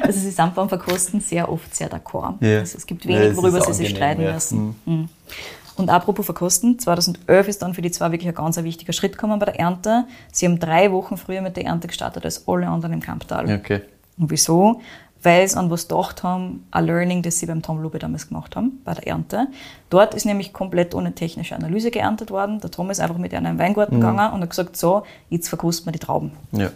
also 0.00 0.18
sie 0.18 0.30
sind 0.30 0.54
beim 0.54 0.68
Verkosten 0.68 1.20
sehr 1.20 1.50
oft 1.50 1.74
sehr 1.74 1.90
d'accord. 1.90 2.34
Ja. 2.40 2.60
Also 2.60 2.78
es 2.78 2.86
gibt 2.86 3.04
Ja, 3.04 3.10
wenig, 3.10 3.30
es 3.30 3.36
worüber 3.36 3.60
sie 3.60 3.72
sich 3.72 3.90
streiten 3.90 4.22
ja. 4.22 4.32
müssen. 4.34 4.76
Mhm. 4.84 5.08
Und 5.76 5.90
apropos 5.90 6.24
Verkosten, 6.24 6.78
2011 6.78 7.48
ist 7.48 7.60
dann 7.62 7.74
für 7.74 7.82
die 7.82 7.90
zwei 7.90 8.10
wirklich 8.10 8.28
ein 8.28 8.34
ganz 8.34 8.56
ein 8.56 8.64
wichtiger 8.64 8.92
Schritt 8.94 9.12
gekommen 9.12 9.38
bei 9.38 9.46
der 9.46 9.60
Ernte. 9.60 10.06
Sie 10.32 10.46
haben 10.46 10.58
drei 10.58 10.90
Wochen 10.90 11.16
früher 11.18 11.42
mit 11.42 11.56
der 11.56 11.66
Ernte 11.66 11.86
gestartet 11.88 12.24
als 12.24 12.48
alle 12.48 12.66
anderen 12.66 12.94
im 12.94 13.00
Kamptal. 13.00 13.52
Okay. 13.54 13.82
Und 14.18 14.30
wieso? 14.30 14.80
Weil 15.26 15.48
sie 15.48 15.56
an 15.56 15.70
was 15.70 15.88
gedacht 15.88 16.22
haben, 16.22 16.68
ein 16.70 16.86
Learning, 16.86 17.20
das 17.20 17.40
sie 17.40 17.46
beim 17.46 17.60
Tom 17.60 17.82
Lube 17.82 17.98
damals 17.98 18.28
gemacht 18.28 18.54
haben, 18.54 18.80
bei 18.84 18.94
der 18.94 19.08
Ernte. 19.08 19.48
Dort 19.90 20.14
ist 20.14 20.24
nämlich 20.24 20.52
komplett 20.52 20.94
ohne 20.94 21.16
technische 21.16 21.56
Analyse 21.56 21.90
geerntet 21.90 22.30
worden. 22.30 22.60
Der 22.60 22.70
Tom 22.70 22.90
ist 22.90 23.00
einfach 23.00 23.18
mit 23.18 23.32
den 23.32 23.58
Weingarten 23.58 23.96
gegangen 23.96 24.32
und 24.32 24.42
hat 24.42 24.50
gesagt, 24.50 24.76
so, 24.76 25.02
jetzt 25.28 25.48
verkosten 25.48 25.86
wir 25.86 25.92
die 25.92 25.98
Trauben. 25.98 26.30
Ja. 26.52 26.70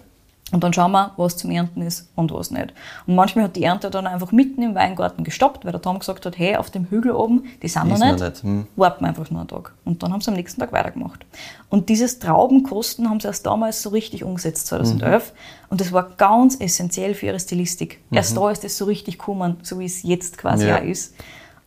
Und 0.52 0.64
dann 0.64 0.72
schauen 0.72 0.92
wir, 0.92 1.12
was 1.16 1.36
zum 1.36 1.50
Ernten 1.50 1.82
ist 1.82 2.10
und 2.16 2.32
was 2.32 2.50
nicht. 2.50 2.72
Und 3.06 3.14
manchmal 3.14 3.44
hat 3.44 3.56
die 3.56 3.62
Ernte 3.62 3.90
dann 3.90 4.06
einfach 4.06 4.32
mitten 4.32 4.62
im 4.62 4.74
Weingarten 4.74 5.22
gestoppt, 5.22 5.64
weil 5.64 5.72
der 5.72 5.80
Tom 5.80 5.98
gesagt 5.98 6.26
hat, 6.26 6.38
hey, 6.38 6.56
auf 6.56 6.70
dem 6.70 6.86
Hügel 6.90 7.12
oben, 7.12 7.44
die 7.62 7.68
sind 7.68 7.88
noch 7.88 7.98
nicht, 7.98 8.20
nicht, 8.20 8.42
hm. 8.42 8.66
warten 8.76 9.04
wir 9.04 9.08
einfach 9.08 9.30
nur 9.30 9.40
einen 9.40 9.48
Tag. 9.48 9.72
Und 9.84 10.02
dann 10.02 10.12
haben 10.12 10.20
sie 10.20 10.30
am 10.30 10.36
nächsten 10.36 10.60
Tag 10.60 10.72
weitergemacht. 10.72 11.24
Und 11.68 11.88
dieses 11.88 12.18
Traubenkosten 12.18 13.08
haben 13.08 13.20
sie 13.20 13.28
erst 13.28 13.46
damals 13.46 13.82
so 13.82 13.90
richtig 13.90 14.24
umgesetzt, 14.24 14.66
2011. 14.68 15.32
Und 15.68 15.80
das 15.80 15.92
war 15.92 16.10
ganz 16.16 16.58
essentiell 16.58 17.14
für 17.14 17.26
ihre 17.26 17.38
Stilistik. 17.40 18.00
Erst 18.10 18.36
da 18.36 18.50
ist 18.50 18.64
das 18.64 18.76
so 18.76 18.86
richtig 18.86 19.18
gekommen, 19.18 19.58
so 19.62 19.78
wie 19.78 19.84
es 19.84 20.02
jetzt 20.02 20.36
quasi 20.36 20.66
Ja. 20.66 20.78
auch 20.78 20.82
ist. 20.82 21.14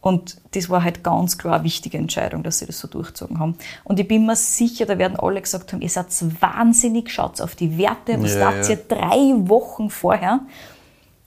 Und 0.03 0.35
das 0.51 0.69
war 0.69 0.83
halt 0.83 1.01
ganz 1.01 1.37
klar 1.37 1.55
eine 1.55 1.63
wichtige 1.63 1.97
Entscheidung, 1.97 2.43
dass 2.43 2.59
sie 2.59 2.65
das 2.65 2.77
so 2.77 2.89
durchgezogen 2.89 3.39
haben. 3.39 3.55
Und 3.85 4.01
ich 4.01 4.07
bin 4.07 4.25
mir 4.25 4.35
sicher, 4.35 4.85
da 4.85 4.97
werden 4.97 5.15
alle 5.17 5.41
gesagt 5.41 5.71
haben, 5.71 5.81
ihr 5.81 5.89
seid 5.89 6.07
wahnsinnig, 6.41 7.09
schaut 7.09 7.39
auf 7.39 7.55
die 7.55 7.77
Werte, 7.77 8.21
was 8.21 8.35
Ja, 8.35 8.51
tat 8.51 8.67
ja. 8.67 8.71
ihr 8.71 8.81
drei 8.85 9.47
Wochen 9.47 9.89
vorher? 9.89 10.41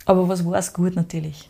Aber 0.05 0.29
was 0.29 0.45
war 0.45 0.59
es 0.59 0.75
gut 0.75 0.95
natürlich. 0.95 1.49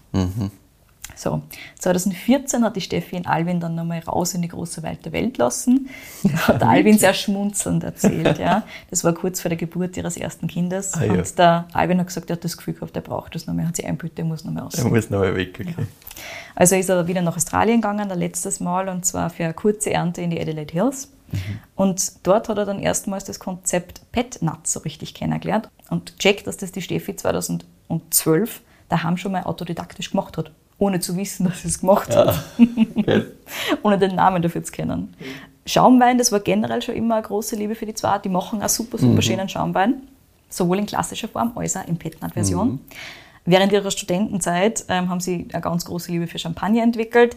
So, 1.17 1.41
2014 1.79 2.62
hat 2.62 2.77
die 2.77 2.83
Steffi 2.83 3.17
in 3.17 3.27
Alvin 3.27 3.59
dann 3.59 3.75
nochmal 3.75 4.01
raus 4.01 4.35
in 4.35 4.43
die 4.43 4.49
große 4.49 4.83
weite 4.83 5.12
Welt 5.12 5.39
lassen. 5.39 5.89
Hat 6.47 6.62
Alvin 6.62 6.99
sehr 6.99 7.14
schmunzelnd 7.14 7.85
erzählt, 7.85 8.39
ja. 8.39 8.64
Das 8.91 9.03
war 9.03 9.14
kurz 9.14 9.41
vor 9.41 9.49
der 9.49 9.57
Geburt 9.57 9.97
ihres 9.97 10.19
ersten 10.19 10.47
Kindes. 10.47 10.93
Ah, 10.93 11.05
ja. 11.05 11.12
Und 11.14 11.39
der 11.39 11.69
Alvin 11.73 12.01
hat 12.01 12.09
gesagt, 12.09 12.29
er 12.29 12.37
hat 12.37 12.45
das 12.45 12.59
Gefühl 12.59 12.75
gehabt, 12.75 12.95
er 12.97 13.01
braucht 13.01 13.35
das 13.35 13.47
nochmal, 13.47 13.67
hat 13.67 13.77
sich 13.77 13.87
einbüht, 13.87 14.12
er 14.19 14.27
muss 14.27 14.45
nochmal 14.45 14.64
raus. 14.64 14.75
Er 14.75 14.85
muss 14.85 15.09
noch 15.09 15.21
mal 15.21 15.35
weg, 15.35 15.59
okay. 15.59 15.87
Also 16.55 16.77
ist 16.77 16.91
er 16.91 17.07
wieder 17.09 17.23
nach 17.23 17.37
Australien 17.37 17.81
gegangen, 17.81 18.11
ein 18.11 18.19
letztes 18.19 18.61
Mal, 18.61 18.91
und 18.91 19.07
zwar 19.07 19.31
für 19.31 19.45
eine 19.45 19.55
kurze 19.55 19.93
Ernte 19.93 20.21
in 20.21 20.31
die 20.31 20.41
Adelaide 20.41 20.73
Hills. 20.73 21.11
Und 21.75 22.27
dort 22.27 22.49
hat 22.49 22.59
er 22.59 22.67
dann 22.67 22.79
erstmals 22.79 23.25
das 23.25 23.39
Konzept 23.39 24.01
Pet 24.12 24.43
Nuts 24.43 24.73
so 24.73 24.81
richtig 24.81 25.14
kennengelernt 25.14 25.69
und 25.91 26.19
checkt, 26.19 26.47
dass 26.47 26.57
das 26.57 26.73
die 26.73 26.83
Steffi 26.83 27.17
2012 27.17 28.61
daheim 28.89 29.17
schon 29.17 29.33
mal 29.33 29.43
autodidaktisch 29.43 30.11
gemacht 30.11 30.37
hat, 30.39 30.53
ohne 30.79 31.01
zu 31.01 31.16
wissen, 31.16 31.47
dass 31.47 31.62
sie 31.62 31.68
es 31.68 31.81
gemacht 31.81 32.14
hat, 32.14 32.43
Okay. 32.59 33.22
ohne 33.83 33.99
den 33.99 34.14
Namen 34.14 34.43
dafür 34.43 34.62
zu 34.62 34.72
kennen. 34.72 35.14
Schaumwein, 35.64 36.18
das 36.18 36.31
war 36.31 36.41
generell 36.41 36.81
schon 36.83 36.95
immer 36.95 37.16
eine 37.16 37.27
große 37.27 37.57
Liebe 37.57 37.74
für 37.74 37.87
die 37.87 37.95
zwei. 37.95 38.18
Die 38.18 38.29
machen 38.29 38.62
auch 38.62 38.68
super, 38.68 38.99
super 38.99 39.20
schönen 39.22 39.49
Schaumwein, 39.49 40.03
sowohl 40.49 40.79
in 40.79 40.87
klassischer 40.87 41.29
Form 41.29 41.53
als 41.57 41.77
auch 41.77 41.87
in 41.89 41.97
Pet 41.97 42.22
Nut 42.22 42.33
Version. 42.35 42.81
Während 43.47 43.72
ihrer 43.72 43.91
Studentenzeit 43.91 44.85
ähm, 44.89 45.09
haben 45.09 45.20
sie 45.20 45.47
eine 45.53 45.62
ganz 45.62 45.85
große 45.85 46.11
Liebe 46.11 46.27
für 46.27 46.39
Champagner 46.39 46.83
entwickelt. 46.83 47.37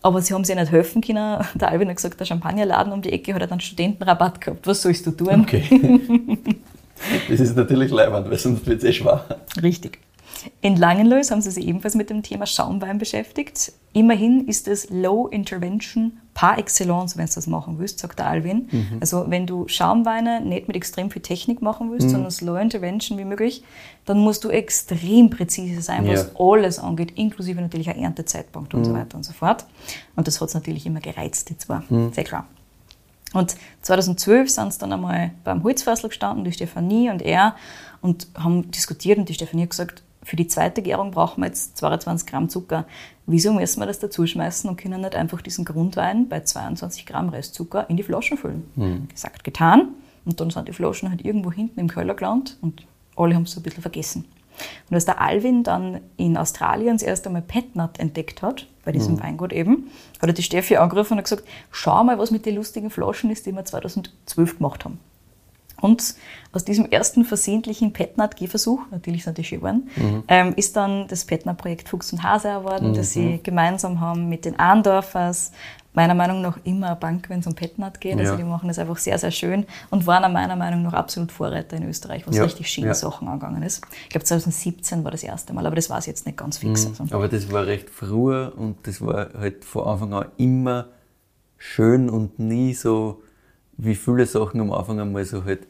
Aber 0.00 0.22
sie 0.22 0.32
haben 0.32 0.44
sich 0.44 0.54
nicht 0.54 0.70
helfen 0.70 1.02
können. 1.02 1.44
Der 1.54 1.70
Alvin 1.70 1.88
hat 1.88 1.96
gesagt, 1.96 2.20
der 2.20 2.24
Champagnerladen 2.24 2.92
um 2.92 3.02
die 3.02 3.12
Ecke 3.12 3.34
hat 3.34 3.50
einen 3.50 3.60
Studentenrabatt 3.60 4.40
gehabt. 4.40 4.66
Was 4.66 4.82
sollst 4.82 5.06
du 5.06 5.10
tun? 5.10 5.40
Okay. 5.40 6.38
das 7.28 7.40
ist 7.40 7.56
natürlich 7.56 7.90
leibend, 7.90 8.30
weil 8.30 8.38
sonst 8.38 8.64
wird 8.66 8.78
es 8.78 8.84
eh 8.84 8.92
schwach. 8.92 9.24
Richtig. 9.60 9.98
In 10.60 10.76
Langenlois 10.76 11.30
haben 11.30 11.40
sie 11.40 11.50
sich 11.50 11.66
ebenfalls 11.66 11.94
mit 11.94 12.10
dem 12.10 12.22
Thema 12.22 12.46
Schaumwein 12.46 12.98
beschäftigt. 12.98 13.72
Immerhin 13.92 14.46
ist 14.46 14.68
es 14.68 14.90
Low 14.90 15.26
Intervention 15.28 16.18
par 16.34 16.58
excellence, 16.58 17.16
wenn 17.16 17.26
du 17.26 17.34
das 17.34 17.46
machen 17.46 17.78
willst, 17.78 17.98
sagt 17.98 18.18
der 18.18 18.26
Alvin. 18.26 18.68
Mhm. 18.70 18.98
Also 19.00 19.24
wenn 19.28 19.46
du 19.46 19.66
Schaumweine 19.66 20.40
nicht 20.40 20.68
mit 20.68 20.76
extrem 20.76 21.10
viel 21.10 21.22
Technik 21.22 21.62
machen 21.62 21.90
willst, 21.90 22.06
mhm. 22.06 22.10
sondern 22.12 22.30
Slow 22.30 22.60
Intervention 22.60 23.18
wie 23.18 23.24
möglich, 23.24 23.64
dann 24.04 24.18
musst 24.18 24.44
du 24.44 24.50
extrem 24.50 25.30
präzise 25.30 25.82
sein, 25.82 26.06
was 26.06 26.30
ja. 26.32 26.40
alles 26.40 26.78
angeht, 26.78 27.12
inklusive 27.16 27.60
natürlich 27.60 27.90
ein 27.90 27.98
Erntezeitpunkt 27.98 28.72
mhm. 28.72 28.78
und 28.78 28.84
so 28.84 28.94
weiter 28.94 29.16
und 29.16 29.24
so 29.24 29.32
fort. 29.32 29.64
Und 30.14 30.28
das 30.28 30.40
hat 30.40 30.48
es 30.48 30.54
natürlich 30.54 30.86
immer 30.86 31.00
gereizt, 31.00 31.48
die 31.48 31.58
zwei, 31.58 31.80
mhm. 31.88 32.12
sehr 32.12 32.24
klar. 32.24 32.46
Und 33.34 33.56
2012 33.82 34.48
sind 34.48 34.72
sie 34.72 34.78
dann 34.78 34.92
einmal 34.92 35.32
beim 35.44 35.62
Holzfassel 35.62 36.08
gestanden, 36.08 36.44
die 36.44 36.52
Stefanie 36.52 37.10
und 37.10 37.20
er, 37.20 37.56
und 38.00 38.28
haben 38.36 38.70
diskutiert 38.70 39.18
und 39.18 39.28
die 39.28 39.34
Stefanie 39.34 39.62
hat 39.62 39.70
gesagt, 39.70 40.02
für 40.28 40.36
die 40.36 40.46
zweite 40.46 40.82
Gärung 40.82 41.10
brauchen 41.10 41.40
wir 41.40 41.46
jetzt 41.46 41.78
22 41.78 42.28
Gramm 42.28 42.50
Zucker. 42.50 42.84
Wieso 43.24 43.54
müssen 43.54 43.80
wir 43.80 43.86
das 43.86 43.98
dazuschmeißen 43.98 44.68
und 44.68 44.76
können 44.76 45.00
nicht 45.00 45.16
einfach 45.16 45.40
diesen 45.40 45.64
Grundwein 45.64 46.28
bei 46.28 46.40
22 46.40 47.06
Gramm 47.06 47.30
Restzucker 47.30 47.88
in 47.88 47.96
die 47.96 48.02
Flaschen 48.02 48.36
füllen? 48.36 48.70
Mhm. 48.76 49.08
Gesagt, 49.08 49.42
getan. 49.42 49.94
Und 50.26 50.38
dann 50.38 50.50
sind 50.50 50.68
die 50.68 50.74
Flaschen 50.74 51.08
halt 51.08 51.24
irgendwo 51.24 51.50
hinten 51.50 51.80
im 51.80 51.88
Keller 51.88 52.12
gelandet 52.12 52.58
und 52.60 52.86
alle 53.16 53.34
haben 53.34 53.44
es 53.44 53.52
so 53.52 53.60
ein 53.60 53.62
bisschen 53.62 53.80
vergessen. 53.80 54.26
Und 54.90 54.94
als 54.94 55.06
der 55.06 55.18
Alvin 55.18 55.62
dann 55.62 56.02
in 56.18 56.36
Australien 56.36 56.96
das 56.96 57.02
erste 57.02 57.30
Mal 57.30 57.40
Petnat 57.40 57.98
entdeckt 57.98 58.42
hat, 58.42 58.66
bei 58.84 58.92
diesem 58.92 59.14
mhm. 59.14 59.22
Weingut 59.22 59.54
eben, 59.54 59.90
hat 60.20 60.28
er 60.28 60.34
die 60.34 60.42
Steffi 60.42 60.76
angerufen 60.76 61.16
und 61.16 61.22
gesagt, 61.24 61.44
schau 61.70 62.04
mal, 62.04 62.18
was 62.18 62.30
mit 62.30 62.44
den 62.44 62.56
lustigen 62.56 62.90
Flaschen 62.90 63.30
ist, 63.30 63.46
die 63.46 63.52
wir 63.52 63.64
2012 63.64 64.58
gemacht 64.58 64.84
haben. 64.84 64.98
Und 65.80 66.14
aus 66.52 66.64
diesem 66.64 66.90
ersten 66.90 67.24
versehentlichen 67.24 67.92
Petnat-Gehversuch, 67.92 68.80
natürlich 68.90 69.24
sind 69.24 69.38
die 69.38 69.44
schön 69.44 69.60
geworden, 69.60 69.88
mhm. 69.96 70.24
ähm, 70.28 70.54
ist 70.56 70.76
dann 70.76 71.06
das 71.08 71.24
Petnat-Projekt 71.24 71.88
Fuchs 71.88 72.12
und 72.12 72.22
Hase 72.22 72.48
erworben, 72.48 72.90
mhm. 72.90 72.94
das 72.94 73.12
sie 73.12 73.40
gemeinsam 73.42 74.00
haben 74.00 74.28
mit 74.28 74.44
den 74.44 74.58
Ahndorfers. 74.58 75.52
Meiner 75.94 76.14
Meinung 76.14 76.42
nach 76.42 76.58
immer 76.64 76.88
eine 76.88 76.96
Bank, 76.96 77.28
wenn 77.28 77.40
es 77.40 77.46
um 77.46 77.54
Petnat 77.54 78.00
geht. 78.00 78.12
Also 78.12 78.24
ja. 78.24 78.30
Also 78.30 78.44
die 78.44 78.48
machen 78.48 78.68
das 78.68 78.78
einfach 78.78 78.98
sehr, 78.98 79.18
sehr 79.18 79.32
schön 79.32 79.66
und 79.90 80.06
waren 80.06 80.32
meiner 80.32 80.54
Meinung 80.54 80.82
nach 80.82 80.92
absolut 80.92 81.32
Vorreiter 81.32 81.76
in 81.76 81.88
Österreich, 81.88 82.24
was 82.26 82.36
ja. 82.36 82.44
richtig 82.44 82.70
schöne 82.70 82.88
ja. 82.88 82.94
Sachen 82.94 83.26
angegangen 83.26 83.62
ist. 83.62 83.84
Ich 84.04 84.10
glaube 84.10 84.24
2017 84.24 85.02
war 85.02 85.10
das 85.10 85.24
erste 85.24 85.52
Mal, 85.52 85.66
aber 85.66 85.74
das 85.74 85.90
war 85.90 85.98
es 85.98 86.06
jetzt 86.06 86.24
nicht 86.24 86.38
ganz 86.38 86.58
fix. 86.58 86.84
Mhm. 86.84 86.94
Also. 87.00 87.14
Aber 87.16 87.28
das 87.28 87.50
war 87.50 87.66
recht 87.66 87.90
früh 87.90 88.46
und 88.46 88.86
das 88.86 89.00
war 89.00 89.30
halt 89.38 89.64
von 89.64 89.86
Anfang 89.86 90.12
an 90.12 90.26
immer 90.36 90.88
schön 91.56 92.08
und 92.08 92.38
nie 92.38 92.74
so 92.74 93.22
wie 93.78 93.94
viele 93.94 94.26
Sachen 94.26 94.60
am 94.60 94.72
Anfang 94.72 95.00
einmal 95.00 95.24
so 95.24 95.44
halt 95.44 95.66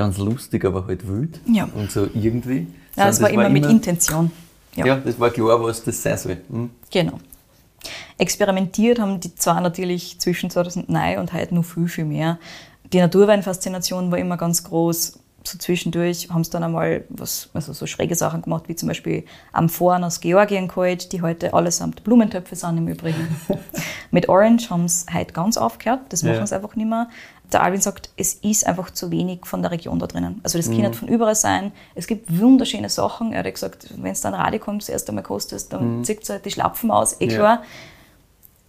ganz 0.00 0.16
lustig, 0.16 0.64
aber 0.64 0.86
halt 0.86 1.06
wild. 1.06 1.40
Ja. 1.46 1.68
Und 1.74 1.90
so 1.90 2.08
irgendwie. 2.14 2.66
Ja, 2.96 3.08
es 3.10 3.20
war, 3.20 3.28
immer 3.28 3.50
mit 3.50 3.66
Intention. 3.66 4.30
Ja. 4.74 4.86
ja. 4.86 4.96
das 4.96 5.20
war 5.20 5.28
klar, 5.28 5.62
was 5.62 5.84
das 5.84 6.02
sein 6.02 6.16
soll. 6.16 6.38
Mhm. 6.48 6.70
Genau. 6.90 7.20
Experimentiert 8.16 8.98
haben 8.98 9.20
die 9.20 9.34
zwar 9.34 9.60
natürlich 9.60 10.18
zwischen 10.18 10.48
2009 10.48 11.18
und 11.18 11.32
heute 11.34 11.54
noch 11.54 11.64
viel, 11.66 11.88
viel 11.88 12.06
mehr. 12.06 12.38
Die 12.94 12.98
Naturweinfaszination 12.98 14.10
war 14.10 14.18
immer 14.18 14.38
ganz 14.38 14.64
groß 14.64 15.18
so 15.44 15.58
zwischendurch 15.58 16.28
haben 16.30 16.44
sie 16.44 16.50
dann 16.50 16.64
einmal 16.64 17.04
was, 17.08 17.48
also 17.54 17.72
so 17.72 17.86
schräge 17.86 18.14
Sachen 18.14 18.42
gemacht, 18.42 18.64
wie 18.68 18.76
zum 18.76 18.88
Beispiel 18.88 19.24
Amphoren 19.52 20.04
aus 20.04 20.20
Georgien 20.20 20.68
geholt, 20.68 21.12
die 21.12 21.22
heute 21.22 21.54
allesamt 21.54 22.04
Blumentöpfe 22.04 22.56
sind 22.56 22.76
im 22.76 22.88
Übrigen. 22.88 23.36
Mit 24.10 24.28
Orange 24.28 24.68
haben 24.70 24.86
sie 24.86 25.06
heute 25.12 25.32
ganz 25.32 25.56
aufgehört, 25.56 26.00
das 26.10 26.22
machen 26.22 26.36
ja. 26.36 26.46
sie 26.46 26.54
einfach 26.54 26.76
nicht 26.76 26.88
mehr. 26.88 27.08
Der 27.52 27.62
Alvin 27.62 27.80
sagt, 27.80 28.10
es 28.16 28.34
ist 28.34 28.66
einfach 28.66 28.90
zu 28.90 29.10
wenig 29.10 29.44
von 29.44 29.62
der 29.62 29.70
Region 29.70 29.98
da 29.98 30.06
drinnen. 30.06 30.40
Also 30.42 30.58
das 30.58 30.68
mhm. 30.68 30.72
kann 30.72 30.90
nicht 30.90 30.96
von 30.96 31.08
überall 31.08 31.34
sein. 31.34 31.72
Es 31.94 32.06
gibt 32.06 32.40
wunderschöne 32.40 32.88
Sachen. 32.88 33.32
Er 33.32 33.44
hat 33.44 33.52
gesagt, 33.52 33.88
wenn 33.96 34.12
es 34.12 34.20
dann 34.20 34.34
Radio 34.34 34.60
kommt, 34.60 34.82
das 34.82 34.88
erste 34.88 35.12
Mal 35.12 35.22
kostet, 35.22 35.72
dann 35.72 35.98
mhm. 35.98 36.04
zieht 36.04 36.22
es 36.22 36.30
halt 36.30 36.44
die 36.44 36.50
Schlapfen 36.50 36.90
aus, 36.90 37.20
eh 37.20 37.28
klar. 37.28 37.56
Ja. 37.56 37.62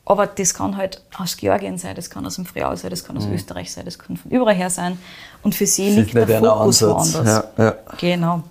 Aber 0.05 0.27
das 0.27 0.53
kann 0.53 0.77
halt 0.77 1.03
aus 1.17 1.38
Georgien 1.38 1.77
sein, 1.77 1.95
das 1.95 2.09
kann 2.09 2.25
aus 2.25 2.36
dem 2.36 2.45
Friau 2.45 2.75
sein, 2.75 2.89
das 2.89 3.05
kann 3.05 3.15
aus 3.17 3.27
mhm. 3.27 3.34
Österreich 3.34 3.71
sein, 3.71 3.86
das 3.86 3.99
kann 3.99 4.17
von 4.17 4.32
überall 4.32 4.55
her 4.55 4.69
sein. 4.69 4.97
Und 5.43 5.55
für 5.55 5.67
sie 5.67 5.89
liegt 5.91 6.13
der 6.15 6.27
Fokus 6.27 6.82
woanders. 6.82 7.13
Ja, 7.57 7.63
ja. 7.63 7.75
Genau. 7.99 8.43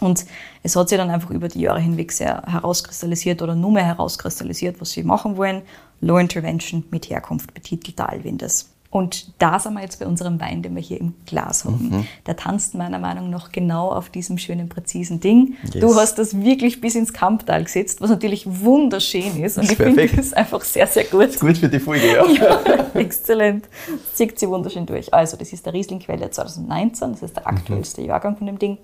Und 0.00 0.24
es 0.62 0.76
hat 0.76 0.88
sich 0.88 0.96
dann 0.96 1.10
einfach 1.10 1.30
über 1.30 1.48
die 1.48 1.60
Jahre 1.60 1.80
hinweg 1.80 2.12
sehr 2.12 2.42
herauskristallisiert 2.46 3.42
oder 3.42 3.54
nur 3.54 3.72
mehr 3.72 3.84
herauskristallisiert, 3.84 4.80
was 4.80 4.92
sie 4.92 5.02
machen 5.02 5.36
wollen. 5.36 5.62
Low 6.00 6.18
Intervention 6.18 6.84
mit 6.90 7.10
Herkunft 7.10 7.52
betitelt 7.52 8.00
Alvin 8.00 8.38
das. 8.38 8.68
Und 8.90 9.34
da 9.38 9.58
sind 9.58 9.74
wir 9.74 9.82
jetzt 9.82 10.00
bei 10.00 10.06
unserem 10.06 10.40
Wein, 10.40 10.62
den 10.62 10.74
wir 10.74 10.80
hier 10.80 10.98
im 10.98 11.14
Glas 11.26 11.66
haben. 11.66 11.90
Mhm. 11.90 12.06
Der 12.26 12.36
tanzt 12.36 12.74
meiner 12.74 12.98
Meinung 12.98 13.28
nach 13.28 13.52
genau 13.52 13.90
auf 13.90 14.08
diesem 14.08 14.38
schönen, 14.38 14.70
präzisen 14.70 15.20
Ding. 15.20 15.56
Yes. 15.64 15.80
Du 15.80 15.94
hast 15.94 16.18
das 16.18 16.40
wirklich 16.40 16.80
bis 16.80 16.94
ins 16.94 17.12
Kamptal 17.12 17.64
gesetzt, 17.64 18.00
was 18.00 18.08
natürlich 18.08 18.46
wunderschön 18.46 19.44
ist. 19.44 19.58
Und 19.58 19.70
ich 19.70 19.76
finde 19.76 20.06
das 20.08 20.32
einfach 20.32 20.62
sehr, 20.62 20.86
sehr 20.86 21.04
gut. 21.04 21.26
Ist 21.26 21.40
gut 21.40 21.58
für 21.58 21.68
die 21.68 21.80
Folge, 21.80 22.06
ja. 22.14 22.26
ja 22.30 22.84
exzellent. 22.94 23.68
Zieht 24.14 24.38
sie 24.38 24.48
wunderschön 24.48 24.86
durch. 24.86 25.12
Also, 25.12 25.36
das 25.36 25.52
ist 25.52 25.66
der 25.66 25.74
Riesling-Quelle 25.74 26.30
2019. 26.30 27.12
Das 27.12 27.22
ist 27.22 27.36
der 27.36 27.42
mhm. 27.42 27.58
aktuellste 27.58 28.00
mhm. 28.00 28.06
Jahrgang 28.06 28.38
von 28.38 28.46
dem 28.46 28.58
Ding. 28.58 28.78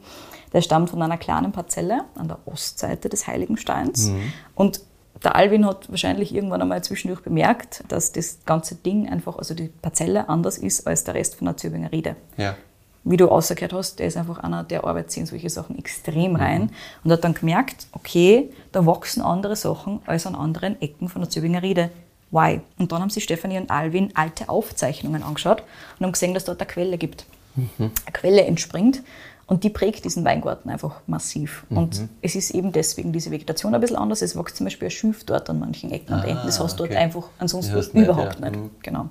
Der 0.53 0.61
stammt 0.61 0.91
von 0.91 1.01
einer 1.01 1.17
kleinen 1.17 1.51
Parzelle 1.51 2.05
an 2.15 2.29
der 2.29 2.39
Ostseite 2.45 3.09
des 3.09 3.27
Heiligensteins. 3.27 4.09
Mhm. 4.09 4.33
Und 4.55 4.81
der 5.25 5.37
Alvin 5.37 5.67
hat 5.67 5.91
wahrscheinlich 5.91 6.35
irgendwann 6.35 6.63
einmal 6.63 6.85
zwischendurch 6.85 7.23
bemerkt, 7.23 7.85
dass 7.89 8.13
das 8.13 8.39
ganze 8.45 8.75
Ding 8.75 9.09
einfach, 9.09 9.39
also 9.39 9.55
die 9.55 9.69
Parzelle 9.69 10.29
anders 10.29 10.59
ist 10.59 10.87
als 10.87 11.05
der 11.05 11.15
Rest 11.15 11.37
von 11.37 11.47
der 11.47 11.57
Zöbinger 11.57 11.91
Riede. 11.93 12.17
Ja. 12.37 12.57
Wie 13.05 13.17
du 13.17 13.29
ausgehört 13.29 13.75
hast, 13.75 13.99
der 13.99 14.07
ist 14.07 14.17
einfach 14.17 14.39
einer, 14.39 14.65
der 14.65 14.85
arbeitet 14.85 15.17
in 15.19 15.27
solche 15.27 15.51
Sachen 15.51 15.79
extrem 15.79 16.33
mhm. 16.33 16.37
rein 16.37 16.63
mhm. 16.63 16.71
und 17.05 17.13
hat 17.13 17.25
dann 17.25 17.35
gemerkt, 17.35 17.87
okay, 17.93 18.51
da 18.73 18.87
wachsen 18.87 19.23
andere 19.23 19.57
Sachen 19.57 20.01
als 20.07 20.27
an 20.27 20.35
anderen 20.35 20.81
Ecken 20.81 21.09
von 21.09 21.21
der 21.23 21.31
Zöbinger 21.31 21.63
Riede. 21.63 21.91
Why? 22.31 22.61
Und 22.79 22.93
dann 22.93 23.01
haben 23.01 23.11
sich 23.11 23.25
Stefanie 23.25 23.59
und 23.59 23.71
Alvin 23.71 24.11
alte 24.15 24.49
Aufzeichnungen 24.49 25.23
angeschaut 25.23 25.63
und 25.99 26.07
haben 26.07 26.13
gesehen, 26.13 26.35
dass 26.35 26.45
dort 26.45 26.61
eine 26.61 26.69
Quelle 26.69 26.99
gibt. 26.99 27.27
Mhm. 27.55 27.69
Eine 27.79 28.13
Quelle 28.13 28.45
entspringt 28.45 29.03
und 29.47 29.65
die 29.65 29.71
prägt 29.71 30.05
diesen 30.05 30.25
Weingarten 30.25 30.71
einfach 30.71 31.01
massiv. 31.07 31.67
Mhm. 31.69 31.77
Und 31.77 32.09
es 32.23 32.35
ist 32.35 32.51
eben 32.51 32.73
deswegen 32.73 33.13
diese 33.13 33.31
Vegetation 33.31 33.75
ein 33.75 33.81
bisschen 33.81 33.97
anders. 33.97 34.23
Es 34.23 34.37
wächst 34.37 34.57
zum 34.57 34.65
Beispiel 34.65 34.89
ein 34.89 34.91
Schilf 34.91 35.25
dort 35.25 35.51
an 35.51 35.59
manchen 35.61 35.91
Ecken 35.91 36.15
ah, 36.15 36.21
und 36.21 36.25
Enden. 36.25 36.43
Das 36.47 36.61
hast 36.61 36.79
du 36.79 36.85
okay. 36.85 36.95
dort 36.95 37.03
einfach 37.03 37.29
ansonsten 37.39 37.99
überhaupt 37.99 38.41
nicht. 38.41 38.43
Ja. 38.43 38.51
nicht. 38.51 38.61
Mhm. 38.61 38.71
Genau. 38.83 39.09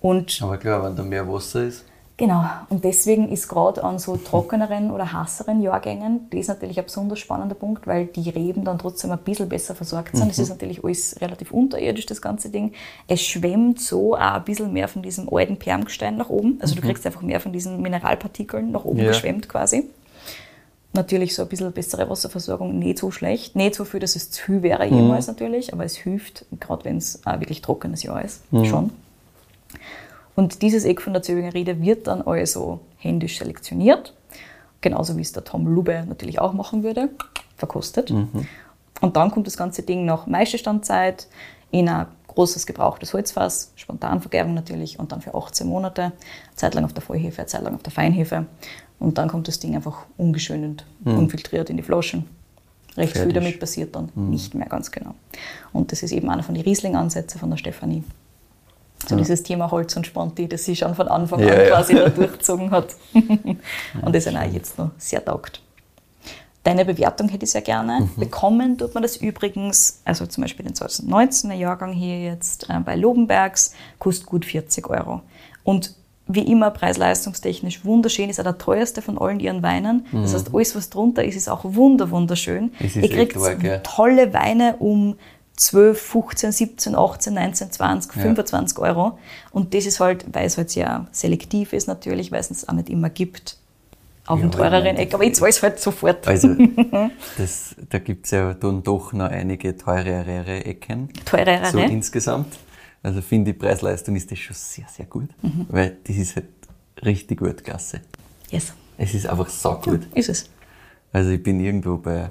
Und 0.00 0.40
Aber 0.42 0.56
klar, 0.56 0.84
wenn 0.84 0.96
da 0.96 1.02
mehr 1.02 1.28
Wasser 1.28 1.64
ist. 1.64 1.84
Genau, 2.20 2.44
und 2.68 2.84
deswegen 2.84 3.30
ist 3.30 3.48
gerade 3.48 3.82
an 3.82 3.98
so 3.98 4.14
trockeneren 4.14 4.90
oder 4.90 5.14
hasseren 5.14 5.62
Jahrgängen 5.62 6.28
das 6.28 6.48
natürlich 6.48 6.78
ein 6.78 6.84
besonders 6.84 7.18
spannender 7.18 7.54
Punkt, 7.54 7.86
weil 7.86 8.08
die 8.08 8.28
Reben 8.28 8.62
dann 8.62 8.78
trotzdem 8.78 9.10
ein 9.10 9.20
bisschen 9.20 9.48
besser 9.48 9.74
versorgt 9.74 10.14
sind. 10.14 10.30
Es 10.30 10.36
mhm. 10.36 10.42
ist 10.42 10.50
natürlich 10.50 10.84
alles 10.84 11.18
relativ 11.22 11.50
unterirdisch, 11.50 12.04
das 12.04 12.20
ganze 12.20 12.50
Ding. 12.50 12.74
Es 13.08 13.22
schwemmt 13.22 13.80
so 13.80 14.16
auch 14.16 14.20
ein 14.20 14.44
bisschen 14.44 14.70
mehr 14.70 14.86
von 14.86 15.00
diesem 15.00 15.32
alten 15.32 15.56
Permgestein 15.56 16.18
nach 16.18 16.28
oben. 16.28 16.58
Also 16.60 16.74
mhm. 16.74 16.82
du 16.82 16.86
kriegst 16.88 17.06
einfach 17.06 17.22
mehr 17.22 17.40
von 17.40 17.54
diesen 17.54 17.80
Mineralpartikeln 17.80 18.70
nach 18.70 18.84
oben 18.84 18.98
ja. 18.98 19.08
geschwemmt 19.08 19.48
quasi. 19.48 19.88
Natürlich 20.92 21.34
so 21.34 21.40
ein 21.40 21.48
bisschen 21.48 21.72
bessere 21.72 22.10
Wasserversorgung, 22.10 22.78
nicht 22.78 22.98
so 22.98 23.10
schlecht. 23.10 23.56
Nicht 23.56 23.74
so 23.74 23.86
viel, 23.86 23.98
dass 24.00 24.14
es 24.14 24.30
zu 24.30 24.42
viel 24.42 24.62
wäre 24.62 24.84
jemals 24.84 25.26
mhm. 25.26 25.32
natürlich, 25.32 25.72
aber 25.72 25.86
es 25.86 25.96
hilft, 25.96 26.44
gerade 26.60 26.84
wenn 26.84 26.98
es 26.98 27.22
wirklich 27.24 27.62
trockenes 27.62 28.02
Jahr 28.02 28.22
ist, 28.22 28.42
mhm. 28.52 28.66
schon. 28.66 28.90
Und 30.40 30.62
dieses 30.62 30.86
Eck 30.86 31.02
von 31.02 31.12
der 31.12 31.20
Zöbinger 31.20 31.52
Riede 31.52 31.82
wird 31.82 32.06
dann 32.06 32.22
also 32.22 32.80
händisch 32.96 33.38
selektioniert, 33.38 34.14
genauso 34.80 35.18
wie 35.18 35.20
es 35.20 35.32
der 35.32 35.44
Tom 35.44 35.66
Lube 35.66 36.06
natürlich 36.08 36.40
auch 36.40 36.54
machen 36.54 36.82
würde, 36.82 37.10
verkostet. 37.58 38.08
Mhm. 38.08 38.48
Und 39.02 39.16
dann 39.16 39.30
kommt 39.30 39.46
das 39.46 39.58
ganze 39.58 39.82
Ding 39.82 40.06
nach 40.06 40.26
Maischestandzeit 40.26 41.26
in 41.70 41.90
ein 41.90 42.06
großes 42.28 42.64
gebrauchtes 42.64 43.12
Holzfass, 43.12 43.72
Spontanvergärung 43.76 44.54
natürlich, 44.54 44.98
und 44.98 45.12
dann 45.12 45.20
für 45.20 45.34
18 45.34 45.66
Monate, 45.66 46.04
eine 46.04 46.12
Zeit 46.54 46.74
lang 46.74 46.86
auf 46.86 46.94
der 46.94 47.02
Vollhefe, 47.02 47.42
eine 47.42 47.46
Zeit 47.46 47.62
lang 47.62 47.74
auf 47.74 47.82
der 47.82 47.92
Feinhefe. 47.92 48.46
Und 48.98 49.18
dann 49.18 49.28
kommt 49.28 49.46
das 49.46 49.58
Ding 49.58 49.76
einfach 49.76 50.06
ungeschönt 50.16 50.86
und 51.04 51.12
mhm. 51.12 51.18
unfiltriert 51.18 51.68
in 51.68 51.76
die 51.76 51.82
Flaschen. 51.82 52.24
Recht 52.96 53.12
Fertig. 53.12 53.24
viel 53.24 53.32
damit 53.34 53.60
passiert 53.60 53.94
dann 53.94 54.08
mhm. 54.14 54.30
nicht 54.30 54.54
mehr 54.54 54.68
ganz 54.70 54.90
genau. 54.90 55.14
Und 55.74 55.92
das 55.92 56.02
ist 56.02 56.12
eben 56.12 56.30
einer 56.30 56.42
von 56.42 56.54
den 56.54 56.64
Riesling-Ansätzen 56.64 57.38
von 57.38 57.50
der 57.50 57.58
Stefanie. 57.58 58.04
So 59.06 59.14
ja. 59.14 59.20
dieses 59.20 59.42
Thema 59.42 59.70
Holz 59.70 59.96
und 59.96 60.06
Sponti, 60.06 60.48
das 60.48 60.64
sie 60.64 60.76
schon 60.76 60.94
von 60.94 61.08
Anfang 61.08 61.40
ja, 61.40 61.54
an 61.54 61.66
quasi 61.66 61.96
ja. 61.96 62.04
da 62.04 62.08
durchgezogen 62.10 62.70
hat. 62.70 62.94
und 63.14 64.14
das 64.14 64.26
auch 64.28 64.52
jetzt 64.52 64.78
noch 64.78 64.90
sehr 64.98 65.24
taugt. 65.24 65.60
Deine 66.62 66.84
Bewertung 66.84 67.30
hätte 67.30 67.44
ich 67.44 67.52
sehr 67.52 67.62
gerne. 67.62 68.00
Mhm. 68.00 68.20
Bekommen 68.20 68.76
tut 68.76 68.92
man 68.92 69.02
das 69.02 69.16
übrigens, 69.16 70.02
also 70.04 70.26
zum 70.26 70.42
Beispiel 70.42 70.66
den 70.66 70.74
2019er 70.74 71.54
Jahrgang 71.54 71.92
hier 71.92 72.20
jetzt 72.22 72.68
äh, 72.68 72.78
bei 72.80 72.96
Lobenbergs, 72.96 73.72
kostet 73.98 74.26
gut 74.26 74.44
40 74.44 74.88
Euro. 74.90 75.22
Und 75.64 75.94
wie 76.26 76.42
immer 76.42 76.70
preis-leistungstechnisch 76.70 77.84
wunderschön, 77.84 78.28
ist 78.28 78.38
auch 78.38 78.44
der 78.44 78.58
teuerste 78.58 79.00
von 79.00 79.18
allen 79.18 79.40
ihren 79.40 79.62
Weinen. 79.62 80.06
Mhm. 80.12 80.22
Das 80.22 80.34
heißt, 80.34 80.54
alles, 80.54 80.76
was 80.76 80.90
drunter 80.90 81.24
ist, 81.24 81.36
ist 81.36 81.48
auch 81.48 81.64
wunder 81.64 82.10
wunderschön. 82.10 82.72
Ihr 82.78 83.08
kriegt 83.08 83.36
tolle 83.82 84.32
Weine 84.34 84.76
um 84.78 85.16
12, 85.60 86.00
15, 86.00 86.52
17, 86.52 86.94
18, 86.94 87.34
19, 87.34 87.70
20, 87.70 88.16
Ja. 88.16 88.22
25 88.22 88.78
Euro. 88.78 89.18
Und 89.52 89.74
das 89.74 89.84
ist 89.84 90.00
halt, 90.00 90.24
weil 90.32 90.46
es 90.46 90.56
halt 90.56 90.70
sehr 90.70 91.06
selektiv 91.12 91.74
ist 91.74 91.86
natürlich, 91.86 92.32
weil 92.32 92.40
es 92.40 92.50
es 92.50 92.66
auch 92.66 92.72
nicht 92.72 92.88
immer 92.88 93.10
gibt, 93.10 93.58
auf 94.26 94.38
Ja, 94.38 94.46
dem 94.46 94.52
teureren 94.52 94.96
Eck. 94.96 95.12
Aber 95.12 95.22
ich 95.24 95.34
zahle 95.34 95.50
es 95.50 95.62
halt 95.62 95.78
sofort. 95.78 96.26
Also, 96.26 96.48
das, 97.36 97.74
da 97.90 97.98
gibt's 97.98 98.30
ja 98.30 98.54
dann 98.54 98.82
doch 98.82 99.12
noch 99.12 99.28
einige 99.28 99.76
teurere 99.76 100.64
Ecken. 100.64 101.10
Teurere. 101.26 101.70
So 101.70 101.78
insgesamt. 101.78 102.58
Also 103.02 103.20
finde 103.20 103.50
ich, 103.50 103.58
Preis-Leistung 103.58 104.16
ist 104.16 104.30
das 104.30 104.38
schon 104.38 104.56
sehr, 104.56 104.86
sehr 104.88 105.04
gut. 105.06 105.28
Mhm. 105.42 105.66
Weil 105.68 105.98
das 106.04 106.16
ist 106.16 106.36
halt 106.36 106.48
richtig 107.04 107.38
gut 107.38 107.62
klasse. 107.64 108.00
yes. 108.50 108.72
Es 108.96 109.12
ist 109.14 109.26
einfach 109.26 109.48
so 109.50 109.74
gut. 109.74 110.06
Ist 110.14 110.28
es. 110.30 110.48
Also 111.12 111.30
ich 111.30 111.42
bin 111.42 111.60
irgendwo 111.60 111.96
bei 111.98 112.28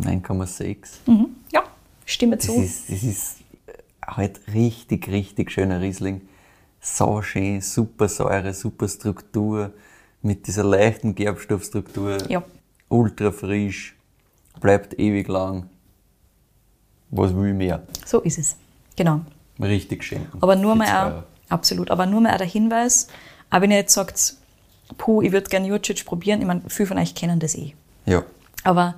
9,6. 0.00 0.76
Mhm. 1.06 1.26
Ja, 1.52 1.64
stimme 2.08 2.36
Das 2.36 2.46
zu. 2.46 2.54
ist, 2.54 2.90
das 2.90 3.02
ist 3.02 3.36
halt 4.06 4.40
richtig, 4.52 5.08
richtig 5.08 5.52
schöner 5.52 5.80
Riesling. 5.80 6.22
So 6.80 7.22
schön, 7.22 7.60
super 7.60 8.08
Säure, 8.08 8.54
super 8.54 8.88
Struktur, 8.88 9.72
mit 10.22 10.46
dieser 10.46 10.64
leichten 10.64 11.14
Gerbstoffstruktur. 11.14 12.18
Ja. 12.28 12.42
Ultra 12.88 13.30
frisch, 13.30 13.96
bleibt 14.60 14.98
ewig 14.98 15.28
lang. 15.28 15.68
Was 17.10 17.34
will 17.34 17.50
ich 17.50 17.54
mehr? 17.54 17.82
So 18.04 18.20
ist 18.20 18.38
es. 18.38 18.56
Genau. 18.96 19.20
Richtig 19.60 20.04
schön. 20.04 20.26
Aber 20.40 20.56
nur 20.56 20.74
mal 20.74 20.86
auch, 20.88 21.22
absolut, 21.52 21.90
aber 21.90 22.06
nur 22.06 22.20
mal 22.20 22.34
auch 22.34 22.38
der 22.38 22.46
Hinweis, 22.46 23.08
auch 23.50 23.60
wenn 23.60 23.70
ihr 23.70 23.78
jetzt 23.78 23.94
sagt, 23.94 24.36
puh, 24.96 25.22
ich 25.22 25.32
würde 25.32 25.48
gerne 25.48 25.66
Jurcic 25.66 26.04
probieren, 26.04 26.40
ich 26.40 26.46
meine, 26.46 26.62
viele 26.68 26.86
von 26.86 26.98
euch 26.98 27.14
kennen 27.14 27.40
das 27.40 27.54
eh. 27.54 27.74
Ja. 28.06 28.24
Aber 28.64 28.94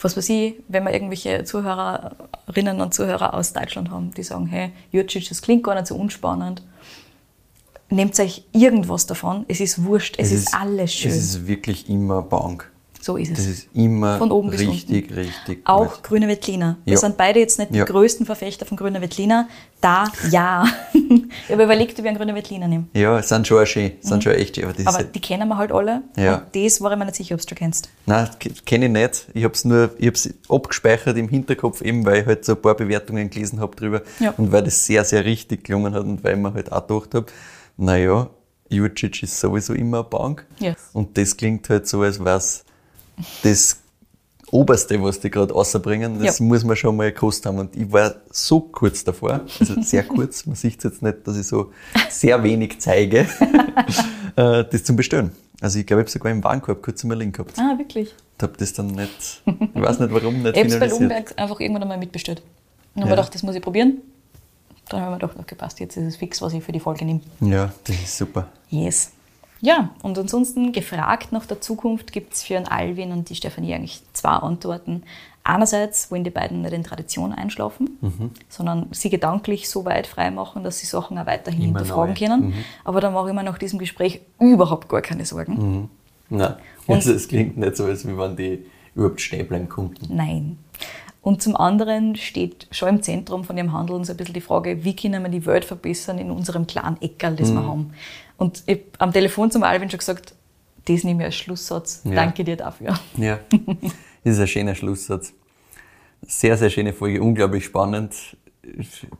was 0.00 0.16
weiß 0.16 0.28
ich, 0.30 0.54
wenn 0.68 0.84
wir 0.84 0.92
irgendwelche 0.92 1.44
Zuhörerinnen 1.44 2.80
und 2.80 2.94
Zuhörer 2.94 3.34
aus 3.34 3.52
Deutschland 3.52 3.90
haben, 3.90 4.12
die 4.14 4.22
sagen, 4.22 4.46
hey, 4.46 4.72
Jurcic, 4.92 5.28
das 5.28 5.42
klingt 5.42 5.62
gar 5.64 5.74
nicht 5.74 5.86
so 5.86 5.94
unspannend, 5.96 6.62
nehmt 7.90 8.18
euch 8.18 8.44
irgendwas 8.52 9.06
davon, 9.06 9.44
es 9.48 9.60
ist 9.60 9.84
wurscht, 9.84 10.16
es, 10.18 10.32
ist, 10.32 10.54
alles 10.54 10.94
schön. 10.94 11.10
Es 11.10 11.16
ist 11.16 11.46
wirklich 11.46 11.88
immer 11.88 12.22
Bank. 12.22 12.70
So 13.02 13.16
ist 13.16 13.30
es. 13.30 13.36
Das 13.38 13.46
ist 13.46 13.68
immer 13.74 14.18
Von 14.18 14.30
oben 14.30 14.50
bis 14.50 14.60
richtig, 14.60 15.04
unten. 15.10 15.14
richtig 15.14 15.60
Auch 15.64 15.94
gut. 15.94 16.02
grüne 16.02 16.28
Veltliner. 16.28 16.76
Wir 16.84 16.94
Ja. 16.94 16.98
sind 16.98 17.16
beide 17.16 17.38
jetzt 17.40 17.58
nicht 17.58 17.74
Ja. 17.74 17.84
die 17.84 17.90
größten 17.92 18.26
Verfechter 18.26 18.66
von 18.66 18.76
grüner 18.76 19.00
Veltliner. 19.00 19.48
Da, 19.80 20.04
ja. 20.30 20.66
ich 20.92 21.50
habe 21.52 21.64
überlegt, 21.64 21.92
ob 21.98 22.04
ich 22.04 22.08
einen 22.08 22.18
grünen 22.18 22.34
Veltliner 22.34 22.68
nehme. 22.68 22.84
Ja, 22.92 23.18
es 23.18 23.28
sind 23.30 23.46
schon 23.46 23.62
auch 23.62 23.66
schön, 23.66 23.92
es 24.02 24.08
sind 24.08 24.22
schon 24.22 24.32
echt 24.34 24.56
schön. 24.56 24.64
Aber 24.66 24.78
Mhm. 24.78 24.86
Aber 24.88 24.96
halt, 24.98 25.14
die 25.14 25.20
kennen 25.20 25.48
wir 25.48 25.56
halt 25.56 25.72
alle. 25.72 26.02
Ja. 26.16 26.36
Und 26.36 26.42
das 26.54 26.80
war 26.82 26.92
ich 26.92 26.98
mir 26.98 27.04
nicht 27.06 27.14
sicher, 27.16 27.34
ob 27.34 27.46
du 27.46 27.54
kennst. 27.54 27.88
nein, 28.06 28.28
kenne 28.66 28.86
ich 28.86 28.92
nicht. 28.92 29.26
Ich 29.32 29.44
habe 29.44 29.54
es 29.54 29.64
nur, 29.64 29.90
ich 29.98 30.06
hab's 30.08 30.28
abgespeichert 30.48 31.16
im 31.16 31.28
Hinterkopf, 31.28 31.80
eben 31.82 32.04
weil 32.04 32.20
ich 32.20 32.26
halt 32.26 32.44
so 32.44 32.52
ein 32.52 32.60
paar 32.60 32.74
Bewertungen 32.76 33.30
gelesen 33.30 33.60
habe 33.60 33.74
drüber 33.76 34.02
Ja. 34.18 34.34
und 34.36 34.52
weil 34.52 34.62
das 34.64 34.84
sehr, 34.84 35.04
sehr 35.04 35.24
richtig 35.24 35.64
gelungen 35.64 35.94
hat 35.94 36.02
und 36.04 36.22
weil 36.22 36.34
ich 36.34 36.40
mir 36.40 36.52
halt 36.52 36.70
auch 36.70 36.86
gedacht 36.86 37.14
habe, 37.14 37.26
naja, 37.78 38.28
Jurcic 38.68 39.22
ist 39.22 39.40
sowieso 39.40 39.72
immer 39.72 39.98
eine 40.00 40.04
Bank. 40.08 40.46
Yes. 40.60 40.76
Und 40.92 41.16
das 41.18 41.36
klingt 41.36 41.68
halt 41.70 41.88
so, 41.88 42.02
als 42.02 42.22
wäre 42.24 42.36
das 43.42 43.78
Oberste, 44.52 45.00
was 45.02 45.20
die 45.20 45.30
gerade 45.30 45.52
rausbringen, 45.54 46.18
das 46.22 46.38
Ja. 46.40 46.44
muss 46.44 46.64
man 46.64 46.74
schon 46.76 46.96
mal 46.96 47.12
gekostet 47.12 47.46
haben. 47.46 47.58
Und 47.60 47.76
ich 47.76 47.90
war 47.92 48.16
so 48.30 48.60
kurz 48.60 49.04
davor, 49.04 49.42
also 49.60 49.80
sehr 49.82 50.02
kurz, 50.02 50.44
man 50.46 50.56
sieht 50.56 50.82
jetzt 50.82 51.02
nicht, 51.02 51.18
dass 51.26 51.36
ich 51.36 51.46
so 51.46 51.72
sehr 52.08 52.42
wenig 52.42 52.80
zeige, 52.80 53.20
äh, 54.36 54.64
das 54.64 54.82
zum 54.84 54.96
Bestellen. 54.96 55.30
Also 55.60 55.78
ich 55.78 55.86
glaube, 55.86 56.00
ich 56.02 56.06
habe 56.06 56.10
sogar 56.10 56.32
im 56.32 56.42
Warenkorb 56.42 56.82
kurz 56.82 57.04
mal 57.04 57.14
Link 57.16 57.36
gehabt. 57.36 57.56
Ah, 57.58 57.76
wirklich? 57.78 58.12
Und 58.38 58.42
habe 58.42 58.54
das 58.58 58.72
dann 58.72 58.86
nicht, 58.88 59.42
ich 59.46 59.82
weiß 59.82 60.00
nicht 60.00 60.12
warum, 60.12 60.42
nicht 60.42 60.56
Ich 60.56 60.64
habe 60.64 60.68
es 60.68 60.78
bei. 60.80 60.86
Lumberg 60.88 61.32
einfach 61.36 61.60
irgendwann 61.60 61.82
einmal 61.82 61.98
mitbestellt. 61.98 62.40
Und 62.40 63.02
dann 63.02 63.04
habe 63.04 63.10
Ja. 63.10 63.14
ich 63.14 63.16
gedacht, 63.20 63.34
das 63.36 63.42
muss 63.44 63.54
ich 63.54 63.62
probieren. 63.62 63.98
Dann 64.88 65.02
habe 65.02 65.14
ich 65.14 65.22
mir 65.22 65.28
gedacht, 65.28 65.38
okay, 65.38 65.54
passt, 65.54 65.78
jetzt 65.78 65.96
ist 65.96 66.04
es 66.06 66.16
fix, 66.16 66.42
was 66.42 66.52
ich 66.54 66.64
für 66.64 66.72
die 66.72 66.80
Folge 66.80 67.04
nehme. 67.04 67.20
Ja, 67.40 67.72
das 67.84 67.94
ist 67.96 68.16
super. 68.18 68.48
Yes. 68.70 69.10
Ja, 69.62 69.90
und 70.02 70.18
ansonsten 70.18 70.72
gefragt 70.72 71.32
nach 71.32 71.44
der 71.46 71.60
Zukunft 71.60 72.12
gibt 72.12 72.32
es 72.34 72.42
für 72.42 72.54
den 72.54 72.66
Alvin 72.68 73.12
und 73.12 73.28
die 73.28 73.34
Stefanie 73.34 73.74
eigentlich 73.74 74.00
zwei 74.14 74.30
Antworten. 74.30 75.02
Einerseits 75.44 76.10
wollen 76.10 76.24
die 76.24 76.30
beiden 76.30 76.62
nicht 76.62 76.72
in 76.72 76.82
Tradition 76.82 77.32
einschlafen, 77.32 77.98
Mhm. 78.00 78.30
sondern 78.48 78.88
sie 78.92 79.10
gedanklich 79.10 79.68
so 79.68 79.84
weit 79.84 80.06
freimachen, 80.06 80.62
dass 80.64 80.78
sie 80.78 80.86
Sachen 80.86 81.18
auch 81.18 81.26
weiterhin 81.26 81.62
Immer 81.70 81.78
hinterfragen 81.80 82.14
neu. 82.14 82.18
können. 82.18 82.46
Mhm. 82.48 82.54
Aber 82.84 83.00
da 83.00 83.10
mache 83.10 83.28
ich 83.28 83.34
mir 83.34 83.42
nach 83.42 83.58
diesem 83.58 83.78
Gespräch 83.78 84.20
überhaupt 84.38 84.88
gar 84.88 85.02
keine 85.02 85.24
Sorgen. 85.26 85.88
Nein, 86.28 86.54
Und- 86.86 86.94
also 86.96 87.12
es 87.12 87.26
klingt 87.28 87.56
nicht 87.56 87.76
so, 87.76 87.84
als 87.84 88.06
wenn 88.06 88.36
die 88.36 88.64
überhaupt 88.94 89.20
stehen 89.20 89.46
bleiben 89.46 89.68
konnten. 89.68 90.14
Nein. 90.14 90.58
Und 91.22 91.42
zum 91.42 91.54
anderen 91.56 92.16
steht 92.16 92.66
schon 92.70 92.88
im 92.88 93.02
Zentrum 93.02 93.44
von 93.44 93.56
ihrem 93.56 93.72
Handeln 93.74 94.04
so 94.04 94.12
ein 94.12 94.16
bisschen 94.16 94.32
die 94.34 94.40
Frage, 94.40 94.84
wie 94.84 94.96
können 94.96 95.22
wir 95.22 95.28
die 95.30 95.44
Welt 95.44 95.66
verbessern 95.66 96.18
in 96.18 96.30
unserem 96.30 96.66
kleinen 96.66 96.96
Eckerl, 97.02 97.36
das 97.36 97.50
Mhm. 97.50 97.54
wir 97.54 97.66
haben. 97.66 97.90
Und 98.40 98.62
ich 98.64 98.78
hab 98.78 99.02
am 99.02 99.12
Telefon 99.12 99.50
zum 99.50 99.62
Alvin 99.62 99.90
schon 99.90 99.98
gesagt, 99.98 100.34
das 100.86 101.04
nehme 101.04 101.20
ich 101.20 101.26
als 101.26 101.36
Schlusssatz. 101.36 102.00
Ja. 102.04 102.14
Danke 102.14 102.42
dir 102.42 102.56
dafür. 102.56 102.98
Ja, 103.18 103.38
das 104.24 104.34
ist 104.34 104.40
ein 104.40 104.46
schöner 104.46 104.74
Schlusssatz. 104.74 105.34
Sehr, 106.26 106.56
sehr 106.56 106.70
schöne 106.70 106.94
Folge, 106.94 107.20
unglaublich 107.20 107.66
spannend, 107.66 108.14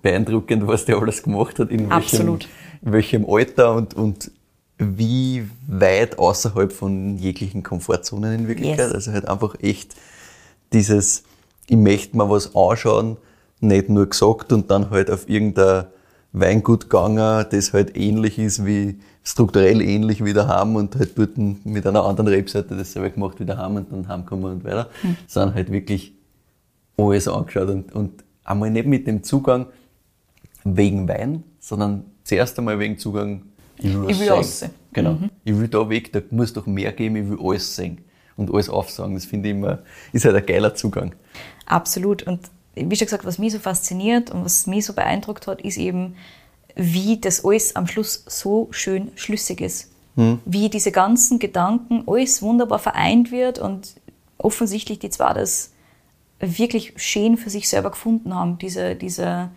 beeindruckend, 0.00 0.66
was 0.66 0.86
der 0.86 0.96
alles 0.96 1.22
gemacht 1.22 1.58
hat, 1.58 1.70
in 1.70 1.80
welchem, 1.80 1.92
Absolut. 1.92 2.48
in 2.80 2.92
welchem 2.92 3.26
Alter 3.28 3.74
und, 3.74 3.92
und 3.92 4.30
wie 4.78 5.46
weit 5.68 6.18
außerhalb 6.18 6.72
von 6.72 7.18
jeglichen 7.18 7.62
Komfortzonen 7.62 8.32
in 8.32 8.48
Wirklichkeit. 8.48 8.86
Yes. 8.86 8.94
Also 8.94 9.12
halt 9.12 9.28
einfach 9.28 9.54
echt 9.60 9.96
dieses, 10.72 11.24
ich 11.68 11.76
möchte 11.76 12.16
mir 12.16 12.30
was 12.30 12.56
anschauen, 12.56 13.18
nicht 13.60 13.90
nur 13.90 14.08
gesagt 14.08 14.50
und 14.54 14.70
dann 14.70 14.88
halt 14.88 15.10
auf 15.10 15.28
irgendein 15.28 15.84
Weingut 16.32 16.88
gegangen, 16.88 17.46
das 17.50 17.72
halt 17.72 17.96
ähnlich 17.96 18.38
ist 18.38 18.64
wie, 18.64 18.98
strukturell 19.22 19.80
ähnlich 19.82 20.24
wie 20.24 20.32
daheim 20.32 20.76
und 20.76 20.96
halt 20.96 21.18
dort 21.18 21.36
mit 21.36 21.86
einer 21.86 22.04
anderen 22.04 22.28
Rebseite 22.28 22.76
dasselbe 22.76 23.10
gemacht 23.10 23.38
wie 23.38 23.44
daheim 23.44 23.76
und 23.76 23.92
dann 23.92 24.08
heimgekommen 24.08 24.52
und 24.52 24.64
weiter, 24.64 24.88
sondern 25.26 25.54
halt 25.54 25.70
wirklich 25.70 26.14
alles 26.96 27.28
angeschaut 27.28 27.68
und, 27.68 27.94
und 27.94 28.24
einmal 28.44 28.70
nicht 28.70 28.86
mit 28.86 29.06
dem 29.06 29.22
Zugang 29.22 29.66
wegen 30.64 31.08
Wein, 31.08 31.44
sondern 31.58 32.04
zuerst 32.24 32.58
einmal 32.58 32.78
wegen 32.78 32.98
Zugang, 32.98 33.42
ich 33.78 33.94
will, 33.94 34.10
Ich 34.10 34.18
will 34.18 34.26
sehen. 34.26 34.32
aussehen. 34.32 34.70
Genau. 34.92 35.18
Ich 35.44 35.56
will 35.56 35.68
da 35.68 35.88
weg, 35.88 36.12
da 36.12 36.20
muss 36.30 36.52
doch 36.52 36.66
mehr 36.66 36.92
geben, 36.92 37.16
ich 37.16 37.28
will 37.30 37.38
alles 37.40 37.76
sehen 37.76 37.98
und 38.36 38.52
alles 38.52 38.68
aufsagen. 38.68 39.14
Das 39.14 39.24
finde 39.24 39.48
ich 39.50 39.54
immer, 39.54 39.78
ist 40.12 40.24
halt 40.24 40.36
ein 40.36 40.44
geiler 40.46 40.74
Zugang. 40.74 41.14
Absolut. 41.66 42.24
Und 42.24 42.40
wie 42.74 42.96
schon 42.96 43.06
gesagt, 43.06 43.24
was 43.24 43.38
mich 43.38 43.52
so 43.52 43.58
fasziniert 43.58 44.30
und 44.30 44.44
was 44.44 44.66
mich 44.66 44.86
so 44.86 44.92
beeindruckt 44.92 45.46
hat, 45.46 45.60
ist 45.60 45.76
eben, 45.76 46.16
wie 46.76 47.20
das 47.20 47.44
alles 47.44 47.76
am 47.76 47.86
Schluss 47.86 48.24
so 48.26 48.68
schön 48.70 49.10
schlüssig 49.16 49.60
ist. 49.60 49.90
Wie 50.44 50.68
diese 50.68 50.92
ganzen 50.92 51.38
Gedanken, 51.38 52.04
alles 52.06 52.42
wunderbar 52.42 52.78
vereint 52.78 53.30
wird 53.30 53.58
und 53.58 53.94
offensichtlich 54.38 54.98
die 54.98 55.10
zwei 55.10 55.32
das 55.34 55.72
wirklich 56.40 56.94
schön 56.96 57.36
für 57.36 57.50
sich 57.50 57.68
selber 57.68 57.90
gefunden 57.90 58.34
haben. 58.34 58.58
Diese, 58.58 58.96
diese, 58.96 59.50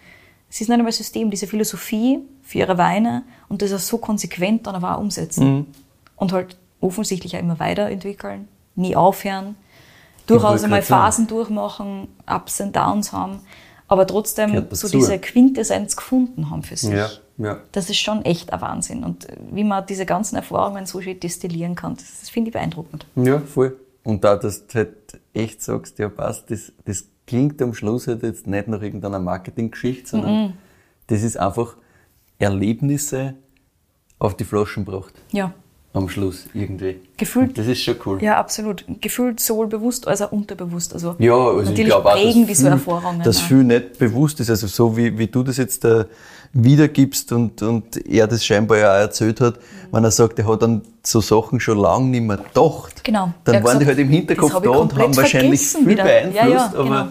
es 0.50 0.62
ist 0.62 0.70
nicht 0.70 0.78
einmal 0.78 0.92
System, 0.92 1.30
diese 1.32 1.48
Philosophie 1.48 2.20
für 2.42 2.60
ihre 2.60 2.78
Weine 2.78 3.24
und 3.50 3.62
das 3.62 3.74
auch 3.74 3.80
so 3.80 3.98
konsequent 3.98 4.68
dann 4.68 4.76
aber 4.76 4.98
auch 4.98 5.02
umsetzen. 5.02 5.68
Und 6.16 6.34
halt 6.34 6.58
offensichtlich 6.82 7.36
auch 7.36 7.40
immer 7.40 7.60
weiterentwickeln, 7.60 8.48
nie 8.76 8.96
aufhören, 8.96 9.56
durchaus 10.28 10.64
einmal. 10.64 10.82
Phasen 10.82 11.28
durchmachen, 11.28 12.08
Ups 12.28 12.62
und 12.62 12.76
Downs 12.76 13.12
haben, 13.12 13.40
aber 13.88 14.08
trotzdem 14.08 14.66
so 14.72 14.88
diese 14.88 15.20
Quintessenz 15.20 15.96
gefunden 15.96 16.50
haben 16.50 16.64
für 16.64 16.78
sich. 16.78 16.94
ja. 17.38 17.60
Das 17.72 17.90
ist 17.90 17.98
schon 17.98 18.24
echt 18.26 18.54
ein 18.54 18.62
Wahnsinn. 18.62 19.04
Und 19.04 19.28
wie 19.52 19.64
man 19.64 19.86
diese 19.86 20.06
ganzen 20.06 20.36
Erfahrungen 20.36 20.86
so 20.86 21.02
schön 21.02 21.20
destillieren 21.20 21.76
kann, 21.76 21.96
das, 21.96 22.20
das 22.22 22.30
finde 22.30 22.50
ich 22.50 22.54
beeindruckend. 22.54 23.06
Ja, 23.16 23.40
voll. 23.40 23.78
Und 24.04 24.24
da, 24.24 24.36
dass 24.36 24.68
du 24.68 24.76
halt 24.76 25.20
echt 25.34 25.62
sagst, 25.62 25.98
ja 26.00 26.10
passt, 26.10 26.52
das, 26.52 26.72
das 26.86 27.06
klingt 27.26 27.62
am 27.62 27.74
Schluss 27.74 28.08
halt 28.08 28.24
jetzt 28.24 28.48
nicht 28.48 28.68
nach 28.68 28.82
irgendeiner 28.82 29.20
Marketinggeschichte, 29.20 30.10
sondern 30.10 30.54
das 31.08 31.24
ist 31.24 31.38
einfach 31.38 31.76
Erlebnisse 32.38 33.36
auf 34.20 34.36
die 34.36 34.44
Flaschen 34.44 34.86
gebracht. 34.86 35.14
Ja, 35.32 35.54
Am 35.96 36.10
Schluss 36.10 36.46
irgendwie. 36.56 36.96
Gefühlt- 37.18 37.50
Und 37.50 37.58
Das 37.60 37.68
ist 37.68 37.82
schon 37.84 37.96
cool. 38.06 38.22
ja, 38.24 38.38
absolut. 38.40 38.84
Gefühlt 39.00 39.40
sowohl 39.40 39.68
bewusst 39.68 40.08
als 40.08 40.24
auch 40.24 40.32
unterbewusst. 40.32 40.92
Also 40.94 41.16
Ja, 41.20 41.36
also 41.36 41.60
ich 41.62 41.70
natürlich 41.70 41.86
glaube 41.92 42.10
auch, 42.10 42.14
prägen 42.16 42.42
dass 42.42 42.48
diese 42.48 42.64
viel, 42.64 42.72
Erfahrungen. 42.72 43.22
dass 43.24 43.38
auch. 43.38 43.42
viel 43.44 43.64
nicht 43.64 44.00
bewusst 44.00 44.40
ist. 44.40 44.50
Also 44.50 44.66
so 44.68 44.98
wie, 44.98 45.16
wie 45.20 45.28
du 45.28 45.44
das 45.44 45.58
jetzt 45.58 45.84
da 45.84 46.06
wiedergibst 46.52 47.32
und, 47.32 47.62
und 47.62 48.06
er 48.08 48.28
das 48.28 48.44
scheinbar 48.46 48.78
ja 48.80 48.92
auch 48.96 49.00
erzählt 49.02 49.40
hat, 49.42 49.56
wenn 49.92 50.04
er 50.04 50.12
sagt, 50.12 50.40
er 50.40 50.48
hat 50.48 50.64
an 50.64 50.82
so 51.04 51.22
Sachen 51.22 51.60
schon 51.60 51.78
lange 51.78 52.08
nicht 52.08 52.22
mehr 52.24 52.38
gedacht. 52.38 53.04
Genau. 53.04 53.32
Dann 53.44 53.56
Er 53.56 53.64
waren 53.64 53.74
die 53.80 53.86
gesagt, 53.86 53.98
halt 53.98 54.00
im 54.00 54.10
Hinterkopf 54.10 54.54
das 54.54 54.62
da 54.64 54.70
ich 54.72 54.76
und 54.78 54.98
haben 54.98 55.16
wahrscheinlich 55.18 55.62
viel 55.62 55.88
wieder. 55.88 56.04
beeinflusst, 56.04 56.36
Ja, 56.44 56.48
ja, 56.50 56.66
aber 56.76 56.84
genau. 56.84 57.08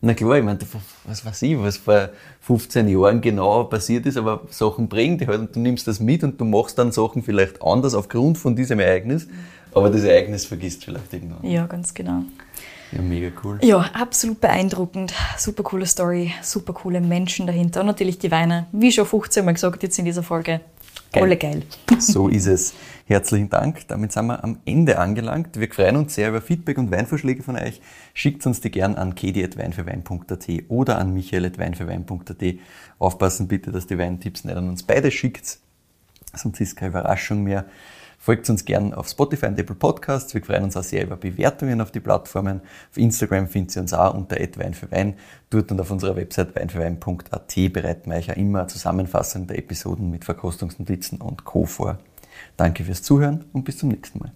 Na 0.00 0.14
klar, 0.14 0.38
ich 0.38 0.44
meine, 0.44 0.58
was 1.04 1.24
weiß 1.24 1.42
ich, 1.42 1.58
was 1.58 1.76
vor 1.76 2.10
15 2.42 2.88
Jahren 2.88 3.20
genau 3.20 3.64
passiert 3.64 4.06
ist, 4.06 4.16
aber 4.16 4.42
Sachen 4.50 4.88
prägen 4.88 5.18
dich 5.18 5.26
halt 5.26 5.40
und 5.40 5.56
du 5.56 5.60
nimmst 5.60 5.88
das 5.88 5.98
mit 5.98 6.22
und 6.22 6.40
du 6.40 6.44
machst 6.44 6.78
dann 6.78 6.92
Sachen 6.92 7.22
vielleicht 7.22 7.62
anders 7.62 7.94
aufgrund 7.94 8.38
von 8.38 8.54
diesem 8.54 8.78
Ereignis, 8.78 9.26
aber 9.74 9.90
das 9.90 10.04
Ereignis 10.04 10.44
vergisst 10.44 10.84
vielleicht 10.84 11.12
irgendwann. 11.12 11.48
Ja, 11.48 11.66
ganz 11.66 11.92
genau. 11.92 12.22
Ja, 12.92 13.02
mega 13.02 13.30
cool. 13.44 13.58
Ja, 13.62 13.80
absolut 13.92 14.40
beeindruckend. 14.40 15.12
Super 15.36 15.62
coole 15.62 15.84
Story, 15.84 16.32
super 16.42 16.72
coole 16.72 17.00
Menschen 17.00 17.46
dahinter. 17.46 17.80
Und 17.80 17.86
natürlich 17.86 18.18
die 18.18 18.30
Weine, 18.30 18.66
wie 18.72 18.90
schon 18.92 19.04
15 19.04 19.44
Mal 19.44 19.52
gesagt 19.52 19.82
jetzt 19.82 19.98
in 19.98 20.06
dieser 20.06 20.22
Folge. 20.22 20.60
Geil. 21.12 21.22
Alle 21.22 21.36
geil. 21.36 21.62
So 21.98 22.28
ist 22.28 22.46
es. 22.46 22.74
Herzlichen 23.06 23.48
Dank. 23.48 23.88
Damit 23.88 24.12
sind 24.12 24.26
wir 24.26 24.44
am 24.44 24.58
Ende 24.66 24.98
angelangt. 24.98 25.58
Wir 25.58 25.72
freuen 25.72 25.96
uns 25.96 26.14
sehr 26.14 26.28
über 26.28 26.42
Feedback 26.42 26.76
und 26.78 26.90
Weinvorschläge 26.90 27.42
von 27.42 27.56
euch. 27.56 27.80
Schickt 28.12 28.44
uns 28.46 28.60
die 28.60 28.70
gern 28.70 28.94
an 28.96 29.14
kedi.weinfürwein.at 29.14 30.48
oder 30.68 30.98
an 30.98 31.14
michael.weinfürwein.at. 31.14 32.44
Aufpassen 32.98 33.48
bitte, 33.48 33.72
dass 33.72 33.86
die 33.86 33.98
Weintipps 33.98 34.44
nicht 34.44 34.56
an 34.56 34.68
uns 34.68 34.82
beide 34.82 35.10
schickt. 35.10 35.58
Sonst 36.34 36.60
ist 36.60 36.76
keine 36.76 36.90
Überraschung 36.90 37.42
mehr. 37.42 37.64
Folgt 38.20 38.50
uns 38.50 38.64
gern 38.64 38.92
auf 38.92 39.08
Spotify 39.08 39.46
und 39.46 39.58
Apple 39.58 39.76
Podcasts. 39.76 40.34
Wir 40.34 40.42
freuen 40.42 40.64
uns 40.64 40.76
auch 40.76 40.82
sehr 40.82 41.04
über 41.04 41.16
Bewertungen 41.16 41.80
auf 41.80 41.92
die 41.92 42.00
Plattformen. 42.00 42.60
Auf 42.90 42.96
Instagram 42.96 43.46
findet 43.46 43.76
ihr 43.76 43.82
uns 43.82 43.94
auch 43.94 44.12
unter 44.12 44.36
Wein 44.36 44.74
für 44.74 44.90
Wein. 44.90 45.14
Dort 45.50 45.70
und 45.70 45.80
auf 45.80 45.90
unserer 45.90 46.16
Website 46.16 46.54
weinfürwein.at 46.54 47.72
bereiten 47.72 48.10
wir 48.10 48.18
euch 48.18 48.30
auch 48.30 48.36
immer 48.36 48.60
eine 48.60 48.68
Zusammenfassung 48.68 49.46
der 49.46 49.58
Episoden 49.58 50.10
mit 50.10 50.24
Verkostungsnotizen 50.24 51.20
und 51.20 51.44
Co. 51.44 51.64
vor. 51.64 51.98
Danke 52.56 52.84
fürs 52.84 53.02
Zuhören 53.02 53.44
und 53.52 53.64
bis 53.64 53.78
zum 53.78 53.88
nächsten 53.88 54.18
Mal. 54.18 54.32